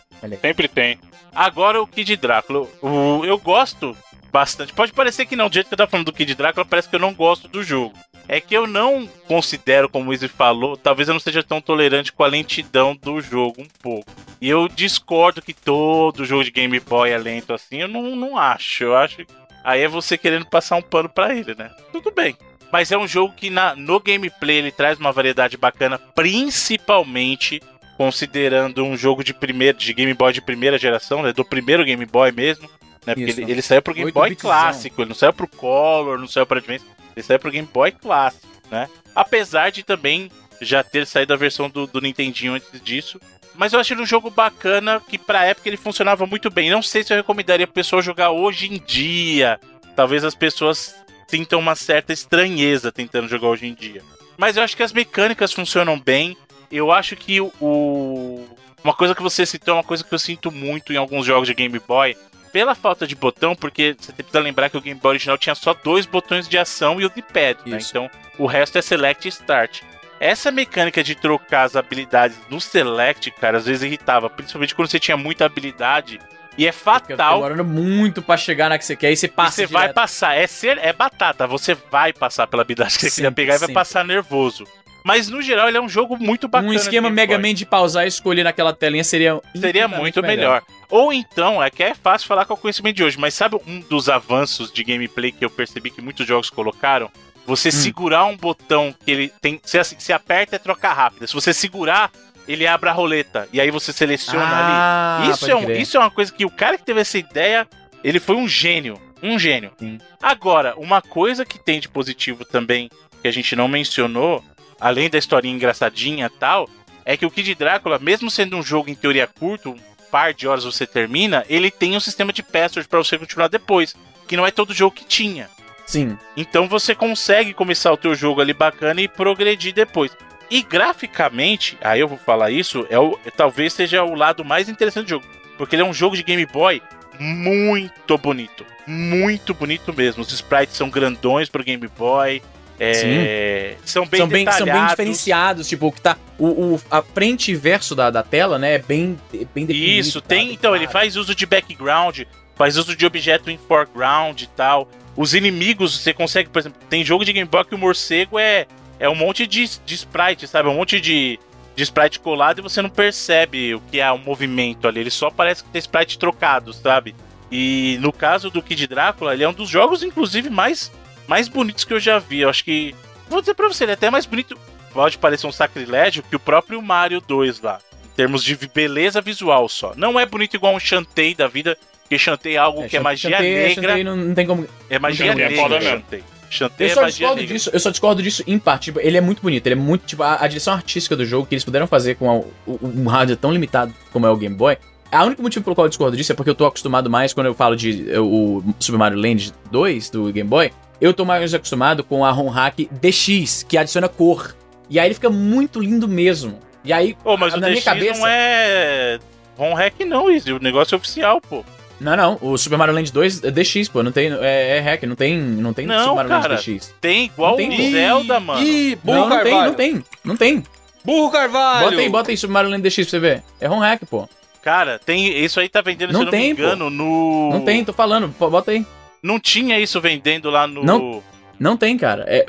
Sempre 0.42 0.68
tem. 0.70 0.98
Agora 1.36 1.82
o 1.82 1.86
Kid 1.86 2.16
Drácula. 2.16 2.66
O, 2.82 3.24
eu 3.26 3.38
gosto 3.38 3.96
bastante. 4.32 4.72
Pode 4.74 4.94
parecer 4.94 5.26
que 5.26 5.36
não. 5.36 5.50
Do 5.50 5.54
jeito 5.54 5.68
que 5.68 5.74
eu 5.74 5.78
tava 5.78 5.92
falando 5.92 6.06
do 6.06 6.14
Kid 6.14 6.34
Drácula, 6.34 6.66
parece 6.66 6.88
que 6.88 6.96
eu 6.96 7.00
não 7.02 7.14
gosto 7.14 7.50
do 7.50 7.62
jogo. 7.62 7.94
É 8.28 8.42
que 8.42 8.56
eu 8.56 8.68
não 8.68 9.08
considero, 9.28 9.88
como 9.88 10.10
o 10.10 10.14
Izzy 10.14 10.28
falou, 10.28 10.76
talvez 10.76 11.08
eu 11.08 11.14
não 11.14 11.20
seja 11.20 11.42
tão 11.42 11.62
tolerante 11.62 12.12
com 12.12 12.24
a 12.24 12.28
lentidão 12.28 12.96
do 12.96 13.22
jogo 13.22 13.62
um 13.62 13.68
pouco. 13.82 14.12
E 14.42 14.50
eu 14.50 14.68
discordo 14.68 15.42
que 15.42 15.54
todo 15.54 16.26
jogo 16.26 16.44
de 16.44 16.52
Game 16.52 16.80
Boy 16.80 17.10
é 17.10 17.18
lento 17.18 17.54
assim. 17.54 17.78
Eu 17.78 17.88
não, 17.88 18.16
não 18.16 18.38
acho. 18.38 18.84
Eu 18.84 18.98
acho. 18.98 19.26
Aí 19.64 19.82
é 19.82 19.88
você 19.88 20.18
querendo 20.18 20.46
passar 20.46 20.76
um 20.76 20.82
pano 20.82 21.10
pra 21.10 21.34
ele, 21.34 21.56
né? 21.56 21.72
Tudo 21.92 22.12
bem. 22.12 22.36
Mas 22.72 22.92
é 22.92 22.98
um 22.98 23.08
jogo 23.08 23.34
que 23.34 23.50
na, 23.50 23.76
no 23.76 24.00
gameplay 24.00 24.58
ele 24.58 24.72
traz 24.72 25.00
uma 25.00 25.12
variedade 25.12 25.56
bacana, 25.56 25.98
principalmente 25.98 27.62
considerando 27.98 28.84
um 28.84 28.96
jogo 28.96 29.24
de 29.24 29.34
primeiro, 29.34 29.78
de 29.78 29.94
Game 29.94 30.14
Boy 30.14 30.34
de 30.34 30.42
primeira 30.42 30.78
geração, 30.78 31.24
né? 31.24 31.32
Do 31.32 31.46
primeiro 31.46 31.86
Game 31.86 32.06
Boy 32.06 32.32
mesmo. 32.32 32.70
Né? 33.06 33.16
Porque 33.16 33.32
Isso. 33.32 33.42
ele, 33.42 33.52
ele 33.54 33.62
saiu 33.62 33.82
pro 33.82 33.94
Game 33.94 34.08
Oito 34.08 34.14
Boy 34.14 34.30
bitzão. 34.30 34.52
clássico, 34.52 35.02
ele 35.02 35.10
não 35.10 35.16
saiu 35.16 35.34
pro 35.34 35.48
Color, 35.48 36.20
não 36.20 36.28
saiu 36.28 36.46
pro 36.46 36.58
Advance, 36.58 36.86
ele 37.18 37.24
saiu 37.24 37.40
pro 37.40 37.50
Game 37.50 37.68
Boy 37.74 37.92
clássico, 37.92 38.48
né? 38.70 38.88
Apesar 39.16 39.72
de 39.72 39.82
também 39.82 40.32
já 40.62 40.84
ter 40.84 41.08
saído 41.08 41.34
a 41.34 41.38
versão 41.38 41.68
do, 41.68 41.88
do 41.88 42.00
Nintendinho 42.00 42.54
antes 42.54 42.80
disso. 42.82 43.20
Mas 43.56 43.74
eu 43.74 43.80
achei 43.80 43.98
um 43.98 44.06
jogo 44.06 44.30
bacana 44.30 45.02
que 45.02 45.18
pra 45.18 45.46
época 45.46 45.68
ele 45.68 45.78
funcionava 45.78 46.28
muito 46.28 46.52
bem. 46.52 46.70
Não 46.70 46.84
sei 46.84 47.04
se 47.04 47.12
eu 47.12 47.18
recomendaria 47.18 47.66
pro 47.66 47.74
pessoal 47.74 48.04
jogar 48.04 48.30
hoje 48.30 48.72
em 48.72 48.80
dia. 48.80 49.60
Talvez 49.96 50.24
as 50.24 50.36
pessoas 50.36 50.94
sintam 51.28 51.60
uma 51.60 51.74
certa 51.74 52.14
estranheza 52.14 52.92
tentando 52.92 53.28
jogar 53.28 53.48
hoje 53.48 53.66
em 53.66 53.74
dia. 53.74 54.04
Mas 54.38 54.56
eu 54.56 54.64
acho 54.64 54.78
que 54.78 54.84
as 54.84 54.94
mecânicas 54.94 55.52
funcionam 55.52 56.00
bem. 56.00 56.38
Eu 56.72 56.92
acho 56.92 57.16
que 57.16 57.42
o. 57.42 58.46
Uma 58.84 58.94
coisa 58.94 59.16
que 59.16 59.24
você 59.24 59.44
citou 59.44 59.74
é 59.74 59.78
uma 59.78 59.84
coisa 59.84 60.04
que 60.04 60.14
eu 60.14 60.20
sinto 60.20 60.52
muito 60.52 60.94
em 60.94 60.98
alguns 60.98 61.26
jogos 61.26 61.48
de 61.48 61.56
Game 61.56 61.80
Boy. 61.80 62.16
Pela 62.58 62.74
falta 62.74 63.06
de 63.06 63.14
botão, 63.16 63.56
porque 63.56 63.96
você 64.00 64.12
precisa 64.12 64.40
lembrar 64.40 64.68
que 64.68 64.76
o 64.76 64.82
Game 64.82 65.00
Boy 65.00 65.12
original 65.12 65.38
tinha 65.38 65.54
só 65.54 65.76
dois 65.76 66.08
botões 66.08 66.50
de 66.50 66.58
ação 66.58 67.00
e 67.00 67.06
o 67.06 67.10
D-pad, 67.10 67.60
né? 67.68 67.78
Isso. 67.78 67.92
Então 67.92 68.10
o 68.40 68.48
resto 68.48 68.80
é 68.80 68.82
Select 68.82 69.28
e 69.28 69.30
Start. 69.30 69.82
Essa 70.20 70.50
mecânica 70.50 71.04
de 71.04 71.14
trocar 71.14 71.66
as 71.66 71.76
habilidades 71.76 72.36
no 72.50 72.60
Select, 72.60 73.30
cara, 73.30 73.60
às 73.60 73.68
vezes 73.68 73.84
irritava. 73.84 74.28
Principalmente 74.28 74.74
quando 74.74 74.90
você 74.90 75.00
tinha 75.00 75.16
muita 75.16 75.46
habilidade. 75.46 76.20
E 76.58 76.66
é 76.66 76.72
Fica 76.72 76.84
fatal 76.94 77.36
demorando 77.36 77.64
muito 77.64 78.24
pra 78.24 78.36
chegar 78.36 78.70
na 78.70 78.80
que 78.80 78.86
você 78.86 78.96
quer 78.96 79.12
e 79.12 79.16
você 79.16 79.28
e 79.28 79.30
passa 79.30 79.58
você 79.58 79.68
vai 79.68 79.84
direto. 79.84 79.94
passar. 79.94 80.36
É 80.36 80.48
ser, 80.48 80.80
é 80.80 80.92
batata. 80.92 81.46
Você 81.46 81.76
vai 81.92 82.12
passar 82.12 82.48
pela 82.48 82.64
habilidade 82.64 82.98
que 82.98 83.02
você 83.02 83.12
queria 83.12 83.32
pegar 83.32 83.54
e 83.54 83.60
vai 83.60 83.68
sempre. 83.68 83.76
passar 83.76 84.04
nervoso. 84.04 84.66
Mas 85.04 85.30
no 85.30 85.44
geral 85.44 85.68
ele 85.68 85.78
é 85.78 85.82
um 85.82 85.88
jogo 85.88 86.18
muito 86.18 86.48
bacana. 86.48 86.72
um 86.72 86.76
de 86.76 86.82
esquema 86.82 87.08
Mega. 87.08 87.38
Man 87.38 87.54
de 87.54 87.68
pausar 87.68 88.06
e 88.06 88.08
escolher 88.08 88.44
naquela 88.44 88.74
telinha 88.74 89.04
seria. 89.04 89.40
Seria 89.56 89.88
muito 89.88 90.24
melhor. 90.24 90.64
Ou 90.90 91.12
então, 91.12 91.62
é 91.62 91.70
que 91.70 91.84
é 91.84 91.94
fácil 91.94 92.28
falar 92.28 92.46
com 92.46 92.54
o 92.54 92.58
conhecimento 92.58 92.96
de 92.96 93.04
hoje, 93.04 93.20
mas 93.20 93.34
sabe 93.34 93.58
um 93.68 93.80
dos 93.82 94.08
avanços 94.08 94.72
de 94.72 94.84
gameplay 94.84 95.32
que 95.32 95.44
eu 95.44 95.50
percebi 95.50 95.90
que 95.92 96.02
muitos 96.02 96.26
jogos 96.26 96.50
colocaram? 96.50 97.10
Você 97.46 97.72
segurar 97.72 98.26
um 98.26 98.36
botão 98.36 98.94
que 99.06 99.12
ele 99.12 99.30
tem. 99.42 99.60
Se, 99.64 99.78
assim, 99.80 100.12
aperta 100.12 100.58
é 100.58 100.60
trocar 100.60 100.94
rápida. 100.94 101.26
Se 101.28 101.34
você 101.34 101.54
segurar, 101.54 102.12
ele 102.48 102.68
abre 102.68 102.90
a 102.90 102.94
roleta. 102.94 103.48
E 103.54 103.60
aí 103.62 103.72
você 103.72 103.94
seleciona 103.94 104.44
Ah, 104.46 105.20
ali. 105.24 105.32
Isso 105.32 105.50
é, 105.50 105.56
um- 105.56 105.64
crer. 105.66 105.80
isso 105.82 105.96
é 105.96 106.00
uma 106.00 106.12
coisa 106.12 106.32
que 106.32 106.44
o 106.46 106.50
cara 106.50 106.78
que 106.78 106.84
teve 106.86 107.00
essa 107.02 107.18
ideia, 107.18 107.66
ele 108.04 108.20
foi 108.20 108.36
um 108.36 108.48
gênio. 108.48 109.00
Um 109.24 109.40
gênio. 109.40 109.72
Sim. 109.80 109.98
Agora, 110.22 110.74
uma 110.78 111.02
coisa 111.02 111.46
que 111.46 111.58
tem 111.58 111.80
de 111.80 111.88
positivo 111.90 112.44
também, 112.46 112.90
que 113.22 113.28
a 113.28 113.32
gente 113.32 113.56
não 113.56 113.68
mencionou, 113.70 114.44
além 114.80 115.10
da 115.10 115.18
historinha 115.18 115.56
engraçadinha 115.56 116.26
e 116.28 116.40
tal, 116.40 116.70
é 117.06 117.16
que 117.16 117.26
o 117.26 117.32
Kid 117.32 117.56
Drácula, 117.56 117.98
mesmo 117.98 118.30
sendo 118.30 118.58
um 118.58 118.62
jogo 118.64 118.90
em 118.90 118.96
teoria 118.96 119.26
curto, 119.26 119.74
par 120.12 120.34
de 120.34 120.48
horas 120.48 120.64
você 120.64 120.86
termina, 120.86 121.46
ele 121.50 121.72
tem 121.72 121.96
um 121.96 122.00
sistema 122.00 122.34
de 122.34 122.44
password 122.44 122.88
pra 122.88 123.00
você 123.00 123.18
continuar 123.18 123.48
depois, 123.48 123.96
que 124.28 124.38
não 124.38 124.46
é 124.46 124.52
todo 124.52 124.74
jogo 124.74 124.96
que 124.96 125.06
tinha. 125.06 125.50
Sim. 125.86 126.18
Então 126.36 126.68
você 126.68 126.94
consegue 126.94 127.54
começar 127.54 127.92
o 127.92 127.98
teu 127.98 128.14
jogo 128.14 128.42
ali 128.42 128.54
bacana 128.54 129.02
e 129.02 129.08
progredir 129.08 129.74
depois. 129.74 130.12
E 130.50 130.62
graficamente, 130.62 131.78
aí 131.82 132.00
eu 132.00 132.08
vou 132.08 132.18
falar 132.18 132.52
isso, 132.52 132.86
é 132.90 133.00
o, 133.00 133.18
talvez 133.36 133.74
seja 133.74 134.04
o 134.04 134.16
lado 134.16 134.46
mais 134.46 134.70
interessante 134.70 135.06
do 135.06 135.10
jogo, 135.10 135.26
porque 135.58 135.76
ele 135.76 135.84
é 135.84 135.86
um 135.86 135.94
jogo 135.94 136.16
de 136.16 136.24
Game 136.24 136.46
Boy 136.46 136.82
muito 137.20 138.18
bonito, 138.18 138.66
muito 138.86 139.54
bonito 139.54 139.94
mesmo. 139.94 140.22
Os 140.22 140.32
sprites 140.32 140.76
são 140.76 140.90
grandões 140.90 141.50
pro 141.50 141.64
Game 141.64 141.86
Boy, 141.98 142.42
é, 142.80 143.76
são 143.86 144.06
bem 144.06 144.20
são, 144.20 144.28
bem, 144.28 144.52
são 144.52 144.66
bem 144.66 144.86
diferenciados, 144.88 145.68
tipo, 145.68 145.92
que 145.92 146.02
tá. 146.02 146.18
O, 146.38 146.76
o- 146.76 146.82
a 146.92 147.02
frente 147.02 147.52
e 147.52 147.56
verso 147.56 147.96
da, 147.96 148.10
da 148.10 148.22
tela, 148.24 148.60
né? 148.60 148.76
É 148.76 148.80
bem, 148.80 149.18
bem 149.54 149.66
definido. 149.66 149.74
Isso, 149.74 150.22
tá? 150.22 150.28
tem. 150.30 150.54
Então, 150.54 150.76
ele 150.76 150.88
faz 150.88 151.16
uso 151.16 151.34
de 151.34 151.46
background, 151.46 152.22
faz 152.56 152.78
uso 152.78 152.96
de 152.96 153.06
objeto 153.06 153.50
em 153.50 153.58
foreground 153.58 154.42
e 154.42 154.48
tal. 154.48 154.88
Os 155.16 155.34
inimigos, 155.34 155.98
você 156.00 156.14
consegue, 156.14 156.50
por 156.50 156.60
exemplo, 156.60 156.80
tem 156.90 157.04
jogo 157.04 157.26
de 157.26 157.34
Game 157.34 157.50
Boy 157.50 157.66
que 157.66 157.74
o 157.74 157.78
morcego 157.78 158.38
é, 158.38 158.68
é 159.00 159.10
um 159.10 159.16
monte 159.16 159.48
de, 159.48 159.68
de 159.84 159.96
sprite, 159.96 160.48
sabe? 160.48 160.70
Um 160.70 160.76
monte 160.76 161.02
de, 161.02 161.40
de 161.76 161.84
sprite 161.84 162.20
colado 162.20 162.60
e 162.60 162.62
você 162.62 162.84
não 162.84 162.90
percebe 162.90 163.74
o 163.74 163.82
que 163.82 164.00
é 164.00 164.12
o 164.12 164.20
movimento 164.20 164.88
ali. 164.88 165.00
Ele 165.00 165.10
só 165.10 165.32
parece 165.32 165.64
que 165.64 165.70
tem 165.72 165.80
sprite 165.80 166.20
trocado, 166.20 166.72
sabe? 166.72 167.16
E 167.52 167.98
no 168.02 168.14
caso 168.14 168.52
do 168.52 168.62
Kid 168.62 168.86
Drácula, 168.86 169.34
ele 169.34 169.44
é 169.44 169.50
um 169.50 169.54
dos 169.54 169.70
jogos, 169.70 170.04
inclusive, 170.04 170.50
mais, 170.52 170.92
mais 171.28 171.48
bonitos 171.48 171.84
que 171.84 171.94
eu 171.94 172.00
já 172.00 172.20
vi. 172.20 172.40
Eu 172.42 172.50
acho 172.50 172.64
que. 172.64 172.96
Vou 173.30 173.42
dizer 173.42 173.54
pra 173.54 173.68
você, 173.68 173.84
ele 173.84 173.92
é 173.92 173.94
até 173.96 174.10
mais 174.10 174.26
bonito. 174.26 174.58
Pode 174.94 175.18
parecer 175.18 175.46
um 175.48 175.52
sacrilégio 175.52 176.24
que 176.24 176.36
o 176.36 176.40
próprio 176.40 176.82
Mario 176.82 177.22
2 177.22 177.62
lá. 177.62 177.80
Em 178.06 178.16
termos 178.16 178.44
de 178.44 178.56
beleza 178.74 179.22
visual 179.22 179.70
só. 179.70 179.94
Não 179.96 180.20
é 180.20 180.26
bonito 180.26 180.56
igual 180.56 180.74
um 180.74 180.80
Shantae 180.80 181.36
da 181.36 181.48
vida, 181.48 181.78
porque 182.02 182.18
Shantae 182.18 182.54
é 182.56 182.58
algo 182.58 182.88
que 182.88 182.98
é 182.98 183.00
magia 183.00 183.30
Chanteio- 183.30 183.68
negra. 183.68 183.90
Chanteio 183.90 184.16
não, 184.16 184.34
tem 184.34 184.48
como. 184.48 184.68
É 184.90 184.98
magia 184.98 185.32
é 185.32 185.36
negra, 185.36 185.50
mesmo. 185.70 185.82
Shantae. 185.82 186.24
Shantae 186.50 186.88
Eu 186.88 186.92
é 186.92 186.94
só 186.96 187.02
magia 187.02 187.12
discordo 187.12 187.42
negra. 187.42 187.54
disso, 187.54 187.70
eu 187.74 187.80
só 187.80 187.90
discordo 187.92 188.24
disso 188.24 188.44
em 188.48 188.58
parte. 188.58 188.86
Tipo, 188.86 189.00
ele 189.02 189.18
é 189.18 189.22
muito 189.22 189.42
bonito, 189.42 189.68
ele 189.68 189.74
é 189.74 189.78
muito, 189.78 190.06
tipo, 190.06 190.24
a, 190.24 190.42
a 190.42 190.48
direção 190.48 190.74
artística 190.74 191.16
do 191.16 191.26
jogo 191.26 191.46
que 191.46 191.54
eles 191.54 191.64
puderam 191.66 191.86
fazer 191.86 192.16
com 192.16 192.32
a- 192.32 192.36
o- 192.66 192.80
um 192.82 193.08
hardware 193.08 193.38
tão 193.38 193.52
limitado 193.52 193.94
como 194.12 194.26
é 194.26 194.30
o 194.32 194.36
Game 194.38 194.56
Boy. 194.56 194.78
A 195.12 195.24
único 195.24 195.44
motivo 195.44 195.64
pelo 195.64 195.76
qual 195.76 195.86
eu 195.86 195.90
discordo 195.90 196.18
disso 196.18 196.32
é 196.32 196.36
porque 196.36 196.50
eu 196.50 196.56
tô 196.56 196.66
acostumado 196.66 197.10
mais 197.10 197.34
quando 197.34 197.48
eu 197.48 197.54
falo 197.54 197.76
de 197.76 198.10
eh, 198.12 198.20
o 198.20 198.64
Super 198.80 198.98
Mario 198.98 199.20
Land 199.20 199.54
2 199.72 200.10
do 200.10 200.32
Game 200.34 200.50
Boy. 200.50 200.72
Eu 201.00 201.14
tô 201.14 201.24
mais 201.26 201.54
acostumado 201.54 202.04
com 202.04 202.26
a 202.26 202.32
ROM 202.32 202.48
Hack 202.50 202.88
DX, 202.92 203.64
que 203.64 203.78
adiciona 203.78 204.08
cor. 204.10 204.56
E 204.90 205.00
aí 205.00 205.08
ele 205.08 205.14
fica 205.14 205.30
muito 205.30 205.80
lindo 205.80 206.08
mesmo. 206.08 206.60
E 206.84 206.92
aí, 206.94 207.16
Pô, 207.24 207.36
mas 207.38 207.54
o 207.54 207.58
na 207.60 207.68
DX 207.68 207.72
minha 207.74 207.84
cabeça. 207.84 208.20
não 208.20 208.28
é 208.28 209.20
ROM 209.58 209.74
hack 209.74 210.00
não, 210.06 210.32
Izzy. 210.32 210.54
O 210.54 210.60
negócio 210.60 210.96
é 210.96 210.98
oficial, 210.98 211.42
pô. 211.42 211.64
Não, 212.00 212.16
não, 212.16 212.38
o 212.42 212.56
Super 212.58 212.78
Mario 212.78 212.94
Land 212.94 213.12
2 213.12 213.44
é 213.44 213.52
DX, 213.52 213.90
pô, 213.90 214.04
não 214.04 214.12
tem. 214.12 214.32
É, 214.42 214.78
é 214.78 214.80
hack, 214.80 215.04
não 215.04 215.16
tem, 215.16 215.38
não 215.38 215.74
tem 215.74 215.86
Não, 215.88 216.00
Super 216.00 216.16
Mario 216.16 216.30
cara. 216.30 216.54
Land 216.56 216.76
DX. 216.78 216.94
Tem 217.02 217.26
igual 217.26 217.52
Não 217.52 217.58
tem 217.58 217.70
o. 217.88 217.92
Zelda, 217.92 218.40
mano. 218.40 218.62
Ih, 218.64 218.96
burro 219.04 219.18
Não, 219.18 219.30
não 219.30 219.36
tem, 219.38 219.44
Carvalho. 219.52 219.70
não 219.70 219.76
tem, 219.76 220.04
não 220.24 220.38
tem. 220.38 220.64
Burro 221.04 221.32
Carvalho. 221.32 221.90
Bota 221.90 222.02
aí, 222.02 222.10
bota 222.10 222.32
aí 222.32 222.38
Super 222.38 222.54
Mario 222.54 222.70
Land 222.70 222.84
DX 222.88 222.96
pra 222.96 223.06
você 223.06 223.20
ver. 223.20 223.44
É 223.60 223.68
ROM 223.68 223.80
hack, 223.80 224.02
pô. 224.10 224.28
Cara, 224.62 225.00
tem 225.00 225.44
isso 225.44 225.60
aí 225.60 225.70
tá 225.70 225.82
vendendo, 225.82 226.12
Não 226.14 226.20
se 226.20 226.26
eu 226.26 226.26
não 226.26 226.32
tem, 226.32 226.50
me 226.50 226.56
pô. 226.56 226.62
engano, 226.62 226.90
no... 226.90 227.50
Não 227.54 227.62
tem, 227.62 227.84
tô 227.86 227.94
falando, 227.94 228.30
pô, 228.38 228.50
bota 228.50 228.72
aí. 228.72 228.86
Não 229.28 229.40
tinha 229.40 229.80
isso 229.80 230.00
vendendo 230.02 230.50
lá 230.50 230.66
no... 230.66 230.84
Não. 230.84 231.24
Não 231.60 231.76
tem, 231.76 231.98
cara. 231.98 232.24
É, 232.28 232.46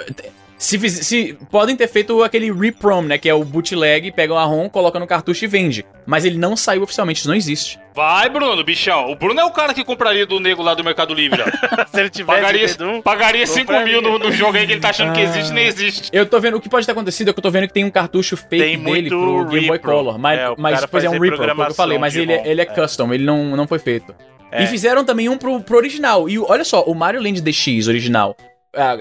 se, 0.58 0.78
se 0.90 1.38
podem 1.50 1.74
ter 1.76 1.86
feito 1.88 2.22
aquele 2.22 2.52
reprom, 2.52 3.00
né, 3.02 3.16
que 3.16 3.28
é 3.28 3.32
o 3.32 3.44
bootleg, 3.44 4.10
pegam 4.12 4.36
a 4.36 4.44
ROM, 4.44 4.68
coloca 4.68 4.98
no 4.98 5.06
cartucho 5.06 5.44
e 5.44 5.48
vende. 5.48 5.86
Mas 6.04 6.24
ele 6.24 6.36
não 6.36 6.56
saiu 6.56 6.82
oficialmente, 6.82 7.20
isso 7.20 7.28
não 7.28 7.34
existe. 7.34 7.78
Vai, 7.94 8.28
Bruno, 8.28 8.62
bichão. 8.64 9.10
O 9.10 9.14
Bruno 9.16 9.40
é 9.40 9.44
o 9.44 9.50
cara 9.50 9.72
que 9.72 9.84
compraria 9.84 10.26
do 10.26 10.38
nego 10.40 10.62
lá 10.62 10.74
do 10.74 10.82
Mercado 10.84 11.14
Livre, 11.14 11.42
ó. 11.42 11.46
se 11.86 12.00
ele 12.00 12.10
tivesse 12.10 12.40
Pagaria, 12.40 12.66
um... 12.80 13.00
pagaria 13.00 13.46
5 13.46 13.66
compraria. 13.66 13.92
mil 14.00 14.02
no, 14.02 14.18
no 14.18 14.32
jogo 14.32 14.58
aí 14.58 14.66
que 14.66 14.72
ele 14.72 14.80
tá 14.80 14.90
achando 14.90 15.12
que 15.14 15.20
Ah. 15.20 15.24
existe 15.24 15.52
nem 15.52 15.66
existe. 15.66 16.10
Eu 16.12 16.26
tô 16.26 16.38
vendo, 16.40 16.56
o 16.56 16.60
que 16.60 16.68
pode 16.68 16.84
ter 16.84 16.92
acontecido 16.92 17.30
é 17.30 17.32
que 17.32 17.38
eu 17.38 17.42
tô 17.42 17.50
vendo 17.50 17.66
que 17.68 17.72
tem 17.74 17.84
um 17.84 17.90
cartucho 17.90 18.36
fake 18.36 18.58
Tem 18.58 18.78
dele 18.82 19.08
pro 19.10 19.44
Game 19.46 19.68
Boy. 19.68 19.78
Color. 19.78 20.18
Mas, 20.18 20.38
É, 20.40 20.50
o 20.50 20.54
mas 20.58 20.84
pois 20.86 21.04
é, 21.04 21.08
um 21.08 21.12
repro, 21.12 21.36
foi 21.38 21.46
o 21.50 21.54
que 21.54 21.60
eu 21.62 21.74
falei, 21.74 21.98
mas 21.98 22.14
ele, 22.16 22.32
é- 22.32 22.46
ele 22.46 22.60
é, 22.60 22.64
é. 22.64 22.66
custom, 22.66 23.14
ele 23.14 23.24
não, 23.24 23.56
não 23.56 23.66
foi 23.66 23.78
feito. 23.78 24.14
É. 24.50 24.64
E 24.64 24.66
fizeram 24.66 25.04
também 25.04 25.28
um 25.28 25.36
pro, 25.36 25.60
pro 25.60 25.76
original. 25.76 26.28
E 26.28 26.38
olha 26.38 26.64
só, 26.64 26.82
o 26.82 26.94
Mario 26.94 27.22
Land 27.22 27.40
DX 27.40 27.86
original, 27.86 28.36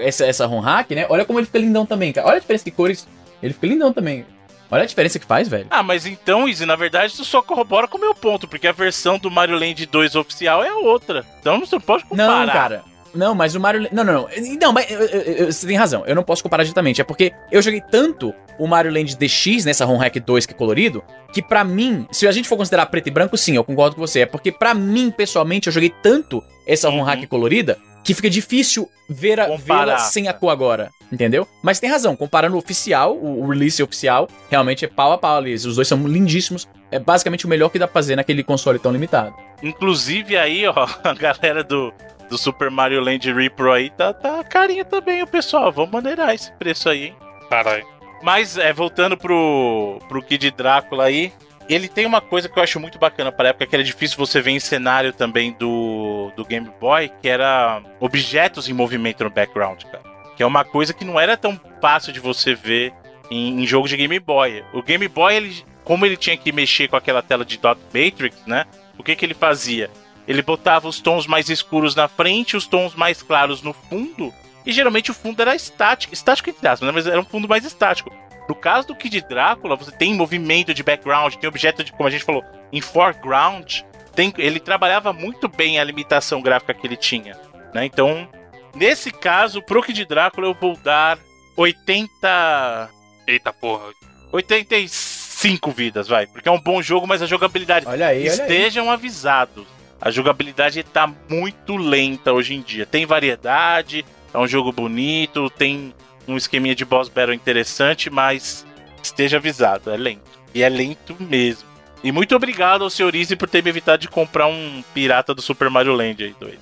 essa, 0.00 0.26
essa 0.26 0.46
ROM 0.46 0.60
hack, 0.60 0.90
né? 0.90 1.06
Olha 1.08 1.24
como 1.24 1.38
ele 1.38 1.46
fica 1.46 1.58
lindão 1.58 1.86
também, 1.86 2.12
cara. 2.12 2.26
Olha 2.26 2.36
a 2.36 2.40
diferença 2.40 2.64
de 2.64 2.70
cores. 2.70 3.06
Ele 3.42 3.54
fica 3.54 3.66
lindão 3.66 3.92
também. 3.92 4.26
Olha 4.70 4.82
a 4.82 4.86
diferença 4.86 5.18
que 5.18 5.24
faz, 5.24 5.48
velho. 5.48 5.66
Ah, 5.70 5.82
mas 5.82 6.04
então, 6.04 6.46
Izzy, 6.46 6.66
na 6.66 6.76
verdade, 6.76 7.14
tu 7.14 7.24
só 7.24 7.40
corrobora 7.40 7.88
com 7.88 7.96
o 7.96 8.00
meu 8.00 8.14
ponto, 8.14 8.46
porque 8.46 8.66
a 8.66 8.72
versão 8.72 9.18
do 9.18 9.30
Mario 9.30 9.58
Land 9.58 9.86
2 9.86 10.14
oficial 10.14 10.62
é 10.62 10.68
a 10.68 10.76
outra. 10.76 11.24
Então 11.40 11.58
você 11.58 11.76
não 11.76 11.80
pode 11.80 12.04
comparar. 12.04 12.46
Não, 12.46 12.52
cara. 12.52 12.84
Não, 13.14 13.34
mas 13.34 13.54
o 13.54 13.60
Mario. 13.60 13.88
Não, 13.92 14.04
não, 14.04 14.12
não. 14.12 14.28
Não, 14.60 14.72
mas 14.72 14.90
eu- 14.90 15.00
eu- 15.00 15.20
eu- 15.22 15.52
você 15.52 15.66
tem 15.66 15.76
razão. 15.76 16.04
Eu 16.06 16.14
não 16.14 16.22
posso 16.22 16.42
comparar 16.42 16.62
diretamente. 16.62 17.00
É 17.00 17.04
porque 17.04 17.32
eu 17.50 17.60
joguei 17.62 17.80
tanto 17.80 18.34
o 18.58 18.66
Mario 18.66 18.92
Land 18.92 19.16
DX 19.16 19.64
nessa 19.64 19.84
ROM 19.84 19.96
Hack 19.96 20.16
2 20.20 20.44
que 20.46 20.52
é 20.52 20.56
colorido, 20.56 21.02
que 21.32 21.40
pra 21.42 21.64
mim, 21.64 22.06
se 22.10 22.26
a 22.26 22.32
gente 22.32 22.48
for 22.48 22.56
considerar 22.56 22.86
preto 22.86 23.06
e 23.06 23.10
branco, 23.10 23.36
sim, 23.36 23.56
eu 23.56 23.64
concordo 23.64 23.96
com 23.96 24.00
você. 24.00 24.20
É 24.20 24.26
porque 24.26 24.50
pra 24.52 24.74
mim, 24.74 25.10
pessoalmente, 25.10 25.68
eu 25.68 25.72
joguei 25.72 25.92
tanto 26.02 26.42
essa 26.66 26.88
ROM 26.88 26.98
Uhum. 26.98 27.04
Hack 27.04 27.26
colorida 27.28 27.78
que 28.04 28.14
fica 28.14 28.30
difícil 28.30 28.88
ver 29.08 29.38
a- 29.40 29.56
vê-la 29.56 29.98
sem 29.98 30.28
a 30.28 30.32
cor 30.32 30.50
agora. 30.50 30.90
Entendeu? 31.10 31.48
Mas 31.62 31.80
tem 31.80 31.88
razão. 31.88 32.14
Comparando 32.14 32.54
o 32.56 32.58
oficial, 32.58 33.16
o, 33.16 33.42
o 33.44 33.48
release 33.48 33.82
oficial, 33.82 34.28
realmente 34.50 34.84
é 34.84 34.88
pau 34.88 35.12
a 35.12 35.18
pau 35.18 35.36
ali. 35.38 35.54
Os 35.54 35.76
dois 35.76 35.88
são 35.88 36.06
lindíssimos. 36.06 36.68
É 36.90 36.98
basicamente 36.98 37.46
o 37.46 37.48
melhor 37.48 37.70
que 37.70 37.78
dá 37.78 37.86
pra 37.86 37.94
fazer 37.94 38.16
naquele 38.16 38.42
console 38.44 38.78
tão 38.78 38.92
limitado. 38.92 39.34
Inclusive 39.62 40.36
aí, 40.36 40.66
ó, 40.66 40.74
a 41.04 41.14
galera 41.14 41.62
do, 41.64 41.92
do 42.28 42.38
Super 42.38 42.70
Mario 42.70 43.00
Land 43.00 43.32
Repro 43.32 43.72
aí 43.72 43.90
tá, 43.90 44.12
tá 44.12 44.42
carinha 44.44 44.84
também, 44.84 45.22
o 45.22 45.26
pessoal. 45.26 45.72
Vamos 45.72 45.90
maneirar 45.90 46.34
esse 46.34 46.52
preço 46.52 46.88
aí, 46.88 47.06
hein? 47.06 47.16
Caralho. 47.48 47.86
Mas, 48.22 48.58
é, 48.58 48.72
voltando 48.72 49.16
pro, 49.16 49.98
pro 50.08 50.22
Kid 50.22 50.50
Drácula 50.50 51.04
aí, 51.04 51.32
ele 51.68 51.86
tem 51.86 52.06
uma 52.06 52.20
coisa 52.20 52.48
que 52.48 52.58
eu 52.58 52.62
acho 52.62 52.80
muito 52.80 52.98
bacana 52.98 53.30
para 53.30 53.50
época, 53.50 53.66
que 53.66 53.76
era 53.76 53.84
difícil 53.84 54.16
você 54.16 54.40
ver 54.40 54.52
em 54.52 54.60
cenário 54.60 55.12
também 55.12 55.52
do, 55.52 56.32
do 56.34 56.44
Game 56.44 56.68
Boy, 56.80 57.10
que 57.20 57.28
era 57.28 57.82
objetos 58.00 58.68
em 58.68 58.72
movimento 58.72 59.22
no 59.22 59.30
background, 59.30 59.82
cara. 59.84 60.02
Que 60.36 60.42
é 60.42 60.46
uma 60.46 60.64
coisa 60.64 60.94
que 60.94 61.04
não 61.04 61.18
era 61.20 61.36
tão 61.36 61.60
fácil 61.80 62.12
de 62.12 62.20
você 62.20 62.54
ver 62.54 62.92
em, 63.30 63.62
em 63.62 63.66
jogo 63.66 63.86
de 63.86 63.96
Game 63.96 64.18
Boy. 64.18 64.64
O 64.72 64.82
Game 64.82 65.06
Boy, 65.08 65.34
ele, 65.34 65.64
como 65.84 66.06
ele 66.06 66.16
tinha 66.16 66.36
que 66.36 66.52
mexer 66.52 66.88
com 66.88 66.96
aquela 66.96 67.22
tela 67.22 67.44
de 67.44 67.58
Dot 67.58 67.80
Matrix, 67.92 68.46
né? 68.46 68.64
O 68.98 69.02
que, 69.02 69.14
que 69.14 69.24
ele 69.24 69.34
fazia? 69.34 69.90
Ele 70.28 70.42
botava 70.42 70.86
os 70.86 71.00
tons 71.00 71.26
mais 71.26 71.48
escuros 71.48 71.94
na 71.94 72.06
frente, 72.06 72.56
os 72.56 72.66
tons 72.66 72.94
mais 72.94 73.22
claros 73.22 73.62
no 73.62 73.72
fundo, 73.72 74.32
e 74.64 74.72
geralmente 74.72 75.10
o 75.10 75.14
fundo 75.14 75.40
era 75.40 75.56
estático, 75.56 76.12
estático 76.12 76.50
entre 76.50 76.68
aspas, 76.68 76.86
né? 76.86 76.92
mas 76.92 77.06
era 77.06 77.18
um 77.18 77.24
fundo 77.24 77.48
mais 77.48 77.64
estático. 77.64 78.14
No 78.46 78.54
caso 78.54 78.88
do 78.88 78.94
Kid 78.94 79.22
Drácula, 79.22 79.76
você 79.76 79.90
tem 79.90 80.14
movimento 80.14 80.74
de 80.74 80.82
background, 80.82 81.34
tem 81.34 81.48
objeto 81.48 81.82
de, 81.82 81.92
como 81.92 82.06
a 82.06 82.10
gente 82.10 82.24
falou, 82.24 82.44
em 82.70 82.80
foreground. 82.80 83.80
Tem, 84.14 84.32
ele 84.36 84.60
trabalhava 84.60 85.12
muito 85.12 85.48
bem 85.48 85.78
a 85.78 85.84
limitação 85.84 86.42
gráfica 86.42 86.74
que 86.74 86.86
ele 86.86 86.96
tinha, 86.96 87.38
né? 87.72 87.84
Então, 87.84 88.28
nesse 88.74 89.10
caso, 89.10 89.62
pro 89.62 89.82
Kid 89.82 90.04
Drácula 90.04 90.46
eu 90.46 90.54
vou 90.54 90.76
dar 90.76 91.18
80 91.56 92.90
Eita 93.26 93.52
porra. 93.52 93.92
85 94.32 95.70
vidas, 95.70 96.08
vai, 96.08 96.26
porque 96.26 96.48
é 96.48 96.52
um 96.52 96.60
bom 96.60 96.82
jogo, 96.82 97.06
mas 97.06 97.22
a 97.22 97.26
jogabilidade 97.26 97.86
Olha 97.86 98.08
aí, 98.08 98.22
olha 98.22 98.30
aí. 98.30 98.38
estejam 98.40 98.90
avisados. 98.90 99.77
A 100.00 100.10
jogabilidade 100.10 100.82
tá 100.82 101.10
muito 101.28 101.76
lenta 101.76 102.32
hoje 102.32 102.54
em 102.54 102.62
dia. 102.62 102.86
Tem 102.86 103.04
variedade, 103.04 104.04
é 104.32 104.38
um 104.38 104.46
jogo 104.46 104.70
bonito, 104.72 105.50
tem 105.50 105.92
um 106.26 106.36
esqueminha 106.36 106.74
de 106.74 106.84
boss 106.84 107.08
battle 107.08 107.34
interessante, 107.34 108.08
mas 108.10 108.64
esteja 109.02 109.38
avisado, 109.38 109.90
é 109.90 109.96
lento. 109.96 110.22
E 110.54 110.62
é 110.62 110.68
lento 110.68 111.16
mesmo. 111.18 111.66
E 112.02 112.12
muito 112.12 112.34
obrigado 112.36 112.84
ao 112.84 112.90
Sr. 112.90 113.14
Easy 113.16 113.34
por 113.34 113.48
ter 113.48 113.62
me 113.62 113.70
evitado 113.70 113.98
de 114.00 114.08
comprar 114.08 114.46
um 114.46 114.84
pirata 114.94 115.34
do 115.34 115.42
Super 115.42 115.68
Mario 115.68 115.94
Land 115.94 116.22
aí, 116.22 116.34
dois. 116.38 116.58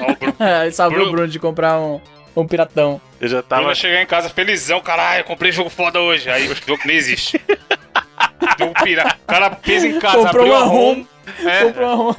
Ó, 0.00 0.10
o 0.12 0.16
Bruno. 0.16 0.36
Ele 0.62 0.72
salvou 0.72 0.96
Bruno- 0.98 1.08
o 1.10 1.12
Bruno 1.12 1.28
de 1.28 1.38
comprar 1.38 1.78
um. 1.78 2.00
Um 2.34 2.46
piratão. 2.46 2.98
Eu 3.20 3.28
já 3.28 3.42
Tava... 3.42 3.60
tava. 3.60 3.72
Eu 3.72 3.74
chegar 3.74 4.00
em 4.00 4.06
casa 4.06 4.30
felizão, 4.30 4.80
caralho, 4.80 5.22
comprei 5.22 5.52
jogo 5.52 5.68
foda 5.68 6.00
hoje. 6.00 6.30
Aí 6.30 6.50
o 6.50 6.56
jogo 6.66 6.80
nem 6.86 6.96
existe. 6.96 7.38
jogo 8.58 8.74
pirata. 8.82 9.16
O 9.22 9.26
cara 9.26 9.58
fez 9.62 9.84
em 9.84 9.98
casa, 9.98 10.18
Comprou 10.18 10.42
abriu 10.42 10.54
uma 10.54 10.62
a 10.62 10.64
ROM. 10.64 11.04
É, 11.44 11.64
Comprou 11.64 12.02
uma... 12.02 12.16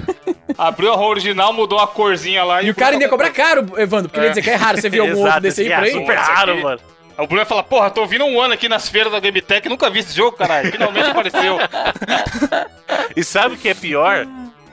abriu 0.57 0.93
a 0.93 0.95
ROM 0.95 1.07
original, 1.07 1.53
mudou 1.53 1.79
a 1.79 1.87
corzinha 1.87 2.43
lá 2.43 2.63
E 2.63 2.69
o 2.69 2.75
cara 2.75 2.93
ainda 2.93 3.05
ia 3.05 3.09
cobrar 3.09 3.29
caro, 3.31 3.65
Evandro, 3.77 4.09
porque 4.09 4.19
ele 4.19 4.27
ia 4.27 4.31
dizer 4.31 4.41
que 4.41 4.49
é 4.49 4.55
raro. 4.55 4.79
Você 4.79 4.89
viu 4.89 5.03
algum 5.07 5.23
outro 5.23 5.41
desse 5.41 5.61
aí 5.61 5.69
por 5.69 5.75
ah, 5.75 5.81
aí? 5.81 5.91
super 5.91 6.17
raro, 6.17 6.61
mano. 6.61 6.79
O 7.17 7.27
Bruno 7.27 7.41
ia 7.41 7.45
falar, 7.45 7.63
porra, 7.63 7.91
tô 7.91 8.05
vindo 8.07 8.25
um 8.25 8.41
ano 8.41 8.55
aqui 8.55 8.67
nas 8.67 8.89
feiras 8.89 9.11
da 9.11 9.19
Game 9.19 9.39
Tech, 9.39 9.69
nunca 9.69 9.87
vi 9.89 9.99
esse 9.99 10.15
jogo, 10.15 10.35
caralho. 10.35 10.71
Finalmente 10.71 11.09
apareceu. 11.09 11.57
E 13.15 13.23
sabe 13.23 13.55
o 13.55 13.57
que 13.57 13.69
é 13.69 13.73
pior? 13.73 14.27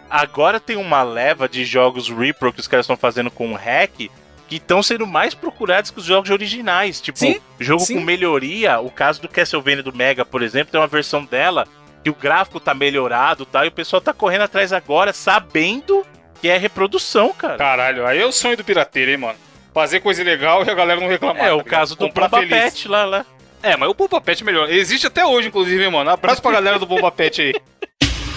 Agora 0.09 0.59
tem 0.59 0.77
uma 0.77 1.03
leva 1.03 1.49
de 1.49 1.65
jogos 1.65 2.09
repro 2.09 2.53
que 2.53 2.61
os 2.61 2.67
caras 2.67 2.85
estão 2.85 2.97
fazendo 2.97 3.31
com 3.31 3.55
hack 3.55 4.11
que 4.51 4.57
estão 4.57 4.83
sendo 4.83 5.07
mais 5.07 5.33
procurados 5.33 5.93
que 5.93 5.99
os 6.01 6.05
jogos 6.05 6.29
originais. 6.29 7.01
Tipo, 7.01 7.21
Sim, 7.21 7.41
jogo 7.61 7.83
sim. 7.85 7.95
com 7.95 8.01
melhoria. 8.01 8.81
O 8.81 8.91
caso 8.91 9.23
do 9.23 9.29
Castlevania 9.29 9.81
do 9.83 9.95
Mega, 9.95 10.25
por 10.25 10.43
exemplo, 10.43 10.73
tem 10.73 10.81
uma 10.81 10.89
versão 10.89 11.25
dela 11.25 11.69
que 12.03 12.11
o 12.11 12.15
gráfico 12.15 12.59
tá 12.59 12.75
melhorado 12.75 13.47
tá, 13.47 13.65
e 13.65 13.69
o 13.69 13.73
pessoal 13.73 14.01
tá 14.03 14.13
correndo 14.13 14.43
atrás 14.43 14.73
agora 14.73 15.13
sabendo 15.13 16.05
que 16.41 16.49
é 16.49 16.57
reprodução, 16.59 17.33
cara. 17.33 17.57
Caralho, 17.59 18.05
aí 18.05 18.19
é 18.19 18.27
o 18.27 18.33
sonho 18.33 18.57
do 18.57 18.65
pirateiro, 18.65 19.13
hein, 19.13 19.19
mano. 19.19 19.39
Fazer 19.73 20.01
coisa 20.01 20.25
legal 20.25 20.65
e 20.65 20.71
a 20.71 20.75
galera 20.75 21.01
não 21.01 21.07
reclamar. 21.09 21.45
é, 21.45 21.49
tá 21.49 21.55
o 21.55 21.59
ligado? 21.59 21.71
caso 21.71 21.95
do 21.97 22.09
Bomba. 22.09 22.47
Pet 22.47 22.89
lá, 22.89 23.05
lá. 23.05 23.27
É, 23.63 23.77
mas 23.77 23.89
o 23.89 23.95
Bomba 23.95 24.21
Pet 24.21 24.43
é 24.43 24.47
melhor. 24.47 24.69
Existe 24.69 25.07
até 25.07 25.25
hoje, 25.25 25.47
inclusive, 25.47 25.85
hein, 25.85 25.91
mano. 25.93 26.11
Abraço 26.11 26.43
pra 26.43 26.51
galera 26.51 26.77
do 26.79 26.87
Bomba 26.87 27.13
Pet 27.13 27.41
aí. 27.41 27.55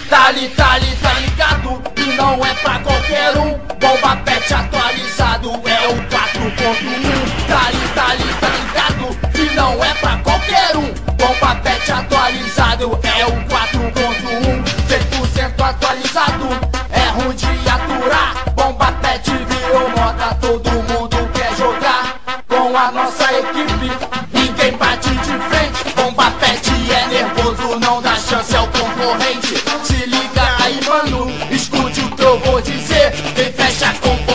Tá 0.08 0.30
li, 0.30 0.48
tá 0.50 0.78
li, 0.78 0.96
tá 0.96 1.12
ligado? 1.14 1.82
E 1.96 2.16
não 2.16 2.44
é 2.44 2.54
pra 2.54 2.78
qualquer 2.80 3.36
um. 3.38 3.58
Bomba 3.80 4.16
pet 4.24 4.54
atualizado 4.54 5.50
é 5.64 5.88
o 5.88 5.94
4.1. 5.94 7.46
Tá 7.48 7.70
li, 7.70 7.88
tá 7.94 8.14
li, 8.14 8.34
tá 8.40 8.48
ligado? 8.48 9.18
E 9.34 9.54
não 9.54 9.84
é 9.84 9.94
pra 9.94 10.16
qualquer 10.18 10.76
um. 10.76 10.92
Bomba 11.16 11.54
pet 11.62 11.90
atualizado 11.92 12.98
é 13.02 13.26
o 13.26 13.32
4.1. 13.48 14.64
100% 14.88 15.68
atualizado. 15.68 16.48
É 16.90 17.08
ruim 17.10 17.34
de 17.34 17.68
aturar. 17.68 18.44
Bomba 18.54 18.92
pet 19.00 19.30
virou 19.30 19.88
moda. 19.90 20.34
Todo 20.40 20.70
mundo 20.70 21.30
quer 21.32 21.56
jogar 21.56 22.20
com 22.48 22.76
a 22.76 22.90
nossa 22.92 23.32
equipe. 23.32 23.90
Ninguém 24.32 24.72
bate 24.76 25.10
de 25.10 25.38
frente. 25.48 25.94
Bomba 25.96 26.30
pet 26.32 26.70
é 26.92 27.06
nervoso, 27.08 27.78
não 27.80 28.02
dá 28.02 28.14
chance 28.16 28.54
ao 28.54 28.66
concorrente. 28.68 29.54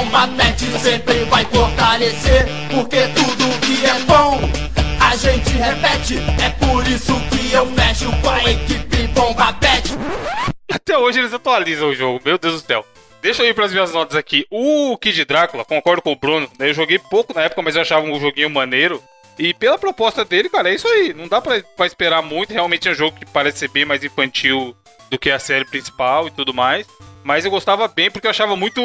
Pet 0.09 0.79
sempre 0.79 1.23
vai 1.25 1.45
fortalecer. 1.45 2.47
Porque 2.73 3.07
tudo 3.09 3.59
que 3.61 3.85
é 3.85 3.99
bom, 4.05 4.39
a 4.99 5.15
gente 5.15 5.49
repete. 5.51 6.17
É 6.43 6.49
por 6.65 6.85
isso 6.87 7.13
que 7.29 7.53
eu 7.53 7.65
fecho 7.73 8.11
com 8.21 8.29
a 8.29 8.43
equipe 8.43 9.07
bomba 9.07 9.53
pet. 9.53 9.91
Até 10.71 10.97
hoje 10.97 11.19
eles 11.19 11.33
atualizam 11.33 11.89
o 11.89 11.95
jogo, 11.95 12.21
meu 12.23 12.37
Deus 12.37 12.61
do 12.61 12.67
céu. 12.67 12.85
Deixa 13.21 13.43
eu 13.43 13.49
ir 13.49 13.53
pras 13.53 13.71
minhas 13.71 13.91
notas 13.91 14.15
aqui. 14.15 14.45
O 14.49 14.97
Kid 14.97 15.25
Drácula, 15.25 15.65
concordo 15.65 16.01
com 16.01 16.13
o 16.13 16.15
Bruno. 16.15 16.49
né, 16.57 16.69
Eu 16.69 16.73
joguei 16.73 16.97
pouco 16.97 17.33
na 17.33 17.41
época, 17.41 17.61
mas 17.61 17.75
eu 17.75 17.81
achava 17.81 18.05
um 18.05 18.19
joguinho 18.19 18.49
maneiro. 18.49 19.03
E 19.37 19.53
pela 19.53 19.77
proposta 19.77 20.23
dele, 20.25 20.49
cara, 20.49 20.69
é 20.69 20.75
isso 20.75 20.87
aí. 20.87 21.13
Não 21.13 21.27
dá 21.27 21.41
pra 21.41 21.85
esperar 21.85 22.21
muito. 22.21 22.53
Realmente 22.53 22.87
é 22.87 22.91
um 22.91 22.95
jogo 22.95 23.17
que 23.17 23.25
parece 23.25 23.59
ser 23.59 23.69
bem 23.69 23.85
mais 23.85 24.03
infantil 24.03 24.75
do 25.09 25.17
que 25.17 25.29
a 25.31 25.39
série 25.39 25.65
principal 25.65 26.27
e 26.27 26.31
tudo 26.31 26.53
mais. 26.53 26.87
Mas 27.23 27.45
eu 27.45 27.51
gostava 27.51 27.87
bem 27.87 28.09
porque 28.09 28.27
eu 28.27 28.31
achava 28.31 28.55
muito. 28.55 28.81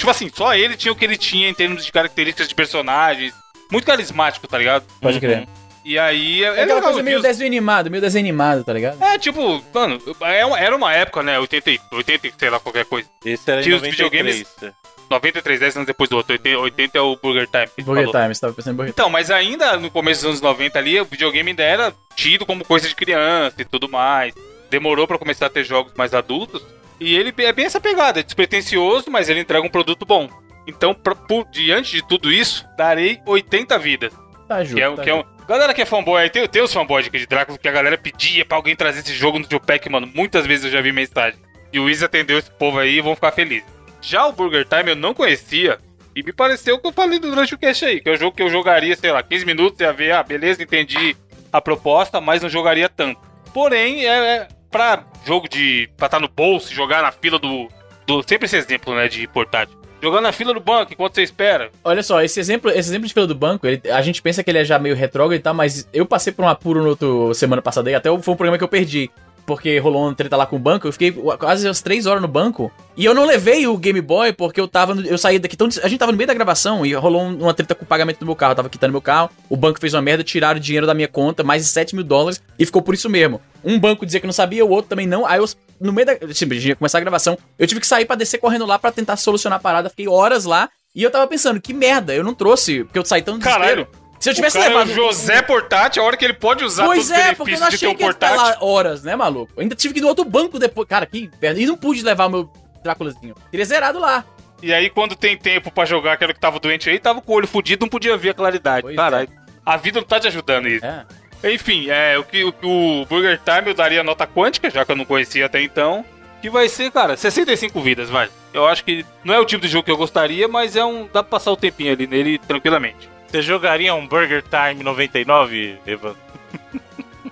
Tipo 0.00 0.10
assim, 0.10 0.30
só 0.34 0.54
ele 0.54 0.78
tinha 0.78 0.90
o 0.90 0.96
que 0.96 1.04
ele 1.04 1.18
tinha 1.18 1.46
em 1.46 1.52
termos 1.52 1.84
de 1.84 1.92
características 1.92 2.48
de 2.48 2.54
personagens. 2.54 3.34
Muito 3.70 3.84
carismático, 3.84 4.48
tá 4.48 4.56
ligado? 4.56 4.82
Pode 4.98 5.20
crer. 5.20 5.46
E 5.84 5.98
aí 5.98 6.42
é, 6.42 6.46
É 6.46 6.48
é 6.48 6.50
aquela 6.62 6.66
legal, 6.76 6.82
coisa 6.84 7.02
meio 7.02 7.20
desenho 7.20 7.46
animado, 7.48 7.90
meio 7.90 8.00
desenho 8.00 8.24
animado, 8.24 8.64
tá 8.64 8.72
ligado? 8.72 9.02
É, 9.02 9.18
tipo, 9.18 9.62
mano, 9.74 10.00
é 10.22 10.38
era 10.64 10.74
uma 10.74 10.90
época, 10.94 11.22
né? 11.22 11.38
80, 11.38 11.70
e- 11.70 11.80
80, 11.92 12.26
e 12.28 12.32
sei 12.38 12.48
lá, 12.48 12.58
qualquer 12.58 12.86
coisa. 12.86 13.06
Esse 13.22 13.50
era 13.50 13.60
Tinha 13.62 13.76
os 13.76 13.82
93. 13.82 14.38
videogames- 14.38 14.74
93, 15.10 15.60
10 15.60 15.76
anos 15.76 15.86
depois 15.86 16.08
do 16.08 16.16
outro. 16.16 16.32
80, 16.32 16.58
80 16.60 16.96
é 16.96 17.00
o 17.02 17.14
Burger 17.16 17.46
Time. 17.46 17.68
Burger 17.84 18.06
falou. 18.06 18.22
Time, 18.22 18.34
você 18.34 18.40
tava 18.40 18.52
pensando 18.54 18.72
em 18.72 18.76
Burger 18.76 18.90
Então, 18.92 19.10
mas 19.10 19.30
ainda 19.30 19.76
no 19.76 19.90
começo 19.90 20.22
dos 20.22 20.28
anos 20.30 20.40
90 20.40 20.78
ali, 20.78 20.98
o 20.98 21.04
videogame 21.04 21.50
ainda 21.50 21.62
era 21.62 21.92
tido 22.16 22.46
como 22.46 22.64
coisa 22.64 22.88
de 22.88 22.94
criança 22.94 23.56
e 23.60 23.66
tudo 23.66 23.86
mais. 23.86 24.32
Demorou 24.70 25.06
pra 25.06 25.18
começar 25.18 25.44
a 25.46 25.50
ter 25.50 25.62
jogos 25.64 25.92
mais 25.94 26.14
adultos. 26.14 26.62
E 27.00 27.16
ele 27.16 27.32
é 27.38 27.52
bem 27.52 27.64
essa 27.64 27.80
pegada, 27.80 28.20
é 28.20 28.22
despretensioso, 28.22 29.10
mas 29.10 29.28
ele 29.28 29.40
entrega 29.40 29.64
um 29.66 29.70
produto 29.70 30.04
bom. 30.04 30.28
Então, 30.66 30.92
pra- 30.94 31.14
por- 31.14 31.46
diante 31.50 31.92
de 31.96 32.06
tudo 32.06 32.30
isso, 32.30 32.66
darei 32.76 33.20
80 33.26 33.78
vidas. 33.78 34.12
Tá 34.46 34.62
justo. 34.62 34.76
Que 34.76 34.82
é, 34.82 34.90
tá 34.94 35.02
que 35.02 35.10
é 35.10 35.14
um, 35.14 35.24
galera 35.48 35.72
que 35.72 35.80
é 35.82 35.86
fanboy, 35.86 36.28
tem, 36.28 36.46
tem 36.46 36.62
os 36.62 36.72
fanboys 36.72 37.08
de 37.10 37.26
Drácula 37.26 37.56
que 37.56 37.68
a 37.68 37.72
galera 37.72 37.96
pedia 37.96 38.44
pra 38.44 38.56
alguém 38.58 38.76
trazer 38.76 39.00
esse 39.00 39.14
jogo 39.14 39.38
no 39.38 39.46
Tiopack, 39.46 39.88
mano. 39.88 40.06
Muitas 40.14 40.46
vezes 40.46 40.66
eu 40.66 40.70
já 40.70 40.80
vi 40.80 40.92
mensagem. 40.92 41.38
E 41.72 41.78
o 41.80 41.84
Wiz 41.84 42.02
atendeu 42.02 42.38
esse 42.38 42.50
povo 42.50 42.78
aí 42.78 42.98
e 42.98 43.00
vão 43.00 43.14
ficar 43.14 43.32
felizes. 43.32 43.66
Já 44.02 44.26
o 44.26 44.32
Burger 44.32 44.66
Time 44.66 44.90
eu 44.90 44.96
não 44.96 45.14
conhecia. 45.14 45.78
E 46.14 46.22
me 46.24 46.32
pareceu 46.32 46.74
o 46.74 46.78
que 46.80 46.88
eu 46.88 46.92
falei 46.92 47.20
durante 47.20 47.54
o 47.54 47.58
cast 47.58 47.84
aí, 47.84 48.00
que 48.00 48.08
é 48.08 48.12
o 48.12 48.16
jogo 48.16 48.36
que 48.36 48.42
eu 48.42 48.50
jogaria, 48.50 48.96
sei 48.96 49.12
lá, 49.12 49.22
15 49.22 49.46
minutos, 49.46 49.80
ia 49.80 49.92
ver, 49.92 50.10
ah, 50.10 50.22
beleza, 50.24 50.60
entendi 50.60 51.16
a 51.52 51.60
proposta, 51.60 52.20
mas 52.20 52.42
não 52.42 52.48
jogaria 52.48 52.88
tanto. 52.88 53.20
Porém, 53.54 54.04
é, 54.04 54.08
é 54.10 54.48
pra 54.70 55.04
jogo 55.26 55.48
de. 55.48 55.88
pra 55.96 56.06
estar 56.06 56.20
no 56.20 56.28
bolso, 56.28 56.72
jogar 56.72 57.02
na 57.02 57.12
fila 57.12 57.38
do. 57.38 57.68
do 58.06 58.22
sempre 58.26 58.46
esse 58.46 58.56
exemplo, 58.56 58.94
né, 58.94 59.08
de 59.08 59.26
portátil. 59.28 59.78
Jogar 60.02 60.22
na 60.22 60.32
fila 60.32 60.54
do 60.54 60.60
banco 60.60 60.94
enquanto 60.94 61.14
você 61.14 61.22
espera. 61.22 61.70
Olha 61.84 62.02
só, 62.02 62.22
esse 62.22 62.40
exemplo, 62.40 62.70
esse 62.70 62.88
exemplo 62.88 63.06
de 63.06 63.12
fila 63.12 63.26
do 63.26 63.34
banco, 63.34 63.66
ele- 63.66 63.82
a 63.90 64.00
gente 64.00 64.22
pensa 64.22 64.42
que 64.42 64.50
ele 64.50 64.58
é 64.58 64.64
já 64.64 64.78
meio 64.78 64.96
retrógrado 64.96 65.38
e 65.38 65.42
tal, 65.42 65.52
mas 65.52 65.86
eu 65.92 66.06
passei 66.06 66.32
por 66.32 66.42
um 66.42 66.48
apuro 66.48 66.82
no 66.82 66.88
outro 66.88 67.34
semana 67.34 67.60
passada 67.60 67.90
aí, 67.90 67.94
até 67.94 68.08
foi 68.08 68.32
um 68.32 68.36
programa 68.36 68.56
que 68.56 68.64
eu 68.64 68.68
perdi. 68.68 69.10
Porque 69.56 69.78
rolou 69.80 70.04
uma 70.04 70.14
treta 70.14 70.36
lá 70.36 70.46
com 70.46 70.54
o 70.54 70.58
banco, 70.60 70.86
eu 70.86 70.92
fiquei 70.92 71.10
quase 71.10 71.66
umas 71.66 71.80
3 71.82 72.06
horas 72.06 72.22
no 72.22 72.28
banco. 72.28 72.70
E 72.96 73.04
eu 73.04 73.12
não 73.12 73.26
levei 73.26 73.66
o 73.66 73.76
Game 73.76 74.00
Boy 74.00 74.32
porque 74.32 74.60
eu 74.60 74.68
tava. 74.68 74.94
no- 74.94 75.04
eu 75.04 75.18
saí 75.18 75.38
daqui. 75.40 75.56
Então, 75.56 75.66
a 75.82 75.88
gente 75.88 75.98
tava 75.98 76.12
no 76.12 76.18
meio 76.18 76.28
da 76.28 76.34
gravação 76.34 76.86
e 76.86 76.92
rolou 76.94 77.22
um- 77.22 77.42
uma 77.42 77.52
treta 77.52 77.74
com 77.74 77.84
o 77.84 77.86
pagamento 77.86 78.20
do 78.20 78.26
meu 78.26 78.36
carro. 78.36 78.52
Eu 78.52 78.56
tava 78.56 78.68
quitando 78.68 78.92
meu 78.92 79.00
carro, 79.02 79.28
o 79.48 79.56
banco 79.56 79.80
fez 79.80 79.92
uma 79.92 80.00
merda, 80.02 80.22
tiraram 80.22 80.58
o 80.58 80.62
dinheiro 80.62 80.86
da 80.86 80.94
minha 80.94 81.08
conta, 81.08 81.42
mais 81.42 81.62
de 81.64 81.68
7 81.68 81.94
mil 81.96 82.04
dólares, 82.04 82.40
e 82.58 82.64
ficou 82.64 82.80
por 82.80 82.94
isso 82.94 83.10
mesmo. 83.10 83.40
Um 83.64 83.78
banco 83.78 84.06
dizia 84.06 84.20
que 84.20 84.26
não 84.26 84.32
sabia, 84.32 84.64
o 84.64 84.70
outro 84.70 84.88
também 84.88 85.06
não. 85.06 85.26
Aí 85.26 85.38
eu, 85.40 85.48
no 85.80 85.92
meio 85.92 86.06
da. 86.06 86.14
Tipo, 86.14 86.52
a 86.52 86.56
gente 86.56 86.68
ia 86.68 86.76
começar 86.76 86.98
a 86.98 87.00
gravação, 87.00 87.36
eu 87.58 87.66
tive 87.66 87.80
que 87.80 87.86
sair 87.86 88.04
pra 88.04 88.14
descer 88.16 88.38
correndo 88.38 88.64
lá 88.66 88.78
pra 88.78 88.92
tentar 88.92 89.16
solucionar 89.16 89.58
a 89.58 89.62
parada. 89.62 89.90
Fiquei 89.90 90.06
horas 90.08 90.44
lá. 90.44 90.68
E 90.94 91.02
eu 91.04 91.10
tava 91.10 91.26
pensando, 91.26 91.60
que 91.60 91.72
merda, 91.72 92.12
eu 92.14 92.24
não 92.24 92.34
trouxe, 92.34 92.82
porque 92.84 92.98
eu 92.98 93.04
saí 93.04 93.22
tão 93.22 93.38
desespero. 93.38 93.86
Se 94.20 94.30
eu 94.30 94.34
tivesse 94.34 94.58
o 94.58 94.60
cara 94.60 94.72
levado. 94.74 94.90
é 94.90 94.92
o 94.92 94.94
José 94.94 95.40
Portátil, 95.42 96.02
a 96.02 96.06
hora 96.06 96.16
que 96.16 96.24
ele 96.24 96.34
pode 96.34 96.62
usar 96.62 96.84
Pois 96.84 97.08
todos 97.08 97.10
os 97.10 97.26
é, 97.26 97.34
porque 97.34 97.54
eu 97.54 97.58
não 97.60 97.68
de 97.70 97.78
ter 97.78 97.86
achei 97.86 97.88
um 97.88 97.96
portátil. 97.96 98.36
lá 98.36 98.56
horas, 98.60 99.02
né, 99.02 99.16
maluco? 99.16 99.58
Ainda 99.58 99.74
tive 99.74 99.94
que 99.94 100.00
ir 100.00 100.02
no 100.02 100.08
outro 100.08 100.24
banco 100.24 100.58
depois. 100.58 100.86
Cara, 100.86 101.06
que 101.06 101.30
merda. 101.40 101.58
E 101.58 101.66
não 101.66 101.76
pude 101.76 102.02
levar 102.02 102.26
o 102.26 102.30
meu 102.30 102.52
Dráculazinho. 102.84 103.34
Teria 103.50 103.64
zerado 103.66 103.98
lá. 103.98 104.24
E 104.62 104.72
aí, 104.72 104.90
quando 104.90 105.16
tem 105.16 105.36
tempo 105.36 105.70
pra 105.70 105.86
jogar, 105.86 106.12
aquele 106.12 106.34
que 106.34 106.40
tava 106.40 106.60
doente 106.60 106.88
aí, 106.90 106.98
tava 106.98 107.22
com 107.22 107.32
o 107.32 107.36
olho 107.36 107.48
fudido, 107.48 107.84
não 107.84 107.88
podia 107.88 108.16
ver 108.16 108.30
a 108.30 108.34
claridade. 108.34 108.94
Caralho. 108.94 109.28
A 109.64 109.76
vida 109.76 110.00
não 110.00 110.06
tá 110.06 110.20
te 110.20 110.28
ajudando 110.28 110.68
isso. 110.68 110.84
É. 110.84 111.06
Enfim, 111.52 111.88
é, 111.88 112.18
o 112.18 112.24
que 112.24 112.44
o, 112.44 112.54
o 112.62 113.06
Burger 113.06 113.40
Time 113.42 113.70
eu 113.70 113.74
daria 113.74 114.02
nota 114.04 114.26
quântica, 114.26 114.68
já 114.68 114.84
que 114.84 114.92
eu 114.92 114.96
não 114.96 115.06
conhecia 115.06 115.46
até 115.46 115.62
então. 115.62 116.04
Que 116.42 116.48
vai 116.50 116.68
ser, 116.68 116.90
cara, 116.90 117.16
65 117.16 117.80
vidas, 117.80 118.08
vai. 118.10 118.28
Eu 118.52 118.66
acho 118.66 118.84
que 118.84 119.04
não 119.24 119.34
é 119.34 119.38
o 119.38 119.44
tipo 119.44 119.62
de 119.62 119.68
jogo 119.68 119.84
que 119.84 119.90
eu 119.90 119.96
gostaria, 119.96 120.48
mas 120.48 120.76
é 120.76 120.84
um. 120.84 121.04
dá 121.04 121.22
pra 121.22 121.24
passar 121.24 121.50
o 121.50 121.56
tempinho 121.56 121.92
ali 121.92 122.06
nele 122.06 122.38
tranquilamente. 122.38 123.09
Você 123.30 123.42
jogaria 123.42 123.94
um 123.94 124.06
Burger 124.06 124.42
Time 124.42 124.82
99, 124.82 125.78
Evan? 125.86 126.14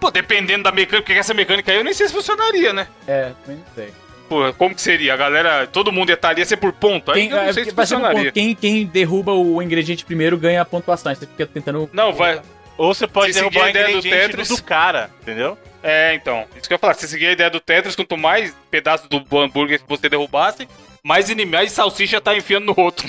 Pô, 0.01 0.11
dependendo 0.11 0.63
da 0.65 0.71
mecânica, 0.71 1.03
porque 1.03 1.19
essa 1.19 1.35
mecânica 1.35 1.73
aí 1.73 1.79
eu 1.79 1.85
nem 1.85 1.93
sei 1.93 2.07
se 2.07 2.13
funcionaria, 2.15 2.73
né? 2.73 2.87
É, 3.07 3.33
também 3.45 3.61
não 3.67 3.75
sei. 3.75 3.93
Pô, 4.29 4.53
como 4.55 4.75
que 4.75 4.81
seria? 4.83 5.15
A 5.15 5.17
galera, 5.17 5.67
todo 5.67 5.91
mundo 5.91 6.11
ia 6.11 6.15
estar 6.15 6.29
ali, 6.29 6.41
ia 6.41 6.45
ser 6.47 6.59
por 6.59 6.73
ponto. 6.73 7.11
Aí 7.11 7.23
Quem, 7.23 7.31
eu 7.31 7.39
é, 7.39 7.47
não 7.47 7.53
sei 7.53 7.65
se 7.65 7.73
funcionaria. 7.73 8.21
ponto. 8.25 8.33
quem, 8.35 8.55
quem 8.55 8.87
derruba 8.87 9.33
o 9.33 9.61
ingrediente 9.63 10.05
primeiro 10.05 10.37
ganha 10.37 10.63
a 10.63 10.65
pontuação. 10.65 11.13
Você 11.15 11.27
fica 11.27 11.47
tentando. 11.47 11.89
Não, 11.93 12.13
vai. 12.13 12.41
Ou 12.77 12.95
você 12.95 13.09
pode 13.09 13.33
Se 13.33 13.41
seguir 13.41 13.51
derrubar 13.51 13.65
a 13.65 13.67
o 13.67 13.71
ideia 13.71 13.97
do 13.97 14.03
Tetris- 14.03 14.49
do 14.49 14.63
cara, 14.63 15.11
entendeu? 15.23 15.59
É, 15.83 16.15
então. 16.15 16.45
Isso 16.57 16.69
que 16.69 16.75
eu 16.75 16.77
ia 16.77 16.79
falar. 16.79 16.95
Se 16.95 17.09
seguir 17.09 17.27
a 17.27 17.33
ideia 17.33 17.51
do 17.51 17.59
Tetris, 17.59 17.97
quanto 17.97 18.17
mais 18.17 18.55
pedaços 18.71 19.09
do 19.09 19.25
hambúrguer 19.39 19.81
você 19.89 20.09
derrubasse, 20.09 20.69
mais 21.03 21.31
inimigos 21.31 21.73
salsicha 21.73 22.21
tá 22.21 22.37
enfiando 22.37 22.67
no 22.67 22.75
outro. 22.77 23.09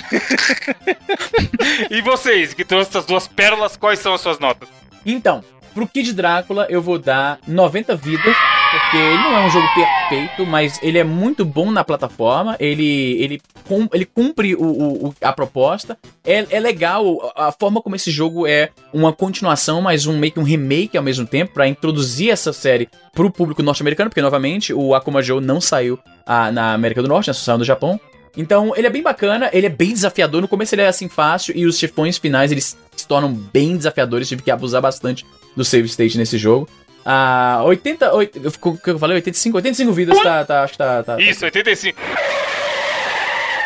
e 1.90 2.02
vocês, 2.02 2.54
que 2.54 2.64
trouxe 2.66 2.90
essas 2.90 3.06
duas 3.06 3.28
pérolas, 3.28 3.78
quais 3.78 4.00
são 4.00 4.14
as 4.14 4.22
suas 4.22 4.40
notas? 4.40 4.70
Então, 5.06 5.44
pro 5.74 5.88
Kid 5.88 6.14
Drácula 6.14 6.68
eu 6.70 6.82
vou 6.82 6.98
dar 6.98 7.40
90 7.48 7.96
vidas, 7.96 8.36
porque 8.72 8.98
ele 8.98 9.18
não 9.18 9.36
é 9.38 9.46
um 9.46 9.50
jogo 9.50 9.68
perfeito, 9.74 10.46
mas 10.46 10.80
ele 10.84 10.98
é 10.98 11.04
muito 11.04 11.44
bom 11.44 11.72
na 11.72 11.84
plataforma, 11.84 12.56
ele, 12.60 13.14
ele, 13.22 13.42
cum- 13.68 13.88
ele 13.94 14.06
cumpre 14.06 14.56
o, 14.56 15.08
o- 15.08 15.16
a 15.22 15.34
proposta. 15.34 15.98
É, 16.24 16.46
é 16.50 16.60
legal 16.60 17.32
a 17.36 17.48
a 17.48 17.52
forma 17.52 17.82
como 17.82 17.96
esse 17.96 18.12
jogo 18.12 18.46
é 18.46 18.70
uma 18.94 19.12
continuação, 19.12 19.82
mas 19.82 20.06
um 20.06 20.18
meio 20.18 20.32
que 20.34 20.40
um 20.40 20.44
remake 20.44 20.96
ao 20.98 21.04
mesmo 21.04 21.26
tempo, 21.26 21.54
pra 21.54 21.68
introduzir 21.68 22.30
essa 22.32 22.54
série 22.54 22.88
pro 23.14 23.32
público 23.32 23.64
norte-americano, 23.64 24.10
porque 24.10 24.22
novamente 24.22 24.74
o 24.74 24.94
Akuma 24.94 25.22
Joe 25.22 25.42
não 25.44 25.60
saiu 25.60 25.98
ah, 26.26 26.52
na 26.52 26.74
América 26.74 27.02
do 27.02 27.08
Norte, 27.08 27.28
né, 27.30 27.34
saiu 27.34 27.58
no 27.58 27.64
Japão. 27.64 28.00
Então, 28.38 28.74
ele 28.76 28.86
é 28.86 28.90
bem 28.92 29.02
bacana, 29.02 29.50
ele 29.52 29.66
é 29.66 29.70
bem 29.70 29.92
desafiador. 29.92 30.40
No 30.42 30.48
começo 30.48 30.76
ele 30.76 30.84
é 30.84 30.88
assim 30.88 31.10
fácil 31.10 31.58
e 31.58 31.66
os 31.66 31.78
chefões 31.80 32.18
finais 32.18 32.52
eles 32.52 32.78
se 32.96 33.08
tornam 33.08 33.34
bem 33.34 33.76
desafiadores. 33.76 34.30
Tive 34.30 34.44
que 34.44 34.52
abusar 34.52 34.82
bastante 34.82 35.26
do 35.58 35.66
save 35.66 35.88
state 35.88 36.16
nesse 36.18 36.38
jogo. 36.38 36.70
Ah, 37.06 37.62
80, 37.66 38.14
8, 38.14 38.42
o 38.62 38.78
que 38.78 38.90
eu 38.90 39.00
falei? 39.00 39.16
85, 39.16 39.58
85 39.58 39.92
vidas 39.94 40.22
tá, 40.22 40.46
tá 40.46 40.64
acho 40.64 40.74
que 40.74 40.78
tá, 40.78 41.04
tá, 41.04 41.16
tá 41.16 41.22
Isso, 41.22 41.44
85. 41.46 42.00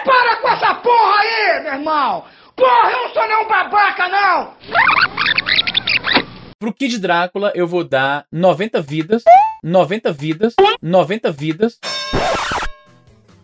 Para 0.05 0.35
com 0.37 0.49
essa 0.49 0.75
porra 0.75 1.19
aí, 1.19 1.63
meu 1.63 1.73
irmão! 1.73 2.23
Porra, 2.55 2.91
eu 2.91 2.97
não 3.03 3.13
sou 3.13 3.27
nenhum 3.27 3.47
babaca, 3.47 4.07
não! 4.07 4.53
Pro 6.59 6.73
Kid 6.73 6.99
Drácula, 6.99 7.51
eu 7.55 7.67
vou 7.67 7.83
dar 7.83 8.25
90 8.31 8.81
vidas, 8.81 9.23
90 9.63 10.13
vidas, 10.13 10.53
90 10.81 11.31
vidas. 11.31 11.79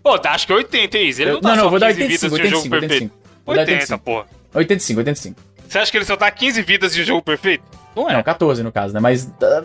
Pô, 0.01 0.17
tá, 0.17 0.31
acho 0.31 0.47
que 0.47 0.53
é 0.53 0.55
80, 0.55 0.97
hein, 0.97 1.07
Izzy? 1.09 1.21
Ele 1.23 1.31
Eu- 1.31 1.33
não 1.35 1.41
tá 1.41 1.49
não, 1.49 1.63
não, 1.63 1.69
vou 1.69 1.79
dar 1.79 1.87
15 1.93 2.07
vidas 2.07 2.23
85, 2.31 2.41
de 2.41 2.47
um 2.47 2.49
jogo 2.49 2.75
85, 2.75 2.79
perfeito. 2.79 3.13
85. 3.13 3.43
Vou 3.45 3.55
dar 3.55 3.61
80, 3.61 3.81
85. 3.81 4.03
porra. 4.03 4.25
85, 4.53 4.99
85. 4.99 5.41
Você 5.67 5.79
acha 5.79 5.91
que 5.91 5.97
ele 5.97 6.05
só 6.05 6.15
tá 6.15 6.31
15 6.31 6.61
vidas 6.61 6.93
de 6.93 7.01
um 7.01 7.05
jogo 7.05 7.21
perfeito? 7.21 7.63
Não 7.95 8.09
é. 8.09 8.13
Não, 8.13 8.23
14 8.23 8.63
no 8.63 8.71
caso, 8.71 8.93
né? 8.93 8.99
Mas 8.99 9.29
ah, 9.43 9.63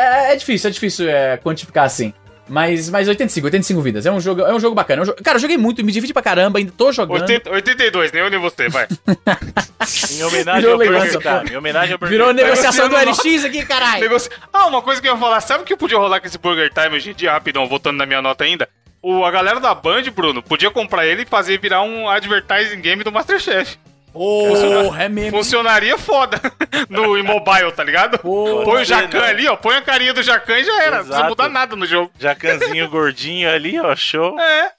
é, 0.00 0.32
é 0.32 0.36
difícil, 0.36 0.68
é 0.68 0.72
difícil 0.72 1.08
é, 1.08 1.36
quantificar 1.38 1.84
assim. 1.84 2.12
Mas, 2.48 2.88
mas 2.88 3.08
85, 3.08 3.44
85 3.46 3.80
vidas. 3.82 4.06
É 4.06 4.12
um 4.12 4.20
jogo, 4.20 4.42
é 4.42 4.54
um 4.54 4.60
jogo 4.60 4.72
bacana. 4.74 5.00
É 5.00 5.02
um 5.02 5.06
jogo- 5.06 5.20
Cara, 5.22 5.36
eu 5.36 5.40
joguei 5.40 5.58
muito, 5.58 5.84
me 5.84 5.90
dividi 5.90 6.12
pra 6.12 6.22
caramba, 6.22 6.60
ainda 6.60 6.72
tô 6.76 6.92
jogando. 6.92 7.20
80, 7.20 7.50
82, 7.50 8.12
nem 8.12 8.22
eu 8.22 8.30
nem 8.30 8.38
você, 8.38 8.68
vai. 8.68 8.86
Em 10.12 10.22
homenagem 10.22 10.60
Virou 10.62 10.80
ao 10.80 10.86
Burger. 10.86 11.18
Time. 11.20 11.50
Em 11.52 11.56
homenagem 11.56 11.92
ao 11.92 11.98
Burger 11.98 12.18
Virou 12.18 12.28
Time. 12.34 12.42
negociação 12.42 12.88
do 12.88 12.96
LX 12.96 13.44
aqui, 13.44 13.64
caralho. 13.64 14.00
Negócio... 14.00 14.30
Ah, 14.52 14.66
uma 14.66 14.80
coisa 14.82 15.00
que 15.00 15.08
eu 15.08 15.14
ia 15.14 15.18
falar, 15.18 15.40
sabe 15.40 15.62
o 15.62 15.66
que 15.66 15.76
podia 15.76 15.98
rolar 15.98 16.20
com 16.20 16.26
esse 16.26 16.38
Burger 16.38 16.70
Time 16.72 16.96
hoje 16.96 17.10
em 17.10 17.14
dia, 17.14 17.32
rapidão, 17.32 17.66
voltando 17.66 17.96
na 17.96 18.06
minha 18.06 18.22
nota 18.22 18.44
ainda? 18.44 18.68
O, 19.02 19.24
a 19.24 19.30
galera 19.30 19.60
da 19.60 19.74
Band, 19.74 20.02
Bruno, 20.14 20.42
podia 20.42 20.70
comprar 20.70 21.06
ele 21.06 21.22
e 21.22 21.26
fazer 21.26 21.58
virar 21.60 21.82
um 21.82 22.08
advertising 22.08 22.80
game 22.80 23.02
do 23.04 23.12
Masterchef. 23.12 23.76
Oh, 24.18 24.94
é 24.96 25.08
mesmo. 25.08 25.38
Funcionaria 25.38 25.96
foda 25.98 26.40
no 26.88 27.22
mobile, 27.24 27.72
tá 27.72 27.84
ligado? 27.84 28.18
Põe 28.18 28.82
o 28.82 28.84
Jacan 28.84 29.20
né? 29.20 29.28
ali, 29.28 29.46
ó, 29.48 29.56
põe 29.56 29.76
a 29.76 29.82
carinha 29.82 30.14
do 30.14 30.22
Jacan 30.22 30.58
e 30.58 30.64
já 30.64 30.72
era. 30.82 30.90
Não 30.90 30.96
precisa 30.98 31.14
Exato. 31.16 31.28
mudar 31.28 31.48
nada 31.48 31.76
no 31.76 31.86
jogo. 31.86 32.10
Jacanzinho 32.18 32.88
gordinho 32.88 33.50
ali, 33.50 33.78
ó, 33.78 33.94
show. 33.94 34.36
É. 34.40 34.70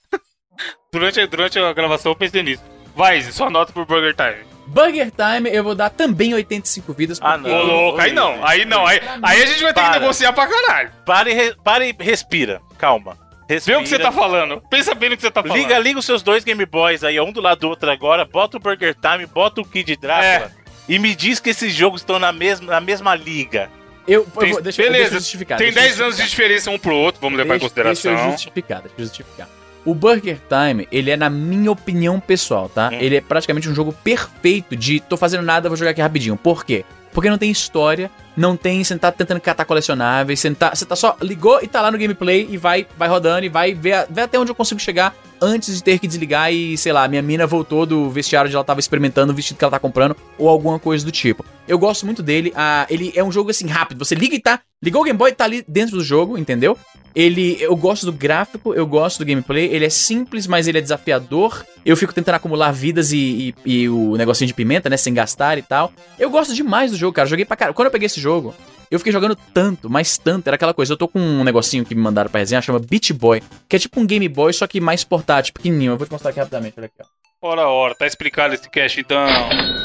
Durante, 0.92 1.20
a- 1.20 1.26
durante 1.28 1.60
a 1.60 1.74
gravação 1.74 2.12
eu 2.12 2.16
pensei 2.16 2.42
nisso. 2.42 2.64
Vai, 2.96 3.18
Izzy, 3.20 3.32
sua 3.34 3.50
nota 3.50 3.72
pro 3.72 3.86
Burger 3.86 4.16
Time. 4.16 4.46
Burger 4.66 5.12
Time, 5.12 5.50
eu 5.54 5.64
vou 5.64 5.76
dar 5.76 5.90
também 5.90 6.34
85 6.34 6.94
vidas. 6.94 7.20
Ah, 7.22 7.34
porque- 7.38 7.50
Ô, 7.50 7.54
não. 7.58 7.66
louco, 7.66 8.02
aí 8.02 8.12
não, 8.12 8.46
aí 8.46 8.66
não. 8.66 8.86
Aí, 8.88 9.00
aí 9.22 9.44
a 9.44 9.46
gente 9.46 9.62
vai 9.64 9.74
ter 9.74 9.82
que 9.82 9.88
Para. 9.90 10.00
negociar 10.00 10.34
pra 10.34 10.48
caralho. 10.48 10.92
Pare, 11.06 11.32
e 11.32 11.34
re- 11.34 11.56
pare 11.64 11.96
e 12.00 12.04
respira. 12.04 12.60
Calma. 12.78 13.18
Vê 13.48 13.54
Respira. 13.56 13.80
o 13.80 13.84
que 13.84 13.90
você 13.90 14.00
tá 14.00 14.12
falando. 14.12 14.62
Pensa 14.70 14.94
bem 14.94 15.10
no 15.10 15.16
que 15.16 15.22
você 15.22 15.32
tá 15.32 15.42
falando. 15.42 15.58
Liga, 15.58 15.80
liga 15.80 15.98
os 16.00 16.06
seus 16.06 16.22
dois 16.22 16.44
Game 16.44 16.66
Boys 16.66 17.04
aí, 17.04 17.20
um 17.20 17.32
do 17.32 17.40
lado 17.42 17.60
do 17.62 17.70
outro 17.70 17.90
agora, 17.90 18.26
bota 18.26 18.58
o 18.58 18.60
Burger 18.60 18.94
Time, 18.96 19.26
bota 19.26 19.62
o 19.62 19.66
Kid 19.66 19.96
Drácula 19.96 20.26
É. 20.26 20.52
e 20.90 21.00
me 21.00 21.16
diz 21.16 21.40
que 21.40 21.50
esses 21.52 21.74
jogos 21.74 22.02
estão 22.02 22.20
na 22.20 22.32
mesma, 22.34 22.72
na 22.74 22.82
mesma 22.82 23.16
liga. 23.16 23.70
Eu, 24.08 24.22
eu 24.36 24.42
Tem- 24.42 24.52
vou, 24.54 24.62
deixa, 24.62 24.82
beleza, 24.82 25.02
deixa 25.04 25.16
eu 25.16 25.20
justificar. 25.20 25.58
tem 25.58 25.68
deixa 25.72 25.80
eu 25.80 25.90
10 25.90 26.02
anos 26.02 26.18
de 26.18 26.24
diferença 26.30 26.72
um 26.72 26.78
pro 26.80 26.96
outro, 26.96 27.22
vamos 27.22 27.38
levar 27.38 27.56
em 27.56 27.60
Deixa- 27.60 27.74
Deixa 27.76 27.90
eu 27.90 27.94
consideração. 27.94 28.32
justificar, 28.32 28.82
deixa 28.82 28.96
eu 28.98 29.06
justificar. 29.06 29.50
O 29.86 29.94
Burger 29.96 30.38
Time, 30.50 30.86
ele 30.92 31.12
é, 31.12 31.16
na 31.16 31.30
minha 31.30 31.72
opinião 31.72 32.20
pessoal, 32.20 32.68
tá? 32.68 32.90
Hum. 32.92 32.98
Ele 33.00 33.16
é 33.18 33.22
praticamente 33.22 33.70
um 33.70 33.74
jogo 33.74 33.94
perfeito 33.94 34.76
de 34.76 35.00
tô 35.00 35.16
fazendo 35.16 35.44
nada, 35.44 35.70
vou 35.70 35.78
jogar 35.78 35.92
aqui 35.92 36.02
rapidinho. 36.02 36.36
Por 36.36 36.66
quê? 36.66 36.84
Porque 37.18 37.32
não 37.32 37.38
tem 37.40 37.50
história, 37.50 38.12
não 38.36 38.56
tem. 38.56 38.84
Você 38.84 38.94
não 38.94 39.00
tá 39.00 39.12
tentando 39.12 39.42
catar 39.42 39.66
colecionáveis, 39.66 40.40
você, 40.40 40.54
tá, 40.54 40.76
você 40.76 40.86
tá 40.86 40.96
só 40.96 41.18
ligou 41.20 41.60
e 41.64 41.68
tá 41.68 41.82
lá 41.82 41.90
no 41.90 41.98
gameplay 41.98 42.48
e 42.48 42.58
vai, 42.58 42.86
vai 42.96 43.10
rodando 43.10 43.44
e 43.44 43.50
vai 43.50 43.74
ver, 43.74 44.06
ver 44.08 44.22
até 44.22 44.38
onde 44.38 44.52
eu 44.52 44.56
consigo 44.56 44.80
chegar 44.80 45.16
antes 45.42 45.76
de 45.76 45.84
ter 45.84 45.98
que 45.98 46.08
desligar 46.08 46.54
e, 46.54 46.78
sei 46.78 46.94
lá, 46.94 47.08
minha 47.08 47.24
mina 47.24 47.48
voltou 47.48 47.88
do 47.88 48.08
vestiário 48.12 48.50
onde 48.50 48.56
ela 48.56 48.64
tava 48.64 48.80
experimentando 48.80 49.34
o 49.34 49.36
vestido 49.36 49.58
que 49.58 49.64
ela 49.64 49.72
tá 49.72 49.80
comprando 49.80 50.16
ou 50.38 50.48
alguma 50.48 50.78
coisa 50.78 51.04
do 51.04 51.12
tipo. 51.12 51.44
Eu 51.68 51.80
gosto 51.80 52.06
muito 52.06 52.22
dele, 52.22 52.54
ah, 52.56 52.86
ele 52.88 53.12
é 53.16 53.24
um 53.24 53.32
jogo 53.32 53.50
assim 53.50 53.66
rápido, 53.66 54.06
você 54.06 54.14
liga 54.14 54.36
e 54.36 54.40
tá. 54.40 54.62
Ligou 54.84 55.02
o 55.02 55.04
Game 55.04 55.18
Boy, 55.18 55.32
tá 55.32 55.44
ali 55.44 55.66
dentro 55.68 55.98
do 55.98 56.04
jogo, 56.04 56.38
entendeu? 56.38 56.78
Ele, 57.20 57.58
eu 57.60 57.76
gosto 57.76 58.06
do 58.06 58.12
gráfico, 58.14 58.76
eu 58.76 58.86
gosto 58.86 59.18
do 59.18 59.26
gameplay, 59.26 59.66
ele 59.74 59.86
é 59.86 59.90
simples, 59.90 60.46
mas 60.46 60.68
ele 60.68 60.78
é 60.78 60.82
desafiador. 60.82 61.66
Eu 61.84 61.98
fico 61.98 62.14
tentando 62.14 62.36
acumular 62.36 62.72
vidas 62.72 63.12
e, 63.12 63.56
e- 63.66 63.84
e 63.84 63.90
o 63.90 64.16
negocinho 64.16 64.48
de 64.48 64.54
pimenta, 64.54 64.88
né, 64.88 64.98
sem 64.98 65.16
gastar 65.16 65.58
e 65.58 65.64
tal. 65.64 65.92
Eu 66.20 66.30
gosto 66.30 66.54
demais 66.54 66.92
do 66.92 66.98
jogo, 66.98 67.14
cara. 67.14 67.28
Joguei 67.28 67.44
pra 67.44 67.58
cara. 67.58 67.74
Quando 67.74 67.88
eu 67.88 67.92
peguei 67.92 68.06
esse 68.06 68.22
jogo, 68.22 68.54
eu 68.92 69.00
fiquei 69.00 69.12
jogando 69.12 69.36
tanto, 69.52 69.90
mas 69.90 70.20
tanto. 70.20 70.46
Era 70.46 70.58
aquela 70.58 70.76
coisa. 70.76 70.94
Eu 70.94 70.98
tô 70.98 71.08
com 71.08 71.20
um 71.20 71.44
negocinho 71.44 71.84
que 71.84 71.96
me 71.96 72.02
mandaram 72.02 72.30
pra 72.30 72.40
resenha, 72.40 72.62
chama 72.62 72.78
Beach 72.78 73.12
Boy, 73.14 73.42
que 73.68 73.76
é 73.78 73.80
tipo 73.80 74.00
um 74.00 74.06
Game 74.06 74.28
Boy, 74.30 74.54
só 74.54 74.68
que 74.68 74.80
mais 74.80 75.04
portátil, 75.04 75.54
pequenininho. 75.56 75.94
Eu 75.94 75.98
vou 75.98 76.06
te 76.06 76.12
mostrar 76.12 76.30
aqui 76.30 76.40
rapidamente, 76.40 76.76
olha 76.78 76.86
aqui, 76.86 76.96
ó. 77.02 77.06
Ora, 77.40 77.68
ora, 77.68 77.94
tá 77.96 78.06
explicado 78.08 78.54
esse 78.56 78.68
cast 78.70 79.00
então. 79.00 79.18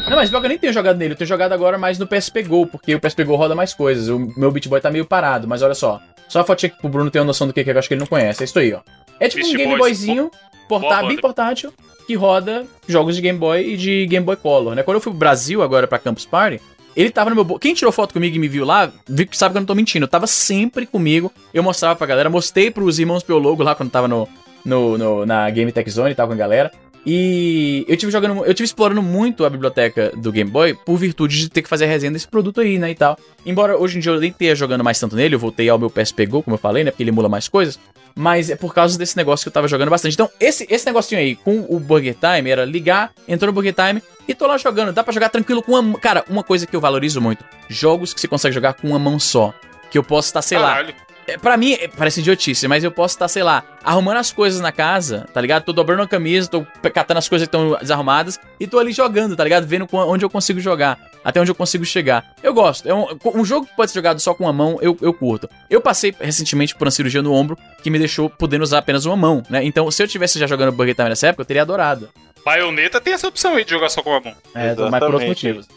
Não, 0.08 0.16
mas 0.16 0.28
pior 0.30 0.40
que 0.40 0.46
eu 0.46 0.48
nem 0.50 0.58
tenho 0.58 0.72
jogado 0.72 0.96
nele, 0.96 1.12
eu 1.12 1.16
tenho 1.18 1.28
jogado 1.28 1.52
agora 1.52 1.76
mais 1.78 1.98
no 1.98 2.06
PSP 2.06 2.42
Go, 2.42 2.66
porque 2.66 2.94
o 2.94 3.00
PSP 3.00 3.24
Go 3.24 3.36
roda 3.36 3.54
mais 3.54 3.72
coisas. 3.74 4.08
O 4.08 4.18
meu 4.38 4.50
Beat 4.50 4.68
Boy 4.68 4.80
tá 4.80 4.90
meio 4.90 5.04
parado, 5.06 5.46
mas 5.48 5.62
olha 5.62 5.74
só. 5.74 6.00
Só 6.28 6.40
a 6.40 6.44
fotinha 6.44 6.72
pro 6.80 6.88
Bruno 6.88 7.10
ter 7.10 7.18
uma 7.18 7.26
noção 7.26 7.46
do 7.46 7.52
que 7.52 7.60
é 7.60 7.64
que 7.64 7.70
eu 7.70 7.78
acho 7.78 7.88
que 7.88 7.94
ele 7.94 8.00
não 8.00 8.06
conhece. 8.06 8.42
É 8.42 8.44
isso 8.44 8.58
aí, 8.58 8.72
ó. 8.72 8.80
É 9.20 9.28
tipo 9.28 9.42
Beast 9.42 9.54
um 9.54 9.56
Game 9.58 9.76
Boys, 9.76 9.98
Boyzinho, 9.98 10.30
portá 10.68 10.96
boa 10.98 11.08
bem 11.08 11.18
portátil, 11.18 11.72
que 12.06 12.14
roda 12.14 12.66
jogos 12.88 13.14
de 13.16 13.22
Game 13.22 13.38
Boy 13.38 13.74
e 13.74 13.76
de 13.76 14.06
Game 14.06 14.24
Boy 14.24 14.36
Color, 14.36 14.74
né? 14.74 14.82
Quando 14.82 14.96
eu 14.96 15.00
fui 15.00 15.12
pro 15.12 15.18
Brasil 15.18 15.62
agora 15.62 15.86
pra 15.86 15.98
Campus 15.98 16.24
Party, 16.26 16.60
ele 16.96 17.10
tava 17.10 17.30
no 17.30 17.36
meu 17.36 17.44
bolso. 17.44 17.60
Quem 17.60 17.74
tirou 17.74 17.92
foto 17.92 18.12
comigo 18.12 18.34
e 18.34 18.38
me 18.38 18.48
viu 18.48 18.64
lá, 18.64 18.90
sabe 19.32 19.52
que 19.52 19.58
eu 19.58 19.60
não 19.60 19.66
tô 19.66 19.74
mentindo. 19.74 20.04
Eu 20.04 20.08
tava 20.08 20.26
sempre 20.26 20.84
comigo. 20.86 21.30
Eu 21.54 21.62
mostrava 21.62 21.94
pra 21.96 22.06
galera, 22.06 22.28
mostrei 22.30 22.70
pros 22.70 22.98
irmãos 22.98 23.22
Piologo 23.22 23.62
lá 23.62 23.74
quando 23.74 23.90
tava 23.90 24.08
no, 24.08 24.28
no, 24.64 24.98
no- 24.98 25.26
na 25.26 25.48
Game 25.50 25.70
Tech 25.72 25.88
Zone 25.90 26.10
e 26.10 26.14
tava 26.14 26.28
com 26.28 26.34
a 26.34 26.38
galera. 26.38 26.70
E 27.04 27.84
eu 27.88 27.96
tive 27.96 28.12
jogando, 28.12 28.44
eu 28.44 28.54
tive 28.54 28.64
explorando 28.64 29.02
muito 29.02 29.44
a 29.44 29.50
biblioteca 29.50 30.12
do 30.16 30.30
Game 30.30 30.48
Boy 30.48 30.74
por 30.74 30.96
virtude 30.96 31.36
de 31.36 31.48
ter 31.48 31.62
que 31.62 31.68
fazer 31.68 31.84
a 31.84 31.88
resenha 31.88 32.12
desse 32.12 32.28
produto 32.28 32.60
aí, 32.60 32.78
né, 32.78 32.90
e 32.90 32.94
tal. 32.94 33.18
Embora 33.44 33.76
hoje 33.76 33.98
em 33.98 34.00
dia 34.00 34.12
eu 34.12 34.20
nem 34.20 34.30
esteja 34.30 34.54
jogando 34.54 34.84
mais 34.84 35.00
tanto 35.00 35.16
nele, 35.16 35.34
eu 35.34 35.38
voltei 35.38 35.68
ao 35.68 35.78
meu 35.78 35.90
PSP 35.90 36.26
Go, 36.26 36.42
como 36.42 36.54
eu 36.54 36.58
falei, 36.58 36.84
né, 36.84 36.90
porque 36.90 37.02
ele 37.02 37.10
emula 37.10 37.28
mais 37.28 37.48
coisas. 37.48 37.78
Mas 38.14 38.50
é 38.50 38.56
por 38.56 38.74
causa 38.74 38.98
desse 38.98 39.16
negócio 39.16 39.44
que 39.44 39.48
eu 39.48 39.52
tava 39.52 39.66
jogando 39.66 39.90
bastante. 39.90 40.14
Então, 40.14 40.28
esse, 40.38 40.66
esse 40.70 40.84
negocinho 40.86 41.20
aí 41.20 41.34
com 41.34 41.66
o 41.68 41.80
Burger 41.80 42.14
Time 42.14 42.50
era 42.50 42.64
ligar, 42.64 43.10
entrou 43.26 43.48
no 43.48 43.54
Burger 43.54 43.74
Time 43.74 44.02
e 44.28 44.34
tô 44.34 44.46
lá 44.46 44.58
jogando. 44.58 44.92
Dá 44.92 45.02
pra 45.02 45.12
jogar 45.12 45.30
tranquilo 45.30 45.62
com 45.62 45.72
uma. 45.72 45.98
Cara, 45.98 46.24
uma 46.28 46.42
coisa 46.42 46.66
que 46.66 46.76
eu 46.76 46.80
valorizo 46.80 47.20
muito: 47.20 47.42
jogos 47.68 48.12
que 48.12 48.20
você 48.20 48.28
consegue 48.28 48.54
jogar 48.54 48.74
com 48.74 48.88
uma 48.88 48.98
mão 48.98 49.18
só. 49.18 49.54
Que 49.90 49.96
eu 49.96 50.04
posso 50.04 50.28
estar, 50.28 50.42
sei 50.42 50.58
lá, 50.58 50.74
Caralho. 50.74 50.94
É, 51.26 51.38
Pra 51.38 51.56
mim, 51.56 51.72
é, 51.74 51.88
parece 51.88 52.20
idiotice, 52.20 52.66
mas 52.68 52.84
eu 52.84 52.90
posso 52.90 53.14
estar, 53.14 53.28
sei 53.28 53.42
lá, 53.42 53.64
arrumando 53.82 54.16
as 54.18 54.32
coisas 54.32 54.60
na 54.60 54.72
casa, 54.72 55.26
tá 55.32 55.40
ligado? 55.40 55.64
Tô 55.64 55.72
dobrando 55.72 56.02
a 56.02 56.08
camisa, 56.08 56.48
tô 56.48 56.66
catando 56.92 57.18
as 57.18 57.28
coisas 57.28 57.48
que 57.48 57.56
estão 57.56 57.78
desarrumadas 57.80 58.38
e 58.58 58.66
tô 58.66 58.78
ali 58.78 58.92
jogando, 58.92 59.36
tá 59.36 59.44
ligado? 59.44 59.66
Vendo 59.66 59.88
onde 59.92 60.24
eu 60.24 60.30
consigo 60.30 60.60
jogar, 60.60 60.98
até 61.24 61.40
onde 61.40 61.50
eu 61.50 61.54
consigo 61.54 61.84
chegar. 61.84 62.34
Eu 62.42 62.52
gosto. 62.54 62.88
É 62.88 62.94
um, 62.94 63.06
um 63.34 63.44
jogo 63.44 63.66
que 63.66 63.76
pode 63.76 63.90
ser 63.90 63.98
jogado 63.98 64.20
só 64.20 64.34
com 64.34 64.44
uma 64.44 64.52
mão, 64.52 64.78
eu, 64.80 64.96
eu 65.00 65.12
curto. 65.12 65.48
Eu 65.68 65.80
passei 65.80 66.14
recentemente 66.20 66.74
por 66.74 66.86
uma 66.86 66.90
cirurgia 66.90 67.22
no 67.22 67.32
ombro 67.32 67.56
que 67.82 67.90
me 67.90 67.98
deixou 67.98 68.28
podendo 68.28 68.62
usar 68.62 68.78
apenas 68.78 69.04
uma 69.04 69.16
mão, 69.16 69.42
né? 69.48 69.64
Então, 69.64 69.90
se 69.90 70.02
eu 70.02 70.08
tivesse 70.08 70.38
já 70.38 70.46
jogando 70.46 70.72
Burger 70.72 70.94
Time 70.94 71.08
nessa 71.08 71.28
época, 71.28 71.42
eu 71.42 71.46
teria 71.46 71.62
adorado. 71.62 72.08
Baioneta 72.44 73.00
tem 73.00 73.12
essa 73.12 73.28
opção 73.28 73.54
aí 73.54 73.64
de 73.64 73.70
jogar 73.70 73.88
só 73.88 74.02
com 74.02 74.14
a 74.14 74.20
mão. 74.20 74.34
É, 74.54 74.74
mas 74.74 74.98
por 75.00 75.14
outros 75.14 75.28
motivos. 75.28 75.68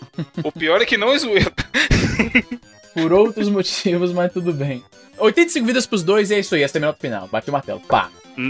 O 0.44 0.52
pior 0.52 0.82
é 0.82 0.86
que 0.86 0.98
não 0.98 1.14
é 1.14 1.18
zoeira. 1.20 1.52
Por 2.96 3.12
outros 3.12 3.50
motivos, 3.50 4.14
mas 4.14 4.32
tudo 4.32 4.54
bem. 4.54 4.82
85 5.18 5.66
vidas 5.66 5.86
pros 5.86 6.04
dois 6.04 6.32
e 6.32 6.36
é 6.36 6.40
isso 6.40 6.56
aí, 6.56 6.64
essa 6.64 6.78
é 6.78 6.80
a 6.80 6.82
minha 6.82 6.88
nota 6.90 7.00
final. 7.00 7.28
Bate 7.28 7.50
o 7.50 7.54
martelo. 7.54 7.80
Pá. 7.82 8.10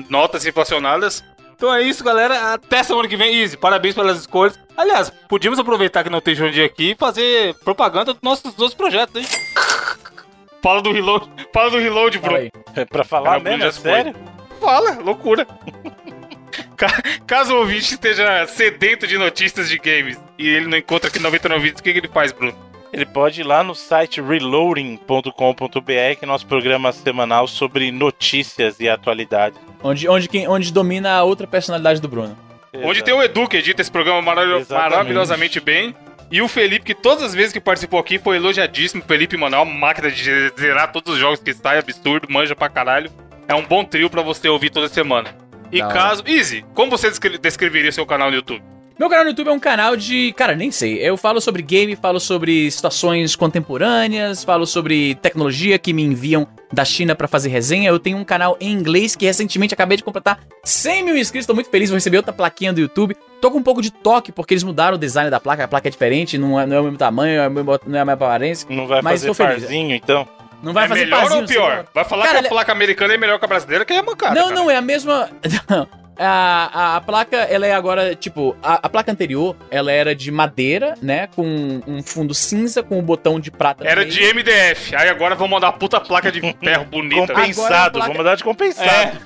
Notas 0.10 0.46
inflacionadas. 0.46 1.24
Então 1.56 1.74
é 1.74 1.82
isso, 1.84 2.04
galera. 2.04 2.54
Até 2.54 2.84
semana 2.84 3.08
que 3.08 3.16
vem, 3.16 3.34
Easy. 3.42 3.56
Parabéns 3.56 3.96
pelas 3.96 4.20
escolhas. 4.20 4.60
Aliás, 4.76 5.10
podíamos 5.30 5.58
aproveitar 5.58 6.04
que 6.04 6.10
não 6.10 6.20
tem 6.20 6.36
Dia 6.36 6.66
aqui 6.66 6.92
e 6.92 6.96
fazer 6.96 7.54
propaganda 7.64 8.14
dos 8.14 8.22
nossos 8.22 8.54
dois 8.56 8.74
projetos, 8.74 9.16
hein? 9.22 9.28
Fala 10.62 10.82
do 10.82 10.92
reload, 10.92 11.30
fala 11.54 11.70
do 11.70 11.78
reload, 11.78 12.18
Fala 12.18 12.34
Bruno. 12.40 12.52
aí. 12.56 12.62
É 12.76 12.86
pra 12.86 13.04
falar 13.04 13.30
Caramba, 13.42 13.50
mesmo? 13.52 13.62
já 13.62 13.68
É 13.68 13.72
se 13.72 13.82
sério? 13.82 14.16
Fala, 14.60 14.98
loucura. 15.00 15.46
Ca- 16.76 17.04
Caso 17.28 17.54
o 17.54 17.60
ouvinte 17.60 17.94
esteja 17.94 18.48
sedento 18.48 19.06
de 19.06 19.18
notícias 19.18 19.70
de 19.70 19.78
games 19.78 20.18
e 20.40 20.48
ele 20.48 20.68
não 20.68 20.78
encontra 20.78 21.10
aqui 21.10 21.20
99 21.20 21.62
vídeos, 21.62 21.80
o 21.80 21.84
que, 21.84 21.94
que 21.94 22.00
ele 22.00 22.08
faz, 22.08 22.32
Bruno? 22.32 22.58
Ele 22.96 23.06
pode 23.06 23.42
ir 23.42 23.44
lá 23.44 23.64
no 23.64 23.76
site 23.76 24.22
reloading.com.br, 24.22 26.16
que 26.18 26.24
é 26.24 26.26
nosso 26.26 26.46
programa 26.46 26.92
semanal 26.92 27.48
sobre 27.48 27.92
notícias 27.92 28.80
e 28.80 28.88
atualidades. 28.90 29.60
Onde, 29.84 30.08
onde, 30.08 30.28
quem, 30.30 30.48
onde 30.48 30.72
domina 30.72 31.12
a 31.14 31.24
outra 31.24 31.46
personalidade 31.46 32.02
do 32.02 32.08
Bruno. 32.08 32.38
Onde 32.84 33.04
tem 33.04 33.14
o 33.14 33.22
Edu, 33.24 33.48
que 33.48 33.58
edita 33.58 33.82
esse 33.82 33.92
programa 33.92 34.22
maravilho- 34.22 34.66
maravilhosamente 34.70 35.60
bem. 35.60 35.96
E 36.32 36.42
o 36.42 36.48
Felipe, 36.48 36.86
que 36.86 36.96
todas 36.96 37.24
as 37.24 37.34
vezes 37.34 37.54
que 37.54 37.60
participou 37.60 38.00
aqui 38.00 38.18
foi 38.18 38.38
elogiadíssimo. 38.38 39.04
O 39.04 39.06
Felipe, 39.06 39.38
mano, 39.38 39.56
é 39.56 39.60
uma 39.60 39.74
máquina 39.74 40.10
de 40.10 40.24
zerar 40.60 40.92
todos 40.92 41.14
os 41.14 41.20
jogos 41.20 41.40
que 41.40 41.54
sai, 41.54 41.78
absurdo, 41.78 42.28
manja 42.30 42.56
pra 42.56 42.68
caralho. 42.68 43.12
É 43.48 43.54
um 43.54 43.62
bom 43.64 43.86
trio 43.86 44.10
pra 44.10 44.22
você 44.24 44.50
ouvir 44.50 44.72
toda 44.72 44.88
semana. 44.88 45.36
E 45.72 45.80
Da 45.80 45.86
hora. 45.86 45.94
caso. 45.94 46.24
Easy, 46.28 46.66
como 46.74 46.90
você 46.92 47.10
descre- 47.10 47.38
descreveria 47.38 47.92
seu 47.92 48.06
canal 48.06 48.30
no 48.32 48.36
YouTube? 48.38 48.64
Meu 48.98 49.10
canal 49.10 49.26
no 49.26 49.32
YouTube 49.32 49.50
é 49.50 49.52
um 49.52 49.60
canal 49.60 49.98
de. 49.98 50.32
Cara, 50.38 50.56
nem 50.56 50.72
sei. 50.72 51.00
Eu 51.06 51.18
falo 51.18 51.42
sobre 51.42 51.62
game, 51.62 51.98
falo 51.98 52.18
sobre 52.18 52.72
situações 52.72 53.36
contemporâneas, 53.36 54.42
falo 54.44 54.66
sobre 54.66 55.16
tecnologia 55.16 55.78
que 55.78 55.92
me 55.92 56.02
enviam 56.02 56.48
da 56.72 56.86
China 56.86 57.14
pra 57.14 57.28
fazer 57.28 57.50
resenha. 57.50 57.90
Eu 57.90 58.00
tenho 58.00 58.18
um 58.18 58.24
canal 58.24 58.56
em 58.60 58.72
inglês 58.72 59.14
que 59.14 59.26
recentemente 59.26 59.74
acabei 59.74 59.98
de 59.98 60.04
completar 60.04 60.40
100 60.64 61.04
mil 61.04 61.18
inscritos. 61.18 61.46
Tô 61.46 61.54
muito 61.54 61.70
feliz, 61.70 61.90
vou 61.90 61.98
receber 61.98 62.18
outra 62.18 62.32
plaquinha 62.32 62.72
do 62.72 62.80
YouTube. 62.80 63.18
Tô 63.42 63.52
com 63.52 63.58
um 63.58 63.64
pouco 63.64 63.82
de 63.82 63.92
toque 63.92 64.32
porque 64.32 64.54
eles 64.54 64.64
mudaram 64.64 64.96
o 64.96 64.98
design 65.00 65.30
da 65.30 65.42
placa. 65.42 65.66
A 65.66 65.68
placa 65.68 65.90
é 65.90 65.92
diferente, 65.92 66.38
não 66.38 66.58
é, 66.58 66.66
não 66.66 66.78
é 66.78 66.80
o 66.80 66.84
mesmo 66.86 66.98
tamanho, 66.98 67.42
é 67.42 67.48
o 67.50 67.52
mesmo- 67.52 67.80
não 67.86 67.98
é 67.98 68.02
a 68.02 68.06
mesma 68.06 68.14
aparência. 68.14 68.66
Não 68.70 68.88
vai 68.88 69.02
Mas 69.02 69.20
fazer 69.20 69.28
tô 69.28 69.34
feliz. 69.34 69.60
parzinho, 69.64 69.94
então? 69.94 70.26
Não 70.64 70.72
vai 70.72 70.86
é 70.86 70.88
fazer 70.88 71.02
melhor 71.04 71.20
parzinho, 71.20 71.42
ou 71.42 71.48
pior? 71.48 71.86
Vai 71.94 72.06
falar 72.06 72.26
Cara, 72.28 72.40
que 72.40 72.46
a 72.46 72.50
placa 72.50 72.72
americana 72.72 73.14
é 73.14 73.18
melhor 73.18 73.38
que 73.40 73.46
a 73.46 73.48
brasileira, 73.48 73.84
que 73.84 73.92
é 73.92 74.02
mancada. 74.02 74.34
Não, 74.36 74.44
cara. 74.50 74.56
não, 74.56 74.72
é 74.72 74.78
a 74.78 74.82
mesma. 74.82 75.30
A, 76.18 76.70
a, 76.74 76.96
a 76.98 77.02
placa, 77.02 77.38
ela 77.38 77.66
é 77.68 77.74
agora, 77.74 78.16
tipo, 78.16 78.56
a, 78.64 78.76
a 78.86 78.90
placa 78.90 79.12
anterior, 79.12 79.56
ela 79.70 79.92
era 79.92 80.16
de 80.16 80.32
madeira, 80.32 80.96
né? 81.02 81.28
Com 81.36 81.82
um 81.88 82.02
fundo 82.02 82.34
cinza, 82.34 82.82
com 82.82 82.98
um 83.00 83.02
botão 83.02 83.40
de 83.40 83.52
prata. 83.52 83.84
Era 83.86 84.02
meio. 84.02 84.12
de 84.12 84.34
MDF. 84.34 84.96
Aí 84.96 85.10
agora 85.10 85.36
vão 85.36 85.48
mandar 85.48 85.68
uma 85.68 85.78
puta 85.78 86.00
placa 86.00 86.32
de 86.32 86.40
ferro 86.64 86.86
bonita. 86.86 87.34
A 87.34 87.36
Compensado, 87.36 87.94
placa- 88.00 88.08
vamos 88.12 88.24
dar 88.26 88.36
de 88.36 88.44
compensado. 88.44 89.20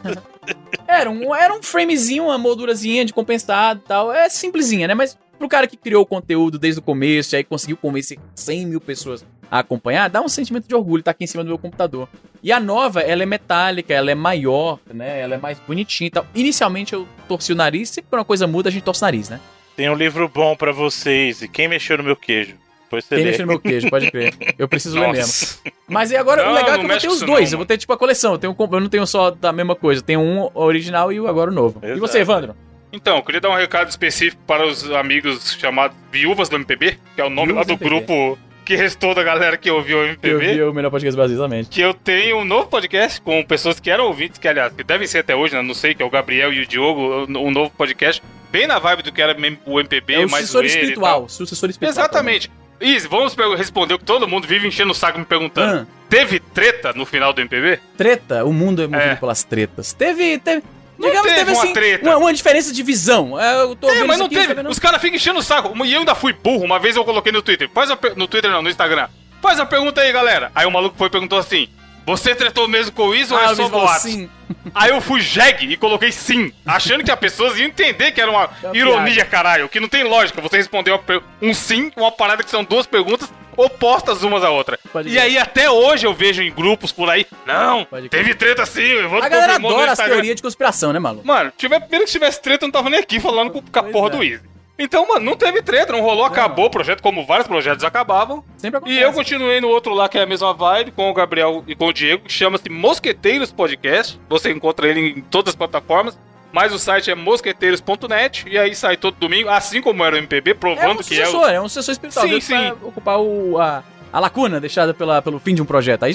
Era 0.88 1.10
um, 1.10 1.36
era 1.36 1.54
um 1.54 1.62
framezinho, 1.62 2.26
uma 2.26 2.38
moldurazinha 2.38 3.06
de 3.06 3.14
compensado 3.14 3.82
e 3.84 3.88
tal. 3.88 4.12
É 4.12 4.28
simplesinha, 4.30 4.88
né? 4.88 4.94
Mas 4.96 5.18
pro 5.38 5.48
cara 5.48 5.68
que 5.68 5.78
criou 5.78 6.02
o 6.02 6.06
conteúdo 6.06 6.58
desde 6.58 6.80
o 6.80 6.84
começo 6.84 7.36
e 7.36 7.38
aí 7.38 7.44
conseguiu 7.44 7.78
convencer 7.78 8.18
100 8.36 8.66
mil 8.66 8.82
pessoas 8.82 9.24
a 9.52 9.60
acompanhar, 9.60 10.10
dá 10.10 10.22
um 10.22 10.28
sentimento 10.30 10.68
de 10.68 10.76
orgulho 10.76 11.00
estar 11.02 11.12
aqui 11.12 11.24
em 11.24 11.28
cima 11.28 11.44
do 11.44 11.48
meu 11.48 11.58
computador. 11.58 12.08
E 12.44 12.52
a 12.52 12.60
nova, 12.60 13.02
ela 13.02 13.24
é 13.24 13.26
metálica, 13.26 13.94
ela 13.94 14.12
é 14.12 14.16
maior, 14.16 14.80
né? 14.94 15.20
Ela 15.22 15.36
é 15.36 15.38
mais 15.38 15.60
bonitinha 15.60 16.08
e 16.08 16.12
tal. 16.12 16.26
Inicialmente 16.36 16.94
eu 16.94 17.08
torci 17.28 17.52
o 17.52 17.56
nariz, 17.56 17.90
sempre 17.90 18.10
que 18.10 18.16
uma 18.16 18.26
coisa 18.26 18.46
muda, 18.48 18.70
a 18.70 18.72
gente 18.72 18.84
torce 18.84 19.02
o 19.02 19.06
nariz, 19.06 19.30
né? 19.30 19.40
Tem 19.76 19.90
um 19.90 19.96
livro 19.96 20.28
bom 20.30 20.56
pra 20.56 20.72
vocês. 20.72 21.42
E 21.42 21.48
quem 21.48 21.68
mexeu 21.68 21.98
no 21.98 22.04
meu 22.04 22.16
queijo? 22.16 22.56
Depois 22.84 23.06
você 23.06 23.16
Quem 23.16 23.24
lê. 23.24 23.30
mexeu 23.32 23.46
no 23.46 23.52
meu 23.54 23.60
queijo, 23.60 23.90
pode 23.90 24.10
crer. 24.10 24.34
Eu 24.58 24.68
preciso 24.68 24.96
ler 25.00 25.08
mesmo. 25.12 25.22
Nossa. 25.22 25.60
Mas 25.88 26.12
e 26.12 26.18
agora, 26.18 26.44
Não, 26.44 26.52
o 26.52 26.56
legal 26.56 26.72
é 26.74 26.78
que 26.80 26.84
eu 26.86 26.88
vou 26.90 26.98
ter 27.00 27.08
os 27.08 27.20
dois. 27.22 27.50
não, 27.52 27.56
eu 27.56 27.58
vou 27.60 27.66
ter 27.66 27.78
tipo 27.78 27.94
a 27.94 27.98
coleção. 27.98 28.34
Eu, 28.34 28.38
tenho, 28.40 28.56
um- 28.58 28.74
eu 28.76 28.80
não 28.80 28.90
tenho 28.90 29.06
só 29.06 29.30
da 29.32 29.52
mesma 29.54 29.76
coisa. 29.76 30.02
Eu 30.02 30.06
tenho 30.06 30.20
um 30.22 30.50
original 30.56 31.12
e 31.14 31.20
o 31.20 31.28
agora 31.28 31.52
o 31.52 31.54
novo. 31.54 31.80
E 31.84 31.86
Exato. 31.86 32.00
você, 32.00 32.20
Evandro? 32.20 32.56
Então, 32.92 33.18
eu 33.18 33.24
queria 33.24 33.40
dar 33.40 33.52
um 33.52 33.56
recado 33.56 33.88
específico 33.90 34.42
para 34.48 34.66
os 34.66 34.90
amigos 34.92 35.54
chamados 35.60 35.96
Viúvas 36.12 36.50
do 36.50 36.56
MPB, 36.56 36.98
que 37.14 37.22
é 37.22 37.24
o 37.24 37.30
nome 37.30 37.50
Viúvas 37.54 37.68
lá 37.68 37.76
do 37.76 37.78
do 37.78 37.86
MPB. 37.86 38.06
grupo 38.08 38.40
que 38.70 38.76
restou 38.76 39.16
da 39.16 39.24
galera 39.24 39.58
que 39.58 39.72
ouviu 39.72 39.98
o 39.98 40.02
Eu 40.02 40.08
MPB. 40.10 40.54
vi 40.54 40.62
o 40.62 40.72
melhor 40.72 40.92
podcast 40.92 41.16
Brasil, 41.16 41.36
exatamente. 41.36 41.70
Que 41.70 41.82
eu 41.82 41.92
tenho 41.92 42.38
um 42.38 42.46
novo 42.46 42.68
podcast 42.68 43.20
com 43.20 43.44
pessoas 43.44 43.80
que 43.80 43.90
eram 43.90 44.06
ouvintes, 44.06 44.38
que 44.38 44.48
aliás, 44.48 44.72
que 44.72 44.84
devem 44.84 45.08
ser 45.08 45.18
até 45.20 45.36
hoje, 45.36 45.56
né? 45.56 45.62
Não 45.64 45.74
sei, 45.74 45.96
que 45.96 46.04
é 46.04 46.06
o 46.06 46.10
Gabriel 46.12 46.54
e 46.54 46.62
o 46.62 46.68
Diogo, 46.68 47.26
um 47.28 47.50
novo 47.50 47.72
podcast, 47.72 48.22
bem 48.52 48.68
na 48.68 48.78
vibe 48.78 49.02
do 49.02 49.12
que 49.12 49.20
era 49.24 49.36
o 49.66 49.80
MPB, 49.80 50.14
É 50.14 50.20
o 50.20 50.30
mais 50.30 50.46
sucessor 50.46 50.66
espiritual. 50.66 51.28
Sucessor 51.28 51.68
espiritual. 51.72 52.06
Exatamente. 52.06 52.52
Izzy, 52.80 53.08
vamos 53.08 53.36
responder 53.58 53.96
o 53.96 53.98
que 53.98 54.06
todo 54.06 54.28
mundo 54.28 54.48
vive 54.48 54.68
enchendo 54.68 54.92
o 54.92 54.96
saco 54.96 55.18
me 55.18 55.26
perguntando. 55.26 55.80
Ah. 55.82 55.88
Teve 56.08 56.40
treta 56.40 56.94
no 56.94 57.08
final 57.08 57.34
do 57.34 57.42
MPB? 57.42 57.80
Treta, 57.98 58.46
o 58.46 58.54
mundo 58.54 58.84
é 58.84 58.88
movido 58.88 59.12
É. 59.14 59.16
pelas 59.16 59.44
tretas. 59.44 59.94
Teve, 59.94 60.38
teve. 60.38 60.62
Não 61.00 61.08
digamos, 61.08 61.28
teve 61.28 61.40
teve 61.40 61.52
uma 61.54 61.64
assim, 61.64 61.74
treta. 61.74 62.10
Uma, 62.10 62.18
uma 62.18 62.34
diferença 62.34 62.74
de 62.74 62.84
visão. 62.84 63.40
É, 63.40 63.62
Eu 63.62 63.76
tô 63.76 63.90
É, 63.90 64.04
mas 64.04 64.12
isso 64.12 64.20
não 64.20 64.26
aqui, 64.26 64.36
teve. 64.36 64.68
Os 64.68 64.78
caras 64.80 65.02
ficam 65.02 65.16
enchendo 65.16 65.40
o 65.40 65.44
saco. 65.44 65.74
E 65.86 65.94
eu 65.94 66.00
ainda 66.00 66.14
fui 66.14 66.34
burro. 66.34 66.66
Uma 66.66 66.78
vez 66.78 66.96
eu 66.96 67.06
coloquei 67.06 67.32
no 67.32 67.42
Twitter. 67.42 67.70
Faz 67.74 67.94
per- 67.96 68.16
No 68.18 68.28
Twitter 68.28 68.52
não, 68.52 68.62
no 68.62 68.70
Instagram. 68.70 69.08
Faz 69.42 69.60
a 69.60 69.66
pergunta 69.66 70.02
aí, 70.02 70.12
galera. 70.12 70.52
Aí 70.54 70.66
o 70.68 70.72
maluco 70.72 70.98
foi 70.98 71.08
e 71.08 71.10
perguntou 71.10 71.40
assim: 71.40 71.70
Você 72.06 72.36
tretou 72.36 72.68
mesmo 72.68 72.92
com 72.92 73.04
o 73.04 73.08
Wiz 73.10 73.32
ou 73.32 73.38
Ah, 73.38 73.44
é 73.46 73.52
o 73.52 73.56
só 73.56 73.70
boato? 73.70 74.02
sim. 74.02 74.30
Aí 74.76 74.90
eu 74.92 75.00
fui 75.00 75.22
jegue 75.22 75.72
e 75.72 75.78
coloquei 75.78 76.12
sim, 76.12 76.52
achando 76.66 77.04
que 77.04 77.12
as 77.12 77.20
pessoas 77.20 77.58
iam 77.58 77.68
entender 77.68 78.12
que 78.12 78.20
era 78.20 78.30
uma 78.32 78.50
É 78.64 78.76
ironia, 78.76 79.14
piada. 79.14 79.30
caralho, 79.30 79.70
que 79.70 79.80
não 79.80 79.88
tem 79.88 80.04
lógica. 80.04 80.42
Você 80.42 80.58
respondeu 80.58 81.00
um 81.42 81.54
sim, 81.54 81.92
uma 81.96 82.12
parada 82.12 82.44
que 82.44 82.50
são 82.50 82.64
duas 82.64 82.86
perguntas 82.86 83.32
opostas 83.60 84.24
umas 84.24 84.44
à 84.44 84.50
outra. 84.50 84.80
Pode 84.92 85.10
e 85.10 85.20
aí 85.20 85.38
até 85.38 85.70
hoje 85.70 86.08
eu 86.08 86.14
vejo 86.14 86.42
em 86.42 86.52
grupos 86.52 86.92
por 86.92 87.10
aí, 87.10 87.26
não, 87.46 87.86
Pode 87.86 88.10
teve 88.10 88.34
treta 88.34 88.66
sim, 88.66 88.82
eu 88.82 89.10
vou 89.10 89.22
A 89.22 89.30
galera 89.30 89.56
adora 89.56 89.92
as 89.92 90.00
teorias 90.00 90.36
de 90.36 90.42
conspiração, 90.42 90.94
né, 90.94 91.00
maluco? 91.00 91.28
Mano, 91.28 91.52
tiver, 91.58 91.80
primeiro 91.80 92.06
que 92.06 92.12
tivesse 92.12 92.42
treta, 92.42 92.66
eu 92.66 92.68
não 92.68 92.72
tava 92.72 92.90
nem 92.90 93.00
aqui 93.00 93.20
falando 93.20 93.52
com, 93.52 93.62
com 93.62 93.80
a 93.80 93.84
porra 93.84 94.08
é. 94.08 94.10
do 94.12 94.24
Easy. 94.24 94.50
Então, 94.82 95.06
mano, 95.06 95.26
não 95.26 95.36
teve 95.36 95.62
treta, 95.62 95.92
não 95.92 96.00
rolou, 96.00 96.24
acabou 96.24 96.68
o 96.68 96.70
projeto, 96.70 97.04
como 97.04 97.26
vários 97.26 97.46
projetos 97.46 97.84
acabavam. 97.84 98.42
Sempre 98.56 98.78
acontece. 98.78 98.98
E 98.98 99.02
eu 99.02 99.12
continuei 99.12 99.60
no 99.60 99.68
outro 99.68 99.94
lá, 99.94 100.08
que 100.08 100.18
é 100.18 100.22
a 100.22 100.26
mesma 100.26 100.54
vibe, 100.54 100.92
com 100.92 101.10
o 101.10 101.14
Gabriel 101.14 101.66
e 101.68 101.76
com 101.76 101.88
o 101.88 101.94
Diego, 101.94 102.24
que 102.24 102.32
chama-se 102.32 102.70
Mosqueteiros 102.70 103.52
Podcast. 103.52 104.18
Você 104.30 104.50
encontra 104.52 104.88
ele 104.88 105.02
em 105.02 105.22
todas 105.22 105.52
as 105.52 105.56
plataformas. 105.58 106.18
Mas 106.52 106.74
o 106.74 106.80
site 106.80 107.12
é 107.12 107.16
mosqueteiros.net 107.16 108.46
e 108.50 108.58
aí 108.58 108.74
sai 108.76 108.98
todo 108.98 109.16
domingo, 109.16 109.50
assim 109.50 109.82
como 109.82 110.04
era 110.04 110.16
o 110.16 110.18
MPB, 110.18 110.52
É 110.52 110.54
provando 110.54 111.00
um 111.02 111.04
que 111.04 111.20
é 111.20 111.24
o. 111.24 111.26
sucessor, 111.26 111.50
é 111.50 111.62
um 111.62 111.70
sucessor 111.70 111.92
espiritual. 111.94 112.28
Sim, 112.28 112.42
sim. 112.42 112.72
ocupar 112.82 113.20
o, 113.20 113.60
a, 113.60 113.84
a 114.12 114.20
lacuna 114.20 114.60
deixada 114.60 114.94
pela, 114.94 115.22
pelo 115.22 115.40
fim 115.40 115.54
de 115.54 115.62
um 115.62 115.66
projeto. 115.66 116.04
Aí 116.04 116.14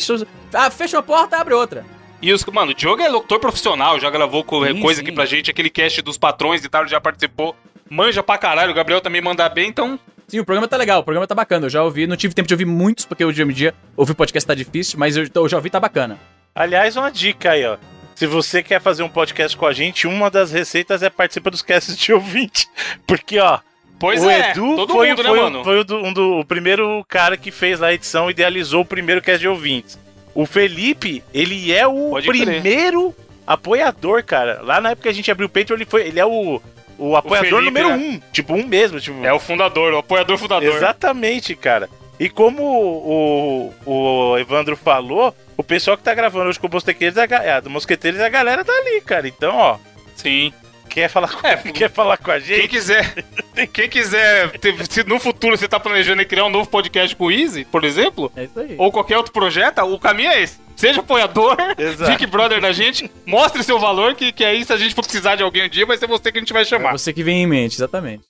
ah, 0.52 0.70
fecha 0.70 0.96
uma 0.96 1.02
porta, 1.02 1.36
abre 1.36 1.54
outra. 1.54 1.84
E 2.20 2.32
os. 2.32 2.44
Mano, 2.46 2.72
o 2.72 2.74
Diogo 2.74 3.02
é 3.02 3.08
locutor 3.08 3.38
profissional, 3.38 4.00
já 4.00 4.10
gravou 4.10 4.42
Sim, 4.42 4.80
coisa 4.80 5.00
sim. 5.00 5.06
aqui 5.06 5.12
pra 5.12 5.26
gente, 5.26 5.50
aquele 5.50 5.70
cast 5.70 6.02
dos 6.02 6.18
patrões 6.18 6.64
e 6.64 6.68
tal, 6.68 6.86
já 6.86 7.00
participou. 7.00 7.54
Manja 7.88 8.22
pra 8.22 8.38
caralho, 8.38 8.72
o 8.72 8.74
Gabriel 8.74 9.00
também 9.00 9.20
manda 9.20 9.48
bem, 9.48 9.68
então. 9.68 9.98
Sim, 10.26 10.40
o 10.40 10.44
programa 10.44 10.66
tá 10.66 10.76
legal, 10.76 11.00
o 11.00 11.04
programa 11.04 11.26
tá 11.26 11.34
bacana. 11.34 11.66
Eu 11.66 11.70
já 11.70 11.82
ouvi, 11.82 12.06
não 12.06 12.16
tive 12.16 12.34
tempo 12.34 12.48
de 12.48 12.54
ouvir 12.54 12.64
muitos, 12.64 13.04
porque 13.04 13.24
hoje 13.24 13.42
em 13.42 13.48
dia 13.48 13.74
ouvir 13.94 14.14
podcast 14.14 14.46
tá 14.46 14.54
difícil, 14.54 14.98
mas 14.98 15.16
eu, 15.16 15.28
eu 15.34 15.48
já 15.48 15.58
ouvi, 15.58 15.68
tá 15.68 15.78
bacana. 15.78 16.18
Aliás, 16.54 16.96
uma 16.96 17.10
dica 17.10 17.50
aí, 17.50 17.66
ó. 17.66 17.76
Se 18.14 18.26
você 18.26 18.62
quer 18.62 18.80
fazer 18.80 19.02
um 19.02 19.08
podcast 19.08 19.56
com 19.56 19.66
a 19.66 19.72
gente, 19.72 20.06
uma 20.06 20.30
das 20.30 20.52
receitas 20.52 21.02
é 21.02 21.10
participar 21.10 21.50
dos 21.50 21.62
casts 21.62 21.96
de 21.96 22.12
ouvinte. 22.12 22.68
Porque, 23.06 23.38
ó, 23.38 23.58
Pois 23.98 24.22
o 24.22 24.28
é, 24.30 24.50
Edu 24.50 24.76
todo 24.76 24.92
foi, 24.92 25.08
mundo, 25.10 25.22
foi, 25.22 25.32
né, 25.36 25.40
o- 25.40 25.42
mano? 25.44 25.64
foi 25.64 25.78
o, 25.80 25.84
do- 25.84 25.96
um 26.04 26.12
do- 26.12 26.40
o 26.40 26.44
primeiro 26.44 27.04
cara 27.08 27.36
que 27.36 27.50
fez 27.50 27.82
a 27.82 27.92
edição, 27.92 28.30
idealizou 28.30 28.82
o 28.82 28.84
primeiro 28.84 29.22
cast 29.22 29.38
de 29.40 29.48
ouvintes. 29.48 29.98
O 30.34 30.44
Felipe, 30.46 31.22
ele 31.32 31.72
é 31.72 31.86
o 31.86 32.10
Pode 32.10 32.26
crer. 32.28 32.44
primeiro 32.44 33.14
apoiador, 33.46 34.24
cara. 34.24 34.60
Lá 34.62 34.80
na 34.80 34.90
época 34.90 35.04
que 35.04 35.08
a 35.08 35.12
gente 35.14 35.30
abriu 35.30 35.46
o 35.46 35.50
Patreon, 35.50 35.76
ele, 35.76 35.84
foi, 35.84 36.08
ele 36.08 36.18
é 36.18 36.26
o, 36.26 36.60
o 36.98 37.16
apoiador 37.16 37.60
Felipe, 37.60 37.66
número 37.80 37.88
né? 37.90 37.96
um. 37.96 38.20
Tipo, 38.32 38.54
um 38.54 38.66
mesmo. 38.66 39.00
Tipo, 39.00 39.24
É 39.24 39.32
o 39.32 39.38
fundador, 39.38 39.92
o 39.94 39.98
apoiador 39.98 40.36
fundador. 40.38 40.74
Exatamente, 40.74 41.54
cara. 41.54 41.88
E 42.18 42.28
como 42.28 42.62
o, 42.64 43.72
o 43.86 44.38
Evandro 44.38 44.76
falou, 44.76 45.34
o 45.56 45.62
pessoal 45.62 45.96
que 45.96 46.02
tá 46.02 46.14
gravando 46.14 46.48
hoje 46.48 46.58
com 46.58 46.66
o 46.66 46.70
Mosqueteiros, 46.70 47.16
é 47.18 47.22
a, 47.22 47.26
ga- 47.26 47.42
é, 47.44 47.60
do 47.60 47.70
Mosqueteiros, 47.70 48.20
a 48.20 48.28
galera 48.28 48.64
tá 48.64 48.72
ali, 48.72 49.00
cara. 49.00 49.26
Então, 49.28 49.54
ó, 49.56 49.78
Sim. 50.16 50.52
quer 50.88 51.08
falar 51.08 51.28
com, 51.28 51.46
É, 51.46 51.56
quer 51.56 51.90
falar 51.90 52.16
com 52.18 52.30
a 52.30 52.40
Quem 52.40 52.56
gente? 52.56 52.68
quiser, 52.68 53.24
quem 53.72 53.88
quiser, 53.88 54.50
ter- 54.58 54.74
se 54.88 55.02
no 55.04 55.18
futuro 55.18 55.56
você 55.56 55.66
tá 55.68 55.78
planejando 55.80 56.22
em 56.22 56.26
criar 56.26 56.44
um 56.44 56.50
novo 56.50 56.68
podcast 56.68 57.14
com 57.16 57.24
o 57.26 57.30
Easy, 57.32 57.64
por 57.64 57.84
exemplo, 57.84 58.30
É 58.36 58.44
isso 58.44 58.58
aí. 58.60 58.74
ou 58.78 58.90
qualquer 58.92 59.16
outro 59.16 59.32
projeto, 59.32 59.80
o 59.82 59.98
caminho 59.98 60.30
é 60.30 60.42
esse. 60.42 60.62
Seja 60.76 61.00
apoiador, 61.00 61.56
Exato. 61.78 62.10
fique 62.12 62.26
brother 62.26 62.60
da 62.60 62.72
gente, 62.72 63.08
mostre 63.24 63.62
seu 63.62 63.78
valor, 63.78 64.14
que, 64.14 64.32
que 64.32 64.44
aí 64.44 64.64
se 64.64 64.72
a 64.72 64.76
gente 64.76 64.94
for 64.94 65.02
precisar 65.02 65.36
de 65.36 65.42
alguém 65.42 65.64
um 65.66 65.68
dia, 65.68 65.86
vai 65.86 65.96
ser 65.96 66.06
você 66.08 66.32
que 66.32 66.38
a 66.38 66.40
gente 66.40 66.52
vai 66.52 66.62
É 66.62 66.64
chamar. 66.64 66.92
você 66.92 67.12
que 67.12 67.22
vem 67.22 67.42
em 67.42 67.46
mente, 67.46 67.76
exatamente. 67.76 68.22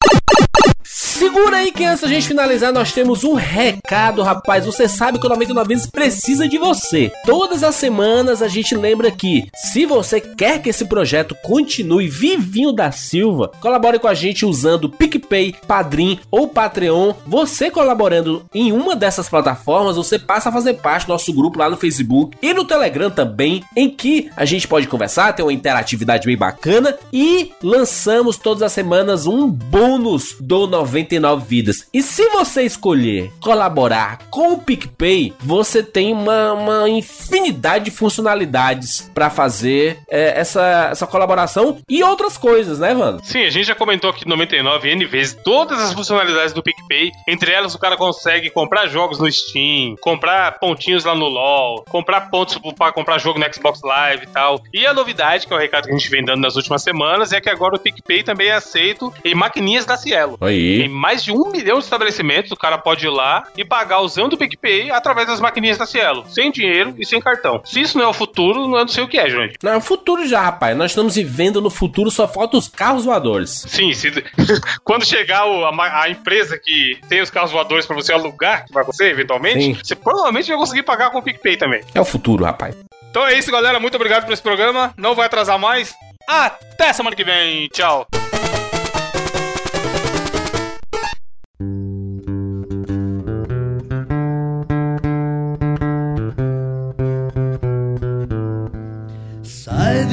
Segura 0.84 1.56
aí 1.56 1.72
que 1.72 1.84
antes 1.84 2.02
da 2.02 2.08
gente 2.08 2.28
finalizar, 2.28 2.72
nós 2.72 2.92
temos 2.92 3.24
um 3.24 3.32
recado, 3.32 4.22
rapaz. 4.22 4.66
Você 4.66 4.86
sabe 4.86 5.18
que 5.18 5.26
o 5.26 5.28
99 5.30 5.68
vezes 5.68 5.86
precisa 5.86 6.46
de 6.46 6.58
você. 6.58 7.10
Todas 7.24 7.62
as 7.62 7.74
semanas 7.74 8.42
a 8.42 8.48
gente 8.48 8.74
lembra 8.74 9.10
que, 9.10 9.48
se 9.54 9.86
você 9.86 10.20
quer 10.20 10.60
que 10.60 10.68
esse 10.68 10.84
projeto 10.84 11.34
continue 11.42 12.08
vivinho 12.08 12.72
da 12.72 12.92
Silva, 12.92 13.50
colabore 13.60 13.98
com 13.98 14.08
a 14.08 14.14
gente 14.14 14.44
usando 14.44 14.90
PicPay, 14.90 15.54
Padrim 15.66 16.20
ou 16.30 16.48
Patreon. 16.48 17.14
Você 17.26 17.70
colaborando 17.70 18.44
em 18.54 18.70
uma 18.70 18.94
dessas 18.94 19.28
plataformas, 19.28 19.96
você 19.96 20.18
passa 20.18 20.50
a 20.50 20.52
fazer 20.52 20.74
parte 20.74 21.06
do 21.06 21.12
nosso 21.12 21.32
grupo 21.32 21.58
lá 21.58 21.70
no 21.70 21.76
Facebook 21.76 22.36
e 22.42 22.52
no 22.52 22.64
Telegram 22.64 23.10
também, 23.10 23.64
em 23.74 23.88
que 23.88 24.30
a 24.36 24.44
gente 24.44 24.68
pode 24.68 24.86
conversar, 24.86 25.32
ter 25.32 25.42
uma 25.42 25.52
interatividade 25.52 26.26
bem 26.26 26.36
bacana 26.36 26.96
e 27.12 27.52
lançamos 27.62 28.36
todas 28.36 28.62
as 28.62 28.72
semanas 28.72 29.26
um 29.26 29.48
bônus 29.48 30.36
do 30.40 30.73
99 30.74 31.44
vidas. 31.46 31.88
E 31.92 32.02
se 32.02 32.28
você 32.30 32.62
escolher 32.62 33.32
colaborar 33.40 34.18
com 34.30 34.54
o 34.54 34.58
PicPay, 34.58 35.32
você 35.40 35.82
tem 35.82 36.12
uma, 36.12 36.52
uma 36.52 36.88
infinidade 36.88 37.86
de 37.86 37.90
funcionalidades 37.90 39.10
para 39.14 39.30
fazer 39.30 39.98
é, 40.08 40.38
essa, 40.38 40.88
essa 40.90 41.06
colaboração 41.06 41.78
e 41.88 42.02
outras 42.02 42.36
coisas, 42.36 42.78
né, 42.78 42.94
Vando? 42.94 43.24
Sim, 43.24 43.44
a 43.44 43.50
gente 43.50 43.66
já 43.66 43.74
comentou 43.74 44.10
aqui 44.10 44.26
no 44.28 44.34
99 44.34 44.90
N 44.90 45.04
vezes 45.06 45.36
todas 45.44 45.80
as 45.80 45.92
funcionalidades 45.92 46.52
do 46.52 46.62
PicPay. 46.62 47.10
Entre 47.28 47.52
elas, 47.52 47.74
o 47.74 47.78
cara 47.78 47.96
consegue 47.96 48.50
comprar 48.50 48.86
jogos 48.86 49.18
no 49.18 49.30
Steam, 49.30 49.96
comprar 50.00 50.58
pontinhos 50.58 51.04
lá 51.04 51.14
no 51.14 51.26
LoL, 51.26 51.84
comprar 51.88 52.22
pontos 52.30 52.58
pra 52.76 52.92
comprar 52.92 53.18
jogo 53.18 53.38
no 53.38 53.54
Xbox 53.54 53.80
Live 53.82 54.24
e 54.24 54.28
tal. 54.28 54.60
E 54.72 54.86
a 54.86 54.94
novidade, 54.94 55.46
que 55.46 55.52
é 55.52 55.56
o 55.56 55.60
recado 55.60 55.84
que 55.84 55.92
a 55.92 55.96
gente 55.96 56.10
vem 56.10 56.24
dando 56.24 56.40
nas 56.40 56.56
últimas 56.56 56.82
semanas, 56.82 57.32
é 57.32 57.40
que 57.40 57.48
agora 57.48 57.76
o 57.76 57.78
PicPay 57.78 58.22
também 58.22 58.48
é 58.48 58.54
aceito 58.54 59.12
em 59.24 59.34
maquininhas 59.34 59.86
da 59.86 59.96
Cielo. 59.96 60.36
Aí. 60.40 60.63
Em 60.84 60.88
mais 60.88 61.22
de 61.22 61.32
um 61.32 61.50
milhão 61.50 61.78
de 61.78 61.84
estabelecimentos, 61.84 62.50
o 62.52 62.56
cara 62.56 62.78
pode 62.78 63.06
ir 63.06 63.10
lá 63.10 63.44
e 63.56 63.64
pagar 63.64 64.00
usando 64.00 64.34
o 64.34 64.36
PicPay 64.36 64.90
através 64.90 65.26
das 65.26 65.40
maquininhas 65.40 65.78
da 65.78 65.86
Cielo, 65.86 66.24
sem 66.28 66.50
dinheiro 66.50 66.94
e 66.98 67.04
sem 67.06 67.20
cartão. 67.20 67.60
Se 67.64 67.80
isso 67.80 67.96
não 67.98 68.04
é 68.04 68.08
o 68.08 68.12
futuro, 68.12 68.66
não 68.68 68.86
sei 68.88 69.04
o 69.04 69.08
que 69.08 69.18
é, 69.18 69.28
gente. 69.28 69.56
Não, 69.62 69.72
é 69.72 69.76
o 69.76 69.80
futuro 69.80 70.26
já, 70.26 70.40
rapaz. 70.40 70.76
Nós 70.76 70.90
estamos 70.90 71.14
vivendo 71.16 71.60
no 71.60 71.70
futuro, 71.70 72.10
só 72.10 72.26
falta 72.28 72.56
os 72.56 72.68
carros 72.68 73.04
voadores. 73.04 73.64
Sim, 73.68 73.92
se... 73.92 74.10
quando 74.84 75.04
chegar 75.04 75.46
o- 75.46 75.64
a, 75.66 76.02
a 76.02 76.08
empresa 76.10 76.58
que 76.62 76.98
tem 77.08 77.20
os 77.20 77.30
carros 77.30 77.50
voadores 77.52 77.86
pra 77.86 77.94
você 77.96 78.12
alugar, 78.12 78.66
que 78.66 78.72
vai 78.72 78.82
acontecer 78.82 79.10
eventualmente, 79.10 79.62
Sim. 79.62 79.74
você 79.82 79.94
provavelmente 79.94 80.48
vai 80.48 80.56
conseguir 80.56 80.82
pagar 80.82 81.10
com 81.10 81.18
o 81.18 81.22
PicPay 81.22 81.56
também. 81.56 81.82
É 81.94 82.00
o 82.00 82.04
futuro, 82.04 82.44
rapaz. 82.44 82.74
Então 83.10 83.26
é 83.26 83.38
isso, 83.38 83.50
galera. 83.50 83.78
Muito 83.78 83.94
obrigado 83.94 84.24
por 84.24 84.32
esse 84.32 84.42
programa. 84.42 84.92
Não 84.96 85.14
vai 85.14 85.26
atrasar 85.26 85.58
mais. 85.58 85.94
Até 86.28 86.92
semana 86.92 87.14
que 87.14 87.22
vem. 87.24 87.68
Tchau. 87.68 88.06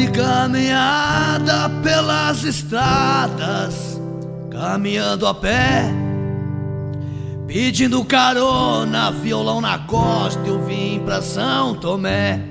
De 0.01 0.07
caminhada 0.09 1.69
pelas 1.83 2.43
estradas, 2.43 4.01
caminhando 4.49 5.27
a 5.27 5.33
pé, 5.33 5.83
pedindo 7.45 8.03
carona, 8.03 9.11
violão 9.11 9.61
na 9.61 9.77
costa, 9.77 10.41
eu 10.47 10.59
vim 10.65 10.99
pra 11.05 11.21
São 11.21 11.75
Tomé. 11.75 12.41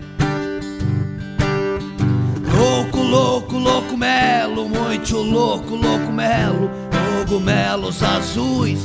Louco, 2.57 2.99
louco, 2.99 3.59
louco 3.59 3.97
melo, 3.97 4.69
muito 4.69 5.17
louco, 5.17 5.75
louco 5.75 6.13
melo, 6.13 6.71
cogumelos 7.27 8.01
azuis. 8.01 8.81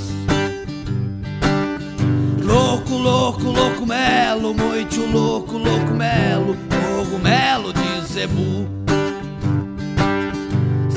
Louco, 2.41 2.95
louco, 2.95 3.43
louco 3.43 3.85
melo, 3.85 4.55
muito 4.55 5.01
louco, 5.05 5.55
louco 5.55 5.93
melo, 5.93 6.57
cogumelo 7.05 7.71
de 7.73 8.04
zebu. 8.15 8.65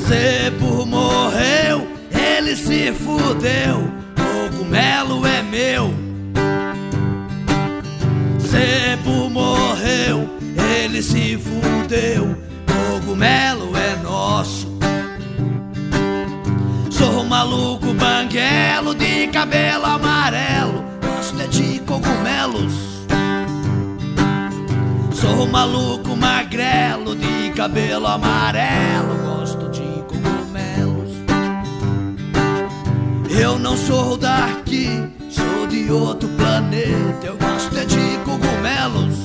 Zebu 0.06 0.86
morreu, 0.86 1.88
ele 2.12 2.54
se 2.54 2.92
fudeu, 2.92 3.90
cogumelo 4.14 5.26
é 5.26 5.42
meu. 5.42 5.92
Zebu 8.38 9.28
morreu, 9.30 10.30
ele 10.76 11.02
se 11.02 11.36
fudeu, 11.36 12.36
cogumelo 12.66 13.76
é 13.76 13.96
nosso. 13.96 14.68
Sou 16.88 17.22
um 17.22 17.24
maluco 17.24 17.92
banguelo 17.94 18.94
de 18.94 19.26
cabelo 19.28 19.86
amarelo, 19.86 20.84
gosto 21.02 21.42
é 21.42 21.46
de 21.48 21.80
cogumelos. 21.80 22.87
Sou 25.20 25.48
maluco 25.48 26.14
magrelo 26.16 27.16
de 27.16 27.50
cabelo 27.50 28.06
amarelo, 28.06 29.16
gosto 29.24 29.68
de 29.68 29.82
cogumelos. 30.06 31.12
Eu 33.28 33.58
não 33.58 33.76
sou 33.76 34.16
daqui, 34.16 35.10
sou 35.28 35.66
de 35.66 35.90
outro 35.90 36.28
planeta, 36.36 37.26
eu 37.26 37.36
gosto 37.36 37.76
é 37.76 37.84
de 37.84 38.18
cogumelos. 38.24 39.18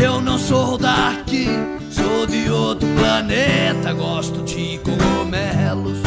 Eu 0.00 0.20
não 0.20 0.38
sou 0.38 0.78
daqui, 0.78 1.48
sou 1.90 2.28
de 2.28 2.48
outro 2.48 2.86
planeta, 2.96 3.92
gosto 3.92 4.40
de 4.44 4.78
cogumelos. 4.84 5.98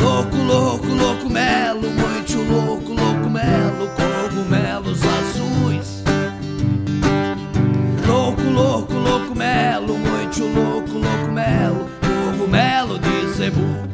Louco, 0.00 0.36
louco, 0.36 0.86
louco 0.86 1.28
melo, 1.28 1.90
muito 1.90 2.38
louco, 2.48 2.92
louco 2.92 3.28
melo, 3.28 3.90
Louco, 8.42 8.50
louco, 8.50 8.94
louco 8.94 9.34
melo, 9.34 9.98
muito 9.98 10.44
louco, 10.44 10.92
louco 10.92 11.32
melo, 11.32 11.88
cogumelo 12.00 12.98
de 12.98 13.32
zebu. 13.32 13.92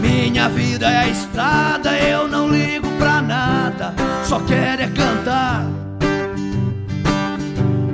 Minha 0.00 0.48
vida 0.48 0.90
é 0.90 0.98
a 0.98 1.08
estrada, 1.08 1.96
eu 1.98 2.26
não 2.28 2.48
ligo 2.48 2.88
pra 2.98 3.22
nada, 3.22 3.94
só 4.24 4.40
quero 4.40 4.82
é 4.82 4.88
cantar. 4.88 5.66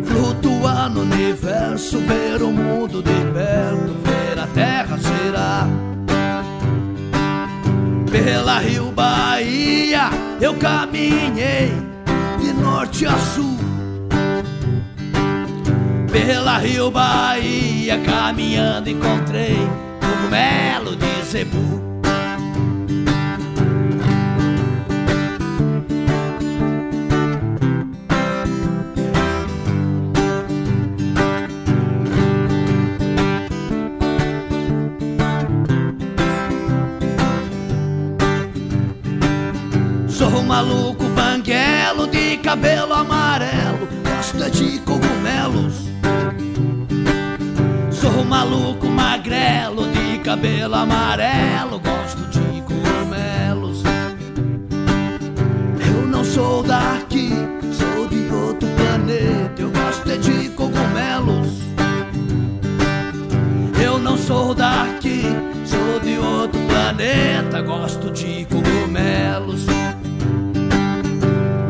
Flutuar 0.04 0.90
no 0.90 1.02
universo, 1.02 1.98
ver 1.98 2.42
o 2.42 2.50
mundo 2.50 3.02
de 3.02 3.12
perto, 3.32 3.94
ver 4.04 4.38
a 4.38 4.46
terra 4.48 4.98
girar. 4.98 5.68
Pela 8.10 8.58
Rio 8.58 8.90
Bahia 8.90 10.10
eu 10.40 10.54
caminhei 10.54 11.72
de 12.40 12.52
norte 12.54 13.06
a 13.06 13.16
sul. 13.16 13.58
Pela 16.10 16.58
Rio 16.58 16.90
Bahia 16.90 17.98
caminhando 18.04 18.90
encontrei 18.90 19.56
cogumelo 20.00 20.96
de 20.96 21.22
zebu. 21.24 21.80
Sou 40.08 40.28
um 40.28 40.42
maluco 40.42 41.04
banguelo 41.14 42.08
de 42.08 42.36
cabelo 42.38 42.92
amarelo, 42.94 43.88
gosto 44.04 44.42
é 44.42 44.50
de 44.50 44.80
maluco 48.40 48.86
magrelo 48.86 49.86
de 49.92 50.18
cabelo 50.20 50.74
amarelo, 50.74 51.78
gosto 51.78 52.22
de 52.30 52.62
cogumelos. 52.62 53.82
Eu 55.86 56.06
não 56.06 56.24
sou 56.24 56.62
daqui, 56.62 57.32
sou 57.70 58.08
de 58.08 58.32
outro 58.34 58.66
planeta, 58.76 59.60
eu 59.60 59.70
gosto 59.70 60.10
é 60.10 60.16
de 60.16 60.48
cogumelos. 60.50 61.48
Eu 63.78 63.98
não 63.98 64.16
sou 64.16 64.54
daqui, 64.54 65.22
sou 65.66 66.00
de 66.00 66.16
outro 66.16 66.60
planeta, 66.62 67.60
gosto 67.60 68.10
de 68.10 68.46
cogumelos. 68.46 69.66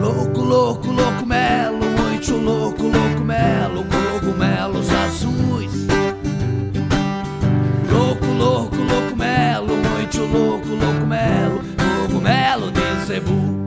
Louco, 0.00 0.40
louco, 0.40 0.86
louco 0.92 1.26
melo, 1.26 1.84
muito 1.84 2.36
louco, 2.36 2.84
louco 2.84 3.24
melo, 3.24 3.84
melo, 10.20 10.28
muito 10.28 10.66
louco, 10.68 10.68
louco 10.68 12.20
melo, 12.20 12.70
de 12.70 13.06
zebu. 13.06 13.60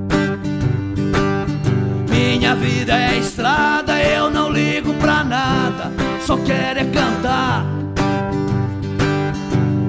Minha 2.09 2.55
vida 2.55 2.93
é 2.93 3.17
estrada, 3.17 4.01
eu 4.01 4.30
não 4.30 4.51
ligo 4.51 4.93
pra 4.95 5.23
nada, 5.23 5.91
só 6.25 6.38
quero 6.38 6.80
é 6.80 6.85
cantar. 6.85 7.65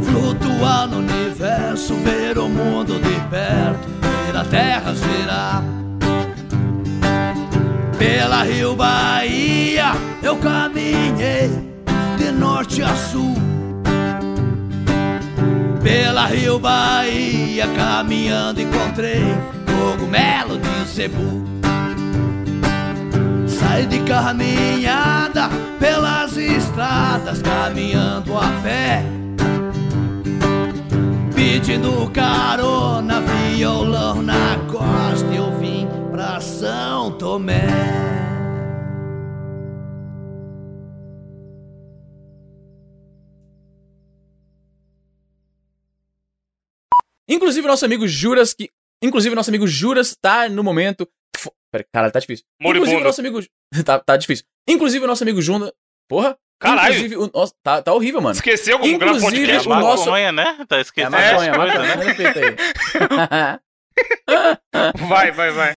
Flutuar 0.03 0.87
no 0.89 0.99
universo, 0.99 1.95
ver 1.97 2.39
o 2.39 2.49
mundo 2.49 2.95
de 2.95 3.21
perto, 3.29 3.89
ver 4.27 4.37
a 4.37 4.45
terra 4.45 4.95
girar. 4.95 5.63
Pela 7.99 8.43
Rio 8.43 8.75
Bahia 8.75 9.93
eu 10.23 10.37
caminhei 10.37 11.51
de 12.19 12.33
norte 12.33 12.83
a 12.83 12.95
sul. 12.95 13.54
Pela 15.85 16.25
Rio 16.25 16.59
Bahia 16.59 17.67
caminhando 17.77 18.59
encontrei 18.59 19.23
cogumelo 19.67 20.59
de 20.59 20.85
zebu. 20.91 21.45
Sai 23.47 23.85
de 23.85 24.01
caminhada 24.01 25.51
pelas 25.79 26.39
estradas 26.39 27.43
caminhando 27.43 28.35
a 28.35 28.49
pé. 28.63 29.05
Pedindo 31.35 32.11
carona, 32.15 33.21
violão 33.21 34.23
na 34.23 34.57
costa, 34.73 35.35
eu 35.35 35.55
vim 35.59 35.87
pra 36.11 36.41
São 36.41 37.11
Tomé. 37.11 38.14
Inclusive, 47.29 47.67
nosso 47.67 47.85
amigo 47.85 48.07
Juras, 48.07 48.53
que. 48.55 48.71
Inclusive, 49.03 49.35
nosso 49.35 49.51
amigo 49.51 49.67
Juras 49.67 50.17
tá 50.21 50.49
no 50.49 50.63
momento. 50.65 51.09
Fo- 51.37 51.53
Pera, 51.73 51.85
cara, 51.93 52.11
tá 52.11 52.19
difícil. 52.21 52.45
Moribundo. 52.61 52.91
Inclusive, 52.91 53.05
nosso 53.07 53.21
amigo. 53.21 53.41
tá, 53.85 53.99
tá 53.99 54.17
difícil. 54.17 54.45
Inclusive, 54.69 55.05
o 55.05 55.09
nosso 55.09 55.23
amigo 55.25 55.43
Junda. 55.43 55.73
Porra, 56.09 56.37
Caralho. 56.61 56.95
Inclusive, 56.95 57.17
o 57.17 57.31
nosso, 57.35 57.53
tá, 57.63 57.83
tá 57.83 57.93
horrível, 57.93 58.21
mano. 58.21 58.35
Esqueceu 58.35 58.79
como 58.79 58.99
grava 58.99 59.17
Inclusive, 59.19 59.43
É 59.43 59.47
podcast? 59.47 59.69
o 59.69 59.75
nosso- 59.75 60.05
maconha, 60.07 60.33
né? 60.33 60.65
Tá 60.69 60.79
É 60.79 60.81
esquecendo 60.81 61.11
maconha, 61.17 61.51
as 61.51 61.57
a 61.57 61.57
coisas, 61.57 61.79
maconha. 61.79 63.35
né? 63.41 63.61
Vai, 65.09 65.31
vai, 65.33 65.51
vai. 65.53 65.73